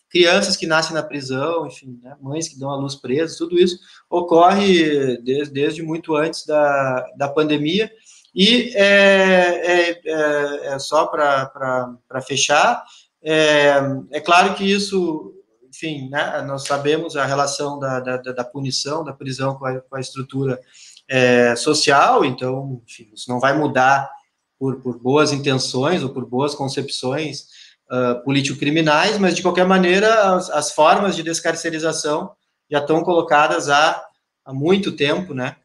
crianças 0.09 0.57
que 0.57 0.65
nascem 0.65 0.93
na 0.93 1.03
prisão, 1.03 1.67
enfim, 1.67 1.99
né, 2.01 2.15
mães 2.21 2.47
que 2.47 2.57
dão 2.57 2.69
à 2.69 2.75
luz 2.75 2.95
presas, 2.95 3.37
tudo 3.37 3.59
isso 3.59 3.77
ocorre 4.09 5.17
desde, 5.17 5.53
desde 5.53 5.83
muito 5.83 6.15
antes 6.15 6.45
da, 6.45 7.05
da 7.15 7.27
pandemia. 7.27 7.91
E 8.33 8.71
é, 8.75 8.83
é, 8.83 10.01
é, 10.05 10.67
é 10.73 10.79
só 10.79 11.07
para 11.07 12.21
fechar, 12.25 12.83
é, 13.23 13.79
é 14.11 14.19
claro 14.19 14.53
que 14.55 14.63
isso 14.63 15.33
enfim, 15.77 16.09
né, 16.09 16.41
nós 16.41 16.65
sabemos 16.65 17.15
a 17.15 17.25
relação 17.25 17.77
da, 17.77 17.99
da, 17.99 18.17
da 18.17 18.43
punição, 18.43 19.03
da 19.03 19.13
prisão 19.13 19.55
com 19.55 19.65
a, 19.65 19.79
com 19.79 19.95
a 19.95 19.99
estrutura 19.99 20.59
é, 21.07 21.55
social, 21.55 22.25
então, 22.25 22.81
enfim, 22.87 23.11
isso 23.13 23.29
não 23.29 23.39
vai 23.39 23.55
mudar 23.55 24.09
por, 24.57 24.81
por 24.81 24.99
boas 24.99 25.31
intenções 25.31 26.01
ou 26.01 26.09
por 26.09 26.25
boas 26.25 26.55
concepções 26.55 27.45
uh, 27.91 28.23
político-criminais, 28.23 29.19
mas 29.19 29.35
de 29.35 29.43
qualquer 29.43 29.67
maneira 29.67 30.35
as, 30.35 30.49
as, 30.49 30.71
formas 30.71 31.15
de 31.15 31.21
descarcerização 31.21 32.31
já 32.69 32.79
estão 32.79 33.03
colocadas 33.03 33.69
há, 33.69 34.03
há 34.43 34.53
muito 34.53 34.91
tempo, 34.91 35.33
né? 35.33 35.55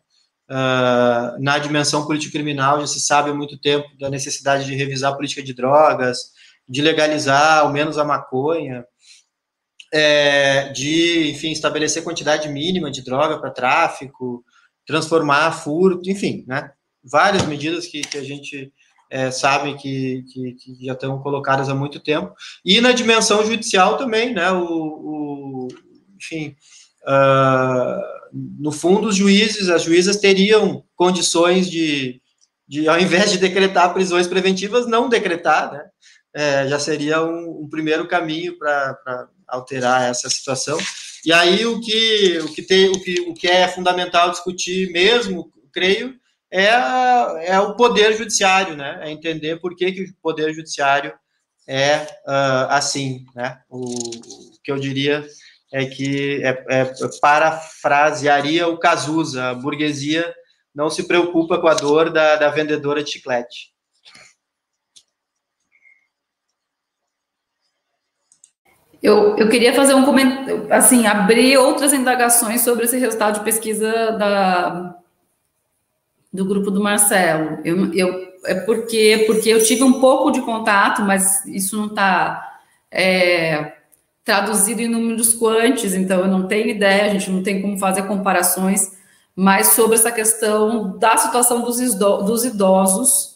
Uh, 0.51 1.41
na 1.41 1.59
dimensão 1.59 2.05
político-criminal 2.05 2.81
já 2.81 2.87
se 2.87 3.01
sabe 3.01 3.31
há 3.31 3.35
muito 3.35 3.59
tempo 3.59 3.89
da 3.99 4.11
necessidade 4.11 4.67
de 4.67 4.75
revisar 4.75 5.13
a 5.13 5.17
política 5.17 5.43
de 5.43 5.55
drogas, 5.55 6.33
de 6.69 6.83
legalizar 6.83 7.61
ao 7.61 7.73
menos 7.73 7.97
a 7.97 8.05
maconha, 8.05 8.85
é, 9.93 10.71
de, 10.71 11.31
enfim, 11.31 11.51
estabelecer 11.51 12.03
quantidade 12.03 12.49
mínima 12.49 12.91
de 12.91 13.03
droga 13.03 13.39
para 13.39 13.51
tráfico, 13.51 14.43
transformar 14.87 15.53
furto, 15.53 16.09
enfim, 16.09 16.45
né? 16.47 16.71
Várias 17.05 17.47
medidas 17.47 17.87
que, 17.87 18.01
que 18.01 18.17
a 18.17 18.23
gente 18.23 18.73
é, 19.11 19.31
sabe 19.31 19.75
que, 19.75 20.25
que, 20.33 20.53
que, 20.53 20.87
já 20.87 20.95
estão 20.95 21.19
colocadas 21.21 21.69
há 21.69 21.75
muito 21.75 22.01
tempo. 22.01 22.33
E 22.65 22.81
na 22.81 22.93
dimensão 22.93 23.45
judicial 23.45 23.99
também, 23.99 24.33
né? 24.33 24.51
O, 24.53 24.65
o 24.65 25.69
enfim, 26.17 26.57
uh, 27.07 28.01
no 28.33 28.73
fundo, 28.73 29.09
os 29.09 29.17
juízes, 29.17 29.69
as 29.69 29.83
juízas 29.83 30.17
teriam 30.17 30.85
condições 30.95 31.69
de, 31.69 32.23
de, 32.67 32.89
ao 32.89 32.99
invés 32.99 33.31
de 33.31 33.39
decretar 33.39 33.93
prisões 33.93 34.27
preventivas, 34.27 34.87
não 34.87 35.09
decretar, 35.09 35.71
né? 35.73 35.85
É, 36.35 36.67
já 36.67 36.79
seria 36.79 37.23
um, 37.23 37.65
um 37.65 37.69
primeiro 37.69 38.09
caminho 38.09 38.57
para 38.57 39.29
alterar 39.53 40.09
essa 40.11 40.29
situação. 40.31 40.79
E 41.25 41.33
aí 41.33 41.65
o 41.67 41.81
que 41.81 42.39
o 42.39 42.53
que 42.53 42.63
tem 42.63 42.89
o 42.89 43.01
que, 43.01 43.21
o 43.29 43.35
que 43.35 43.47
é 43.47 43.69
fundamental 43.69 44.31
discutir 44.31 44.91
mesmo, 44.91 45.53
creio, 45.73 46.15
é, 46.51 46.67
é 47.47 47.61
o 47.61 47.77
poder 47.77 48.17
judiciário, 48.17 48.77
né? 48.77 49.01
É 49.03 49.11
entender 49.11 49.61
por 49.61 49.77
que, 49.77 49.93
que 49.93 50.03
o 50.03 50.15
poder 50.21 50.53
judiciário 50.53 51.13
é 51.69 51.99
uh, 52.27 52.69
assim, 52.71 53.25
né? 53.35 53.61
O, 53.69 53.81
o, 53.81 54.61
que 54.65 54.71
eu 54.71 54.79
diria 54.79 55.27
é 55.73 55.87
que 55.87 56.43
é, 56.45 56.65
é, 56.69 56.93
parafrasearia 57.21 58.69
o 58.69 58.79
Cazuza, 58.79 59.51
a 59.51 59.55
burguesia 59.55 60.33
não 60.75 60.91
se 60.91 61.07
preocupa 61.07 61.59
com 61.59 61.69
a 61.69 61.75
dor 61.75 62.11
da, 62.11 62.37
da 62.37 62.51
vendedora 62.51 63.03
de 63.03 63.11
chiclete. 63.11 63.72
Eu, 69.03 69.37
eu 69.37 69.49
queria 69.49 69.75
fazer 69.75 69.95
um 69.95 70.05
comentário, 70.05 70.67
assim, 70.71 71.07
abrir 71.07 71.57
outras 71.59 71.93
indagações 71.93 72.61
sobre 72.61 72.85
esse 72.85 72.97
resultado 72.97 73.39
de 73.39 73.45
pesquisa 73.45 74.13
da, 74.13 74.97
do 76.33 76.45
grupo 76.45 76.71
do 76.71 76.81
Marcelo. 76.81 77.59
Eu, 77.65 77.93
eu, 77.93 78.33
é 78.47 78.55
porque, 78.55 79.25
porque 79.27 79.49
eu 79.49 79.65
tive 79.65 79.83
um 79.83 80.01
pouco 80.01 80.31
de 80.31 80.41
contato, 80.43 81.03
mas 81.03 81.45
isso 81.47 81.77
não 81.77 81.87
está 81.87 82.61
é, 82.93 83.73
traduzido 84.25 84.83
em 84.83 84.89
números 84.89 85.35
quantes, 85.35 85.95
então 85.95 86.21
eu 86.21 86.29
não 86.29 86.47
tenho 86.47 86.69
ideia, 86.69 87.07
a 87.07 87.09
gente 87.09 87.29
não 87.29 87.43
tem 87.43 87.61
como 87.61 87.77
fazer 87.79 88.03
comparações, 88.03 88.93
mas 89.35 89.69
sobre 89.69 89.97
essa 89.97 90.13
questão 90.13 90.97
da 90.99 91.17
situação 91.17 91.63
dos 91.63 92.45
idosos 92.45 93.32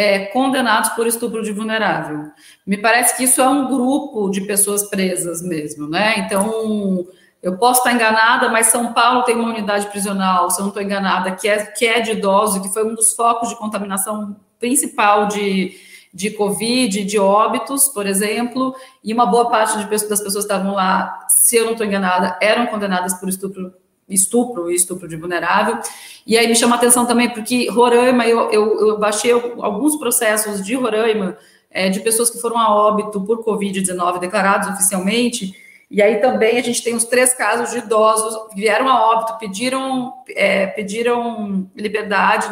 é, 0.00 0.18
condenados 0.26 0.88
por 0.90 1.06
estupro 1.06 1.42
de 1.42 1.52
vulnerável. 1.52 2.30
Me 2.66 2.78
parece 2.78 3.14
que 3.14 3.24
isso 3.24 3.38
é 3.38 3.46
um 3.46 3.68
grupo 3.68 4.30
de 4.30 4.40
pessoas 4.40 4.84
presas 4.84 5.42
mesmo, 5.42 5.86
né? 5.86 6.20
Então, 6.20 7.06
eu 7.42 7.58
posso 7.58 7.80
estar 7.80 7.92
enganada, 7.92 8.48
mas 8.48 8.68
São 8.68 8.94
Paulo 8.94 9.24
tem 9.24 9.36
uma 9.36 9.50
unidade 9.50 9.86
prisional, 9.88 10.50
se 10.50 10.58
eu 10.58 10.62
não 10.62 10.68
estou 10.68 10.82
enganada, 10.82 11.32
que 11.32 11.46
é, 11.46 11.66
que 11.66 11.84
é 11.84 12.00
de 12.00 12.12
idosos, 12.12 12.62
que 12.62 12.72
foi 12.72 12.82
um 12.82 12.94
dos 12.94 13.12
focos 13.12 13.50
de 13.50 13.56
contaminação 13.56 14.34
principal 14.58 15.28
de, 15.28 15.74
de 16.14 16.30
Covid, 16.30 17.04
de 17.04 17.18
óbitos, 17.18 17.86
por 17.88 18.06
exemplo, 18.06 18.74
e 19.04 19.12
uma 19.12 19.26
boa 19.26 19.50
parte 19.50 19.76
de, 19.76 19.84
das 19.84 20.02
pessoas 20.02 20.32
que 20.46 20.52
estavam 20.52 20.72
lá, 20.72 21.26
se 21.28 21.56
eu 21.56 21.66
não 21.66 21.72
estou 21.72 21.86
enganada, 21.86 22.38
eram 22.40 22.68
condenadas 22.68 23.12
por 23.20 23.28
estupro 23.28 23.70
estupro 24.14 24.70
e 24.70 24.74
estupro 24.74 25.08
de 25.08 25.16
vulnerável. 25.16 25.78
E 26.26 26.36
aí 26.36 26.46
me 26.46 26.56
chama 26.56 26.76
atenção 26.76 27.06
também, 27.06 27.30
porque 27.30 27.68
Roraima, 27.70 28.26
eu, 28.26 28.50
eu, 28.50 28.88
eu 28.88 28.98
baixei 28.98 29.32
alguns 29.32 29.96
processos 29.96 30.64
de 30.64 30.74
Roraima, 30.74 31.36
é, 31.70 31.88
de 31.88 32.00
pessoas 32.00 32.30
que 32.30 32.40
foram 32.40 32.58
a 32.58 32.74
óbito 32.74 33.20
por 33.20 33.44
Covid-19 33.44 34.18
declarados 34.18 34.68
oficialmente, 34.68 35.54
e 35.90 36.00
aí 36.00 36.20
também 36.20 36.56
a 36.56 36.62
gente 36.62 36.82
tem 36.84 36.94
os 36.94 37.04
três 37.04 37.34
casos 37.34 37.72
de 37.72 37.78
idosos 37.78 38.48
que 38.50 38.60
vieram 38.60 38.88
a 38.88 39.10
óbito, 39.10 39.38
pediram, 39.38 40.14
é, 40.28 40.68
pediram 40.68 41.68
liberdade. 41.74 42.46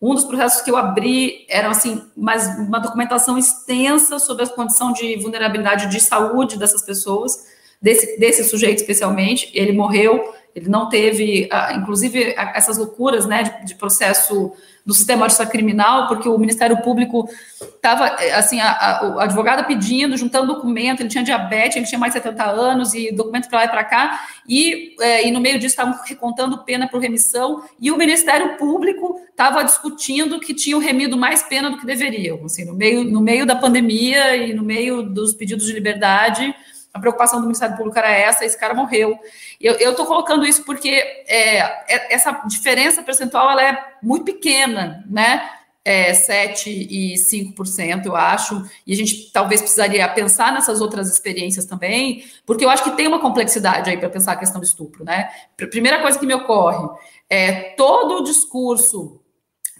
Um 0.00 0.14
dos 0.14 0.24
processos 0.24 0.62
que 0.62 0.70
eu 0.70 0.76
abri 0.76 1.44
era 1.50 1.68
assim, 1.68 2.02
mas 2.16 2.46
uma 2.58 2.78
documentação 2.78 3.36
extensa 3.36 4.18
sobre 4.18 4.44
a 4.44 4.48
condição 4.48 4.90
de 4.92 5.16
vulnerabilidade 5.16 5.90
de 5.90 6.00
saúde 6.00 6.58
dessas 6.58 6.82
pessoas, 6.82 7.46
desse, 7.80 8.18
desse 8.18 8.42
sujeito 8.44 8.78
especialmente. 8.78 9.50
Ele 9.52 9.72
morreu, 9.72 10.32
ele 10.56 10.70
não 10.70 10.88
teve, 10.88 11.46
ah, 11.52 11.74
inclusive, 11.74 12.34
essas 12.54 12.78
loucuras 12.78 13.26
né, 13.26 13.42
de, 13.42 13.66
de 13.66 13.74
processo 13.74 14.54
do 14.86 14.94
sistema 14.94 15.28
de 15.28 15.46
criminal, 15.48 16.08
porque 16.08 16.26
o 16.28 16.38
Ministério 16.38 16.80
Público 16.80 17.28
estava, 17.60 18.06
assim, 18.34 18.58
a, 18.60 18.70
a, 18.70 19.24
advogada 19.24 19.64
pedindo, 19.64 20.16
juntando 20.16 20.54
documento, 20.54 21.00
ele 21.00 21.10
tinha 21.10 21.22
diabetes, 21.22 21.76
ele 21.76 21.86
tinha 21.86 21.98
mais 21.98 22.14
de 22.14 22.20
70 22.20 22.42
anos, 22.44 22.94
e 22.94 23.12
documento 23.12 23.50
para 23.50 23.58
lá 23.58 23.64
e 23.66 23.68
para 23.68 23.84
cá, 23.84 24.26
e, 24.48 24.94
é, 25.00 25.28
e 25.28 25.30
no 25.30 25.40
meio 25.40 25.58
disso 25.58 25.72
estavam 25.72 25.98
recontando 26.06 26.64
pena 26.64 26.88
por 26.88 27.02
remissão, 27.02 27.64
e 27.78 27.90
o 27.90 27.98
Ministério 27.98 28.56
Público 28.56 29.20
estava 29.28 29.62
discutindo 29.62 30.40
que 30.40 30.54
tinham 30.54 30.80
remido 30.80 31.18
mais 31.18 31.42
pena 31.42 31.68
do 31.68 31.78
que 31.78 31.84
deveriam, 31.84 32.42
assim, 32.46 32.64
no 32.64 32.72
meio, 32.72 33.04
no 33.04 33.20
meio 33.20 33.44
da 33.44 33.56
pandemia 33.56 34.36
e 34.36 34.54
no 34.54 34.62
meio 34.62 35.02
dos 35.02 35.34
pedidos 35.34 35.66
de 35.66 35.72
liberdade, 35.72 36.54
a 36.96 36.98
preocupação 36.98 37.40
do 37.40 37.46
Ministério 37.46 37.76
Público 37.76 37.98
era 37.98 38.10
essa, 38.10 38.44
esse 38.44 38.58
cara 38.58 38.72
morreu. 38.72 39.18
Eu 39.60 39.90
estou 39.90 40.06
colocando 40.06 40.46
isso 40.46 40.64
porque 40.64 40.88
é, 40.88 41.58
é, 41.58 42.14
essa 42.14 42.32
diferença 42.46 43.02
percentual 43.02 43.50
ela 43.50 43.62
é 43.62 43.78
muito 44.02 44.24
pequena, 44.24 45.04
né? 45.08 45.50
É, 45.84 46.12
7 46.14 46.68
e 46.68 47.14
5%, 47.14 48.06
eu 48.06 48.16
acho, 48.16 48.68
e 48.84 48.92
a 48.92 48.96
gente 48.96 49.30
talvez 49.30 49.60
precisaria 49.60 50.08
pensar 50.08 50.52
nessas 50.52 50.80
outras 50.80 51.08
experiências 51.08 51.64
também, 51.64 52.24
porque 52.44 52.64
eu 52.64 52.70
acho 52.70 52.82
que 52.82 52.90
tem 52.96 53.06
uma 53.06 53.20
complexidade 53.20 53.88
aí 53.88 53.96
para 53.96 54.10
pensar 54.10 54.32
a 54.32 54.36
questão 54.36 54.60
do 54.60 54.64
estupro, 54.64 55.04
né? 55.04 55.30
Primeira 55.56 56.00
coisa 56.00 56.18
que 56.18 56.26
me 56.26 56.34
ocorre 56.34 56.88
é 57.30 57.52
todo 57.76 58.16
o 58.16 58.24
discurso 58.24 59.20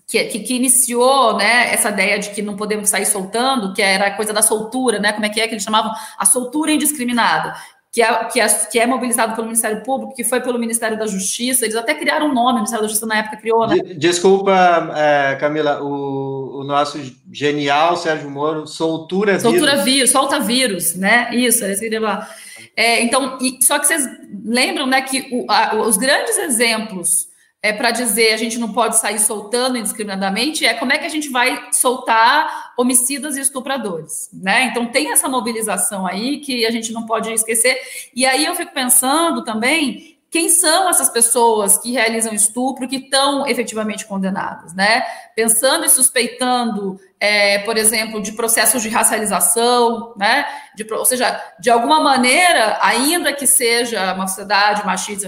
que, 0.06 0.22
que, 0.24 0.38
que, 0.38 0.54
iniciou 0.54 1.36
né, 1.36 1.72
essa 1.72 1.88
ideia 1.88 2.18
de 2.18 2.30
que 2.30 2.40
não 2.40 2.56
podemos 2.56 2.88
sair 2.88 3.06
soltando, 3.06 3.74
que 3.74 3.82
era 3.82 4.06
a 4.06 4.14
coisa 4.14 4.32
da 4.32 4.40
soltura, 4.40 5.00
né? 5.00 5.12
Como 5.12 5.26
é 5.26 5.28
que 5.28 5.40
é 5.40 5.48
que 5.48 5.54
eles 5.54 5.64
chamavam? 5.64 5.92
A 6.16 6.24
soltura 6.24 6.70
indiscriminada. 6.70 7.54
Que 7.90 8.02
é, 8.02 8.24
que, 8.24 8.40
é, 8.40 8.48
que 8.48 8.78
é 8.78 8.86
mobilizado 8.86 9.34
pelo 9.34 9.46
Ministério 9.46 9.82
Público, 9.82 10.14
que 10.14 10.22
foi 10.22 10.40
pelo 10.40 10.58
Ministério 10.58 10.98
da 10.98 11.06
Justiça, 11.06 11.64
eles 11.64 11.74
até 11.74 11.94
criaram 11.94 12.28
um 12.28 12.34
nome, 12.34 12.52
o 12.52 12.56
Ministério 12.56 12.82
da 12.82 12.88
Justiça 12.88 13.06
na 13.06 13.18
época 13.18 13.38
criou, 13.38 13.66
né? 13.66 13.78
Desculpa, 13.96 14.92
é, 14.94 15.34
Camila, 15.40 15.82
o, 15.82 16.60
o, 16.60 16.64
nosso 16.64 17.00
genial 17.32 17.96
Sérgio 17.96 18.30
Moro, 18.30 18.66
soltura 18.66 19.38
vírus. 19.38 19.42
Soltura 19.42 19.76
vírus, 19.82 20.10
solta 20.10 20.38
vírus, 20.38 20.94
né? 20.94 21.30
Isso, 21.32 21.64
é 21.64 21.72
isso 21.72 22.00
lá. 22.00 22.28
É, 22.76 23.02
então, 23.02 23.38
e, 23.40 23.58
só 23.64 23.78
que 23.78 23.86
vocês 23.86 24.06
lembram, 24.44 24.86
né, 24.86 25.00
que 25.00 25.26
o, 25.32 25.50
a, 25.50 25.74
os 25.76 25.96
grandes 25.96 26.36
exemplos 26.36 27.25
é, 27.66 27.72
para 27.72 27.90
dizer 27.90 28.32
a 28.32 28.36
gente 28.36 28.58
não 28.58 28.72
pode 28.72 28.96
sair 28.96 29.18
soltando 29.18 29.76
indiscriminadamente, 29.76 30.64
é 30.64 30.72
como 30.74 30.92
é 30.92 30.98
que 30.98 31.04
a 31.04 31.08
gente 31.08 31.28
vai 31.30 31.68
soltar 31.72 32.72
homicidas 32.76 33.36
e 33.36 33.40
estupradores, 33.40 34.30
né? 34.32 34.66
Então 34.66 34.86
tem 34.86 35.10
essa 35.10 35.28
mobilização 35.28 36.06
aí 36.06 36.38
que 36.38 36.64
a 36.64 36.70
gente 36.70 36.92
não 36.92 37.06
pode 37.06 37.32
esquecer. 37.32 37.76
E 38.14 38.24
aí 38.24 38.44
eu 38.44 38.54
fico 38.54 38.72
pensando 38.72 39.42
também 39.42 40.16
quem 40.30 40.48
são 40.48 40.88
essas 40.88 41.08
pessoas 41.08 41.78
que 41.78 41.90
realizam 41.90 42.32
estupro 42.32 42.86
que 42.86 42.96
estão 42.96 43.46
efetivamente 43.48 44.06
condenadas, 44.06 44.72
né? 44.72 45.02
Pensando 45.34 45.84
e 45.84 45.88
suspeitando, 45.88 47.00
é, 47.18 47.58
por 47.60 47.76
exemplo, 47.76 48.22
de 48.22 48.32
processos 48.32 48.80
de 48.80 48.88
racialização, 48.88 50.14
né? 50.16 50.46
De, 50.76 50.86
ou 50.92 51.04
seja, 51.04 51.42
de 51.58 51.68
alguma 51.70 52.00
maneira, 52.00 52.78
ainda 52.80 53.32
que 53.32 53.46
seja 53.46 54.12
uma 54.14 54.28
sociedade 54.28 54.84
machista, 54.86 55.26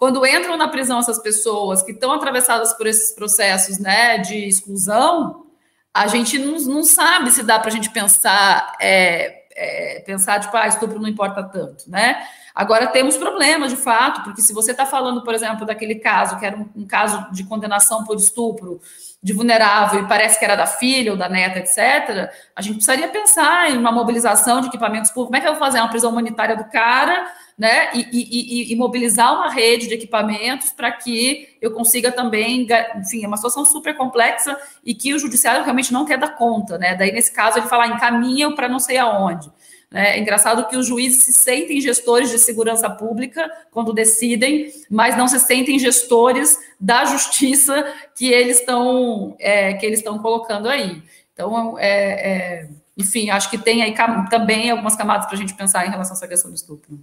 quando 0.00 0.26
entram 0.26 0.56
na 0.56 0.66
prisão 0.66 0.98
essas 0.98 1.18
pessoas 1.18 1.82
que 1.82 1.92
estão 1.92 2.10
atravessadas 2.10 2.72
por 2.72 2.86
esses 2.86 3.12
processos 3.12 3.78
né, 3.78 4.16
de 4.16 4.48
exclusão, 4.48 5.44
a 5.92 6.06
gente 6.06 6.38
não, 6.38 6.58
não 6.58 6.82
sabe 6.82 7.30
se 7.30 7.42
dá 7.42 7.58
para 7.58 7.68
a 7.68 7.72
gente 7.72 7.90
pensar, 7.90 8.78
é, 8.80 9.44
é, 9.54 10.00
pensar, 10.00 10.40
tipo, 10.40 10.56
ah, 10.56 10.66
estupro 10.66 10.98
não 10.98 11.06
importa 11.06 11.42
tanto, 11.42 11.84
né? 11.86 12.26
Agora 12.54 12.86
temos 12.86 13.18
problemas, 13.18 13.70
de 13.70 13.76
fato, 13.76 14.22
porque 14.22 14.40
se 14.40 14.54
você 14.54 14.70
está 14.70 14.86
falando, 14.86 15.22
por 15.22 15.34
exemplo, 15.34 15.66
daquele 15.66 15.96
caso, 15.96 16.38
que 16.38 16.46
era 16.46 16.56
um, 16.56 16.66
um 16.76 16.86
caso 16.86 17.30
de 17.30 17.44
condenação 17.44 18.02
por 18.02 18.16
estupro, 18.16 18.80
de 19.22 19.34
vulnerável 19.34 20.00
e 20.00 20.08
parece 20.08 20.38
que 20.38 20.44
era 20.44 20.56
da 20.56 20.66
filha 20.66 21.12
ou 21.12 21.18
da 21.18 21.28
neta, 21.28 21.58
etc., 21.58 22.32
a 22.56 22.62
gente 22.62 22.76
precisaria 22.76 23.08
pensar 23.08 23.70
em 23.70 23.76
uma 23.76 23.92
mobilização 23.92 24.62
de 24.62 24.68
equipamentos 24.68 25.10
públicos. 25.10 25.26
Como 25.26 25.36
é 25.36 25.40
que 25.40 25.46
eu 25.46 25.52
vou 25.52 25.60
fazer 25.60 25.78
uma 25.78 25.90
prisão 25.90 26.10
humanitária 26.10 26.56
do 26.56 26.64
cara, 26.64 27.30
né? 27.58 27.90
E, 27.92 28.00
e, 28.10 28.70
e, 28.70 28.72
e 28.72 28.76
mobilizar 28.76 29.34
uma 29.34 29.50
rede 29.50 29.88
de 29.88 29.94
equipamentos 29.94 30.70
para 30.72 30.90
que 30.90 31.54
eu 31.60 31.70
consiga 31.72 32.10
também, 32.10 32.66
enfim, 32.96 33.22
é 33.22 33.26
uma 33.26 33.36
situação 33.36 33.66
super 33.66 33.94
complexa 33.94 34.58
e 34.82 34.94
que 34.94 35.12
o 35.12 35.18
judiciário 35.18 35.62
realmente 35.62 35.92
não 35.92 36.06
quer 36.06 36.16
dar 36.16 36.36
conta, 36.36 36.78
né? 36.78 36.94
Daí, 36.94 37.12
nesse 37.12 37.30
caso, 37.30 37.58
ele 37.58 37.66
fala, 37.66 37.88
encaminha 37.88 38.50
para 38.54 38.70
não 38.70 38.78
sei 38.78 38.96
aonde. 38.96 39.50
É 39.92 40.20
engraçado 40.20 40.68
que 40.68 40.76
os 40.76 40.86
juízes 40.86 41.24
se 41.24 41.32
sentem 41.32 41.80
gestores 41.80 42.30
de 42.30 42.38
segurança 42.38 42.88
pública 42.88 43.50
quando 43.72 43.92
decidem, 43.92 44.72
mas 44.88 45.16
não 45.16 45.26
se 45.26 45.40
sentem 45.40 45.80
gestores 45.80 46.56
da 46.78 47.04
justiça 47.04 47.82
que 48.14 48.32
eles 48.32 48.60
estão 48.60 49.36
é, 49.40 49.74
que 49.74 49.84
eles 49.84 49.98
estão 49.98 50.18
colocando 50.20 50.68
aí. 50.68 51.02
Então, 51.32 51.76
é, 51.76 51.90
é, 51.90 52.70
enfim, 52.96 53.30
acho 53.30 53.50
que 53.50 53.58
tem 53.58 53.82
aí 53.82 53.92
também 54.30 54.70
algumas 54.70 54.94
camadas 54.94 55.26
para 55.26 55.34
a 55.34 55.38
gente 55.38 55.54
pensar 55.54 55.84
em 55.84 55.90
relação 55.90 56.14
a 56.14 56.18
essa 56.18 56.28
questão 56.28 56.50
do 56.50 56.54
estupro. 56.54 57.00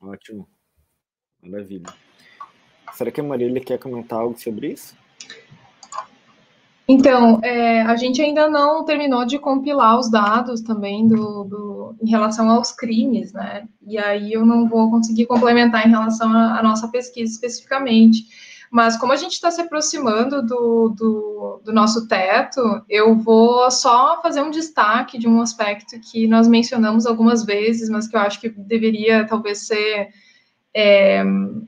Ótimo, 0.00 0.48
maravilha. 1.40 1.92
Será 2.94 3.12
que 3.12 3.20
a 3.20 3.24
Marília 3.24 3.62
quer 3.62 3.78
comentar 3.78 4.18
algo 4.18 4.36
sobre 4.40 4.72
isso? 4.72 4.96
Então, 6.92 7.38
é, 7.44 7.82
a 7.82 7.94
gente 7.94 8.20
ainda 8.20 8.50
não 8.50 8.84
terminou 8.84 9.24
de 9.24 9.38
compilar 9.38 9.96
os 9.96 10.10
dados 10.10 10.60
também 10.60 11.06
do, 11.06 11.44
do, 11.44 11.94
em 12.02 12.10
relação 12.10 12.50
aos 12.50 12.72
crimes, 12.72 13.32
né? 13.32 13.68
E 13.86 13.96
aí 13.96 14.32
eu 14.32 14.44
não 14.44 14.68
vou 14.68 14.90
conseguir 14.90 15.26
complementar 15.26 15.86
em 15.86 15.90
relação 15.90 16.28
à 16.32 16.60
nossa 16.64 16.88
pesquisa 16.88 17.32
especificamente. 17.32 18.24
Mas 18.72 18.96
como 18.96 19.12
a 19.12 19.16
gente 19.16 19.34
está 19.34 19.52
se 19.52 19.60
aproximando 19.60 20.42
do, 20.42 20.88
do, 20.88 21.62
do, 21.64 21.72
nosso 21.72 22.08
teto, 22.08 22.60
eu 22.88 23.14
vou 23.14 23.70
só 23.70 24.20
fazer 24.20 24.42
um 24.42 24.50
destaque 24.50 25.16
de 25.16 25.28
um 25.28 25.40
aspecto 25.40 25.94
que 26.00 26.26
nós 26.26 26.48
mencionamos 26.48 27.06
algumas 27.06 27.44
vezes, 27.44 27.88
mas 27.88 28.08
que 28.08 28.16
eu 28.16 28.20
acho 28.20 28.40
que 28.40 28.48
deveria 28.48 29.24
talvez 29.24 29.64
ser 29.64 30.08
é, 30.74 31.22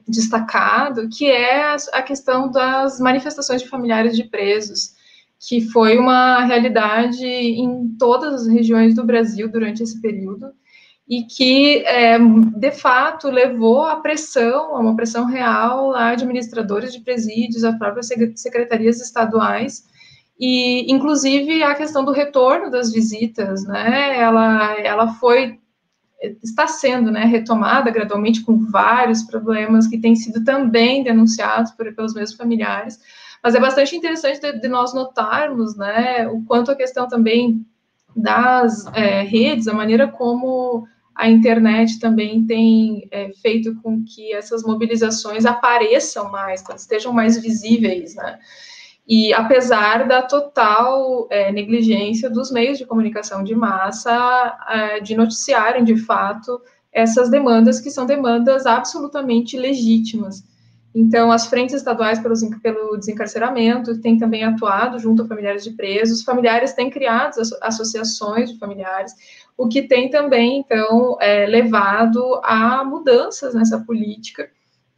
destacado, 0.08 1.08
que 1.08 1.30
é 1.30 1.76
a 1.92 2.02
questão 2.02 2.50
das 2.50 2.98
manifestações 2.98 3.62
de 3.62 3.68
familiares 3.68 4.16
de 4.16 4.24
presos 4.24 5.00
que 5.46 5.60
foi 5.60 5.98
uma 5.98 6.44
realidade 6.44 7.26
em 7.26 7.96
todas 7.98 8.42
as 8.42 8.46
regiões 8.46 8.94
do 8.94 9.04
Brasil 9.04 9.50
durante 9.50 9.82
esse 9.82 10.00
período 10.00 10.52
e 11.08 11.24
que, 11.24 11.84
é, 11.84 12.16
de 12.18 12.70
fato, 12.70 13.28
levou 13.28 13.82
à 13.82 13.96
pressão, 13.96 14.76
a 14.76 14.78
uma 14.78 14.94
pressão 14.94 15.26
real 15.26 15.92
a 15.94 16.10
administradores 16.10 16.92
de 16.92 17.00
presídios, 17.00 17.64
a 17.64 17.72
próprias 17.72 18.08
secretarias 18.36 19.00
estaduais, 19.00 19.84
e, 20.38 20.90
inclusive, 20.90 21.62
a 21.62 21.74
questão 21.74 22.04
do 22.04 22.12
retorno 22.12 22.70
das 22.70 22.92
visitas, 22.92 23.64
né, 23.64 24.16
ela, 24.18 24.78
ela 24.80 25.14
foi, 25.14 25.58
está 26.42 26.68
sendo, 26.68 27.10
né, 27.10 27.24
retomada 27.24 27.90
gradualmente 27.90 28.42
com 28.42 28.64
vários 28.70 29.24
problemas 29.24 29.88
que 29.88 29.98
têm 29.98 30.14
sido 30.14 30.42
também 30.44 31.02
denunciados 31.02 31.72
por, 31.72 31.92
pelos 31.94 32.14
meus 32.14 32.32
familiares, 32.32 32.98
mas 33.42 33.54
é 33.54 33.60
bastante 33.60 33.96
interessante 33.96 34.40
de, 34.40 34.60
de 34.60 34.68
nós 34.68 34.94
notarmos, 34.94 35.76
né, 35.76 36.28
o 36.28 36.44
quanto 36.44 36.70
a 36.70 36.76
questão 36.76 37.08
também 37.08 37.64
das 38.14 38.86
é, 38.94 39.22
redes, 39.22 39.66
a 39.66 39.74
maneira 39.74 40.06
como 40.06 40.86
a 41.14 41.28
internet 41.28 41.98
também 41.98 42.44
tem 42.46 43.06
é, 43.10 43.32
feito 43.34 43.74
com 43.82 44.02
que 44.04 44.32
essas 44.32 44.62
mobilizações 44.62 45.44
apareçam 45.44 46.30
mais, 46.30 46.64
estejam 46.74 47.12
mais 47.12 47.40
visíveis, 47.40 48.14
né? 48.14 48.38
E 49.06 49.34
apesar 49.34 50.06
da 50.06 50.22
total 50.22 51.26
é, 51.28 51.50
negligência 51.50 52.30
dos 52.30 52.52
meios 52.52 52.78
de 52.78 52.86
comunicação 52.86 53.42
de 53.42 53.54
massa 53.54 54.58
é, 54.68 55.00
de 55.00 55.16
noticiarem 55.16 55.84
de 55.84 55.96
fato 55.96 56.60
essas 56.92 57.28
demandas 57.28 57.80
que 57.80 57.90
são 57.90 58.06
demandas 58.06 58.64
absolutamente 58.64 59.56
legítimas. 59.56 60.44
Então, 60.94 61.32
as 61.32 61.46
frentes 61.46 61.74
estaduais 61.74 62.18
pelo, 62.18 62.96
desencarceramento 62.98 63.98
têm 64.00 64.18
também 64.18 64.44
atuado 64.44 64.98
junto 64.98 65.22
a 65.22 65.26
familiares 65.26 65.64
de 65.64 65.70
presos, 65.70 66.22
familiares 66.22 66.74
têm 66.74 66.90
criado 66.90 67.36
associações 67.62 68.52
de 68.52 68.58
familiares, 68.58 69.14
o 69.56 69.68
que 69.68 69.82
tem 69.82 70.10
também, 70.10 70.58
então, 70.58 71.16
é, 71.20 71.46
levado 71.46 72.40
a 72.44 72.84
mudanças 72.84 73.54
nessa 73.54 73.78
política, 73.80 74.50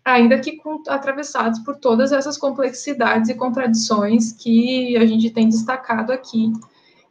ainda 0.04 0.38
que 0.38 0.56
com, 0.56 0.82
atravessados 0.88 1.60
por 1.60 1.76
todas 1.76 2.10
essas 2.10 2.36
complexidades 2.36 3.30
e 3.30 3.34
contradições 3.34 4.32
que 4.32 4.96
a 4.96 5.06
gente 5.06 5.30
tem 5.30 5.48
destacado 5.48 6.12
aqui. 6.12 6.52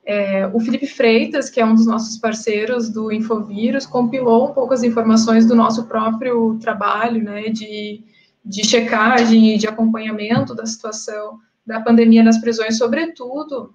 É, 0.05 0.45
o 0.53 0.59
Felipe 0.59 0.87
Freitas, 0.87 1.49
que 1.49 1.61
é 1.61 1.65
um 1.65 1.73
dos 1.73 1.85
nossos 1.85 2.17
parceiros 2.17 2.89
do 2.89 3.11
Infovírus, 3.11 3.85
compilou 3.85 4.49
um 4.49 4.53
pouco 4.53 4.73
as 4.73 4.83
informações 4.83 5.45
do 5.45 5.55
nosso 5.55 5.85
próprio 5.85 6.57
trabalho, 6.59 7.23
né, 7.23 7.43
de 7.43 8.03
de 8.43 8.65
checagem 8.65 9.53
e 9.53 9.57
de 9.57 9.67
acompanhamento 9.67 10.53
da 10.53 10.65
situação 10.65 11.39
da 11.65 11.79
pandemia 11.79 12.23
nas 12.23 12.39
prisões, 12.39 12.77
sobretudo 12.77 13.73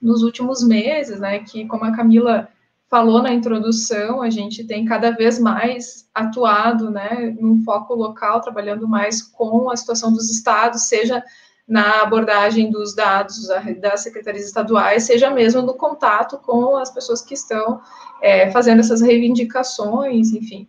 nos 0.00 0.22
últimos 0.22 0.62
meses, 0.62 1.20
né, 1.20 1.40
que 1.40 1.66
como 1.66 1.84
a 1.84 1.92
Camila 1.92 2.48
falou 2.88 3.22
na 3.22 3.32
introdução, 3.32 4.20
a 4.20 4.28
gente 4.28 4.64
tem 4.64 4.84
cada 4.84 5.12
vez 5.12 5.38
mais 5.38 6.08
atuado, 6.14 6.90
né, 6.90 7.34
num 7.40 7.62
foco 7.62 7.94
local, 7.94 8.40
trabalhando 8.40 8.88
mais 8.88 9.22
com 9.22 9.70
a 9.70 9.76
situação 9.76 10.12
dos 10.12 10.28
estados, 10.28 10.88
seja 10.88 11.22
na 11.68 12.02
abordagem 12.02 12.68
dos 12.68 12.96
dados 12.96 13.46
das 13.80 14.00
secretarias 14.02 14.44
estaduais, 14.44 15.04
seja 15.04 15.30
mesmo 15.30 15.62
no 15.62 15.74
contato 15.74 16.36
com 16.38 16.76
as 16.76 16.90
pessoas 16.90 17.22
que 17.22 17.34
estão 17.34 17.80
é, 18.20 18.50
fazendo 18.50 18.80
essas 18.80 19.00
reivindicações, 19.00 20.32
enfim. 20.32 20.66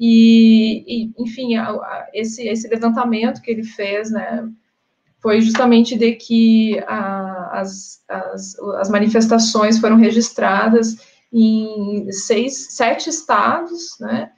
E, 0.00 0.82
e 0.86 1.12
enfim, 1.18 1.56
a, 1.56 1.68
a, 1.68 2.08
esse, 2.14 2.48
esse 2.48 2.66
levantamento 2.68 3.42
que 3.42 3.50
ele 3.50 3.62
fez, 3.62 4.10
né, 4.10 4.48
foi 5.20 5.42
justamente 5.42 5.94
de 5.94 6.12
que 6.12 6.78
a, 6.86 7.60
as, 7.60 8.02
as, 8.08 8.58
as 8.78 8.88
manifestações 8.88 9.78
foram 9.78 9.96
registradas 9.96 10.96
em 11.30 12.10
seis, 12.10 12.68
sete 12.70 13.10
estados, 13.10 13.98
né, 14.00 14.30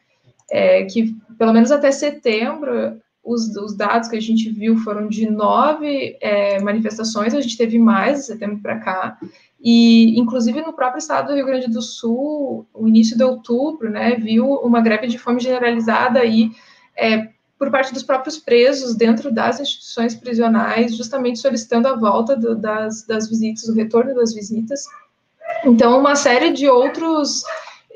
é, 0.51 0.85
que 0.85 1.15
pelo 1.39 1.53
menos 1.53 1.71
até 1.71 1.93
setembro, 1.93 3.01
os, 3.23 3.55
os, 3.57 3.77
dados 3.77 4.09
que 4.09 4.17
a 4.17 4.21
gente 4.21 4.51
viu 4.51 4.77
foram 4.79 5.07
de 5.07 5.31
nove 5.31 6.19
é, 6.21 6.61
manifestações, 6.61 7.35
a 7.35 7.41
gente 7.41 7.57
teve 7.57 7.79
mais 7.79 8.19
de 8.19 8.27
setembro 8.27 8.61
para 8.61 8.81
cá, 8.81 9.17
e, 9.63 10.19
inclusive, 10.19 10.61
no 10.61 10.73
próprio 10.73 10.99
estado 10.99 11.29
do 11.29 11.35
Rio 11.35 11.47
Grande 11.47 11.71
do 11.71 11.81
Sul, 11.81 12.67
o 12.75 12.89
início 12.89 13.17
de 13.17 13.23
outubro, 13.23 13.89
né, 13.89 14.17
viu 14.17 14.55
uma 14.55 14.81
greve 14.81 15.07
de 15.07 15.19
fome 15.19 15.39
generalizada 15.39 16.19
aí, 16.19 16.51
é, 16.97 17.29
por 17.57 17.71
parte 17.71 17.95
dos 17.95 18.03
próprios 18.03 18.39
presos 18.39 18.97
dentro 18.97 19.33
das 19.33 19.61
instituições 19.61 20.17
prisionais, 20.17 20.97
justamente 20.97 21.39
solicitando 21.39 21.87
a 21.87 21.95
volta 21.95 22.35
do, 22.35 22.57
das, 22.57 23.07
das 23.07 23.29
visitas, 23.29 23.69
o 23.69 23.75
retorno 23.75 24.13
das 24.17 24.35
visitas. 24.35 24.85
Então, 25.65 25.97
uma 26.01 26.17
série 26.17 26.53
de 26.53 26.69
outros 26.69 27.45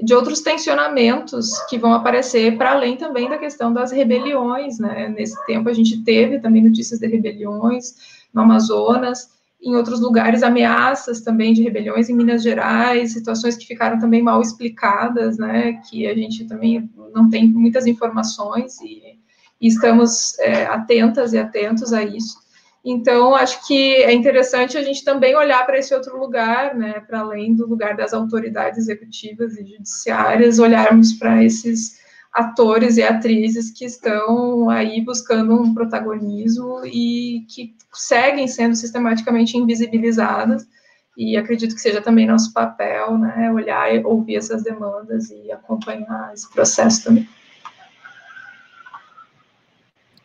de 0.03 0.15
outros 0.15 0.43
tensionamentos 0.43 1.59
que 1.71 1.79
vão 1.79 1.95
aparecer 1.95 2.59
para 2.59 2.73
além 2.73 2.99
também 2.99 3.31
da 3.31 3.39
questão 3.39 3.73
das 3.73 3.91
rebeliões, 3.91 4.79
né? 4.79 5.09
Nesse 5.09 5.43
tempo 5.47 5.71
a 5.71 5.73
gente 5.73 6.05
teve 6.05 6.39
também 6.39 6.63
notícias 6.63 7.01
de 7.01 7.07
rebeliões 7.07 7.95
no 8.33 8.43
Amazonas, 8.43 9.36
em 9.67 9.75
outros 9.75 10.01
lugares 10.01 10.45
ameaças 10.45 11.21
também 11.21 11.53
de 11.53 11.63
rebeliões 11.63 12.09
em 12.09 12.15
Minas 12.15 12.43
Gerais, 12.43 13.13
situações 13.13 13.57
que 13.57 13.67
ficaram 13.67 13.99
também 13.99 14.23
mal 14.23 14.41
explicadas, 14.41 15.37
né, 15.37 15.81
que 15.89 16.07
a 16.07 16.15
gente 16.15 16.47
também 16.47 16.89
não 17.13 17.29
tem 17.29 17.49
muitas 17.49 17.85
informações 17.85 18.81
e, 18.81 19.19
e 19.61 19.67
estamos 19.67 20.39
é, 20.39 20.67
atentas 20.67 21.33
e 21.33 21.39
atentos 21.39 21.93
a 21.93 22.05
isso. 22.05 22.47
Então, 22.85 23.35
acho 23.35 23.67
que 23.67 23.97
é 23.97 24.13
interessante 24.13 24.79
a 24.79 24.83
gente 24.83 25.03
também 25.05 25.35
olhar 25.35 25.67
para 25.67 25.79
esse 25.79 25.93
outro 25.93 26.17
lugar, 26.17 26.73
né, 26.77 27.01
para 27.01 27.19
além 27.19 27.53
do 27.53 27.67
lugar 27.67 27.97
das 27.97 28.15
autoridades 28.15 28.79
executivas 28.79 29.57
e 29.59 29.67
judiciárias, 29.67 30.61
olharmos 30.61 31.13
para 31.15 31.43
esses 31.43 31.99
atores 32.37 32.99
e 32.99 33.03
atrizes 33.03 33.71
que 33.71 33.87
estão 33.87 34.69
aí 34.69 35.01
buscando 35.01 35.59
um 35.59 35.73
protagonismo 35.73 36.83
e 36.85 37.47
que 37.49 37.75
seguem 37.95 38.47
sendo 38.47 38.77
sistematicamente 38.77 39.57
invisibilizadas. 39.57 40.69
E 41.17 41.35
acredito 41.35 41.75
que 41.75 41.81
seja 41.81 42.03
também 42.03 42.27
nosso 42.27 42.53
papel, 42.53 43.17
né, 43.17 43.51
olhar 43.51 43.95
e 43.95 44.05
ouvir 44.05 44.37
essas 44.37 44.63
demandas 44.63 45.31
e 45.31 45.51
acompanhar 45.51 46.31
esse 46.35 46.53
processo 46.53 47.05
também. 47.05 47.27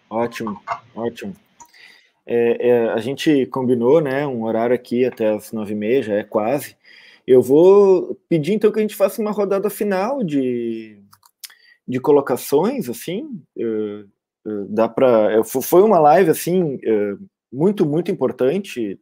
Ótimo, 0.09 0.61
ótimo. 0.93 1.33
É, 2.27 2.67
é, 2.67 2.89
a 2.89 2.97
gente 2.97 3.45
combinou, 3.45 4.01
né, 4.01 4.27
um 4.27 4.43
horário 4.43 4.75
aqui 4.75 5.05
até 5.05 5.33
as 5.33 5.53
nove 5.53 5.71
e 5.71 5.77
meia, 5.77 6.03
já 6.03 6.15
é 6.15 6.23
quase. 6.25 6.75
Eu 7.25 7.41
vou 7.41 8.19
pedir 8.27 8.51
então 8.51 8.69
que 8.69 8.79
a 8.79 8.81
gente 8.81 8.97
faça 8.97 9.21
uma 9.21 9.31
rodada 9.31 9.69
final 9.69 10.21
de 10.21 11.00
de 11.91 11.99
colocações, 11.99 12.89
assim, 12.89 13.41
uh, 13.57 14.65
dá 14.69 14.87
para 14.89 15.43
foi 15.43 15.83
uma 15.83 15.99
live 15.99 16.31
assim 16.31 16.79
muito 17.51 17.85
muito 17.85 18.09
importante 18.09 18.99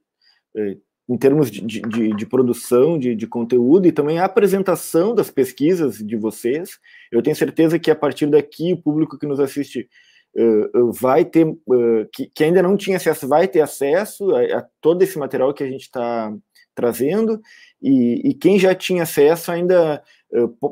em 1.10 1.18
termos 1.18 1.50
de, 1.50 1.62
de, 1.62 2.16
de 2.16 2.26
produção 2.26 3.00
de, 3.00 3.16
de, 3.16 3.26
conteúdo 3.26 3.88
e 3.88 3.92
também 3.92 4.20
a 4.20 4.26
apresentação 4.26 5.16
das 5.16 5.32
pesquisas 5.32 5.98
de 5.98 6.16
vocês. 6.16 6.78
Eu 7.12 7.24
tenho 7.24 7.36
certeza 7.36 7.80
que 7.80 7.90
a 7.90 7.96
partir 7.96 8.28
daqui 8.28 8.74
o 8.74 8.82
público 8.82 9.18
que 9.18 9.26
nos 9.26 9.40
assiste 9.40 9.90
uh, 10.36 10.92
vai 10.92 11.26
ter, 11.26 11.48
uh, 11.48 12.08
que, 12.14 12.44
ainda 12.44 12.62
não 12.62 12.78
tinha 12.78 12.98
acesso, 12.98 13.28
vai 13.28 13.48
ter 13.48 13.62
acesso 13.62 14.36
a, 14.36 14.68
todo 14.80 15.02
esse 15.02 15.18
material 15.18 15.52
que 15.52 15.64
a 15.64 15.68
gente 15.68 15.82
está 15.82 16.32
trazendo 16.76 17.42
e, 17.82 18.34
quem 18.40 18.60
já 18.60 18.76
tinha 18.76 19.04
acesso 19.04 19.52
ainda 19.52 19.96
uh, 19.96 20.02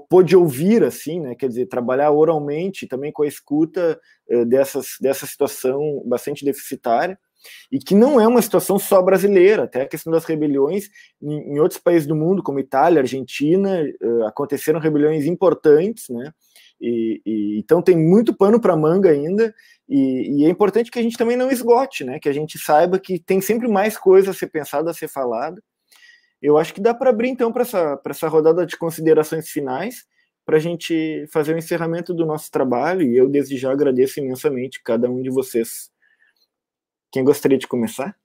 pôde 0.10 0.36
ouvir 0.36 0.84
assim, 0.84 1.20
né? 1.20 1.36
Quer 1.36 1.50
dizer, 1.50 1.66
trabalhar 1.68 2.12
oralmente 2.12 2.88
também 2.88 3.12
com 3.12 3.24
a 3.24 3.28
escuta 3.28 4.00
dessas, 4.48 4.98
dessa 5.02 5.26
situação 5.26 6.04
bastante 6.06 6.46
deficitária 6.46 7.18
e 7.72 7.80
que 7.80 7.96
não 7.96 8.20
é 8.20 8.28
uma 8.28 8.42
situação 8.42 8.80
só 8.80 9.02
brasileira, 9.02 9.64
até 9.64 9.82
a 9.82 9.88
questão 9.88 10.12
das 10.12 10.26
rebeliões 10.26 10.90
em, 11.22 11.60
outros 11.60 11.80
países 11.80 12.08
do 12.08 12.16
mundo, 12.16 12.44
como 12.44 12.60
Itália, 12.60 13.02
Argentina, 13.02 13.84
uh, 14.02 14.24
aconteceram 14.26 14.80
rebeliões 14.80 15.26
importantes, 15.26 16.10
né? 16.10 16.32
E, 16.80 17.22
e, 17.26 17.60
então 17.60 17.82
tem 17.82 17.98
muito 17.98 18.36
pano 18.36 18.62
para 18.62 18.76
manga 18.76 19.10
ainda, 19.10 19.54
e, 19.90 20.42
e, 20.42 20.46
é 20.46 20.50
importante 20.50 20.92
que 20.92 21.00
a 21.00 21.02
gente 21.02 21.18
também 21.18 21.38
não 21.38 21.52
esgote, 21.52 22.04
né? 22.04 22.20
Que 22.20 22.30
a 22.30 22.34
gente 22.34 22.60
saiba 22.60 23.00
que 23.00 23.20
tem 23.20 23.42
sempre 23.42 23.68
mais 23.68 23.98
coisa 23.98 24.32
a 24.32 24.34
ser 24.34 24.48
pensada, 24.48 24.92
a 24.92 24.94
ser 24.94 25.08
falada. 25.08 25.62
Eu 26.42 26.58
acho 26.58 26.74
que 26.74 26.82
dá 26.82 26.94
para 26.94 27.10
abrir 27.10 27.30
então 27.30 27.52
para 27.52 27.64
essa, 27.64 28.00
essa 28.06 28.28
rodada 28.28 28.66
de 28.66 28.78
considerações 28.78 29.50
finais, 29.50 30.06
para 30.46 30.58
a 30.58 30.60
gente 30.60 31.26
fazer 31.32 31.54
o 31.54 31.58
encerramento 31.58 32.14
do 32.14 32.26
nosso 32.26 32.50
trabalho, 32.52 33.02
e 33.02 33.18
eu 33.18 33.28
desde 33.28 33.58
já 33.58 33.72
agradeço 33.72 34.20
imensamente 34.20 34.82
cada 34.84 35.10
um 35.10 35.22
de 35.22 35.30
vocês 35.30 35.92
quem 37.12 37.24
gostaria 37.24 37.58
de 37.58 37.68
começar? 37.68 38.16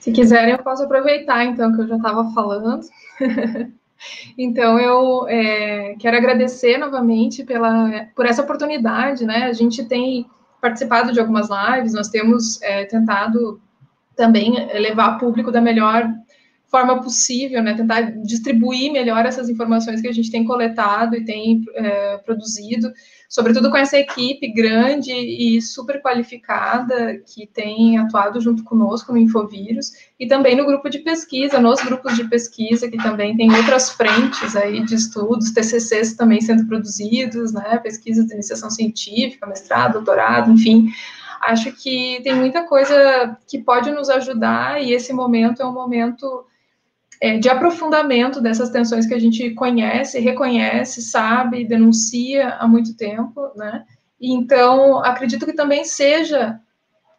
Se 0.00 0.12
quiserem, 0.12 0.52
eu 0.52 0.62
posso 0.62 0.82
aproveitar, 0.82 1.44
então, 1.44 1.74
que 1.74 1.82
eu 1.82 1.88
já 1.88 1.96
estava 1.96 2.30
falando. 2.34 2.86
então, 4.36 4.78
eu 4.78 5.26
é, 5.28 5.94
quero 5.98 6.16
agradecer 6.16 6.78
novamente 6.78 7.44
pela, 7.44 8.08
por 8.14 8.26
essa 8.26 8.42
oportunidade, 8.42 9.24
né? 9.24 9.44
A 9.44 9.52
gente 9.52 9.84
tem 9.84 10.26
participado 10.60 11.12
de 11.12 11.20
algumas 11.20 11.48
lives, 11.50 11.92
nós 11.92 12.08
temos 12.08 12.60
é, 12.62 12.84
tentado 12.84 13.60
também 14.16 14.54
levar 14.78 15.18
público 15.18 15.50
da 15.50 15.60
melhor 15.60 16.08
forma 16.74 17.00
possível, 17.00 17.62
né, 17.62 17.72
tentar 17.72 18.00
distribuir 18.24 18.90
melhor 18.90 19.24
essas 19.24 19.48
informações 19.48 20.00
que 20.00 20.08
a 20.08 20.12
gente 20.12 20.28
tem 20.28 20.44
coletado 20.44 21.14
e 21.14 21.24
tem 21.24 21.62
é, 21.72 22.16
produzido, 22.16 22.92
sobretudo 23.28 23.70
com 23.70 23.76
essa 23.76 23.96
equipe 23.96 24.52
grande 24.52 25.12
e 25.12 25.62
super 25.62 26.02
qualificada 26.02 27.16
que 27.32 27.46
tem 27.46 27.96
atuado 27.98 28.40
junto 28.40 28.64
conosco 28.64 29.12
no 29.12 29.18
Infovírus 29.18 29.92
e 30.18 30.26
também 30.26 30.56
no 30.56 30.66
grupo 30.66 30.90
de 30.90 30.98
pesquisa, 30.98 31.60
nos 31.60 31.80
grupos 31.80 32.16
de 32.16 32.24
pesquisa 32.24 32.90
que 32.90 32.98
também 32.98 33.36
tem 33.36 33.54
outras 33.54 33.90
frentes 33.90 34.56
aí 34.56 34.84
de 34.84 34.96
estudos, 34.96 35.52
TCCs 35.52 36.14
também 36.14 36.40
sendo 36.40 36.66
produzidos, 36.66 37.52
né, 37.52 37.78
pesquisas 37.84 38.26
de 38.26 38.34
iniciação 38.34 38.68
científica, 38.68 39.46
mestrado, 39.46 39.92
doutorado, 39.92 40.50
enfim, 40.50 40.88
acho 41.40 41.70
que 41.70 42.20
tem 42.24 42.34
muita 42.34 42.64
coisa 42.64 43.38
que 43.46 43.60
pode 43.60 43.92
nos 43.92 44.10
ajudar 44.10 44.82
e 44.82 44.92
esse 44.92 45.12
momento 45.12 45.62
é 45.62 45.64
um 45.64 45.72
momento 45.72 46.44
é, 47.24 47.38
de 47.38 47.48
aprofundamento 47.48 48.38
dessas 48.38 48.68
tensões 48.68 49.06
que 49.06 49.14
a 49.14 49.18
gente 49.18 49.48
conhece, 49.52 50.20
reconhece, 50.20 51.00
sabe, 51.00 51.64
denuncia 51.64 52.50
há 52.56 52.68
muito 52.68 52.94
tempo, 52.94 53.50
né? 53.56 53.82
Então, 54.20 55.02
acredito 55.02 55.46
que 55.46 55.54
também 55.54 55.86
seja 55.86 56.60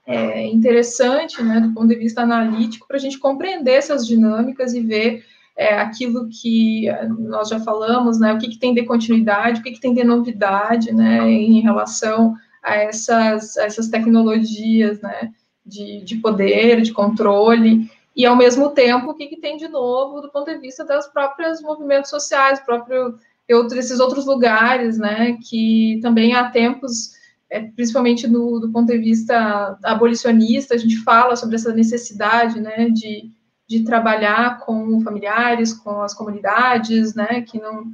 é, 0.06 0.46
interessante, 0.46 1.42
né, 1.42 1.60
do 1.60 1.74
ponto 1.74 1.88
de 1.88 1.96
vista 1.96 2.22
analítico, 2.22 2.88
para 2.88 2.98
a 2.98 3.00
gente 3.00 3.18
compreender 3.18 3.72
essas 3.72 4.06
dinâmicas 4.06 4.76
e 4.76 4.82
ver 4.82 5.26
é, 5.58 5.80
aquilo 5.80 6.30
que 6.30 6.86
nós 7.18 7.50
já 7.50 7.60
falamos, 7.60 8.20
né, 8.20 8.32
o 8.32 8.38
que, 8.38 8.50
que 8.50 8.60
tem 8.60 8.76
de 8.76 8.84
continuidade, 8.84 9.60
o 9.60 9.64
que, 9.64 9.72
que 9.72 9.82
tem 9.82 9.96
de 9.96 10.04
novidade, 10.04 10.94
né, 10.94 11.28
em 11.28 11.62
relação 11.62 12.36
a 12.62 12.76
essas, 12.76 13.58
a 13.58 13.64
essas 13.64 13.88
tecnologias, 13.88 15.02
né, 15.02 15.32
de, 15.66 16.02
de 16.02 16.18
poder, 16.18 16.82
de 16.82 16.94
controle, 16.94 17.90
e 18.16 18.26
ao 18.26 18.36
mesmo 18.36 18.70
tempo 18.70 19.10
o 19.10 19.14
que, 19.14 19.28
que 19.28 19.42
tem 19.42 19.58
de 19.58 19.68
novo 19.68 20.22
do 20.22 20.32
ponto 20.32 20.50
de 20.50 20.60
vista 20.60 20.86
das 20.86 21.08
próprias 21.08 21.62
movimentos 21.62 22.10
sociais, 22.10 22.60
próprio 22.62 23.18
esses 23.48 24.00
outros 24.00 24.26
lugares, 24.26 24.98
né, 24.98 25.38
que 25.48 26.00
também 26.02 26.34
há 26.34 26.50
tempos, 26.50 27.12
é, 27.50 27.62
principalmente 27.62 28.28
do, 28.28 28.60
do, 28.60 28.72
ponto 28.72 28.92
de 28.92 28.98
vista 28.98 29.78
abolicionista, 29.84 30.74
a 30.74 30.78
gente 30.78 30.98
fala 31.04 31.36
sobre 31.36 31.56
essa 31.56 31.72
necessidade, 31.72 32.60
né, 32.60 32.90
de, 32.90 33.30
de 33.68 33.84
trabalhar 33.84 34.60
com 34.62 35.00
familiares, 35.02 35.74
com 35.74 36.02
as 36.02 36.14
comunidades, 36.14 37.14
né, 37.14 37.42
que 37.42 37.60
não, 37.60 37.86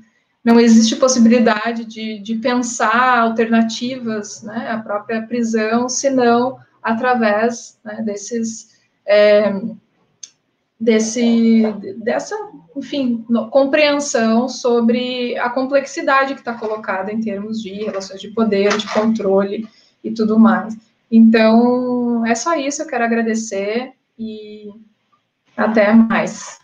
não 0.41 0.57
existe 0.57 0.95
possibilidade 0.95 1.83
de, 1.83 2.19
de 2.19 2.35
pensar 2.35 3.19
alternativas, 3.19 4.43
né, 4.43 4.71
à 4.71 4.77
própria 4.77 5.21
prisão, 5.27 5.89
senão 5.89 6.57
através 6.81 7.77
né, 7.83 8.01
desses 8.03 8.79
é, 9.05 9.53
desse, 10.81 11.61
dessa, 11.97 12.35
enfim, 12.75 13.23
compreensão 13.51 14.49
sobre 14.49 15.37
a 15.37 15.47
complexidade 15.47 16.33
que 16.33 16.41
está 16.41 16.55
colocada 16.55 17.11
em 17.11 17.21
termos 17.21 17.61
de 17.61 17.83
relações 17.83 18.19
de 18.19 18.29
poder, 18.29 18.75
de 18.75 18.91
controle 18.91 19.67
e 20.03 20.09
tudo 20.09 20.39
mais. 20.39 20.75
Então, 21.11 22.25
é 22.25 22.33
só 22.33 22.55
isso, 22.55 22.81
eu 22.81 22.87
quero 22.87 23.03
agradecer 23.03 23.93
e 24.17 24.69
até 25.55 25.93
mais. 25.93 26.60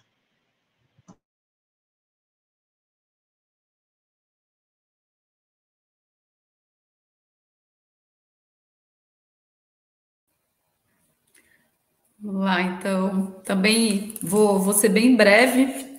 Vamos 12.19 12.41
lá, 12.41 12.61
então, 12.63 13.35
também 13.45 14.15
vou, 14.23 14.59
vou 14.59 14.73
ser 14.73 14.89
bem 14.89 15.15
breve. 15.15 15.97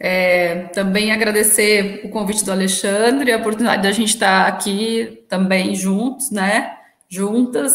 É, 0.00 0.64
também 0.68 1.12
agradecer 1.12 2.02
o 2.04 2.08
convite 2.08 2.44
do 2.44 2.52
Alexandre, 2.52 3.32
a 3.32 3.36
oportunidade 3.36 3.82
da 3.82 3.92
gente 3.92 4.14
estar 4.14 4.46
aqui 4.46 5.24
também 5.28 5.74
juntos, 5.74 6.30
né? 6.30 6.74
Juntas, 7.06 7.74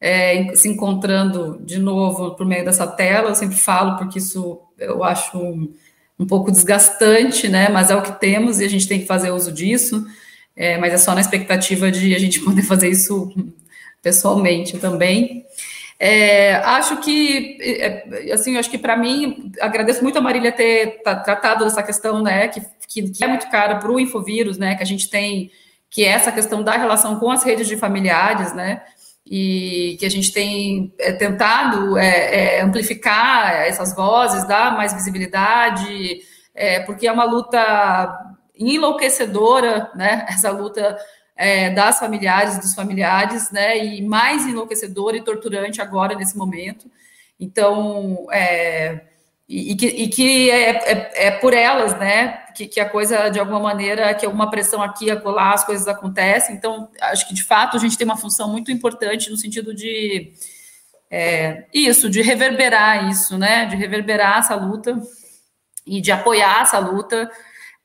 é, 0.00 0.54
se 0.54 0.68
encontrando 0.68 1.60
de 1.64 1.78
novo 1.78 2.36
por 2.36 2.46
meio 2.46 2.64
dessa 2.64 2.86
tela. 2.86 3.30
Eu 3.30 3.34
sempre 3.34 3.56
falo 3.56 3.96
porque 3.96 4.18
isso 4.20 4.60
eu 4.78 5.02
acho 5.02 5.36
um, 5.38 5.74
um 6.18 6.26
pouco 6.26 6.52
desgastante, 6.52 7.48
né? 7.48 7.68
Mas 7.68 7.90
é 7.90 7.96
o 7.96 8.02
que 8.02 8.12
temos 8.20 8.60
e 8.60 8.64
a 8.64 8.68
gente 8.68 8.86
tem 8.86 9.00
que 9.00 9.06
fazer 9.06 9.32
uso 9.32 9.50
disso. 9.50 10.06
É, 10.54 10.78
mas 10.78 10.92
é 10.92 10.98
só 10.98 11.14
na 11.14 11.20
expectativa 11.20 11.90
de 11.90 12.14
a 12.14 12.18
gente 12.18 12.38
poder 12.44 12.62
fazer 12.62 12.88
isso 12.88 13.32
pessoalmente 14.02 14.78
também. 14.78 15.44
É, 16.00 16.54
acho 16.56 16.98
que, 16.98 17.58
é, 17.60 18.32
assim, 18.32 18.56
acho 18.56 18.70
que 18.70 18.78
para 18.78 18.96
mim, 18.96 19.50
agradeço 19.60 20.02
muito 20.02 20.18
a 20.18 20.22
Marília 20.22 20.52
ter 20.52 21.02
tratado 21.02 21.64
dessa 21.64 21.82
questão, 21.82 22.22
né, 22.22 22.46
que, 22.48 22.60
que, 23.10 23.24
é 23.24 23.26
muito 23.26 23.50
cara 23.50 23.76
para 23.76 23.90
o 23.90 23.98
Infovírus, 23.98 24.58
né, 24.58 24.76
que 24.76 24.82
a 24.82 24.86
gente 24.86 25.10
tem, 25.10 25.50
que 25.90 26.04
é 26.04 26.08
essa 26.08 26.30
questão 26.30 26.62
da 26.62 26.76
relação 26.76 27.18
com 27.18 27.30
as 27.32 27.42
redes 27.42 27.66
de 27.66 27.76
familiares, 27.76 28.54
né, 28.54 28.82
e 29.26 29.96
que 29.98 30.06
a 30.06 30.10
gente 30.10 30.32
tem 30.32 30.94
é, 31.00 31.12
tentado 31.12 31.98
é, 31.98 32.58
é 32.58 32.60
amplificar 32.62 33.66
essas 33.66 33.94
vozes, 33.94 34.46
dar 34.46 34.76
mais 34.76 34.94
visibilidade, 34.94 36.20
é, 36.54 36.78
porque 36.80 37.08
é 37.08 37.12
uma 37.12 37.24
luta 37.24 38.16
enlouquecedora, 38.56 39.90
né, 39.96 40.26
essa 40.28 40.50
luta 40.52 40.96
é, 41.38 41.70
das 41.70 42.00
familiares, 42.00 42.58
dos 42.58 42.74
familiares, 42.74 43.52
né? 43.52 43.78
E 43.78 44.02
mais 44.02 44.44
enlouquecedor 44.44 45.14
e 45.14 45.22
torturante 45.22 45.80
agora 45.80 46.16
nesse 46.16 46.36
momento. 46.36 46.90
Então, 47.38 48.26
é, 48.32 49.02
e, 49.48 49.72
e, 49.72 49.76
que, 49.76 49.86
e 49.86 50.08
que 50.08 50.50
é, 50.50 50.70
é, 50.70 51.26
é, 51.26 51.30
por 51.30 51.54
elas, 51.54 51.96
né? 51.96 52.38
Que, 52.56 52.66
que, 52.66 52.80
a 52.80 52.90
coisa, 52.90 53.28
de 53.28 53.38
alguma 53.38 53.60
maneira, 53.60 54.12
que 54.14 54.26
alguma 54.26 54.50
pressão 54.50 54.82
aqui, 54.82 55.12
acolá, 55.12 55.54
as 55.54 55.64
coisas 55.64 55.86
acontecem. 55.86 56.56
Então, 56.56 56.90
acho 57.02 57.28
que 57.28 57.34
de 57.34 57.44
fato 57.44 57.76
a 57.76 57.80
gente 57.80 57.96
tem 57.96 58.04
uma 58.04 58.16
função 58.16 58.50
muito 58.50 58.72
importante 58.72 59.30
no 59.30 59.36
sentido 59.36 59.72
de 59.72 60.32
é, 61.08 61.66
isso, 61.72 62.10
de 62.10 62.20
reverberar 62.20 63.08
isso, 63.08 63.38
né? 63.38 63.64
De 63.66 63.76
reverberar 63.76 64.40
essa 64.40 64.56
luta 64.56 65.00
e 65.86 66.00
de 66.00 66.10
apoiar 66.10 66.62
essa 66.62 66.80
luta 66.80 67.30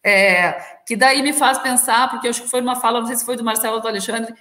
é, 0.04 0.60
que 0.86 0.96
daí 0.96 1.22
me 1.22 1.34
faz 1.34 1.58
pensar, 1.60 2.10
porque 2.10 2.28
acho 2.28 2.42
que 2.42 2.50
foi 2.50 2.62
uma 2.62 2.76
fala, 2.76 3.00
não 3.00 3.08
sei 3.08 3.16
se 3.16 3.26
foi 3.26 3.36
do 3.36 3.44
Marcelo 3.44 3.76
ou 3.76 3.82
do 3.82 3.88
Alexandre, 3.88 4.34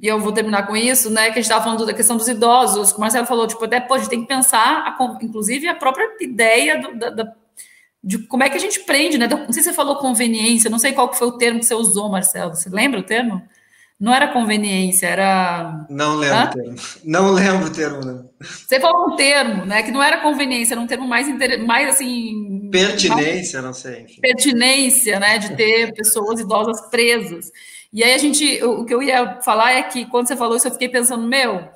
e 0.00 0.06
eu 0.06 0.18
vou 0.18 0.32
terminar 0.32 0.66
com 0.66 0.76
isso, 0.76 1.10
né? 1.10 1.24
Que 1.24 1.30
a 1.30 1.34
gente 1.34 1.44
estava 1.44 1.62
falando 1.62 1.86
da 1.86 1.94
questão 1.94 2.16
dos 2.16 2.28
idosos, 2.28 2.92
o 2.92 3.00
Marcelo 3.00 3.26
falou, 3.26 3.46
tipo, 3.46 3.64
até 3.64 3.80
pode 3.80 4.08
tem 4.08 4.22
que 4.22 4.28
pensar, 4.28 4.84
a, 4.86 5.22
inclusive, 5.22 5.68
a 5.68 5.74
própria 5.74 6.08
ideia 6.20 6.80
do, 6.80 6.98
da, 6.98 7.10
da, 7.10 7.32
de 8.02 8.18
como 8.26 8.42
é 8.42 8.50
que 8.50 8.56
a 8.56 8.60
gente 8.60 8.80
prende, 8.80 9.16
né? 9.16 9.26
Não 9.26 9.52
sei 9.52 9.62
se 9.62 9.70
você 9.70 9.72
falou 9.72 9.96
conveniência, 9.96 10.68
não 10.68 10.78
sei 10.78 10.92
qual 10.92 11.08
que 11.08 11.18
foi 11.18 11.28
o 11.28 11.38
termo 11.38 11.60
que 11.60 11.66
você 11.66 11.74
usou, 11.74 12.08
Marcelo. 12.08 12.54
Você 12.54 12.68
lembra 12.68 13.00
o 13.00 13.04
termo? 13.04 13.42
Não 14.04 14.14
era 14.14 14.28
conveniência, 14.28 15.06
era. 15.06 15.86
Não 15.88 16.16
lembro 16.16 16.36
Hã? 16.36 16.44
o 16.44 16.52
termo. 16.52 16.76
Não 17.02 17.30
lembro 17.32 17.66
o 17.68 17.70
termo, 17.70 18.04
não. 18.04 18.30
Você 18.38 18.78
falou 18.78 19.10
um 19.10 19.16
termo, 19.16 19.64
né? 19.64 19.82
Que 19.82 19.90
não 19.90 20.02
era 20.02 20.18
conveniência, 20.18 20.74
era 20.74 20.80
um 20.82 20.86
termo 20.86 21.08
mais, 21.08 21.26
mais 21.64 21.88
assim. 21.88 22.68
Pertinência, 22.70 23.62
mais... 23.62 23.64
não 23.64 23.72
sei. 23.72 24.02
Enfim. 24.02 24.20
Pertinência, 24.20 25.18
né? 25.18 25.38
De 25.38 25.56
ter 25.56 25.94
pessoas 25.94 26.38
idosas 26.38 26.82
presas. 26.90 27.50
E 27.90 28.04
aí 28.04 28.12
a 28.12 28.18
gente, 28.18 28.62
o 28.62 28.84
que 28.84 28.92
eu 28.92 29.02
ia 29.02 29.40
falar 29.40 29.72
é 29.72 29.82
que 29.84 30.04
quando 30.04 30.28
você 30.28 30.36
falou 30.36 30.54
isso, 30.54 30.68
eu 30.68 30.72
fiquei 30.72 30.90
pensando, 30.90 31.26
meu, 31.26 31.66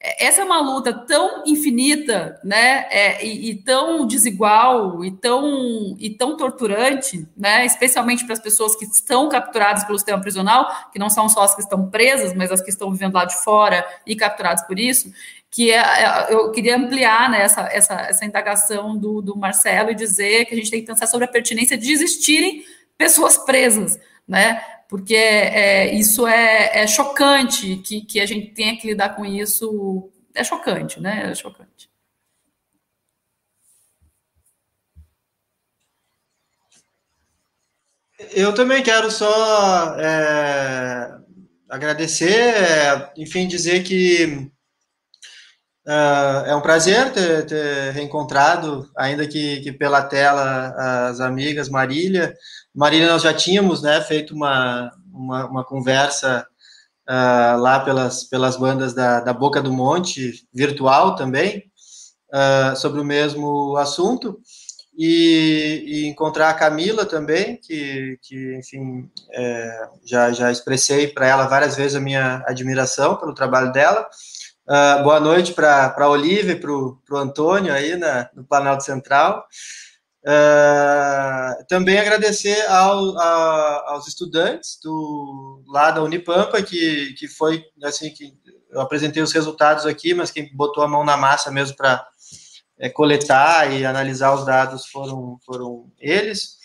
essa 0.00 0.42
é 0.42 0.44
uma 0.44 0.60
luta 0.60 0.92
tão 0.92 1.42
infinita, 1.46 2.38
né, 2.44 2.86
é, 2.90 3.24
e, 3.24 3.50
e, 3.50 3.54
tão 3.54 4.06
desigual 4.06 5.02
e 5.04 5.10
tão 5.10 5.96
e 5.98 6.10
tão 6.10 6.36
torturante, 6.36 7.26
né, 7.36 7.64
especialmente 7.64 8.24
para 8.24 8.34
as 8.34 8.40
pessoas 8.40 8.76
que 8.76 8.84
estão 8.84 9.28
capturadas 9.28 9.84
pelo 9.84 9.98
sistema 9.98 10.20
prisional, 10.20 10.68
que 10.92 10.98
não 10.98 11.08
são 11.08 11.28
só 11.28 11.42
as 11.42 11.54
que 11.54 11.62
estão 11.62 11.88
presas, 11.88 12.34
mas 12.34 12.52
as 12.52 12.60
que 12.60 12.68
estão 12.70 12.92
vivendo 12.92 13.14
lá 13.14 13.24
de 13.24 13.42
fora 13.42 13.86
e 14.06 14.14
capturadas 14.14 14.66
por 14.66 14.78
isso, 14.78 15.10
que 15.50 15.70
é, 15.70 15.78
é 15.78 16.26
eu 16.34 16.50
queria 16.52 16.76
ampliar 16.76 17.30
né, 17.30 17.40
essa, 17.40 17.62
essa, 17.62 17.94
essa 18.02 18.24
indagação 18.24 18.96
do, 18.98 19.22
do 19.22 19.36
Marcelo 19.36 19.90
e 19.90 19.94
dizer 19.94 20.44
que 20.44 20.54
a 20.54 20.56
gente 20.56 20.70
tem 20.70 20.80
que 20.80 20.86
pensar 20.86 21.06
sobre 21.06 21.24
a 21.24 21.28
pertinência 21.28 21.76
de 21.76 21.90
existirem 21.90 22.64
pessoas 22.98 23.38
presas, 23.38 23.98
né? 24.28 24.62
Porque 24.88 25.14
é, 25.14 25.94
isso 25.94 26.26
é, 26.26 26.82
é, 26.82 26.86
chocante 26.86 27.76
que, 27.78 28.02
que 28.02 28.20
a 28.20 28.26
gente 28.26 28.52
tenha 28.54 28.76
que 28.76 28.86
lidar 28.86 29.16
com 29.16 29.24
isso. 29.24 30.10
É 30.34 30.44
chocante, 30.44 31.00
né? 31.00 31.30
É 31.30 31.34
chocante. 31.34 31.90
Eu 38.32 38.54
também 38.54 38.82
quero 38.82 39.10
só 39.10 39.96
é, 39.98 41.18
agradecer, 41.68 43.10
enfim, 43.16 43.46
dizer 43.46 43.82
que 43.82 44.50
é, 45.86 46.50
é 46.50 46.54
um 46.54 46.60
prazer 46.60 47.12
ter, 47.12 47.46
ter 47.46 47.92
reencontrado, 47.92 48.90
ainda 48.96 49.26
que, 49.26 49.60
que, 49.60 49.72
pela 49.72 50.02
tela, 50.02 51.08
as 51.08 51.20
amigas 51.20 51.68
Marília, 51.68 52.34
Marília, 52.76 53.10
nós 53.10 53.22
já 53.22 53.32
tínhamos 53.32 53.80
né, 53.80 54.02
feito 54.02 54.34
uma, 54.34 54.92
uma, 55.10 55.46
uma 55.46 55.64
conversa 55.64 56.46
uh, 57.08 57.58
lá 57.58 57.80
pelas, 57.80 58.24
pelas 58.24 58.58
bandas 58.58 58.92
da, 58.92 59.20
da 59.20 59.32
Boca 59.32 59.62
do 59.62 59.72
Monte, 59.72 60.46
virtual 60.52 61.14
também, 61.16 61.64
uh, 62.34 62.76
sobre 62.76 63.00
o 63.00 63.04
mesmo 63.04 63.74
assunto, 63.78 64.38
e, 64.94 65.84
e, 65.86 66.06
encontrar 66.06 66.50
a 66.50 66.54
Camila 66.54 67.06
também, 67.06 67.56
que, 67.56 68.18
que 68.22 68.56
enfim, 68.56 69.10
é, 69.32 69.88
já, 70.04 70.32
já 70.32 70.50
expressei 70.50 71.08
para 71.08 71.26
ela 71.26 71.46
várias 71.46 71.76
vezes 71.76 71.94
a 71.94 72.00
minha 72.00 72.42
admiração 72.46 73.16
pelo 73.16 73.34
trabalho 73.34 73.72
dela. 73.72 74.08
Uh, 74.66 75.02
boa 75.02 75.20
noite 75.20 75.52
para 75.52 75.94
a 75.96 76.08
Olivia 76.08 76.52
e 76.52 76.56
para 76.56 76.72
o 76.72 76.98
Antônio 77.12 77.74
aí 77.74 77.94
na, 77.96 78.30
no 78.34 78.42
Planalto 78.44 78.84
Central. 78.84 79.46
Uh, 80.26 81.64
também 81.68 82.00
agradecer 82.00 82.60
ao, 82.66 83.16
a, 83.16 83.92
aos 83.92 84.08
estudantes 84.08 84.76
do 84.82 85.62
lá 85.68 85.92
da 85.92 86.02
Unipampa 86.02 86.60
que, 86.62 87.12
que 87.12 87.28
foi 87.28 87.64
assim 87.84 88.10
que 88.10 88.34
eu 88.72 88.80
apresentei 88.80 89.22
os 89.22 89.30
resultados 89.32 89.86
aqui, 89.86 90.14
mas 90.14 90.32
quem 90.32 90.52
botou 90.52 90.82
a 90.82 90.88
mão 90.88 91.04
na 91.04 91.16
massa 91.16 91.48
mesmo 91.52 91.76
para 91.76 92.04
é, 92.76 92.88
coletar 92.88 93.72
e 93.72 93.86
analisar 93.86 94.34
os 94.34 94.44
dados 94.44 94.86
foram 94.86 95.38
foram 95.46 95.92
eles. 95.96 96.56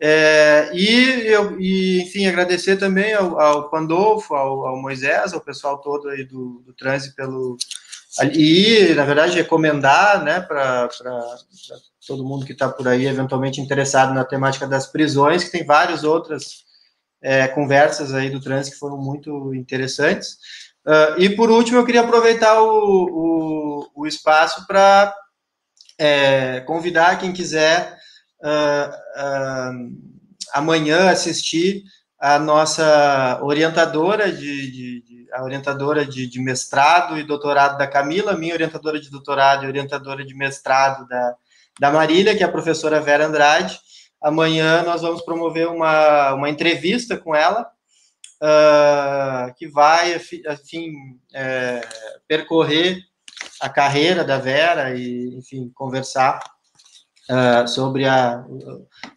É, 0.00 0.70
e, 0.72 1.26
eu, 1.26 1.60
e, 1.60 2.02
enfim, 2.02 2.26
agradecer 2.26 2.76
também 2.76 3.12
ao, 3.12 3.40
ao 3.40 3.70
Pandolfo, 3.70 4.34
ao, 4.34 4.66
ao, 4.66 4.80
Moisés, 4.80 5.34
ao 5.34 5.40
pessoal 5.40 5.78
todo 5.78 6.08
aí 6.08 6.24
do, 6.24 6.62
do 6.64 6.72
trânsito 6.74 7.16
pelo. 7.16 7.56
E, 8.32 8.94
na 8.94 9.04
verdade, 9.04 9.36
recomendar 9.36 10.22
né, 10.24 10.40
para 10.40 10.88
todo 12.10 12.24
mundo 12.24 12.44
que 12.44 12.52
está 12.52 12.68
por 12.68 12.88
aí 12.88 13.06
eventualmente 13.06 13.60
interessado 13.60 14.12
na 14.12 14.24
temática 14.24 14.66
das 14.66 14.84
prisões, 14.84 15.44
que 15.44 15.52
tem 15.52 15.64
várias 15.64 16.02
outras 16.02 16.64
é, 17.22 17.46
conversas 17.46 18.12
aí 18.12 18.28
do 18.28 18.40
trânsito 18.40 18.74
que 18.74 18.80
foram 18.80 18.98
muito 18.98 19.54
interessantes. 19.54 20.36
Uh, 20.84 21.20
e 21.20 21.30
por 21.30 21.52
último, 21.52 21.78
eu 21.78 21.86
queria 21.86 22.00
aproveitar 22.00 22.60
o, 22.60 23.84
o, 23.84 23.90
o 23.94 24.06
espaço 24.08 24.66
para 24.66 25.14
é, 25.96 26.60
convidar 26.62 27.16
quem 27.16 27.32
quiser 27.32 27.96
uh, 28.42 28.90
uh, 28.90 29.92
amanhã 30.52 31.10
assistir 31.10 31.84
a 32.18 32.40
nossa 32.40 33.38
orientadora 33.40 34.32
de, 34.32 34.70
de, 34.72 35.02
de 35.02 35.26
a 35.32 35.44
orientadora 35.44 36.04
de, 36.04 36.26
de, 36.26 36.40
mestrado 36.40 37.16
e 37.16 37.22
doutorado 37.22 37.78
da 37.78 37.86
Camila, 37.86 38.36
minha 38.36 38.54
orientadora 38.54 38.98
de 38.98 39.08
doutorado 39.10 39.64
e 39.64 39.68
orientadora 39.68 40.24
de 40.24 40.34
mestrado 40.34 41.06
da 41.06 41.36
da 41.78 41.90
Marília, 41.90 42.36
que 42.36 42.42
é 42.42 42.46
a 42.46 42.50
professora 42.50 43.00
Vera 43.00 43.26
Andrade. 43.26 43.78
Amanhã 44.22 44.82
nós 44.82 45.02
vamos 45.02 45.22
promover 45.22 45.68
uma, 45.68 46.34
uma 46.34 46.50
entrevista 46.50 47.16
com 47.16 47.34
ela, 47.34 47.70
uh, 48.42 49.54
que 49.56 49.66
vai, 49.66 50.14
enfim, 50.14 50.92
é, 51.34 51.80
percorrer 52.28 52.98
a 53.60 53.68
carreira 53.68 54.22
da 54.24 54.38
Vera 54.38 54.94
e, 54.94 55.38
enfim, 55.38 55.70
conversar 55.74 56.42
uh, 57.30 57.66
sobre 57.66 58.06
a, 58.06 58.44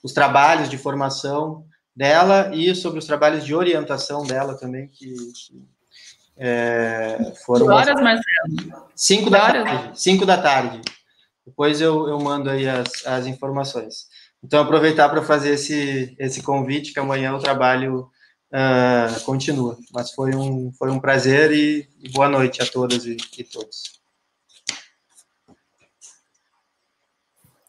os 0.02 0.14
trabalhos 0.14 0.70
de 0.70 0.78
formação 0.78 1.66
dela 1.96 2.50
e 2.54 2.74
sobre 2.74 3.00
os 3.00 3.06
trabalhos 3.06 3.46
de 3.46 3.54
orientação 3.54 4.24
dela 4.24 4.58
também, 4.58 4.88
que, 4.88 5.14
que 5.14 5.64
é, 6.38 7.34
foram... 7.46 7.68
Que 7.68 7.72
horas, 7.72 8.02
Marcelo? 8.02 8.88
Cinco 8.96 9.30
da 9.30 9.40
tarde. 9.40 9.92
Cinco 10.00 10.26
da 10.26 10.42
tarde. 10.42 10.82
Depois 11.46 11.82
eu, 11.82 12.08
eu 12.08 12.20
mando 12.20 12.50
aí 12.50 12.68
as, 12.68 13.06
as 13.06 13.28
informações. 13.28 14.08
Então, 14.44 14.62
aproveitar 14.62 15.10
para 15.10 15.22
fazer 15.22 15.52
esse, 15.52 16.16
esse 16.20 16.42
convite, 16.42 16.94
que 16.94 17.00
amanhã 17.00 17.34
o 17.34 17.40
trabalho 17.40 18.10
uh, 18.52 19.24
continua. 19.24 19.78
Mas 19.94 20.12
foi 20.12 20.36
um, 20.36 20.72
foi 20.74 20.90
um 20.90 21.00
prazer 21.00 21.52
e, 21.52 21.88
e 22.02 22.10
boa 22.10 22.28
noite 22.28 22.62
a 22.62 22.66
todas 22.66 23.06
e, 23.06 23.18
e 23.38 23.44
todos. 23.44 24.02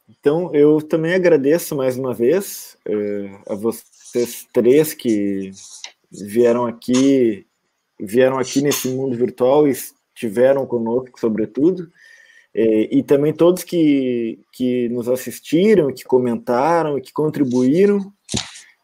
Então, 0.09 0.55
eu 0.55 0.81
também 0.81 1.15
agradeço 1.15 1.77
mais 1.77 1.99
uma 1.99 2.15
vez 2.15 2.77
uh, 2.89 3.53
a 3.53 3.55
vocês 3.55 4.47
três 4.53 4.95
que 4.95 5.51
vieram 6.11 6.67
aqui, 6.67 7.47
vieram 8.01 8.39
aqui 8.39 8.63
nesse 8.63 8.89
mundo 8.89 9.17
virtual 9.17 9.69
e 9.69 9.73
estiveram 9.73 10.67
conosco, 10.67 11.21
sobretudo. 11.21 11.91
É, 12.57 12.97
e 12.97 13.03
também 13.03 13.33
todos 13.33 13.65
que, 13.65 14.39
que 14.53 14.89
nos 14.91 15.09
assistiram, 15.09 15.93
que 15.93 16.05
comentaram, 16.05 17.01
que 17.01 17.13
contribuíram, 17.13 18.13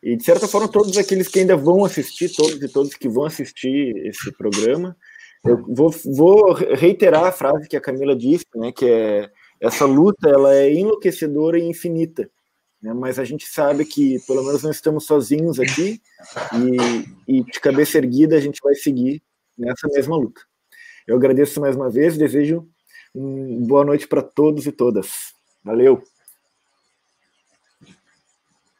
e 0.03 0.17
de 0.17 0.25
certa 0.25 0.49
forma 0.49 0.67
todos 0.67 0.99
aqueles 0.99 1.29
que 1.29 1.39
ainda 1.39 1.57
vão 1.57 1.85
assistir, 1.85 2.35
todos 2.35 2.61
e 2.61 2.69
todos 2.69 2.95
que 2.95 3.09
vão 3.09 3.25
assistir 3.25 3.95
esse 4.07 4.33
programa. 4.33 4.97
Eu 5.45 5.65
vou, 5.69 5.91
vou 6.05 6.53
reiterar 6.53 7.25
a 7.25 7.33
frase 7.33 7.69
que 7.69 7.77
a 7.77 7.81
Camila 7.81 8.17
disse, 8.17 8.45
né, 8.57 8.73
que 8.73 8.87
é 8.87 9.31
essa 9.61 9.85
luta 9.85 10.29
ela 10.29 10.55
é 10.55 10.73
enlouquecedora 10.73 11.59
e 11.59 11.63
infinita, 11.63 12.31
né, 12.83 12.93
mas 12.95 13.19
a 13.19 13.25
gente 13.25 13.47
sabe 13.47 13.85
que 13.85 14.19
pelo 14.27 14.43
menos 14.43 14.63
não 14.63 14.71
estamos 14.71 15.05
sozinhos 15.05 15.61
aqui 15.61 16.01
e, 17.29 17.37
e 17.39 17.45
de 17.45 17.61
cabeça 17.61 17.99
erguida 17.99 18.37
a 18.37 18.41
gente 18.41 18.61
vai 18.63 18.75
seguir 18.75 19.23
nessa 19.57 19.87
mesma 19.89 20.17
luta. 20.17 20.41
Eu 21.07 21.17
agradeço 21.17 21.61
mais 21.61 21.77
uma 21.77 21.91
vez, 21.91 22.17
desejo 22.17 22.67
boa 23.15 23.85
noite 23.85 24.07
para 24.07 24.23
todos 24.23 24.67
e 24.67 24.73
todas. 24.73 25.35
Valeu! 25.65 26.03